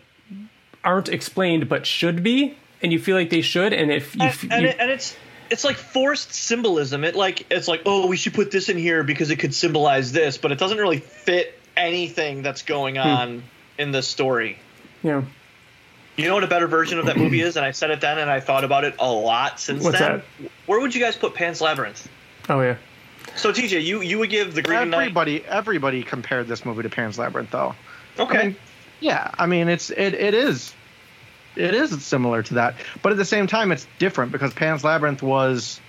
aren't 0.83 1.09
explained 1.09 1.69
but 1.69 1.87
should 1.87 2.23
be, 2.23 2.57
and 2.85 2.93
you 2.93 3.01
feel 3.01 3.17
like 3.17 3.31
they 3.31 3.41
should. 3.41 3.73
And 3.73 3.91
if 3.91 4.15
you, 4.15 4.23
and, 4.23 4.53
and, 4.53 4.63
you 4.63 4.69
it, 4.69 4.77
and 4.79 4.91
it's 4.91 5.17
it's 5.51 5.65
like 5.65 5.77
forced 5.77 6.33
symbolism. 6.33 7.03
It 7.03 7.17
like 7.17 7.51
it's 7.51 7.67
like 7.67 7.83
oh 7.87 8.07
we 8.07 8.17
should 8.17 8.35
put 8.35 8.53
this 8.53 8.69
in 8.69 8.79
here 8.79 9.03
because 9.03 9.31
it 9.31 9.37
could 9.37 9.53
symbolize 9.55 10.13
this, 10.13 10.39
but 10.39 10.53
it 10.53 10.59
doesn't 10.59 10.79
really 10.79 11.01
fit 11.01 11.59
anything 11.77 12.43
that's 12.43 12.63
going 12.63 12.95
Hmm. 12.95 13.01
on 13.01 13.43
in 13.79 13.91
the 13.91 14.03
story. 14.03 14.59
you 15.03 15.11
know 15.11 15.27
You 16.17 16.29
know 16.29 16.35
what 16.35 16.45
a 16.45 16.49
better 16.49 16.69
version 16.69 17.01
of 17.01 17.07
that 17.07 17.17
movie 17.17 17.41
is, 17.41 17.57
and 17.57 17.67
I 17.67 17.73
said 17.73 17.91
it 17.91 18.01
then, 18.01 18.19
and 18.19 18.31
I 18.31 18.39
thought 18.39 18.63
about 18.63 18.85
it 18.85 18.95
a 19.01 19.11
lot 19.11 19.59
since 19.59 19.83
What's 19.83 19.99
then. 19.99 20.23
Where 20.67 20.79
would 20.79 20.95
you 20.95 21.01
guys 21.01 21.17
put 21.17 21.35
Pan's 21.35 21.61
Labyrinth? 21.61 22.07
oh 22.49 22.61
yeah, 22.61 22.77
So 23.35 23.53
TJ, 23.53 23.83
you 23.83 24.03
you 24.03 24.19
would 24.21 24.31
give 24.31 24.55
the 24.55 24.63
Green 24.63 24.91
Knight. 24.91 24.99
Everybody, 25.01 25.45
everybody 25.47 26.03
compared 26.05 26.47
this 26.47 26.65
movie 26.65 26.83
to 26.85 26.89
Pan's 26.91 27.19
Labyrinth, 27.19 27.51
though. 27.51 27.75
Okay. 28.19 28.39
I 28.39 28.43
mean, 28.45 28.57
yeah, 29.01 29.31
I 29.37 29.47
mean 29.47 29.69
it's 29.69 29.91
it 29.91 30.15
it 30.15 30.35
is 30.35 30.73
it 31.57 31.75
is 31.75 32.05
similar 32.05 32.43
to 32.43 32.55
that, 32.55 32.75
but 33.03 33.13
at 33.13 33.19
the 33.19 33.25
same 33.25 33.47
time 33.47 33.73
it's 33.73 33.87
different 33.99 34.33
because 34.33 34.53
Pan's 34.53 34.85
Labyrinth 34.85 35.23
was. 35.23 35.81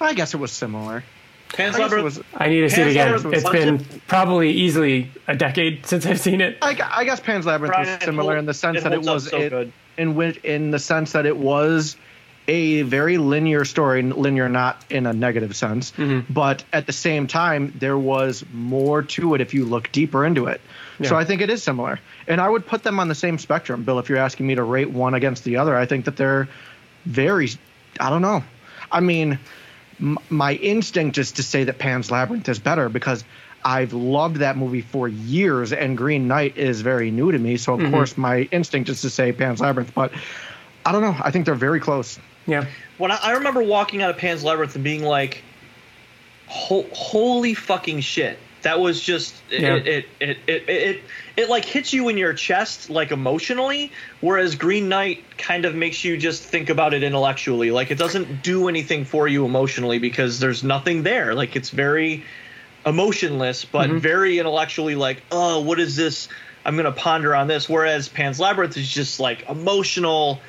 I 0.00 0.14
guess 0.14 0.32
it 0.32 0.38
was 0.38 0.50
similar. 0.50 1.04
Pan's 1.52 1.76
I 1.76 1.80
Labyrinth. 1.80 2.04
was. 2.04 2.20
I 2.34 2.48
need 2.48 2.60
to 2.60 2.70
see 2.70 2.80
it 2.80 2.84
Pan's 2.84 2.90
again. 2.92 3.12
Labyrinth 3.12 3.34
was 3.34 3.42
It's 3.44 3.50
been 3.90 4.00
probably 4.06 4.50
easily 4.50 5.10
a 5.26 5.36
decade 5.36 5.84
since 5.86 6.06
I've 6.06 6.20
seen 6.20 6.40
it. 6.40 6.58
I, 6.62 6.78
I 6.90 7.04
guess 7.04 7.20
Pan's 7.20 7.46
Labyrinth 7.46 7.74
Brian, 7.74 7.88
was 7.88 8.04
similar 8.04 8.36
it 8.36 8.40
in 8.40 8.46
the 8.46 8.54
sense 8.54 8.78
it 8.78 8.84
that 8.84 8.92
it 8.92 9.02
was 9.02 9.28
so 9.28 9.38
it, 9.38 9.50
good. 9.50 9.72
in 9.98 10.14
which 10.14 10.38
in 10.38 10.70
the 10.70 10.78
sense 10.78 11.12
that 11.12 11.26
it 11.26 11.36
was 11.36 11.96
a 12.48 12.82
very 12.82 13.16
linear 13.18 13.64
story, 13.64 14.02
linear 14.02 14.48
not 14.48 14.84
in 14.90 15.06
a 15.06 15.12
negative 15.12 15.54
sense, 15.54 15.92
Mm-hmm. 15.92 16.32
but 16.32 16.64
at 16.72 16.86
the 16.86 16.92
same 16.92 17.26
time 17.28 17.72
there 17.78 17.96
was 17.98 18.44
more 18.52 19.02
to 19.02 19.34
it 19.34 19.40
if 19.40 19.54
you 19.54 19.64
look 19.64 19.92
deeper 19.92 20.24
into 20.24 20.46
it. 20.46 20.60
So 21.02 21.16
I 21.16 21.24
think 21.24 21.40
it 21.40 21.48
is 21.48 21.62
similar, 21.62 21.98
and 22.28 22.40
I 22.42 22.48
would 22.48 22.66
put 22.66 22.82
them 22.82 23.00
on 23.00 23.08
the 23.08 23.14
same 23.14 23.38
spectrum, 23.38 23.84
Bill. 23.84 23.98
If 24.00 24.08
you're 24.10 24.18
asking 24.18 24.46
me 24.46 24.56
to 24.56 24.62
rate 24.62 24.90
one 24.90 25.14
against 25.14 25.44
the 25.44 25.56
other, 25.56 25.74
I 25.74 25.86
think 25.86 26.04
that 26.04 26.16
they're 26.16 26.48
very. 27.06 27.48
I 27.98 28.10
don't 28.10 28.20
know. 28.20 28.44
I 28.92 29.00
mean, 29.00 29.38
m- 29.98 30.18
my 30.28 30.52
instinct 30.54 31.16
is 31.16 31.32
to 31.32 31.42
say 31.42 31.64
that 31.64 31.78
Pan's 31.78 32.10
Labyrinth 32.10 32.48
is 32.50 32.58
better 32.58 32.90
because 32.90 33.24
I've 33.64 33.94
loved 33.94 34.36
that 34.38 34.58
movie 34.58 34.82
for 34.82 35.08
years, 35.08 35.72
and 35.72 35.96
Green 35.96 36.28
Knight 36.28 36.58
is 36.58 36.82
very 36.82 37.10
new 37.10 37.32
to 37.32 37.38
me. 37.38 37.56
So 37.56 37.80
of 37.80 37.90
course, 37.90 38.18
my 38.18 38.40
instinct 38.50 38.90
is 38.90 39.00
to 39.02 39.08
say 39.10 39.32
Pan's 39.32 39.60
Labyrinth, 39.60 39.94
but 39.94 40.12
I 40.84 40.92
don't 40.92 41.02
know. 41.02 41.16
I 41.18 41.30
think 41.30 41.46
they're 41.46 41.54
very 41.54 41.80
close. 41.80 42.18
Yeah, 42.50 42.66
when 42.98 43.10
I, 43.10 43.16
I 43.22 43.30
remember 43.32 43.62
walking 43.62 44.02
out 44.02 44.10
of 44.10 44.16
Pan's 44.18 44.42
Labyrinth 44.44 44.74
and 44.74 44.84
being 44.84 45.02
like, 45.02 45.42
Ho- 46.48 46.86
"Holy 46.92 47.54
fucking 47.54 48.00
shit!" 48.00 48.38
That 48.62 48.78
was 48.80 49.00
just 49.00 49.34
it. 49.50 49.60
Yeah. 49.62 49.74
It, 49.76 49.86
it, 49.86 50.06
it, 50.20 50.38
it, 50.48 50.68
it 50.68 51.02
it 51.36 51.48
like 51.48 51.64
hits 51.64 51.92
you 51.94 52.08
in 52.08 52.18
your 52.18 52.34
chest 52.34 52.90
like 52.90 53.10
emotionally, 53.12 53.92
whereas 54.20 54.56
Green 54.56 54.88
Knight 54.88 55.24
kind 55.38 55.64
of 55.64 55.74
makes 55.74 56.04
you 56.04 56.18
just 56.18 56.42
think 56.42 56.68
about 56.68 56.92
it 56.92 57.02
intellectually. 57.02 57.70
Like 57.70 57.90
it 57.90 57.96
doesn't 57.98 58.42
do 58.42 58.68
anything 58.68 59.04
for 59.06 59.26
you 59.28 59.46
emotionally 59.46 59.98
because 59.98 60.40
there's 60.40 60.62
nothing 60.62 61.02
there. 61.04 61.34
Like 61.34 61.56
it's 61.56 61.70
very 61.70 62.24
emotionless, 62.84 63.64
but 63.64 63.88
Mm-hmm. 63.88 63.98
very 63.98 64.38
intellectually. 64.38 64.94
Like, 64.94 65.22
oh, 65.30 65.60
what 65.60 65.80
is 65.80 65.96
this? 65.96 66.28
I'm 66.64 66.76
gonna 66.76 66.92
ponder 66.92 67.34
on 67.34 67.46
this. 67.46 67.68
Whereas 67.68 68.08
Pan's 68.08 68.38
Labyrinth 68.40 68.76
is 68.76 68.88
just 68.92 69.20
like 69.20 69.48
emotional 69.48 70.40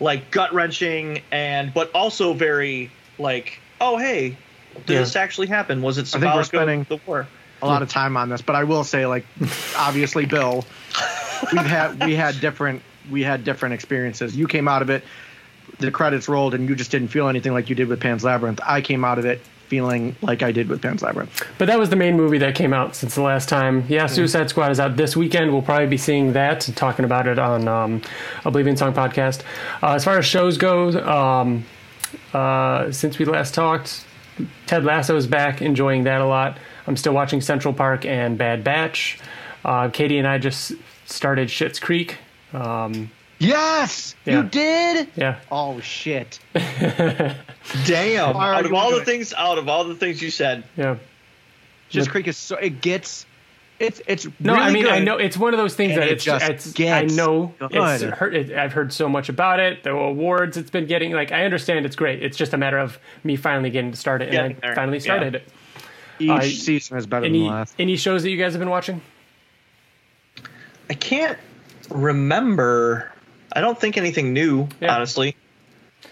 like 0.00 0.30
gut 0.30 0.52
wrenching 0.52 1.22
and 1.32 1.72
but 1.72 1.90
also 1.92 2.32
very 2.34 2.90
like 3.18 3.58
oh 3.80 3.96
hey 3.96 4.36
did 4.86 4.92
Yeah. 4.94 4.98
this 5.00 5.16
actually 5.16 5.46
happen 5.46 5.80
was 5.82 5.98
it 5.98 6.14
I 6.14 6.20
think 6.20 6.34
we're 6.34 6.42
spending- 6.44 6.86
the 6.88 7.00
war 7.06 7.26
A 7.62 7.66
lot 7.66 7.80
of 7.82 7.88
time 7.88 8.18
on 8.18 8.28
this, 8.28 8.42
but 8.42 8.54
I 8.54 8.64
will 8.64 8.84
say, 8.84 9.06
like, 9.06 9.24
obviously, 9.78 10.26
Bill, 10.26 10.66
we've 11.54 11.62
had 11.64 12.04
we 12.04 12.14
had 12.14 12.38
different 12.38 12.82
we 13.10 13.22
had 13.22 13.44
different 13.44 13.72
experiences. 13.74 14.36
You 14.36 14.46
came 14.46 14.68
out 14.68 14.82
of 14.82 14.90
it, 14.90 15.02
the 15.78 15.90
credits 15.90 16.28
rolled, 16.28 16.52
and 16.52 16.68
you 16.68 16.76
just 16.76 16.90
didn't 16.90 17.08
feel 17.08 17.28
anything 17.28 17.54
like 17.54 17.70
you 17.70 17.74
did 17.74 17.88
with 17.88 17.98
Pan's 18.00 18.22
Labyrinth. 18.24 18.60
I 18.62 18.82
came 18.82 19.06
out 19.06 19.18
of 19.18 19.24
it 19.24 19.40
feeling 19.68 20.16
like 20.22 20.42
I 20.42 20.52
did 20.52 20.68
with 20.68 20.82
Pan's 20.82 21.02
Labyrinth. 21.02 21.42
but 21.58 21.66
that 21.66 21.78
was 21.78 21.90
the 21.90 21.96
main 21.96 22.16
movie 22.16 22.38
that 22.38 22.54
came 22.54 22.72
out 22.72 22.94
since 22.96 23.14
the 23.14 23.22
last 23.22 23.48
time. 23.48 23.84
Yeah, 23.88 24.06
Suicide 24.06 24.48
Squad 24.48 24.70
is 24.70 24.80
out 24.80 24.96
this 24.96 25.16
weekend. 25.16 25.52
We'll 25.52 25.62
probably 25.62 25.86
be 25.86 25.96
seeing 25.96 26.32
that 26.34 26.66
and 26.68 26.76
talking 26.76 27.04
about 27.04 27.26
it 27.26 27.38
on 27.38 27.68
um, 27.68 28.02
Oblivion 28.44 28.76
Song 28.76 28.92
podcast. 28.94 29.42
Uh, 29.82 29.94
as 29.94 30.04
far 30.04 30.18
as 30.18 30.26
shows 30.26 30.56
go, 30.56 30.90
um, 31.08 31.64
uh, 32.32 32.90
since 32.92 33.18
we 33.18 33.24
last 33.24 33.54
talked, 33.54 34.04
Ted 34.66 34.84
Lasso 34.84 35.16
is 35.16 35.26
back, 35.26 35.62
enjoying 35.62 36.04
that 36.04 36.20
a 36.20 36.26
lot. 36.26 36.58
I'm 36.86 36.96
still 36.96 37.12
watching 37.12 37.40
Central 37.40 37.74
Park 37.74 38.04
and 38.04 38.38
Bad 38.38 38.62
Batch. 38.62 39.18
Uh, 39.64 39.88
Katie 39.88 40.18
and 40.18 40.28
I 40.28 40.38
just 40.38 40.72
started 41.06 41.48
Schitt's 41.48 41.78
Creek. 41.80 42.18
Um, 42.52 43.10
Yes, 43.38 44.14
Yeah. 44.24 44.36
you 44.38 44.42
did. 44.48 45.08
yeah, 45.16 45.38
Oh 45.50 45.78
shit! 45.80 46.38
Damn. 46.54 48.36
Out 48.36 48.64
of 48.64 48.70
you 48.70 48.76
all 48.76 48.90
the 48.92 49.04
things, 49.04 49.34
out 49.36 49.58
of 49.58 49.68
all 49.68 49.84
the 49.84 49.94
things 49.94 50.22
you 50.22 50.30
said, 50.30 50.64
yeah. 50.76 50.96
Schitt's 51.90 52.08
Creek 52.08 52.26
is 52.28 52.36
so 52.36 52.56
it 52.56 52.80
gets. 52.80 53.26
It's 53.78 54.00
it's 54.06 54.26
No, 54.40 54.54
really 54.54 54.64
I 54.64 54.72
mean 54.72 54.84
good. 54.84 54.92
I 54.92 55.00
know 55.00 55.18
it's 55.18 55.36
one 55.36 55.52
of 55.52 55.58
those 55.58 55.74
things 55.74 55.92
And 55.92 56.00
that 56.02 56.08
it 56.08 56.12
it's 56.12 56.24
just 56.24 56.48
it's 56.48 56.68
I 56.70 56.72
gets 56.72 57.14
know 57.14 57.52
it's 57.60 58.02
good. 58.02 58.14
heard, 58.14 58.34
it, 58.34 58.56
I've 58.56 58.72
heard 58.72 58.90
so 58.90 59.06
much 59.06 59.28
about 59.28 59.60
it. 59.60 59.82
The 59.82 59.90
awards 59.90 60.56
it's 60.56 60.70
been 60.70 60.86
getting, 60.86 61.12
like 61.12 61.30
I 61.30 61.44
understand 61.44 61.84
it's 61.84 61.94
great. 61.94 62.22
It's 62.22 62.38
just 62.38 62.54
a 62.54 62.56
matter 62.56 62.78
of 62.78 62.98
me 63.22 63.36
finally 63.36 63.68
getting 63.68 63.90
to 63.90 63.96
start 63.98 64.22
it, 64.22 64.28
and 64.28 64.32
Getting 64.32 64.56
I 64.56 64.60
there, 64.68 64.74
finally 64.74 64.96
yeah. 64.96 65.02
started 65.02 65.34
it. 65.34 65.48
Each 66.18 66.30
uh, 66.30 66.40
season 66.40 66.96
is 66.96 67.06
better 67.06 67.26
Any 67.26 67.40
than 67.40 67.48
the 67.48 67.52
last. 67.54 67.74
any 67.78 67.96
shows 67.96 68.22
that 68.22 68.30
you 68.30 68.38
guys 68.38 68.54
have 68.54 68.60
been 68.60 68.70
watching? 68.70 69.02
I 70.88 70.94
can't 70.94 71.36
remember. 71.90 73.12
I 73.56 73.60
don't 73.60 73.78
think 73.80 73.96
anything 73.96 74.32
new, 74.32 74.68
Yeah. 74.80 74.94
honestly. 74.94 75.34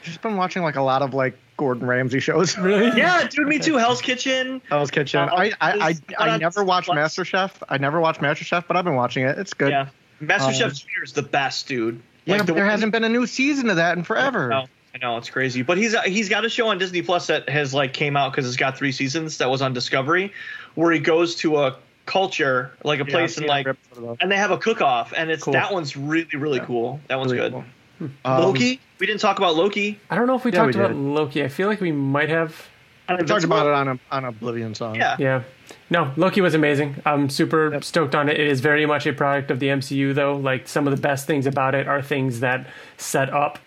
Just 0.03 0.23
been 0.23 0.37
watching 0.37 0.63
like 0.63 0.77
a 0.77 0.83
lot 0.83 1.03
of 1.03 1.15
like 1.15 1.37
Gordon 1.57 1.87
Ramsay 1.87 2.19
shows. 2.21 2.57
Really? 2.59 2.97
Yeah, 2.99 3.29
dude, 3.29 3.47
me 3.47 3.59
too. 3.59 3.77
Hell's 3.77 4.01
Kitchen. 4.01 4.61
Hell's 4.69 4.91
Kitchen. 4.91 5.21
Uh, 5.21 5.27
I 5.33 5.45
I, 5.47 5.53
I, 5.61 5.95
I 6.19 6.29
uh, 6.31 6.37
never 6.39 6.65
watched 6.65 6.87
Plus- 6.87 7.17
MasterChef. 7.17 7.51
I 7.69 7.79
never 7.79 8.01
watched 8.01 8.21
MasterChef, 8.21 8.65
but 8.67 8.77
I've 8.77 8.85
been 8.85 8.97
watching 8.97 9.25
it. 9.25 9.39
It's 9.39 9.55
good. 9.55 9.71
Yeah. 9.71 9.89
MasterChef 10.23 10.65
Um, 10.65 10.71
Junior 10.73 11.05
is 11.05 11.13
the 11.13 11.23
best, 11.23 11.69
dude. 11.69 12.01
Yeah, 12.25 12.33
Like, 12.35 12.41
but 12.41 12.47
the 12.47 12.53
there 12.55 12.65
hasn't 12.65 12.93
been 12.93 13.05
a 13.05 13.09
new 13.09 13.27
season 13.27 13.69
of 13.69 13.77
that 13.77 13.97
in 13.99 14.05
forever. 14.05 14.49
No, 14.49 14.65
I 14.95 14.99
know 15.03 15.19
it's 15.19 15.29
crazy, 15.29 15.61
but 15.63 15.77
he's 15.77 15.95
he's 16.05 16.29
got 16.31 16.45
a 16.47 16.49
show 16.49 16.69
on 16.69 16.79
Disney 16.79 17.03
Plus 17.03 17.27
that 17.27 17.49
has 17.51 17.75
like 17.75 17.93
came 17.93 18.17
out 18.17 18.33
because 18.33 18.47
it's 18.47 18.57
got 18.57 18.79
three 18.79 18.93
seasons 18.93 19.39
that 19.39 19.51
was 19.51 19.61
on 19.61 19.75
Discovery, 19.75 20.33
where 20.75 20.91
he 20.91 20.99
goes 21.01 21.37
to 21.37 21.59
a 21.59 21.77
culture 22.07 22.73
like 22.85 23.01
a 23.01 23.05
Yeah, 23.05 23.11
place 23.11 23.39
I've 23.39 23.45
in 23.45 23.49
like, 23.49 23.67
every 23.67 23.79
episode 23.89 24.03
of 24.03 24.09
those. 24.09 24.17
and 24.21 24.31
they 24.31 24.37
have 24.37 24.51
a 24.51 24.59
cook 24.59 24.81
off, 24.81 25.13
and 25.17 25.31
it's 25.31 25.43
Cool. 25.45 25.55
that 25.55 25.73
one's 25.73 25.97
really 25.97 26.27
really 26.35 26.61
cool. 26.61 27.01
That 27.09 27.19
one's 27.19 27.33
Really 27.33 27.51
good. 27.51 27.65
cool. 28.01 28.11
Um, 28.25 28.43
Loki, 28.43 28.81
we 28.99 29.07
didn't 29.07 29.21
talk 29.21 29.39
about 29.39 29.55
Loki. 29.55 29.99
I 30.11 30.17
don't 30.17 30.27
know 30.27 30.35
if 30.35 30.45
we 30.45 30.51
Yeah, 30.53 30.59
talked 30.65 30.75
we 30.77 30.81
about. 30.83 30.97
Loki. 30.97 31.43
I 31.45 31.49
feel 31.49 31.69
like 31.69 31.81
we 31.81 31.93
might 31.93 32.29
have. 32.29 32.69
I 33.09 33.17
talked 33.19 33.45
about 33.45 33.67
it 33.67 33.73
on 33.75 33.89
a, 33.89 33.99
on 34.11 34.25
Oblivion 34.25 34.75
song. 34.75 34.97
Yeah. 34.97 35.17
Yeah. 35.19 35.43
No, 35.91 36.11
Loki 36.17 36.41
was 36.41 36.55
amazing. 36.55 36.97
I'm 37.05 37.29
super 37.29 37.71
Yep. 37.73 37.85
stoked 37.85 38.15
on 38.15 38.29
it. 38.31 38.41
It 38.41 38.47
is 38.47 38.61
very 38.61 38.87
much 38.87 39.07
a 39.07 39.13
product 39.13 39.51
of 39.51 39.61
the 39.61 39.69
MCU, 39.69 40.15
though. 40.15 40.35
Like 40.37 40.67
some 40.69 40.87
of 40.89 40.97
the 40.97 41.01
best 41.01 41.27
things 41.27 41.47
about 41.47 41.75
it 41.75 41.87
are 41.87 42.01
things 42.03 42.41
that 42.41 42.67
set 42.97 43.31
up 43.33 43.59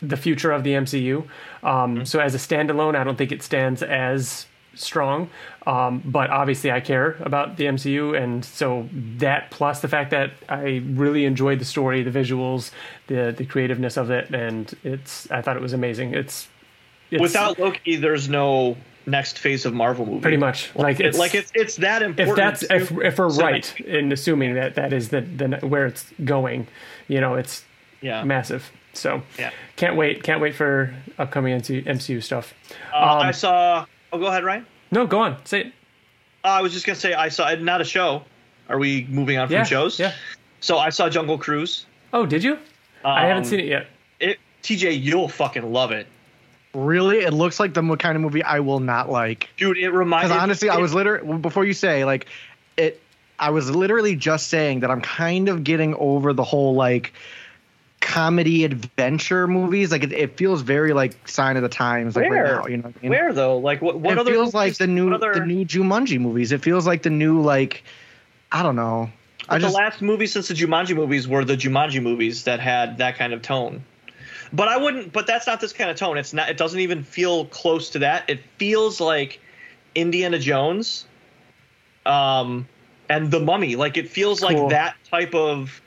the 0.00 0.16
future 0.16 0.52
of 0.52 0.62
the 0.64 0.74
MCU. 0.74 1.24
Um, 1.64 2.06
So 2.06 2.20
as 2.20 2.34
a 2.34 2.38
standalone, 2.38 2.94
I 2.96 3.02
don't 3.04 3.16
think 3.18 3.32
it 3.32 3.42
stands 3.42 3.82
as 3.82 4.46
strong. 4.76 5.30
Um, 5.66 6.02
but 6.04 6.30
obviously, 6.30 6.70
I 6.70 6.80
care 6.80 7.16
about 7.20 7.56
the 7.56 7.64
MCU, 7.64 8.20
and 8.20 8.44
so 8.44 8.88
that 9.18 9.50
plus 9.50 9.80
the 9.80 9.88
fact 9.88 10.10
that 10.10 10.32
I 10.48 10.82
really 10.86 11.24
enjoyed 11.24 11.58
the 11.58 11.64
story, 11.64 12.02
the 12.02 12.10
visuals, 12.16 12.70
the 13.06 13.34
the 13.36 13.44
creativeness 13.46 13.96
of 13.96 14.10
it, 14.10 14.34
and 14.34 14.72
it's 14.84 15.30
I 15.30 15.42
thought 15.42 15.56
it 15.56 15.62
was 15.62 15.72
amazing. 15.72 16.14
It's, 16.14 16.48
it's 17.10 17.20
Without 17.22 17.58
Loki, 17.58 17.96
there's 17.96 18.28
no 18.28 18.76
next 19.06 19.38
phase 19.38 19.66
of 19.66 19.74
Marvel 19.74 20.06
movie. 20.06 20.20
pretty 20.22 20.38
much 20.38 20.74
like 20.74 20.98
it's 20.98 21.18
like 21.18 21.34
it's 21.34 21.52
it's 21.54 21.76
that 21.76 22.00
important. 22.02 22.30
if 22.30 22.36
that's 22.36 22.62
if, 22.90 22.90
if 23.02 23.18
we're 23.18 23.28
right 23.28 23.78
in 23.80 24.10
assuming 24.12 24.54
that 24.54 24.76
that 24.76 24.94
is 24.94 25.10
the, 25.10 25.20
the 25.20 25.48
where 25.66 25.84
it's 25.84 26.06
going 26.24 26.66
you 27.06 27.20
know 27.20 27.34
it's 27.34 27.62
yeah. 28.00 28.24
massive 28.24 28.72
so 28.94 29.20
Yeah. 29.38 29.50
can't 29.76 29.96
wait 29.96 30.22
can't 30.22 30.40
wait 30.40 30.54
for 30.54 30.94
upcoming 31.18 31.60
MCU, 31.60 31.84
MCU 31.84 32.22
stuff 32.22 32.54
Uh, 32.94 32.96
Um, 32.96 33.26
I 33.26 33.30
saw. 33.32 33.84
Oh, 34.14 34.18
go 34.18 34.26
ahead, 34.26 34.44
Ryan. 34.44 34.64
no 34.92 35.06
go 35.06 35.20
on 35.20 35.44
say 35.44 35.60
it 35.62 35.66
Uh, 36.44 36.48
I 36.48 36.62
was 36.62 36.72
just 36.72 36.86
gonna 36.86 36.96
say 36.96 37.14
I 37.14 37.28
saw 37.28 37.48
it 37.50 37.60
not 37.62 37.80
a 37.80 37.84
show. 37.84 38.22
Are 38.68 38.78
we 38.78 39.06
moving 39.10 39.38
on 39.38 39.48
from 39.48 39.54
yeah 39.54 39.64
shows? 39.64 39.98
yeah 39.98 40.12
So 40.60 40.78
I 40.78 40.90
saw 40.90 41.08
Jungle 41.08 41.36
Cruise. 41.38 41.86
oh 42.12 42.26
did 42.26 42.42
you 42.44 42.58
I 43.04 43.26
haven't 43.26 43.44
Um, 43.44 43.50
seen 43.50 43.60
it 43.60 43.66
yet 43.66 43.86
It 44.20 44.38
TJ, 44.62 45.02
you'll 45.02 45.28
fucking 45.28 45.70
love 45.72 45.90
it, 45.92 46.06
Really, 46.74 47.18
it 47.18 47.32
looks 47.32 47.60
like 47.60 47.74
the 47.74 47.96
kind 47.96 48.16
of 48.16 48.22
movie 48.22 48.42
I 48.42 48.60
will 48.60 48.80
not 48.80 49.08
like. 49.10 49.48
dude. 49.56 49.76
It 49.78 49.90
reminds. 49.90 50.28
Because 50.30 50.42
honestly, 50.42 50.70
I 50.70 50.78
was 50.78 50.92
literally 50.94 51.38
before 51.38 51.64
you 51.64 51.72
say 51.74 52.04
like 52.04 52.26
it. 52.76 53.00
I 53.38 53.50
was 53.50 53.68
literally 53.70 54.14
just 54.16 54.48
saying 54.48 54.80
that 54.80 54.90
I'm 54.92 55.00
kind 55.00 55.48
of 55.48 55.64
getting 55.64 55.94
over 55.96 56.32
the 56.32 56.42
whole 56.44 56.74
like 56.74 57.12
comedy 58.04 58.64
adventure 58.64 59.48
movies. 59.48 59.90
Like 59.90 60.04
it, 60.04 60.12
it 60.12 60.36
feels 60.36 60.60
very 60.60 60.92
like 60.92 61.26
sign 61.26 61.56
of 61.56 61.62
the 61.62 61.68
times. 61.68 62.14
Like 62.14 62.28
Where? 62.28 62.44
right 62.44 62.62
now, 62.62 62.66
you 62.66 62.76
know. 62.76 62.92
Mean? 63.02 63.10
Where 63.10 63.32
though? 63.32 63.58
Like 63.58 63.80
what? 63.82 63.98
What 63.98 64.12
it 64.12 64.18
other? 64.18 64.30
feels 64.30 64.54
like 64.54 64.76
the 64.76 64.86
new 64.86 65.12
other, 65.12 65.32
the 65.34 65.46
new 65.46 65.64
Jumanji 65.64 66.20
movies. 66.20 66.52
It 66.52 66.62
feels 66.62 66.86
like 66.86 67.02
the 67.02 67.10
new 67.10 67.40
like 67.40 67.82
I 68.52 68.62
don't 68.62 68.76
know. 68.76 69.10
I 69.48 69.58
just 69.58 69.72
the 69.72 69.76
last 69.78 70.00
movie 70.02 70.26
since 70.26 70.48
the 70.48 70.54
Jumanji 70.54 70.94
movies 70.94 71.26
were 71.26 71.44
the 71.44 71.56
Jumanji 71.56 72.02
movies 72.02 72.44
that 72.44 72.60
had 72.60 72.98
that 72.98 73.16
kind 73.16 73.32
of 73.32 73.42
tone. 73.42 73.84
But 74.52 74.68
I 74.68 74.76
wouldn't. 74.76 75.12
But 75.12 75.26
that's 75.26 75.46
not 75.46 75.60
this 75.60 75.72
kind 75.72 75.90
of 75.90 75.96
tone. 75.96 76.18
It's 76.18 76.32
not. 76.32 76.50
It 76.50 76.56
doesn't 76.56 76.80
even 76.80 77.02
feel 77.02 77.46
close 77.46 77.90
to 77.90 78.00
that. 78.00 78.28
It 78.28 78.40
feels 78.58 79.00
like 79.00 79.40
Indiana 79.94 80.38
Jones, 80.38 81.06
um, 82.06 82.68
and 83.08 83.30
the 83.30 83.40
Mummy. 83.40 83.76
Like 83.76 83.96
it 83.96 84.08
feels 84.10 84.40
Cool. 84.40 84.62
like 84.64 84.70
that 84.70 84.96
type 85.10 85.34
of. 85.34 85.80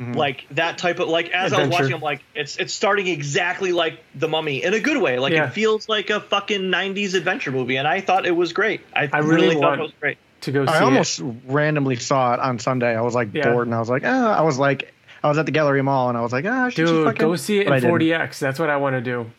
Mhm. 0.00 0.14
Like 0.14 0.46
that 0.50 0.76
type 0.76 0.98
of 0.98 1.08
like 1.08 1.30
as 1.30 1.52
I 1.54 1.60
was 1.60 1.70
watching, 1.70 1.94
I'm 1.94 2.00
like 2.02 2.20
it's 2.34 2.56
it's 2.58 2.74
starting 2.74 3.06
exactly 3.06 3.72
like 3.72 3.98
the 4.14 4.28
Mummy 4.28 4.62
in 4.62 4.74
a 4.74 4.80
good 4.80 5.00
way. 5.00 5.18
Like 5.18 5.32
Yeah. 5.32 5.46
it 5.46 5.52
feels 5.54 5.88
like 5.88 6.10
a 6.10 6.20
fucking 6.20 6.62
'90s 6.70 7.14
adventure 7.14 7.50
movie, 7.50 7.76
and 7.76 7.88
I 7.88 8.00
thought 8.02 8.26
it 8.26 8.36
was 8.36 8.52
great. 8.52 8.82
I, 8.94 9.08
I 9.12 9.18
really 9.20 9.48
really, 9.48 9.54
thought 9.60 9.78
it 9.78 9.82
was 9.82 9.92
great. 9.98 10.18
to 10.42 10.52
go 10.52 10.66
see 10.66 10.72
I 10.72 10.76
it 10.78 10.82
almost 10.82 11.22
randomly 11.46 11.96
saw 11.96 12.34
it 12.34 12.40
on 12.40 12.58
Sunday. 12.58 12.94
I 12.94 13.00
was 13.00 13.14
like 13.14 13.28
Yeah. 13.32 13.50
bored 13.52 13.66
and 13.68 13.74
I 13.74 13.78
was 13.78 13.88
like, 13.88 14.02
ah, 14.04 14.36
I 14.38 14.42
was 14.42 14.58
like, 14.58 14.92
I 15.24 15.28
was 15.28 15.38
at 15.38 15.46
the 15.46 15.52
Gallery 15.52 15.82
Mall 15.82 16.10
and 16.10 16.18
I 16.18 16.20
was 16.20 16.32
like, 16.32 16.44
ah, 16.46 16.66
I 16.66 16.68
should 16.68 16.76
just 16.86 16.92
dude 16.92 17.06
fucking, 17.06 17.18
go 17.26 17.34
see 17.36 17.60
it 17.60 17.66
in 17.66 17.72
didn't. 17.72 17.90
4DX 17.90 18.38
that's 18.38 18.58
what 18.58 18.68
I 18.68 18.76
want 18.76 18.96
to 18.96 19.00
do 19.00 19.30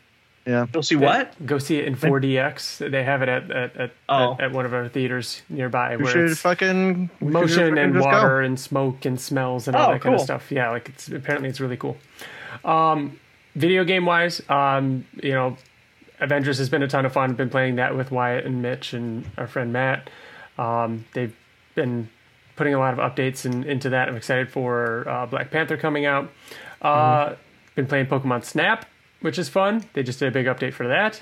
Yeah. 0.47 0.65
You'll 0.73 0.81
see 0.83 0.95
what? 0.95 1.33
go 1.45 1.57
see 1.57 1.77
it 1.77 1.85
in 1.85 1.95
4DX 1.95 2.89
they 2.89 3.03
have 3.03 3.21
it 3.21 3.27
at 3.29 3.51
at, 3.51 3.75
at, 3.75 3.91
Oh. 4.07 4.33
at, 4.33 4.41
at 4.45 4.51
one 4.53 4.65
of 4.65 4.73
our 4.73 4.87
theaters 4.87 5.41
nearby 5.49 5.97
We 5.97 6.03
where 6.05 6.13
should 6.13 6.29
it's 6.29 6.39
fucking 6.39 7.09
we 7.19 7.27
should 7.27 7.33
motion 7.33 7.57
fucking 7.71 7.77
and 7.77 7.93
just 7.93 8.05
go. 8.05 8.11
water 8.11 8.41
and 8.41 8.57
smoke 8.59 9.03
and 9.05 9.19
smells 9.19 9.67
and 9.67 9.75
all 9.75 9.89
Oh, 9.89 9.93
that 9.93 10.01
kind 10.01 10.15
of 10.15 10.21
stuff. 10.21 10.49
Yeah, 10.51 10.69
like 10.69 10.87
it's 10.89 11.09
apparently 11.09 11.49
it's 11.49 11.59
really 11.59 11.75
cool. 11.77 11.97
Um, 12.63 13.19
video 13.55 13.83
game 13.83 14.05
wise, 14.05 14.41
um, 14.49 15.05
you 15.21 15.33
know, 15.33 15.57
Avengers 16.19 16.57
has 16.59 16.69
been 16.69 16.81
a 16.81 16.87
ton 16.87 17.05
of 17.05 17.13
fun. 17.13 17.31
I've 17.31 17.37
Been 17.37 17.49
playing 17.49 17.75
that 17.75 17.95
with 17.95 18.09
Wyatt 18.11 18.45
and 18.45 18.61
Mitch 18.61 18.93
and 18.93 19.25
our 19.37 19.47
friend 19.47 19.71
Matt. 19.73 20.09
Um, 20.57 21.05
they've 21.13 21.35
been 21.75 22.09
putting 22.55 22.73
a 22.73 22.79
lot 22.79 22.97
of 22.97 22.99
updates 22.99 23.45
in, 23.45 23.63
into 23.65 23.89
that. 23.91 24.07
I'm 24.09 24.15
excited 24.15 24.49
for 24.49 25.07
uh, 25.07 25.25
Black 25.27 25.51
Panther 25.51 25.77
coming 25.77 26.05
out. 26.07 26.31
Uh, 26.81 27.35
Been 27.75 27.85
playing 27.85 28.07
Pokemon 28.07 28.43
Snap, 28.43 28.87
which 29.21 29.37
is 29.39 29.49
fun. 29.49 29.83
They 29.93 30.03
just 30.03 30.19
did 30.19 30.27
a 30.27 30.31
big 30.31 30.45
update 30.45 30.73
for 30.73 30.87
that. 30.87 31.21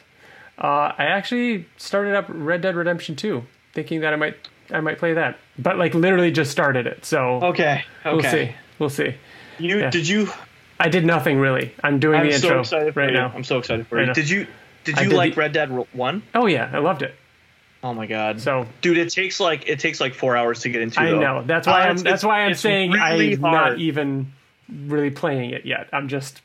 Uh, 0.57 0.93
I 0.97 1.05
actually 1.05 1.65
started 1.77 2.15
up 2.15 2.25
Red 2.29 2.61
Dead 2.61 2.75
Redemption 2.75 3.15
2, 3.15 3.43
thinking 3.73 4.01
that 4.01 4.13
I 4.13 4.15
might 4.15 4.35
I 4.71 4.79
might 4.79 4.97
play 4.97 5.13
that, 5.13 5.37
but 5.59 5.77
like 5.77 5.93
literally 5.93 6.31
just 6.31 6.49
started 6.51 6.87
it. 6.87 7.05
So 7.05 7.43
Okay. 7.43 7.83
Okay. 8.05 8.15
we'll 8.15 8.31
see. 8.31 8.51
We'll 8.79 8.89
see. 9.11 9.15
You 9.59 9.79
Yeah. 9.79 9.89
did 9.91 10.07
you? 10.07 10.29
I 10.79 10.89
did 10.89 11.05
nothing 11.05 11.37
really. 11.39 11.71
I'm 11.83 11.99
doing 11.99 12.19
I'm 12.21 12.27
the 12.27 12.33
so 12.39 12.57
intro 12.59 12.91
right 12.95 13.09
you. 13.11 13.15
now. 13.15 13.31
I'm 13.35 13.43
so 13.43 13.59
excited 13.59 13.85
for 13.87 13.95
Right 13.95 14.01
you. 14.01 14.07
now. 14.07 14.13
Did 14.13 14.29
you? 14.29 14.47
Did 14.85 14.97
you 14.99 15.09
did 15.09 15.13
like 15.15 15.35
the- 15.35 15.39
Red 15.41 15.51
Dead 15.53 15.69
One? 15.93 16.23
Oh 16.33 16.47
yeah, 16.47 16.69
I 16.73 16.79
loved 16.79 17.01
it. 17.03 17.15
Oh 17.83 17.93
my 17.93 18.07
god. 18.07 18.41
So 18.41 18.65
dude, 18.81 18.97
it 18.97 19.09
takes 19.11 19.39
like 19.39 19.67
it 19.69 19.79
takes 19.79 20.01
like 20.01 20.13
four 20.15 20.35
hours 20.35 20.61
to 20.61 20.69
get 20.69 20.81
into. 20.81 20.99
I 20.99 21.11
though. 21.11 21.19
know. 21.19 21.43
That's 21.45 21.67
why 21.67 21.83
Uh, 21.83 21.89
I'm. 21.89 21.97
That's 21.97 22.23
why 22.23 22.41
I'm 22.41 22.55
saying 22.55 22.91
really 22.91 23.33
I'm 23.33 23.41
hard. 23.41 23.71
not 23.73 23.79
even 23.79 24.31
really 24.87 25.11
playing 25.11 25.51
it 25.51 25.65
yet. 25.65 25.87
I'm 25.93 26.07
just 26.07 26.41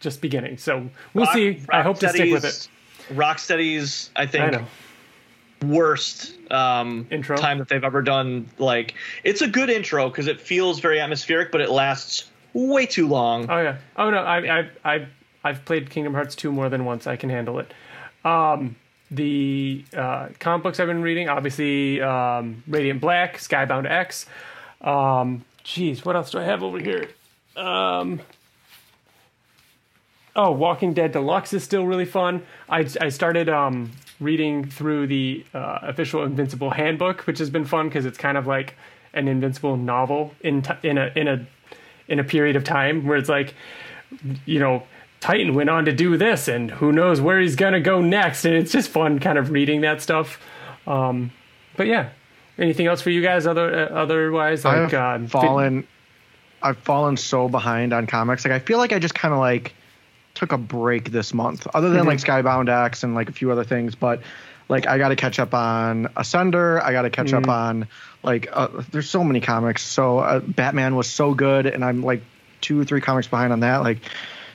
just 0.00 0.20
beginning. 0.20 0.58
So 0.58 0.88
we'll 1.14 1.24
Rock- 1.26 1.34
see. 1.34 1.60
I 1.70 1.82
hope 1.82 1.98
to 2.00 2.08
stick 2.08 2.32
with 2.32 2.44
it. 2.44 2.68
Rocksteady's- 3.14 4.10
I 4.16 4.22
I 4.22 4.26
think, 4.26 4.52
know. 4.52 4.64
worst 5.66 6.34
um, 6.50 7.06
Intro? 7.10 7.36
time 7.36 7.58
that 7.58 7.68
they've 7.68 7.84
ever 7.84 8.02
done. 8.02 8.48
Like, 8.58 8.94
it's 9.22 9.40
a 9.42 9.48
good 9.48 9.70
intro 9.70 10.08
because 10.08 10.26
it 10.26 10.40
feels 10.40 10.80
very 10.80 11.00
atmospheric, 11.00 11.50
but 11.52 11.60
it 11.60 11.70
lasts 11.70 12.30
way 12.52 12.86
too 12.86 13.08
long. 13.08 13.50
Oh 13.50 13.60
yeah. 13.60 13.76
Oh 13.96 14.10
no. 14.10 14.18
I 14.18 14.60
I 14.60 14.70
I 14.84 15.06
I've 15.42 15.64
played 15.64 15.90
Kingdom 15.90 16.14
Hearts 16.14 16.34
2 16.36 16.50
more 16.52 16.68
than 16.68 16.84
once. 16.84 17.06
I 17.06 17.16
can 17.16 17.28
handle 17.30 17.58
it. 17.58 17.72
Um, 18.24 18.76
the 19.10 19.84
uh, 19.94 20.28
comic 20.40 20.62
books 20.62 20.80
I've 20.80 20.86
been 20.86 21.02
reading, 21.02 21.28
obviously, 21.28 22.00
um, 22.00 22.62
Radiant 22.66 23.00
Black, 23.00 23.36
Skybound 23.36 23.88
X. 23.90 24.24
Um, 24.80 25.44
geez, 25.62 26.04
what 26.04 26.16
else 26.16 26.30
do 26.30 26.38
I 26.38 26.44
have 26.44 26.62
over 26.62 26.78
here? 26.78 27.08
Um, 27.56 28.20
oh, 30.36 30.50
Walking 30.50 30.92
Dead 30.92 31.12
Deluxe 31.12 31.52
is 31.52 31.62
still 31.62 31.86
really 31.86 32.04
fun. 32.04 32.42
I, 32.68 32.86
I 33.00 33.08
started 33.08 33.48
um, 33.48 33.92
reading 34.20 34.68
through 34.68 35.06
the 35.06 35.44
uh, 35.54 35.78
official 35.82 36.24
Invincible 36.24 36.70
Handbook, 36.70 37.22
which 37.22 37.38
has 37.38 37.50
been 37.50 37.64
fun 37.64 37.88
because 37.88 38.04
it's 38.04 38.18
kind 38.18 38.36
of 38.36 38.46
like 38.46 38.74
an 39.12 39.28
Invincible 39.28 39.76
novel 39.76 40.32
in 40.40 40.62
t- 40.62 40.74
in 40.82 40.98
a 40.98 41.12
in 41.14 41.28
a 41.28 41.46
in 42.08 42.18
a 42.18 42.24
period 42.24 42.56
of 42.56 42.64
time 42.64 43.06
where 43.06 43.16
it's 43.16 43.28
like, 43.28 43.54
you 44.44 44.58
know, 44.58 44.82
Titan 45.20 45.54
went 45.54 45.70
on 45.70 45.84
to 45.84 45.92
do 45.92 46.16
this, 46.16 46.48
and 46.48 46.70
who 46.70 46.92
knows 46.92 47.20
where 47.20 47.40
he's 47.40 47.56
gonna 47.56 47.80
go 47.80 48.00
next. 48.00 48.44
And 48.44 48.54
it's 48.54 48.72
just 48.72 48.88
fun, 48.90 49.20
kind 49.20 49.38
of 49.38 49.50
reading 49.50 49.82
that 49.82 50.02
stuff. 50.02 50.40
Um, 50.86 51.30
but 51.76 51.86
yeah, 51.86 52.10
anything 52.58 52.86
else 52.86 53.00
for 53.00 53.10
you 53.10 53.22
guys? 53.22 53.46
Other 53.46 53.88
uh, 53.88 53.94
otherwise, 53.94 54.64
like 54.64 54.92
I've 54.92 55.24
uh, 55.24 55.28
fallen. 55.28 55.86
I've 56.60 56.78
fallen 56.78 57.18
so 57.18 57.48
behind 57.48 57.92
on 57.92 58.06
comics. 58.06 58.44
Like 58.44 58.52
I 58.52 58.58
feel 58.58 58.78
like 58.78 58.92
I 58.92 58.98
just 58.98 59.14
kind 59.14 59.34
of 59.34 59.38
like 59.38 59.74
took 60.34 60.52
a 60.52 60.58
break 60.58 61.10
this 61.10 61.32
month, 61.32 61.66
other 61.74 61.90
than 61.90 62.06
like 62.06 62.18
Skybound 62.18 62.68
X 62.68 63.02
and 63.02 63.14
like 63.14 63.28
a 63.28 63.32
few 63.32 63.50
other 63.50 63.64
things. 63.64 63.94
But 63.94 64.22
like 64.68 64.86
I 64.86 64.98
got 64.98 65.08
to 65.08 65.16
catch 65.16 65.38
up 65.38 65.54
on 65.54 66.06
Ascender. 66.16 66.82
I 66.82 66.92
got 66.92 67.02
to 67.02 67.10
catch 67.10 67.32
up 67.32 67.48
on 67.48 67.88
like 68.22 68.48
uh, 68.52 68.68
there's 68.90 69.08
so 69.10 69.22
many 69.24 69.40
comics. 69.40 69.82
So 69.82 70.18
uh, 70.18 70.40
Batman 70.40 70.96
was 70.96 71.08
so 71.08 71.34
good, 71.34 71.66
and 71.66 71.84
I'm 71.84 72.02
like 72.02 72.22
two 72.60 72.80
or 72.80 72.84
three 72.84 73.00
comics 73.00 73.28
behind 73.28 73.52
on 73.52 73.60
that. 73.60 73.78
Like 73.78 73.98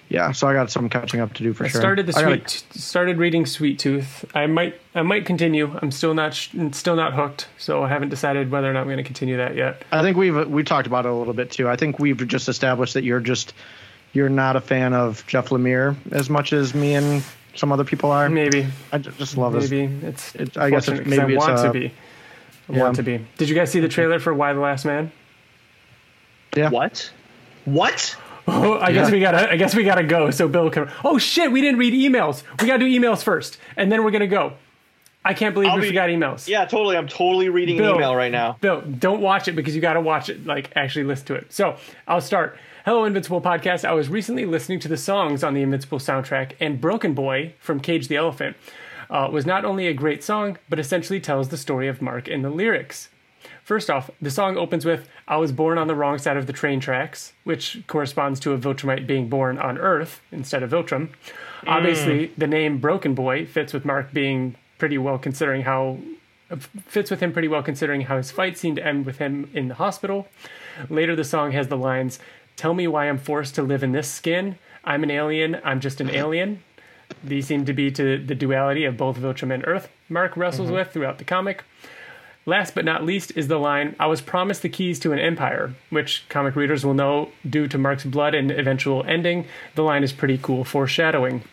yeah, 0.10 0.32
so 0.32 0.48
I 0.48 0.54
got 0.54 0.72
some 0.72 0.90
catching 0.90 1.20
up 1.20 1.36
to 1.36 1.44
do 1.44 1.54
for 1.54 1.66
I 1.66 1.68
sure. 1.68 1.80
started 1.80 2.08
the 2.08 2.18
I 2.18 2.24
sweet 2.24 2.44
gotta- 2.44 2.80
started 2.80 3.18
reading 3.20 3.46
Sweet 3.46 3.78
Tooth. 3.78 4.26
I 4.34 4.48
might 4.48 4.82
I 4.96 5.04
might 5.04 5.28
continue. 5.28 5.78
I'm 5.80 5.92
still 5.92 6.16
not 6.16 6.34
sh- 6.34 6.56
still 6.72 6.96
not 6.96 7.14
hooked, 7.14 7.48
so 7.60 7.84
I 7.84 7.90
haven't 7.90 8.10
decided 8.10 8.50
whether 8.50 8.68
or 8.70 8.74
not 8.74 8.80
I'm 8.82 8.88
going 8.88 8.98
to 8.98 9.04
continue 9.04 9.38
that 9.38 9.56
yet. 9.56 9.84
I 9.92 10.02
think 10.02 10.18
we've 10.18 10.48
we 10.50 10.64
talked 10.64 10.88
about 10.88 11.06
it 11.06 11.10
a 11.10 11.14
little 11.14 11.36
bit 11.36 11.52
too. 11.52 11.70
I 11.70 11.76
think 11.76 12.00
we've 12.00 12.28
just 12.28 12.50
established 12.50 12.96
that 12.96 13.04
you're 13.04 13.20
just 13.20 13.54
you're 14.14 14.30
not 14.30 14.56
a 14.56 14.62
fan 14.62 14.94
of 14.94 15.26
Jeff 15.28 15.50
Lemire 15.50 15.96
as 16.12 16.30
much 16.30 16.54
as 16.54 16.74
me 16.74 16.96
and 16.96 17.24
some 17.56 17.72
other 17.72 17.84
people 17.84 18.12
are. 18.12 18.30
Maybe 18.30 18.68
I 18.92 18.98
just 19.00 19.38
love 19.38 19.54
his. 19.54 19.70
maybe 19.72 19.94
it's. 20.06 20.36
it- 20.36 20.58
I 20.58 20.70
guess 20.70 20.86
fortunate 20.86 21.08
it's- 21.08 21.20
'cause 21.20 21.28
maybe 21.28 21.34
I 21.38 21.52
it's, 21.54 21.62
want 21.62 21.74
to 21.74 21.80
be. 21.80 21.86
I 21.88 22.74
yeah. 22.74 22.80
want 22.84 22.96
to 22.98 23.04
be. 23.04 23.26
Did 23.38 23.50
you 23.50 23.56
guys 23.56 23.72
see 23.72 23.80
the 23.80 23.88
trailer 23.90 24.20
for 24.20 24.34
Y 24.34 24.54
the 24.54 24.60
Last 24.60 24.86
Man? 24.86 25.12
Yeah. 26.56 26.70
What? 26.70 27.12
What? 27.66 28.16
Oh, 28.52 28.80
I 28.80 28.92
guess 28.94 29.12
we 29.12 29.20
gotta. 29.20 29.52
I 29.52 29.58
guess 29.58 29.76
we 29.76 29.84
gotta 29.84 30.02
go. 30.04 30.32
So 30.32 30.48
Bill 30.48 30.72
can. 30.72 30.90
Oh 31.06 31.20
shit! 31.20 31.52
We 31.52 31.62
didn't 31.62 31.78
read 31.78 31.94
emails. 31.94 32.42
We 32.60 32.66
gotta 32.66 32.80
do 32.80 32.88
emails 33.00 33.22
first, 33.22 33.60
and 33.78 33.92
then 33.92 34.04
we're 34.04 34.10
gonna 34.10 34.26
go. 34.26 34.54
I 35.24 35.36
can't 35.36 35.54
believe 35.54 35.70
I'll 35.70 35.76
we 35.76 35.82
be- 35.82 35.88
forgot 35.90 36.10
emails. 36.10 36.48
Yeah, 36.48 36.66
totally. 36.66 36.98
I'm 36.98 37.08
totally 37.08 37.50
reading 37.50 37.78
Bill. 37.78 37.92
an 37.92 37.96
email 37.98 38.16
right 38.16 38.32
now. 38.32 38.58
Bill, 38.60 38.82
don't 38.82 39.22
watch 39.22 39.48
it 39.48 39.52
because 39.52 39.76
you 39.76 39.82
got 39.82 39.94
to 39.94 40.02
watch 40.02 40.30
it. 40.30 40.48
Like, 40.48 40.72
actually 40.76 41.04
listen 41.04 41.28
to 41.28 41.36
it. 41.36 41.54
So, 41.54 41.78
I'll 42.08 42.22
start. 42.22 42.58
Hello, 42.90 43.06
Invincible 43.06 43.40
Podcast. 43.40 43.86
I 43.86 43.94
was 43.94 44.10
recently 44.10 44.48
listening 44.48 44.80
to 44.80 44.88
the 44.88 44.98
songs 44.98 45.44
on 45.44 45.54
the 45.54 45.62
Invincible 45.62 46.00
soundtrack, 46.00 46.54
and 46.60 46.82
Broken 46.82 47.14
Boy 47.14 47.54
from 47.60 47.80
Cage 47.80 48.08
the 48.08 48.16
Elephant 48.16 48.58
uh, 49.12 49.30
was 49.32 49.46
not 49.46 49.64
only 49.64 49.86
a 49.86 49.94
great 49.94 50.24
song, 50.24 50.58
but 50.70 50.80
essentially 50.80 51.20
tells 51.20 51.50
the 51.50 51.58
story 51.58 51.88
of 51.88 52.02
Mark 52.02 52.28
in 52.28 52.42
the 52.42 52.50
lyrics. 52.50 53.10
First 53.64 53.92
off, 53.92 54.10
the 54.20 54.32
song 54.32 54.58
opens 54.58 54.86
with 54.86 55.08
I 55.28 55.38
was 55.38 55.52
born 55.52 55.78
on 55.78 55.86
the 55.86 55.94
wrong 55.94 56.18
side 56.18 56.36
of 56.36 56.48
the 56.48 56.52
train 56.52 56.80
tracks, 56.80 57.34
which 57.44 57.84
corresponds 57.86 58.40
to 58.40 58.54
a 58.54 58.58
Viltrumite 58.58 59.06
being 59.06 59.30
born 59.30 59.60
on 59.60 59.78
Earth 59.78 60.22
instead 60.32 60.64
of 60.64 60.72
Viltrum. 60.72 61.10
Obviously, 61.68 62.32
the 62.40 62.48
name 62.48 62.80
Broken 62.80 63.14
Boy 63.14 63.46
fits 63.46 63.72
with 63.72 63.86
Mark 63.86 64.12
being 64.14 64.56
pretty 64.80 64.98
well 64.98 65.20
considering 65.20 65.62
how 65.62 66.00
fits 66.58 67.12
with 67.12 67.20
him 67.20 67.32
pretty 67.32 67.48
well 67.48 67.62
considering 67.62 68.02
how 68.02 68.18
his 68.18 68.32
fight 68.32 68.58
seemed 68.58 68.78
to 68.78 68.86
end 68.86 69.06
with 69.06 69.18
him 69.18 69.50
in 69.54 69.68
the 69.68 69.76
hospital. 69.76 70.28
Later 70.90 71.16
the 71.16 71.24
song 71.24 71.52
has 71.52 71.68
the 71.68 71.78
lines, 71.78 72.20
"Tell 72.60 72.74
me 72.74 72.90
why 72.90 73.08
I'm 73.08 73.18
forced 73.18 73.56
to 73.56 73.64
live 73.64 73.84
in 73.84 73.94
this 73.94 74.12
skin. 74.12 74.58
I'm 74.84 75.04
an 75.04 75.12
alien, 75.12 75.62
I'm 75.64 75.80
just 75.80 76.02
an 76.02 76.10
alien." 76.10 76.62
These 77.24 77.48
seem 77.48 77.64
to 77.64 77.72
be 77.72 77.90
to 77.92 78.18
the 78.18 78.36
duality 78.36 78.84
of 78.84 78.98
both 78.98 79.18
Viltrum 79.18 79.54
and 79.54 79.66
Earth 79.66 79.88
Mark 80.10 80.36
wrestles 80.36 80.70
with 80.70 80.92
throughout 80.92 81.20
the 81.20 81.24
comic. 81.24 81.64
Last 82.46 82.76
but 82.76 82.84
not 82.84 83.06
least 83.06 83.32
is 83.38 83.48
the 83.48 83.58
line, 83.58 83.96
I 83.98 84.08
was 84.08 84.20
promised 84.20 84.62
the 84.62 84.68
keys 84.68 85.00
to 85.00 85.14
an 85.14 85.20
empire, 85.20 85.74
which 85.90 86.26
comic 86.28 86.58
readers 86.58 86.86
will 86.86 86.94
know 86.94 87.30
due 87.50 87.70
to 87.70 87.78
Mark's 87.78 88.04
blood 88.04 88.36
and 88.36 88.52
eventual 88.52 89.06
ending. 89.06 89.46
The 89.76 89.84
line 89.84 90.04
is 90.04 90.12
pretty 90.12 90.38
cool 90.38 90.66
foreshadowing. 90.66 91.44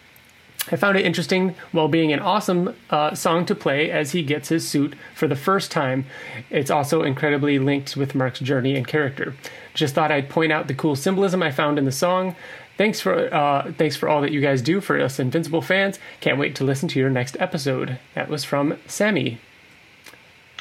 I 0.72 0.74
found 0.74 0.98
it 0.98 1.06
interesting 1.06 1.54
while 1.70 1.86
being 1.86 2.12
an 2.12 2.18
awesome 2.18 2.74
uh, 2.90 3.14
song 3.14 3.46
to 3.46 3.54
play 3.54 3.88
as 3.88 4.10
he 4.10 4.24
gets 4.24 4.48
his 4.48 4.66
suit 4.66 4.96
for 5.14 5.28
the 5.28 5.36
first 5.36 5.70
time. 5.70 6.06
It's 6.50 6.72
also 6.72 7.02
incredibly 7.04 7.60
linked 7.60 7.96
with 7.96 8.16
Mark's 8.16 8.40
journey 8.40 8.74
and 8.74 8.84
character. 8.84 9.34
Just 9.76 9.94
thought 9.94 10.10
I'd 10.10 10.28
point 10.28 10.50
out 10.52 10.66
the 10.68 10.74
cool 10.74 10.96
symbolism 10.96 11.42
I 11.42 11.50
found 11.52 11.78
in 11.78 11.84
the 11.84 11.92
song. 11.92 12.34
Thanks 12.78 13.00
for 13.00 13.32
uh, 13.32 13.70
thanks 13.78 13.94
for 13.96 14.08
all 14.08 14.20
that 14.22 14.32
you 14.32 14.40
guys 14.40 14.60
do 14.62 14.80
for 14.80 15.00
us 15.00 15.18
Invincible 15.20 15.62
fans. 15.62 15.98
Can't 16.20 16.38
wait 16.38 16.54
to 16.56 16.64
listen 16.64 16.88
to 16.88 16.98
your 16.98 17.10
next 17.10 17.36
episode. 17.40 17.98
That 18.14 18.28
was 18.28 18.42
from 18.44 18.78
Sammy. 18.86 19.38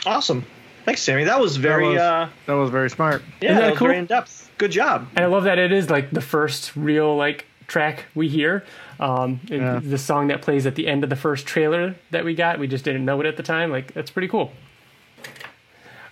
Awesome. 0.06 0.46
Thanks, 0.86 1.02
Sammy. 1.02 1.24
That 1.24 1.40
was 1.40 1.56
That 1.56 1.62
very 1.62 1.88
was, 1.90 1.98
uh 1.98 2.30
that 2.46 2.54
was 2.54 2.70
very 2.70 2.90
smart. 2.90 3.24
yeah, 3.42 3.52
Isn't 3.52 3.56
that 3.56 3.62
that 3.62 3.70
was 3.72 3.80
cool? 3.80 3.88
very 3.88 3.98
in 4.00 4.06
depth. 4.06 4.52
Good 4.58 4.72
job. 4.72 5.08
And 5.16 5.26
I 5.26 5.28
love 5.28 5.44
that 5.46 5.58
it 5.60 5.72
is 5.72 5.90
like 5.90 6.12
the 6.12 6.22
first 6.22 6.76
real 6.76 7.16
like 7.18 7.46
track 7.68 8.06
we 8.16 8.28
hear. 8.30 8.64
Um, 9.00 9.40
Yeah. 9.48 9.80
The 9.84 9.98
song 9.98 10.28
that 10.28 10.42
plays 10.42 10.66
at 10.66 10.76
the 10.76 10.88
end 10.88 11.04
of 11.04 11.10
the 11.10 11.16
first 11.16 11.46
trailer 11.46 11.96
that 12.12 12.24
we 12.24 12.36
got. 12.36 12.60
We 12.60 12.68
just 12.68 12.86
didn't 12.86 13.04
know 13.04 13.20
it 13.20 13.26
at 13.26 13.36
the 13.38 13.44
time. 13.44 13.72
Like 13.72 13.94
that's 13.94 14.12
pretty 14.12 14.28
cool. 14.28 14.52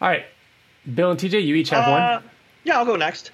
All 0.02 0.10
right, 0.10 0.26
Bill 0.94 1.12
and 1.12 1.20
TJ, 1.20 1.46
you 1.46 1.56
each 1.56 1.70
have 1.70 1.88
Uh, 1.88 2.20
one. 2.20 2.30
Yeah, 2.64 2.78
I'll 2.78 2.86
go 2.86 2.96
next. 2.96 3.32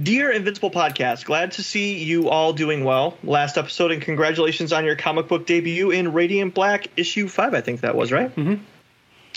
Dear 0.00 0.30
Invincible 0.30 0.70
Podcast, 0.70 1.24
glad 1.24 1.52
to 1.52 1.62
see 1.62 2.04
you 2.04 2.28
all 2.28 2.52
doing 2.52 2.84
well. 2.84 3.18
Last 3.24 3.58
episode, 3.58 3.90
and 3.90 4.00
congratulations 4.00 4.72
on 4.72 4.84
your 4.84 4.94
comic 4.94 5.26
book 5.26 5.44
debut 5.44 5.90
in 5.90 6.12
Radiant 6.12 6.54
Black 6.54 6.86
issue 6.96 7.26
five. 7.26 7.52
I 7.52 7.62
think 7.62 7.80
that 7.80 7.96
was 7.96 8.12
right. 8.12 8.34
Mm-hmm. 8.34 8.62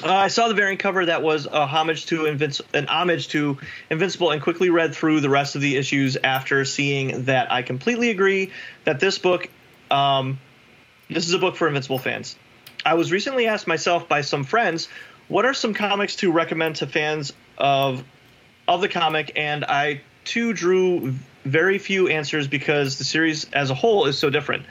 Uh, 0.04 0.14
I 0.14 0.28
saw 0.28 0.48
the 0.48 0.54
variant 0.54 0.80
cover 0.80 1.06
that 1.08 1.22
was 1.24 1.48
a 1.48 1.66
homage 1.66 2.06
to 2.08 2.24
Invinci- 2.24 2.62
an 2.74 2.88
homage 2.88 3.30
to 3.30 3.58
Invincible, 3.90 4.32
and 4.32 4.42
quickly 4.42 4.70
read 4.70 4.94
through 4.94 5.22
the 5.22 5.30
rest 5.30 5.56
of 5.56 5.62
the 5.62 5.78
issues 5.78 6.16
after 6.24 6.64
seeing 6.66 7.26
that. 7.26 7.52
I 7.52 7.64
completely 7.64 8.12
agree 8.12 8.52
that 8.84 9.00
this 9.00 9.18
book, 9.18 9.50
um, 9.90 10.40
this 11.10 11.28
is 11.28 11.34
a 11.34 11.40
book 11.40 11.56
for 11.56 11.68
Invincible 11.68 11.98
fans. 11.98 12.36
I 12.86 12.94
was 12.96 13.12
recently 13.12 13.48
asked 13.48 13.68
myself 13.68 14.08
by 14.08 14.22
some 14.22 14.44
friends, 14.44 14.90
what 15.28 15.46
are 15.46 15.54
some 15.54 15.74
comics 15.74 16.18
to 16.18 16.32
recommend 16.32 16.78
to 16.78 16.88
fans 16.88 17.34
of 17.58 18.04
of 18.68 18.82
the 18.82 18.90
comic, 18.90 19.32
and 19.36 19.66
I 19.66 20.02
too 20.24 20.54
drew 20.54 21.14
very 21.46 21.78
few 21.80 22.08
answers 22.08 22.48
because 22.48 22.98
the 22.98 23.04
series 23.04 23.52
as 23.52 23.70
a 23.70 23.76
whole 23.76 24.06
is 24.06 24.18
so 24.18 24.30
different. 24.30 24.66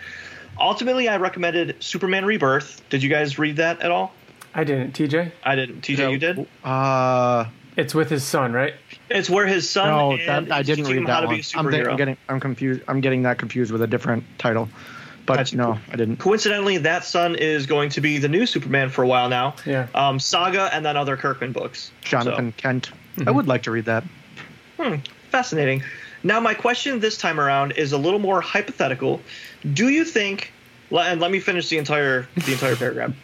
Ultimately, 0.58 1.08
I 1.08 1.16
recommended 1.16 1.82
Superman 1.82 2.24
Rebirth. 2.24 2.82
Did 2.90 3.02
you 3.02 3.08
guys 3.08 3.38
read 3.38 3.56
that 3.56 3.80
at 3.80 3.90
all? 3.90 4.12
I 4.54 4.64
didn't. 4.64 4.92
TJ, 4.94 5.32
I 5.44 5.54
didn't. 5.54 5.82
TJ, 5.82 6.10
you 6.10 6.18
did. 6.18 6.46
Uh, 6.64 7.46
it's 7.76 7.94
with 7.94 8.10
his 8.10 8.24
son, 8.24 8.52
right? 8.52 8.74
It's 9.08 9.30
where 9.30 9.46
his 9.46 9.68
son. 9.70 9.88
no, 9.88 10.12
and 10.12 10.48
that, 10.48 10.52
I 10.52 10.62
didn't 10.62 10.84
read 10.86 11.06
that 11.06 11.24
one. 11.24 11.34
a 11.34 11.42
I'm, 11.54 11.70
think- 11.70 11.88
I'm 11.88 11.96
getting 11.96 12.16
I'm 12.28 12.40
confused. 12.40 12.82
I'm 12.88 13.00
getting 13.00 13.22
that 13.22 13.38
confused 13.38 13.72
with 13.72 13.82
a 13.82 13.86
different 13.86 14.24
title. 14.38 14.68
But 15.26 15.36
Gotcha. 15.36 15.56
no, 15.56 15.78
I 15.92 15.96
didn't. 15.96 16.16
Coincidentally, 16.16 16.78
that 16.78 17.04
son 17.04 17.36
is 17.36 17.66
going 17.66 17.90
to 17.90 18.00
be 18.00 18.18
the 18.18 18.28
new 18.28 18.46
Superman 18.46 18.90
for 18.90 19.04
a 19.04 19.06
while 19.06 19.28
now. 19.28 19.54
Yeah. 19.64 19.86
Um, 19.94 20.18
Saga 20.18 20.74
and 20.74 20.84
then 20.84 20.96
other 20.96 21.16
Kirkman 21.16 21.52
books. 21.52 21.92
Jonathan 22.00 22.52
Kent. 22.52 22.90
I 23.26 23.30
would 23.30 23.46
like 23.46 23.64
to 23.64 23.70
read 23.70 23.86
that. 23.86 24.04
So, 24.76 24.98
fascinating. 25.30 25.82
Now, 26.22 26.40
my 26.40 26.54
question 26.54 27.00
this 27.00 27.16
time 27.16 27.40
around 27.40 27.72
is 27.72 27.92
a 27.92 27.98
little 27.98 28.18
more 28.18 28.40
hypothetical. 28.40 29.20
Do 29.72 29.88
you 29.88 30.04
think? 30.04 30.52
And 30.90 31.20
let 31.20 31.30
me 31.30 31.40
finish 31.40 31.68
the 31.68 31.78
entire 31.78 32.28
the 32.34 32.52
entire 32.52 32.76
paragraph. 32.76 33.14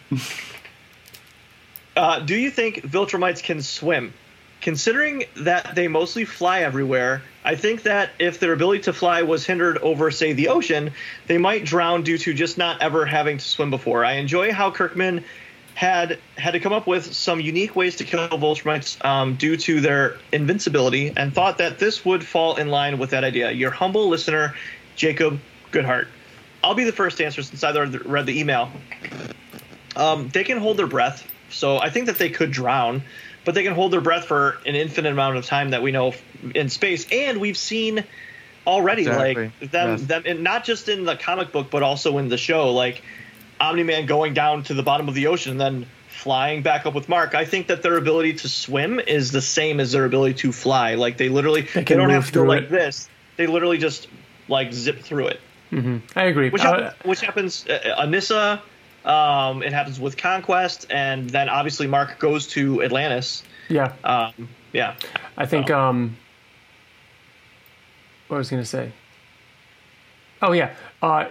Uh, 1.95 2.19
do 2.19 2.35
you 2.35 2.51
think 2.51 2.83
Viltrumites 2.83 3.41
can 3.41 3.61
swim? 3.61 4.13
Considering 4.61 5.25
that 5.35 5.75
they 5.75 5.87
mostly 5.87 6.25
fly 6.25 6.61
everywhere, 6.61 7.21
I 7.43 7.55
think 7.55 7.83
that 7.83 8.11
if 8.19 8.39
their 8.39 8.53
ability 8.53 8.83
to 8.83 8.93
fly 8.93 9.21
was 9.21 9.45
hindered 9.45 9.77
over, 9.77 10.09
say, 10.11 10.33
the 10.33 10.49
ocean, 10.49 10.91
they 11.27 11.37
might 11.37 11.63
drown 11.63 12.03
due 12.03 12.17
to 12.19 12.33
just 12.33 12.57
not 12.57 12.81
ever 12.81 13.05
having 13.05 13.37
to 13.37 13.45
swim 13.45 13.69
before. 13.69 14.03
I 14.03 14.13
enjoy 14.13 14.51
how 14.51 14.71
Kirkman 14.71 15.23
had 15.77 16.17
had 16.39 16.51
to 16.53 16.59
come 16.59 16.73
up 16.73 16.87
with 16.87 17.13
some 17.13 17.39
unique 17.39 17.75
ways 17.75 17.97
to 17.97 18.03
kill 18.03 18.27
Viltrumites 18.29 19.05
um, 19.05 19.35
due 19.35 19.55
to 19.57 19.79
their 19.79 20.17
invincibility, 20.31 21.13
and 21.15 21.31
thought 21.31 21.59
that 21.59 21.77
this 21.77 22.03
would 22.03 22.25
fall 22.25 22.55
in 22.55 22.69
line 22.69 22.97
with 22.97 23.11
that 23.11 23.23
idea. 23.23 23.51
Your 23.51 23.69
humble 23.69 24.09
listener, 24.09 24.55
Jacob 24.95 25.39
Goodhart. 25.71 26.07
I'll 26.63 26.73
be 26.73 26.83
the 26.83 26.91
first 26.91 27.17
to 27.17 27.25
answer 27.25 27.43
since 27.43 27.63
I 27.63 27.71
read 27.79 28.25
the 28.25 28.39
email. 28.39 28.71
Um, 29.95 30.29
they 30.29 30.43
can 30.43 30.57
hold 30.57 30.77
their 30.77 30.87
breath, 30.87 31.31
so 31.51 31.77
I 31.77 31.91
think 31.91 32.07
that 32.07 32.17
they 32.17 32.31
could 32.31 32.49
drown, 32.49 33.03
but 33.45 33.53
they 33.53 33.61
can 33.61 33.75
hold 33.75 33.93
their 33.93 34.01
breath 34.01 34.25
for 34.25 34.57
an 34.65 34.73
infinite 34.73 35.11
amount 35.11 35.37
of 35.37 35.45
time 35.45 35.69
that 35.69 35.83
we 35.83 35.91
know 35.91 36.15
in 36.55 36.69
space, 36.69 37.05
and 37.11 37.39
we've 37.39 37.55
seen 37.55 38.03
already 38.65 39.03
Exactly. 39.03 39.51
like 39.59 39.71
them 39.71 39.89
Yes. 39.91 40.01
them 40.07 40.23
and 40.25 40.43
not 40.43 40.65
just 40.65 40.89
in 40.89 41.05
the 41.05 41.15
comic 41.15 41.53
book 41.53 41.69
but 41.71 41.83
also 41.83 42.17
in 42.17 42.27
the 42.27 42.37
show 42.37 42.73
like 42.73 43.01
Omni-Man 43.59 44.05
going 44.05 44.33
down 44.33 44.63
to 44.63 44.73
the 44.73 44.83
bottom 44.83 45.07
of 45.07 45.13
the 45.15 45.27
ocean 45.27 45.51
and 45.53 45.61
then 45.61 45.85
flying 46.09 46.61
back 46.63 46.85
up 46.85 46.93
with 46.95 47.07
Mark. 47.09 47.35
I 47.35 47.45
think 47.45 47.67
that 47.67 47.83
their 47.83 47.97
ability 47.97 48.33
to 48.33 48.49
swim 48.49 48.99
is 48.99 49.31
the 49.31 49.41
same 49.41 49.79
as 49.79 49.91
their 49.91 50.05
ability 50.05 50.33
to 50.35 50.51
fly. 50.51 50.95
Like 50.95 51.17
they 51.17 51.29
literally 51.29 51.61
they, 51.61 51.83
can 51.83 51.97
don't 51.97 52.09
have 52.09 52.27
to 52.27 52.31
go 52.33 52.43
like 52.43 52.63
it. 52.63 52.69
this. 52.69 53.07
They 53.37 53.47
literally 53.47 53.77
just 53.77 54.07
like 54.47 54.73
zip 54.73 54.99
through 55.01 55.27
it. 55.27 55.39
I 56.15 56.23
agree. 56.23 56.49
Which 56.49 56.63
Uh, 56.63 56.83
happens, 56.91 57.03
which 57.05 57.21
happens 57.21 57.65
uh, 57.67 57.95
Anissa 57.99 58.61
um, 59.05 59.63
it 59.63 59.71
happens 59.73 59.99
with 59.99 60.17
Conquest 60.17 60.87
and 60.89 61.29
then 61.29 61.49
obviously 61.49 61.87
Mark 61.87 62.19
goes 62.19 62.47
to 62.47 62.81
Atlantis. 62.83 63.43
yeah, 63.69 63.93
Um, 64.03 64.49
yeah. 64.73 64.95
I 65.37 65.45
think. 65.45 65.69
Um, 65.69 66.17
what 68.27 68.37
was 68.37 68.49
I 68.49 68.51
going 68.51 68.63
to 68.63 68.69
say? 68.69 68.91
Oh 70.41 70.51
yeah, 70.51 70.73
uh, 71.01 71.25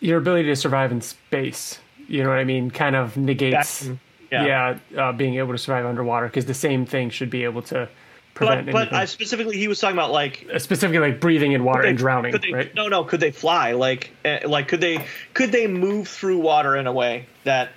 your 0.00 0.18
ability 0.18 0.48
to 0.48 0.56
survive 0.56 0.92
in 0.92 1.00
space. 1.00 1.78
You 2.08 2.22
know 2.24 2.30
what 2.30 2.38
I 2.38 2.44
mean? 2.44 2.70
Kind 2.70 2.96
of 2.96 3.16
negates. 3.16 3.80
That- 3.86 3.98
yeah, 4.32 4.78
uh, 4.96 5.10
being 5.12 5.34
able 5.36 5.50
to 5.52 5.58
survive 5.58 5.84
underwater 5.86 6.26
because 6.26 6.46
the 6.46 6.54
same 6.54 6.86
thing 6.86 7.10
should 7.10 7.30
be 7.30 7.42
able 7.42 7.62
to 7.62 7.88
prevent 8.34 8.66
But 8.66 8.90
but. 8.90 8.94
I 8.94 9.04
specifically 9.06 9.56
he 9.58 9.66
was 9.66 9.80
talking 9.80 9.96
about 9.96 10.12
like 10.12 10.46
specifically 10.58 11.00
like 11.10 11.20
breathing 11.20 11.50
in 11.50 11.64
water 11.64 11.82
they- 11.82 11.88
and 11.88 11.98
drowning, 11.98 12.36
they, 12.40 12.52
right? 12.52 12.72
No, 12.74 12.86
no. 12.86 13.02
Could 13.02 13.18
they 13.18 13.32
fly? 13.32 13.72
Like, 13.72 14.10
eh, 14.24 14.40
like 14.46 14.68
could 14.68 14.80
they 14.80 15.04
could 15.34 15.50
they 15.50 15.66
move 15.66 16.06
through 16.06 16.38
water 16.38 16.76
in 16.76 16.86
a 16.86 16.92
way 16.92 17.26
that 17.42 17.70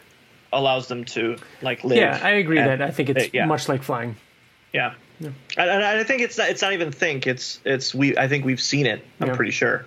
allows 0.52 0.88
them 0.88 1.06
to 1.06 1.38
like 1.64 1.84
live? 1.84 1.98
Yeah, 1.98 2.20
I 2.22 2.32
agree 2.32 2.60
and- 2.60 2.70
that 2.70 2.82
I 2.84 2.92
think 2.92 3.10
it's 3.10 3.26
uh, 3.26 3.30
yeah. 3.34 3.46
much 3.46 3.68
like 3.68 3.82
flying. 3.82 4.16
Yeah. 4.74 4.94
And, 5.20 5.34
and 5.58 5.84
I 5.84 6.04
think 6.04 6.22
it's 6.22 6.38
not, 6.38 6.50
it's 6.50 6.62
not 6.62 6.74
even 6.74 6.92
think 6.92 7.26
it's 7.26 7.60
it's 7.66 7.96
we 7.96 8.16
I 8.16 8.28
think 8.28 8.46
we've 8.46 8.62
seen 8.62 8.86
it. 8.86 9.04
I'm 9.20 9.30
Yeah. 9.30 9.36
pretty 9.36 9.52
sure. 9.52 9.86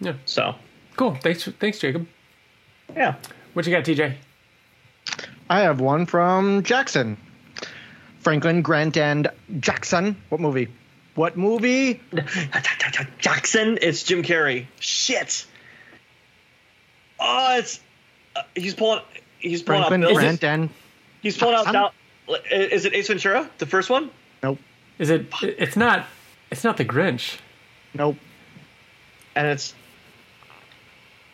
Yeah, 0.00 0.12
So 0.26 0.54
cool. 0.96 1.14
Thanks, 1.16 1.44
thanks, 1.60 1.78
Jacob. 1.78 2.06
yeah. 2.94 3.16
What 3.52 3.66
you 3.66 3.72
got, 3.72 3.84
TJ? 3.84 4.14
I 5.48 5.60
have 5.60 5.80
one 5.80 6.06
from 6.06 6.62
Jackson. 6.62 7.16
Franklin 8.20 8.62
Grant 8.62 8.96
and 8.96 9.28
Jackson. 9.60 10.16
What 10.30 10.40
movie? 10.40 10.68
What 11.14 11.36
movie? 11.36 12.00
Jackson, 13.18 13.78
it's 13.82 14.02
Jim 14.02 14.22
Carrey. 14.22 14.66
Shit. 14.80 15.46
Oh, 17.20 17.56
it's 17.58 17.80
uh, 18.34 18.42
he's 18.56 18.74
pulling 18.74 19.00
he's 19.38 19.62
pulling 19.62 19.82
Franklin 19.82 20.04
out 20.04 20.08
bills. 20.08 20.18
Grant 20.18 20.44
and 20.44 20.70
He's 21.22 21.36
pulling 21.38 21.54
out 21.54 21.66
Jackson? 21.66 21.90
down. 22.28 22.40
Is 22.50 22.84
it 22.84 22.94
Ace 22.94 23.08
Ventura, 23.08 23.48
the 23.58 23.66
first 23.66 23.90
one? 23.90 24.10
nope, 24.42 24.58
Is 24.98 25.10
it? 25.10 25.26
It's 25.42 25.76
not. 25.76 26.06
It's 26.50 26.64
not 26.64 26.76
the 26.78 26.84
Grinch. 26.84 27.38
nope. 27.94 28.16
And 29.36 29.46
it's 29.46 29.74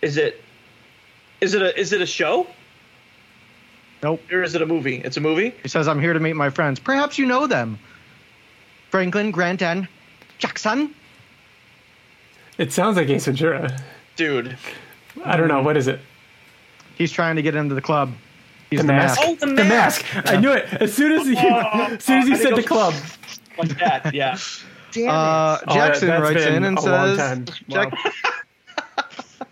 is 0.02 0.16
it 0.16 0.42
is 1.40 1.54
it 1.54 1.62
a 1.62 1.78
is 1.78 1.92
it 1.92 2.00
a 2.00 2.06
show 2.06 2.46
Nope. 4.02 4.22
or 4.32 4.42
is 4.42 4.54
it 4.54 4.62
a 4.62 4.66
movie? 4.66 4.96
It's 4.96 5.16
a 5.18 5.20
movie. 5.20 5.52
He 5.62 5.68
says, 5.68 5.86
I'm 5.86 6.00
here 6.00 6.14
to 6.14 6.20
meet 6.20 6.34
my 6.34 6.48
friends. 6.48 6.78
Perhaps 6.80 7.18
you 7.18 7.26
know 7.26 7.46
them. 7.46 7.78
Franklin 8.90 9.30
Grant 9.30 9.60
and 9.60 9.86
Jackson. 10.38 10.94
It 12.56 12.72
sounds 12.72 12.96
like 12.96 13.08
Ace 13.10 13.26
Ventura. 13.26 13.78
Dude. 14.16 14.56
I 15.24 15.36
don't 15.36 15.48
know. 15.48 15.62
What 15.62 15.76
is 15.76 15.86
it? 15.86 16.00
He's 16.96 17.12
trying 17.12 17.36
to 17.36 17.42
get 17.42 17.54
into 17.54 17.74
the 17.74 17.82
club. 17.82 18.12
He's 18.70 18.80
The 18.80 18.86
the, 18.86 18.92
mask. 18.92 19.20
mask. 19.20 19.28
Oh, 19.28 19.34
the 19.34 19.46
The 19.54 19.64
mask. 19.64 20.04
mask. 20.14 20.30
I 20.32 20.36
knew 20.36 20.52
it 20.52 20.64
as 20.80 20.94
soon 20.94 21.12
as 21.12 21.26
he, 21.26 21.36
as 21.38 22.02
soon 22.04 22.18
as 22.22 22.28
he 22.28 22.34
I 22.34 22.36
said 22.38 22.56
the 22.56 22.62
club. 22.62 22.94
Like 23.58 23.78
that, 23.80 24.14
yeah. 24.14 24.38
Damn 24.92 25.10
Uh, 25.10 25.58
Oh, 25.68 25.74
Jackson 25.74 26.08
that- 26.08 26.22
writes 26.22 26.42
in 26.46 26.64
and 26.64 26.80
says, 26.80 27.18
time. 27.18 27.44
Jack- 27.68 27.92
Wow. 27.92 28.30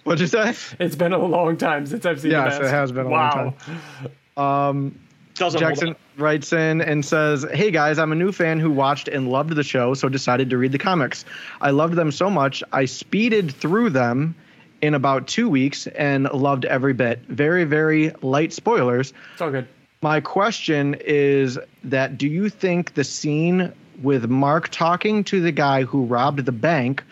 What'd 0.08 0.20
you 0.20 0.26
say? 0.26 0.54
It's 0.78 0.96
been 0.96 1.12
a 1.12 1.18
long 1.18 1.58
time 1.58 1.84
since 1.84 2.06
I've 2.06 2.18
seen. 2.18 2.30
Yes, 2.30 2.58
it 2.58 2.64
has 2.64 2.92
been 2.92 3.04
a 3.04 3.10
wow. 3.10 3.34
long 3.36 3.54
time. 3.54 4.38
Um, 4.38 4.98
Doesn't 5.34 5.60
Jackson 5.60 5.96
writes 6.16 6.50
in 6.54 6.80
and 6.80 7.04
says, 7.04 7.44
Hey 7.52 7.70
guys, 7.70 7.98
I'm 7.98 8.10
a 8.10 8.14
new 8.14 8.32
fan 8.32 8.58
who 8.58 8.70
watched 8.70 9.08
and 9.08 9.28
loved 9.28 9.54
the 9.54 9.62
show, 9.62 9.92
so 9.92 10.08
decided 10.08 10.48
to 10.48 10.56
read 10.56 10.72
the 10.72 10.78
comics. 10.78 11.26
I 11.60 11.70
loved 11.70 11.94
them 11.94 12.10
so 12.10 12.30
much, 12.30 12.62
I 12.72 12.86
speeded 12.86 13.52
through 13.52 13.90
them 13.90 14.34
in 14.80 14.94
about 14.94 15.26
two 15.28 15.46
weeks 15.50 15.86
and 15.88 16.24
loved 16.24 16.64
every 16.64 16.94
bit. 16.94 17.20
Very, 17.28 17.64
very 17.64 18.10
light 18.22 18.54
spoilers. 18.54 19.12
It's 19.34 19.42
all 19.42 19.50
good. 19.50 19.68
My 20.00 20.20
question 20.20 20.96
is 21.00 21.58
that 21.84 22.16
do 22.16 22.28
you 22.28 22.48
think 22.48 22.94
the 22.94 23.04
scene 23.04 23.74
with 24.00 24.30
Mark 24.30 24.70
talking 24.70 25.24
to 25.24 25.42
the 25.42 25.52
guy 25.52 25.82
who 25.82 26.04
robbed 26.04 26.46
the 26.46 26.52
bank 26.52 27.02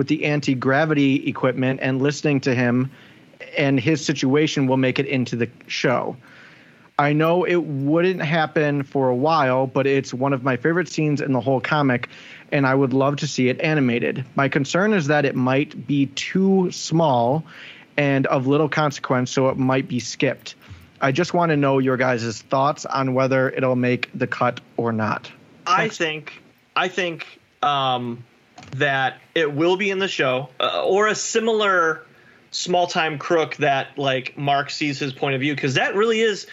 with 0.00 0.08
the 0.08 0.24
anti 0.24 0.54
gravity 0.54 1.28
equipment 1.28 1.78
and 1.82 2.00
listening 2.00 2.40
to 2.40 2.54
him 2.54 2.90
and 3.54 3.78
his 3.78 4.02
situation 4.02 4.66
will 4.66 4.78
make 4.78 4.98
it 4.98 5.04
into 5.04 5.36
the 5.36 5.46
show? 5.66 6.16
I 6.98 7.12
know 7.12 7.44
it 7.44 7.62
wouldn't 7.62 8.22
happen 8.22 8.82
for 8.82 9.10
a 9.10 9.14
while, 9.14 9.66
but 9.66 9.86
it's 9.86 10.14
one 10.14 10.32
of 10.32 10.42
my 10.42 10.56
favorite 10.56 10.88
scenes 10.88 11.20
in 11.20 11.32
the 11.32 11.40
whole 11.40 11.60
comic, 11.60 12.08
and 12.50 12.66
I 12.66 12.74
would 12.74 12.94
love 12.94 13.16
to 13.16 13.26
see 13.26 13.50
it 13.50 13.60
animated. 13.60 14.24
My 14.36 14.48
concern 14.48 14.94
is 14.94 15.08
that 15.08 15.26
it 15.26 15.36
might 15.36 15.86
be 15.86 16.06
too 16.06 16.70
small 16.70 17.44
and 17.98 18.26
of 18.28 18.46
little 18.46 18.70
consequence, 18.70 19.30
so 19.30 19.50
it 19.50 19.58
might 19.58 19.86
be 19.86 20.00
skipped. 20.00 20.54
I 21.02 21.12
just 21.12 21.34
want 21.34 21.50
to 21.50 21.58
know 21.58 21.78
your 21.78 21.98
guys' 21.98 22.40
thoughts 22.40 22.86
on 22.86 23.12
whether 23.12 23.50
it'll 23.50 23.76
make 23.76 24.08
the 24.14 24.26
cut 24.26 24.62
or 24.78 24.94
not. 24.94 25.30
I 25.66 25.90
think 25.90 26.42
I 26.74 26.88
think 26.88 27.26
um, 27.62 28.24
that 28.76 29.18
it 29.34 29.52
will 29.52 29.76
be 29.76 29.90
in 29.90 29.98
the 29.98 30.08
show 30.08 30.48
uh, 30.60 30.84
or 30.84 31.06
a 31.08 31.14
similar 31.14 32.02
small 32.50 32.86
time 32.86 33.18
crook 33.18 33.56
that 33.56 33.96
like 33.98 34.36
Mark 34.36 34.70
sees 34.70 34.98
his 34.98 35.12
point 35.12 35.34
of 35.34 35.40
view 35.40 35.54
because 35.54 35.74
that 35.74 35.94
really 35.94 36.20
is 36.20 36.46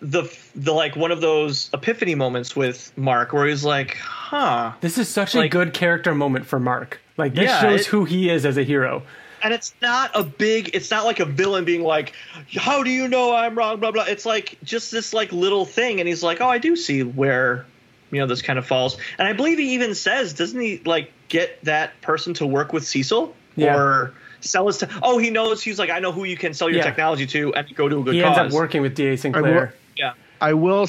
the 0.00 0.24
the 0.54 0.72
like 0.72 0.96
one 0.96 1.10
of 1.10 1.20
those 1.20 1.68
epiphany 1.74 2.14
moments 2.14 2.54
with 2.54 2.92
Mark 2.96 3.32
where 3.32 3.46
he's 3.46 3.64
like, 3.64 3.96
huh. 3.96 4.72
This 4.80 4.98
is 4.98 5.08
such 5.08 5.34
a 5.34 5.48
good 5.48 5.74
character 5.74 6.14
moment 6.14 6.46
for 6.46 6.60
Mark. 6.60 7.00
Like 7.16 7.34
this 7.34 7.44
Yeah, 7.50 7.60
shows 7.60 7.80
it- 7.82 7.86
who 7.86 8.04
he 8.04 8.30
is 8.30 8.46
as 8.46 8.56
a 8.56 8.62
hero. 8.62 9.02
and 9.42 9.52
it's 9.52 9.74
not 9.82 10.10
a 10.14 10.22
big 10.22 10.70
it's 10.74 10.90
not 10.90 11.04
like 11.04 11.20
a 11.20 11.24
villain 11.26 11.64
being 11.66 11.82
like 11.82 12.14
how 12.56 12.82
do 12.82 12.88
you 12.90 13.06
know 13.08 13.34
i'm 13.36 13.56
wrong 13.58 13.78
blah 13.78 13.90
blah 13.90 14.04
it's 14.08 14.24
like 14.24 14.56
just 14.64 14.90
this 14.90 15.12
like 15.12 15.30
little 15.32 15.66
thing 15.66 16.00
and 16.00 16.08
he's 16.08 16.22
like 16.22 16.40
oh 16.40 16.48
i 16.48 16.56
do 16.56 16.74
see 16.74 17.02
where 17.02 17.66
you 18.10 18.20
know 18.20 18.26
this 18.26 18.42
kind 18.42 18.58
of 18.58 18.66
falls 18.66 18.96
and 19.18 19.26
i 19.28 19.32
believe 19.32 19.58
he 19.58 19.74
even 19.74 19.94
says 19.94 20.32
doesn't 20.34 20.60
he 20.60 20.78
like 20.84 21.10
get 21.28 21.62
that 21.64 22.00
person 22.02 22.34
to 22.34 22.46
work 22.46 22.72
with 22.72 22.86
cecil 22.86 23.34
Yeah. 23.56 23.76
or 23.76 24.14
sell 24.40 24.66
his 24.66 24.78
te- 24.78 24.86
oh 25.02 25.18
he 25.18 25.30
knows 25.30 25.62
he's 25.62 25.78
like 25.78 25.90
i 25.90 25.98
know 25.98 26.12
who 26.12 26.24
you 26.24 26.36
can 26.36 26.52
sell 26.54 26.68
your 26.68 26.78
Yeah. 26.78 26.84
technology 26.84 27.26
to 27.26 27.54
and 27.54 27.74
go 27.74 27.88
to 27.88 28.00
a 28.00 28.02
good 28.02 28.14
He 28.14 28.20
cause 28.20 28.38
ends 28.38 28.54
up 28.54 28.58
working 28.60 28.82
with 28.82 28.94
D.A. 28.94 29.16
Sinclair. 29.16 29.74
yeah 29.96 30.12
I 30.40 30.52
will. 30.52 30.86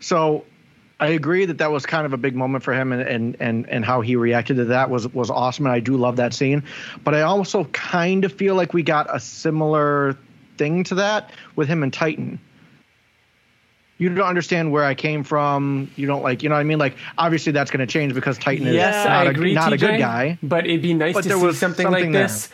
So, 0.00 0.44
I 1.00 1.06
agree 1.08 1.46
that 1.46 1.58
that 1.58 1.70
was 1.70 1.86
kind 1.86 2.04
of 2.04 2.12
a 2.12 2.16
big 2.18 2.34
moment 2.36 2.62
for 2.64 2.74
him, 2.74 2.92
and 2.92 3.00
and 3.02 3.36
and 3.40 3.68
and 3.70 3.84
how 3.84 4.02
he 4.02 4.14
reacted 4.16 4.56
to 4.56 4.64
that 4.66 4.90
was 4.90 5.08
was 5.14 5.30
awesome, 5.30 5.64
and 5.66 5.74
I 5.74 5.80
do 5.80 5.96
love 5.96 6.16
that 6.16 6.34
scene. 6.34 6.62
But 7.02 7.14
I 7.14 7.22
also 7.22 7.64
kind 7.66 8.24
of 8.24 8.32
feel 8.32 8.54
like 8.56 8.74
we 8.74 8.82
got 8.82 9.06
a 9.14 9.18
similar 9.20 10.18
thing 10.58 10.84
to 10.84 10.96
that 10.96 11.30
with 11.56 11.68
him 11.68 11.82
and 11.82 11.92
Titan. 11.92 12.38
You 13.98 14.08
don't 14.08 14.26
understand 14.26 14.72
where 14.72 14.84
I 14.84 14.94
came 14.94 15.22
from. 15.22 15.90
You 15.96 16.06
don't 16.06 16.22
like, 16.22 16.42
you 16.42 16.48
know 16.48 16.56
what 16.56 16.60
I 16.60 16.64
mean? 16.64 16.78
Like, 16.78 16.96
obviously 17.16 17.52
that's 17.52 17.70
going 17.70 17.86
to 17.86 17.90
change 17.92 18.12
because 18.12 18.36
Titan 18.38 18.66
is 18.66 18.74
Yes, 18.74 19.04
not, 19.06 19.12
I 19.12 19.24
a, 19.24 19.30
agree. 19.30 19.54
not 19.54 19.72
a 19.72 19.76
TJ, 19.76 19.80
good 19.80 19.98
guy. 19.98 20.38
but 20.42 20.66
it'd 20.66 20.82
be 20.82 20.94
nice 20.94 21.14
But 21.14 21.22
to 21.22 21.28
there 21.28 21.38
see 21.38 21.44
was 21.46 21.58
something, 21.58 21.84
something 21.84 22.02
like 22.06 22.12
there. 22.12 22.24
this 22.24 22.48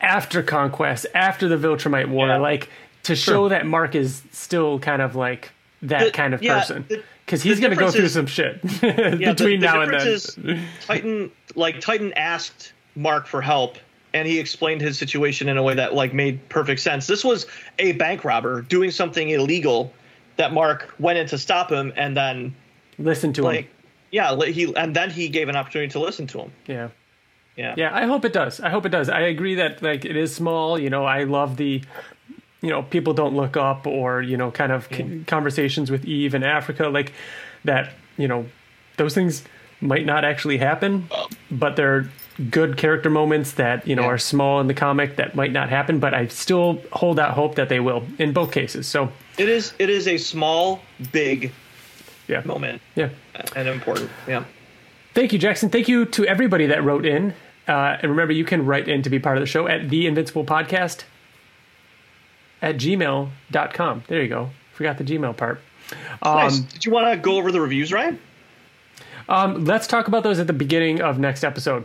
after 0.00 0.42
Conquest, 0.42 1.06
after 1.14 1.48
the 1.48 1.56
Viltrumite 1.56 2.08
War, 2.08 2.28
Yeah. 2.28 2.36
like 2.36 2.68
to 3.04 3.16
show 3.16 3.48
that 3.48 3.66
Mark 3.66 3.94
is 3.94 4.22
still 4.32 4.78
kind 4.78 5.00
of 5.00 5.16
like 5.16 5.50
that 5.82 6.04
The- 6.06 6.10
kind 6.10 6.34
of 6.34 6.42
yeah, 6.42 6.60
person 6.60 6.86
because 7.24 7.42
he's 7.42 7.60
going 7.60 7.70
to 7.70 7.76
go 7.76 7.90
through 7.90 8.04
is- 8.04 8.12
some 8.12 8.26
shit 8.26 8.60
yeah, 8.82 9.32
between 9.32 9.60
the, 9.60 9.66
the 9.66 9.72
now 9.72 9.80
and 9.82 9.90
then. 9.92 10.00
difference 10.00 10.36
is 10.38 10.58
Titan, 10.86 11.30
like 11.54 11.80
Titan, 11.80 12.12
asked 12.14 12.72
Mark 12.94 13.26
for 13.26 13.40
help, 13.40 13.78
and 14.12 14.28
he 14.28 14.38
explained 14.38 14.80
his 14.82 14.98
situation 14.98 15.48
in 15.48 15.56
a 15.56 15.62
way 15.62 15.74
that 15.74 15.94
like 15.94 16.12
made 16.12 16.46
perfect 16.50 16.80
sense. 16.82 17.06
This 17.06 17.24
was 17.24 17.46
a 17.78 17.92
bank 17.92 18.22
robber 18.24 18.60
doing 18.62 18.90
something 18.90 19.30
illegal 19.30 19.92
that 20.36 20.52
Mark 20.52 20.94
went 20.98 21.18
in 21.18 21.26
to 21.28 21.38
stop 21.38 21.70
him, 21.70 21.92
and 21.96 22.16
then 22.16 22.54
Listen 22.98 23.32
to 23.34 23.40
him. 23.42 23.46
like, 23.46 23.68
yeah, 24.10 24.36
he 24.44 24.72
and 24.76 24.94
then 24.94 25.10
he 25.10 25.28
gave 25.28 25.48
an 25.48 25.56
opportunity 25.56 25.90
to 25.92 25.98
listen 26.00 26.26
to 26.28 26.38
him. 26.40 26.52
Yeah. 26.66 26.88
Yeah, 27.56 27.74
Yeah, 27.76 27.90
I 27.94 28.06
hope 28.06 28.24
it 28.24 28.32
does. 28.32 28.58
I 28.60 28.68
hope 28.70 28.84
it 28.84 28.88
does. 28.88 29.08
I 29.08 29.20
agree 29.20 29.54
that 29.56 29.80
like 29.82 30.04
it 30.04 30.16
is 30.16 30.34
small. 30.34 30.76
You 30.78 30.90
know, 30.90 31.04
I 31.04 31.22
love 31.22 31.56
the, 31.56 31.82
you 32.60 32.70
know, 32.70 32.82
people 32.82 33.14
don't 33.14 33.36
look 33.36 33.56
up 33.56 33.86
or 33.86 34.22
you 34.22 34.36
know, 34.36 34.50
kind 34.50 34.72
of 34.72 34.88
c- 34.92 35.22
conversations 35.26 35.88
with 35.90 36.04
Eve 36.04 36.34
in 36.34 36.42
Africa, 36.42 36.88
like 36.88 37.12
that. 37.64 37.92
You 38.16 38.26
know, 38.26 38.46
those 38.96 39.14
things 39.14 39.44
might 39.80 40.04
not 40.04 40.24
actually 40.24 40.58
happen, 40.58 41.08
but 41.50 41.76
they're 41.76 42.08
good 42.50 42.76
character 42.76 43.10
moments 43.10 43.52
that 43.52 43.86
you 43.86 43.94
know 43.96 44.02
Yeah. 44.02 44.08
are 44.08 44.18
small 44.18 44.60
in 44.60 44.66
the 44.66 44.74
comic 44.74 45.16
that 45.16 45.34
might 45.34 45.52
not 45.52 45.68
happen. 45.68 45.98
But 46.00 46.14
I 46.14 46.26
still 46.28 46.82
hold 46.92 47.18
out 47.20 47.32
hope 47.34 47.54
that 47.56 47.68
they 47.68 47.80
will 47.80 48.04
in 48.18 48.32
both 48.32 48.52
cases. 48.52 48.86
So 48.86 49.12
it 49.38 49.48
is. 49.48 49.72
It 49.78 49.90
is 49.90 50.08
a 50.08 50.16
small, 50.18 50.80
big 51.12 51.52
yeah, 52.28 52.42
moment 52.44 52.80
yeah. 52.94 53.10
and 53.54 53.68
important. 53.68 54.10
Yeah. 54.26 54.44
Thank 55.14 55.32
you, 55.32 55.38
Jackson. 55.38 55.68
Thank 55.70 55.88
you 55.88 56.04
to 56.06 56.24
everybody 56.26 56.66
that 56.66 56.82
wrote 56.82 57.06
in. 57.06 57.34
Uh, 57.68 57.96
and 58.02 58.10
remember, 58.10 58.32
you 58.32 58.44
can 58.44 58.66
write 58.66 58.88
in 58.88 59.02
to 59.02 59.10
be 59.10 59.18
part 59.18 59.36
of 59.36 59.40
the 59.42 59.46
show 59.46 59.66
at 59.68 59.88
the 59.88 60.06
Invincible 60.06 60.44
Podcast 60.44 61.04
at 62.60 62.76
gmail.com. 62.76 64.02
There 64.08 64.22
you 64.22 64.28
go. 64.28 64.50
Forgot 64.72 64.98
the 64.98 65.04
Gmail 65.04 65.36
part. 65.36 65.60
nice. 66.24 66.58
Um, 66.58 66.66
Did 66.72 66.84
you 66.84 66.92
want 66.92 67.12
to 67.12 67.16
go 67.18 67.36
over 67.36 67.52
the 67.52 67.60
reviews, 67.60 67.92
Ryan? 67.92 68.18
um, 69.28 69.64
let's 69.64 69.86
talk 69.86 70.08
about 70.08 70.22
those 70.24 70.38
at 70.38 70.46
the 70.46 70.52
beginning 70.52 71.00
of 71.00 71.18
next 71.18 71.44
episode. 71.44 71.84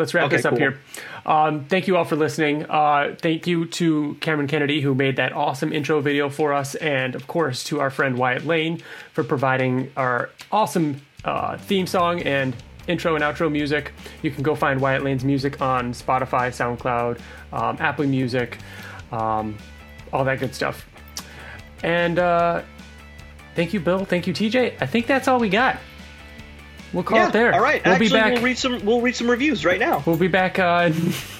Let's 0.00 0.14
wrap 0.14 0.24
Okay, 0.26 0.36
this 0.36 0.46
up 0.46 0.52
cool. 0.52 0.58
here. 0.58 0.80
Um, 1.26 1.66
thank 1.66 1.86
you 1.86 1.98
all 1.98 2.04
for 2.06 2.16
listening. 2.16 2.64
Uh, 2.70 3.14
thank 3.20 3.46
you 3.46 3.66
to 3.66 4.16
Cameron 4.20 4.48
Kennedy, 4.48 4.80
who 4.80 4.94
made 4.94 5.16
that 5.16 5.34
awesome 5.34 5.74
intro 5.74 6.00
video 6.00 6.30
for 6.30 6.54
us. 6.54 6.74
And 6.76 7.14
of 7.14 7.26
course, 7.26 7.62
to 7.64 7.80
our 7.80 7.90
friend 7.90 8.16
Wyatt 8.16 8.46
Layne 8.46 8.80
for 9.12 9.22
providing 9.22 9.92
our 9.98 10.30
awesome 10.50 11.02
uh, 11.24 11.58
theme 11.58 11.86
song 11.86 12.22
and 12.22 12.56
intro 12.88 13.14
and 13.14 13.22
outro 13.22 13.52
music. 13.52 13.92
You 14.22 14.30
can 14.30 14.42
go 14.42 14.54
find 14.54 14.80
Wyatt 14.80 15.02
Layne's 15.04 15.22
music 15.22 15.60
on 15.60 15.92
Spotify, 15.92 16.48
SoundCloud, 16.48 17.20
um, 17.52 17.76
Apple 17.78 18.06
Music, 18.06 18.56
um, 19.12 19.58
all 20.14 20.24
that 20.24 20.40
good 20.40 20.54
stuff. 20.54 20.86
And 21.82 22.18
uh, 22.18 22.62
thank 23.54 23.74
you, 23.74 23.80
Bill. 23.80 24.06
Thank 24.06 24.26
you, 24.26 24.32
TJ. 24.32 24.76
I 24.80 24.86
think 24.86 25.06
that's 25.06 25.28
all 25.28 25.38
we 25.38 25.50
got. 25.50 25.78
We'll 26.92 27.04
call 27.04 27.18
yeah, 27.18 27.28
it 27.28 27.32
there. 27.32 27.54
All 27.54 27.60
right. 27.60 27.84
We'll 27.84 27.94
Actually, 27.94 28.08
be 28.08 28.14
back. 28.14 28.32
we'll 28.34 28.42
read 28.42 28.58
some. 28.58 28.84
We'll 28.84 29.00
read 29.00 29.14
some 29.14 29.30
reviews 29.30 29.64
right 29.64 29.78
now. 29.78 30.02
We'll 30.06 30.16
be 30.16 30.28
back. 30.28 30.58
Uh, 30.58 30.90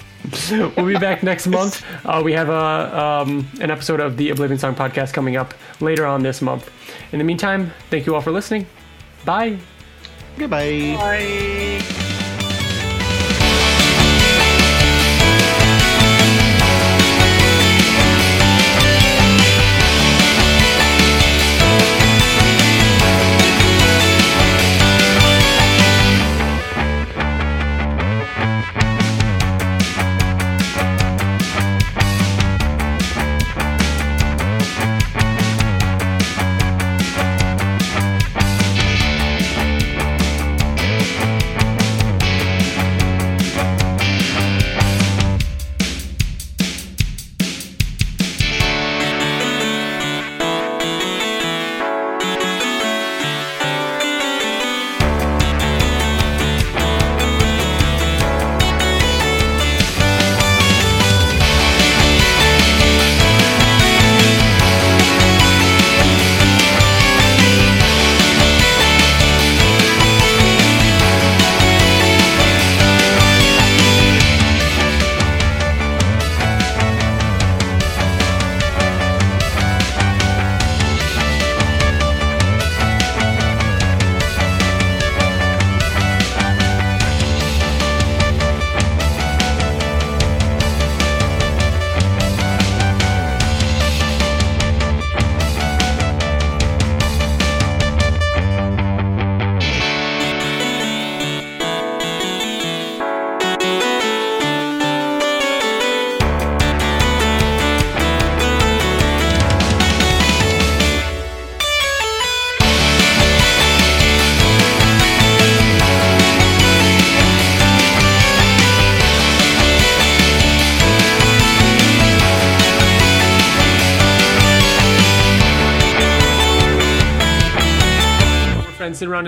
we'll 0.51 0.85
be 0.85 0.97
back 0.97 1.23
next 1.23 1.47
month. 1.47 1.83
Uh, 2.05 2.21
we 2.23 2.33
have 2.33 2.49
a 2.49 3.23
um, 3.23 3.47
an 3.59 3.69
episode 3.71 3.99
of 3.99 4.17
the 4.17 4.29
Oblivion 4.29 4.59
Song 4.59 4.75
podcast 4.75 5.13
coming 5.13 5.35
up 5.35 5.53
later 5.81 6.05
on 6.05 6.23
this 6.23 6.41
month. 6.41 6.71
In 7.11 7.19
the 7.19 7.25
meantime, 7.25 7.73
thank 7.89 8.05
you 8.05 8.15
all 8.15 8.21
for 8.21 8.31
listening. 8.31 8.65
Bye. 9.25 9.57
Goodbye. 10.37 10.95
Bye. 10.97 12.00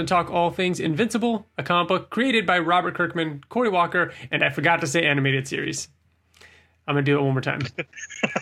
Talk 0.07 0.29
all 0.31 0.51
things 0.51 0.79
Invincible, 0.79 1.47
a 1.57 1.63
comic 1.63 1.87
book 1.87 2.09
created 2.09 2.45
by 2.45 2.59
Robert 2.59 2.95
Kirkman, 2.95 3.43
Cory 3.49 3.69
Walker, 3.69 4.11
and 4.31 4.43
I 4.43 4.49
forgot 4.49 4.81
to 4.81 4.87
say 4.87 5.03
animated 5.03 5.47
series. 5.47 5.87
I'm 6.87 6.95
gonna 6.95 7.05
do 7.05 7.17
it 7.17 7.21
one 7.21 7.31
more 7.31 7.41
time. 7.41 7.59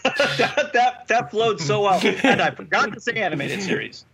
that, 0.04 0.72
that 0.74 1.08
that 1.08 1.32
flowed 1.32 1.62
so 1.62 1.82
well, 1.82 2.02
and 2.24 2.42
I 2.42 2.52
forgot 2.52 2.92
to 2.94 3.00
say 3.00 3.14
animated 3.14 3.62
series. 3.62 4.06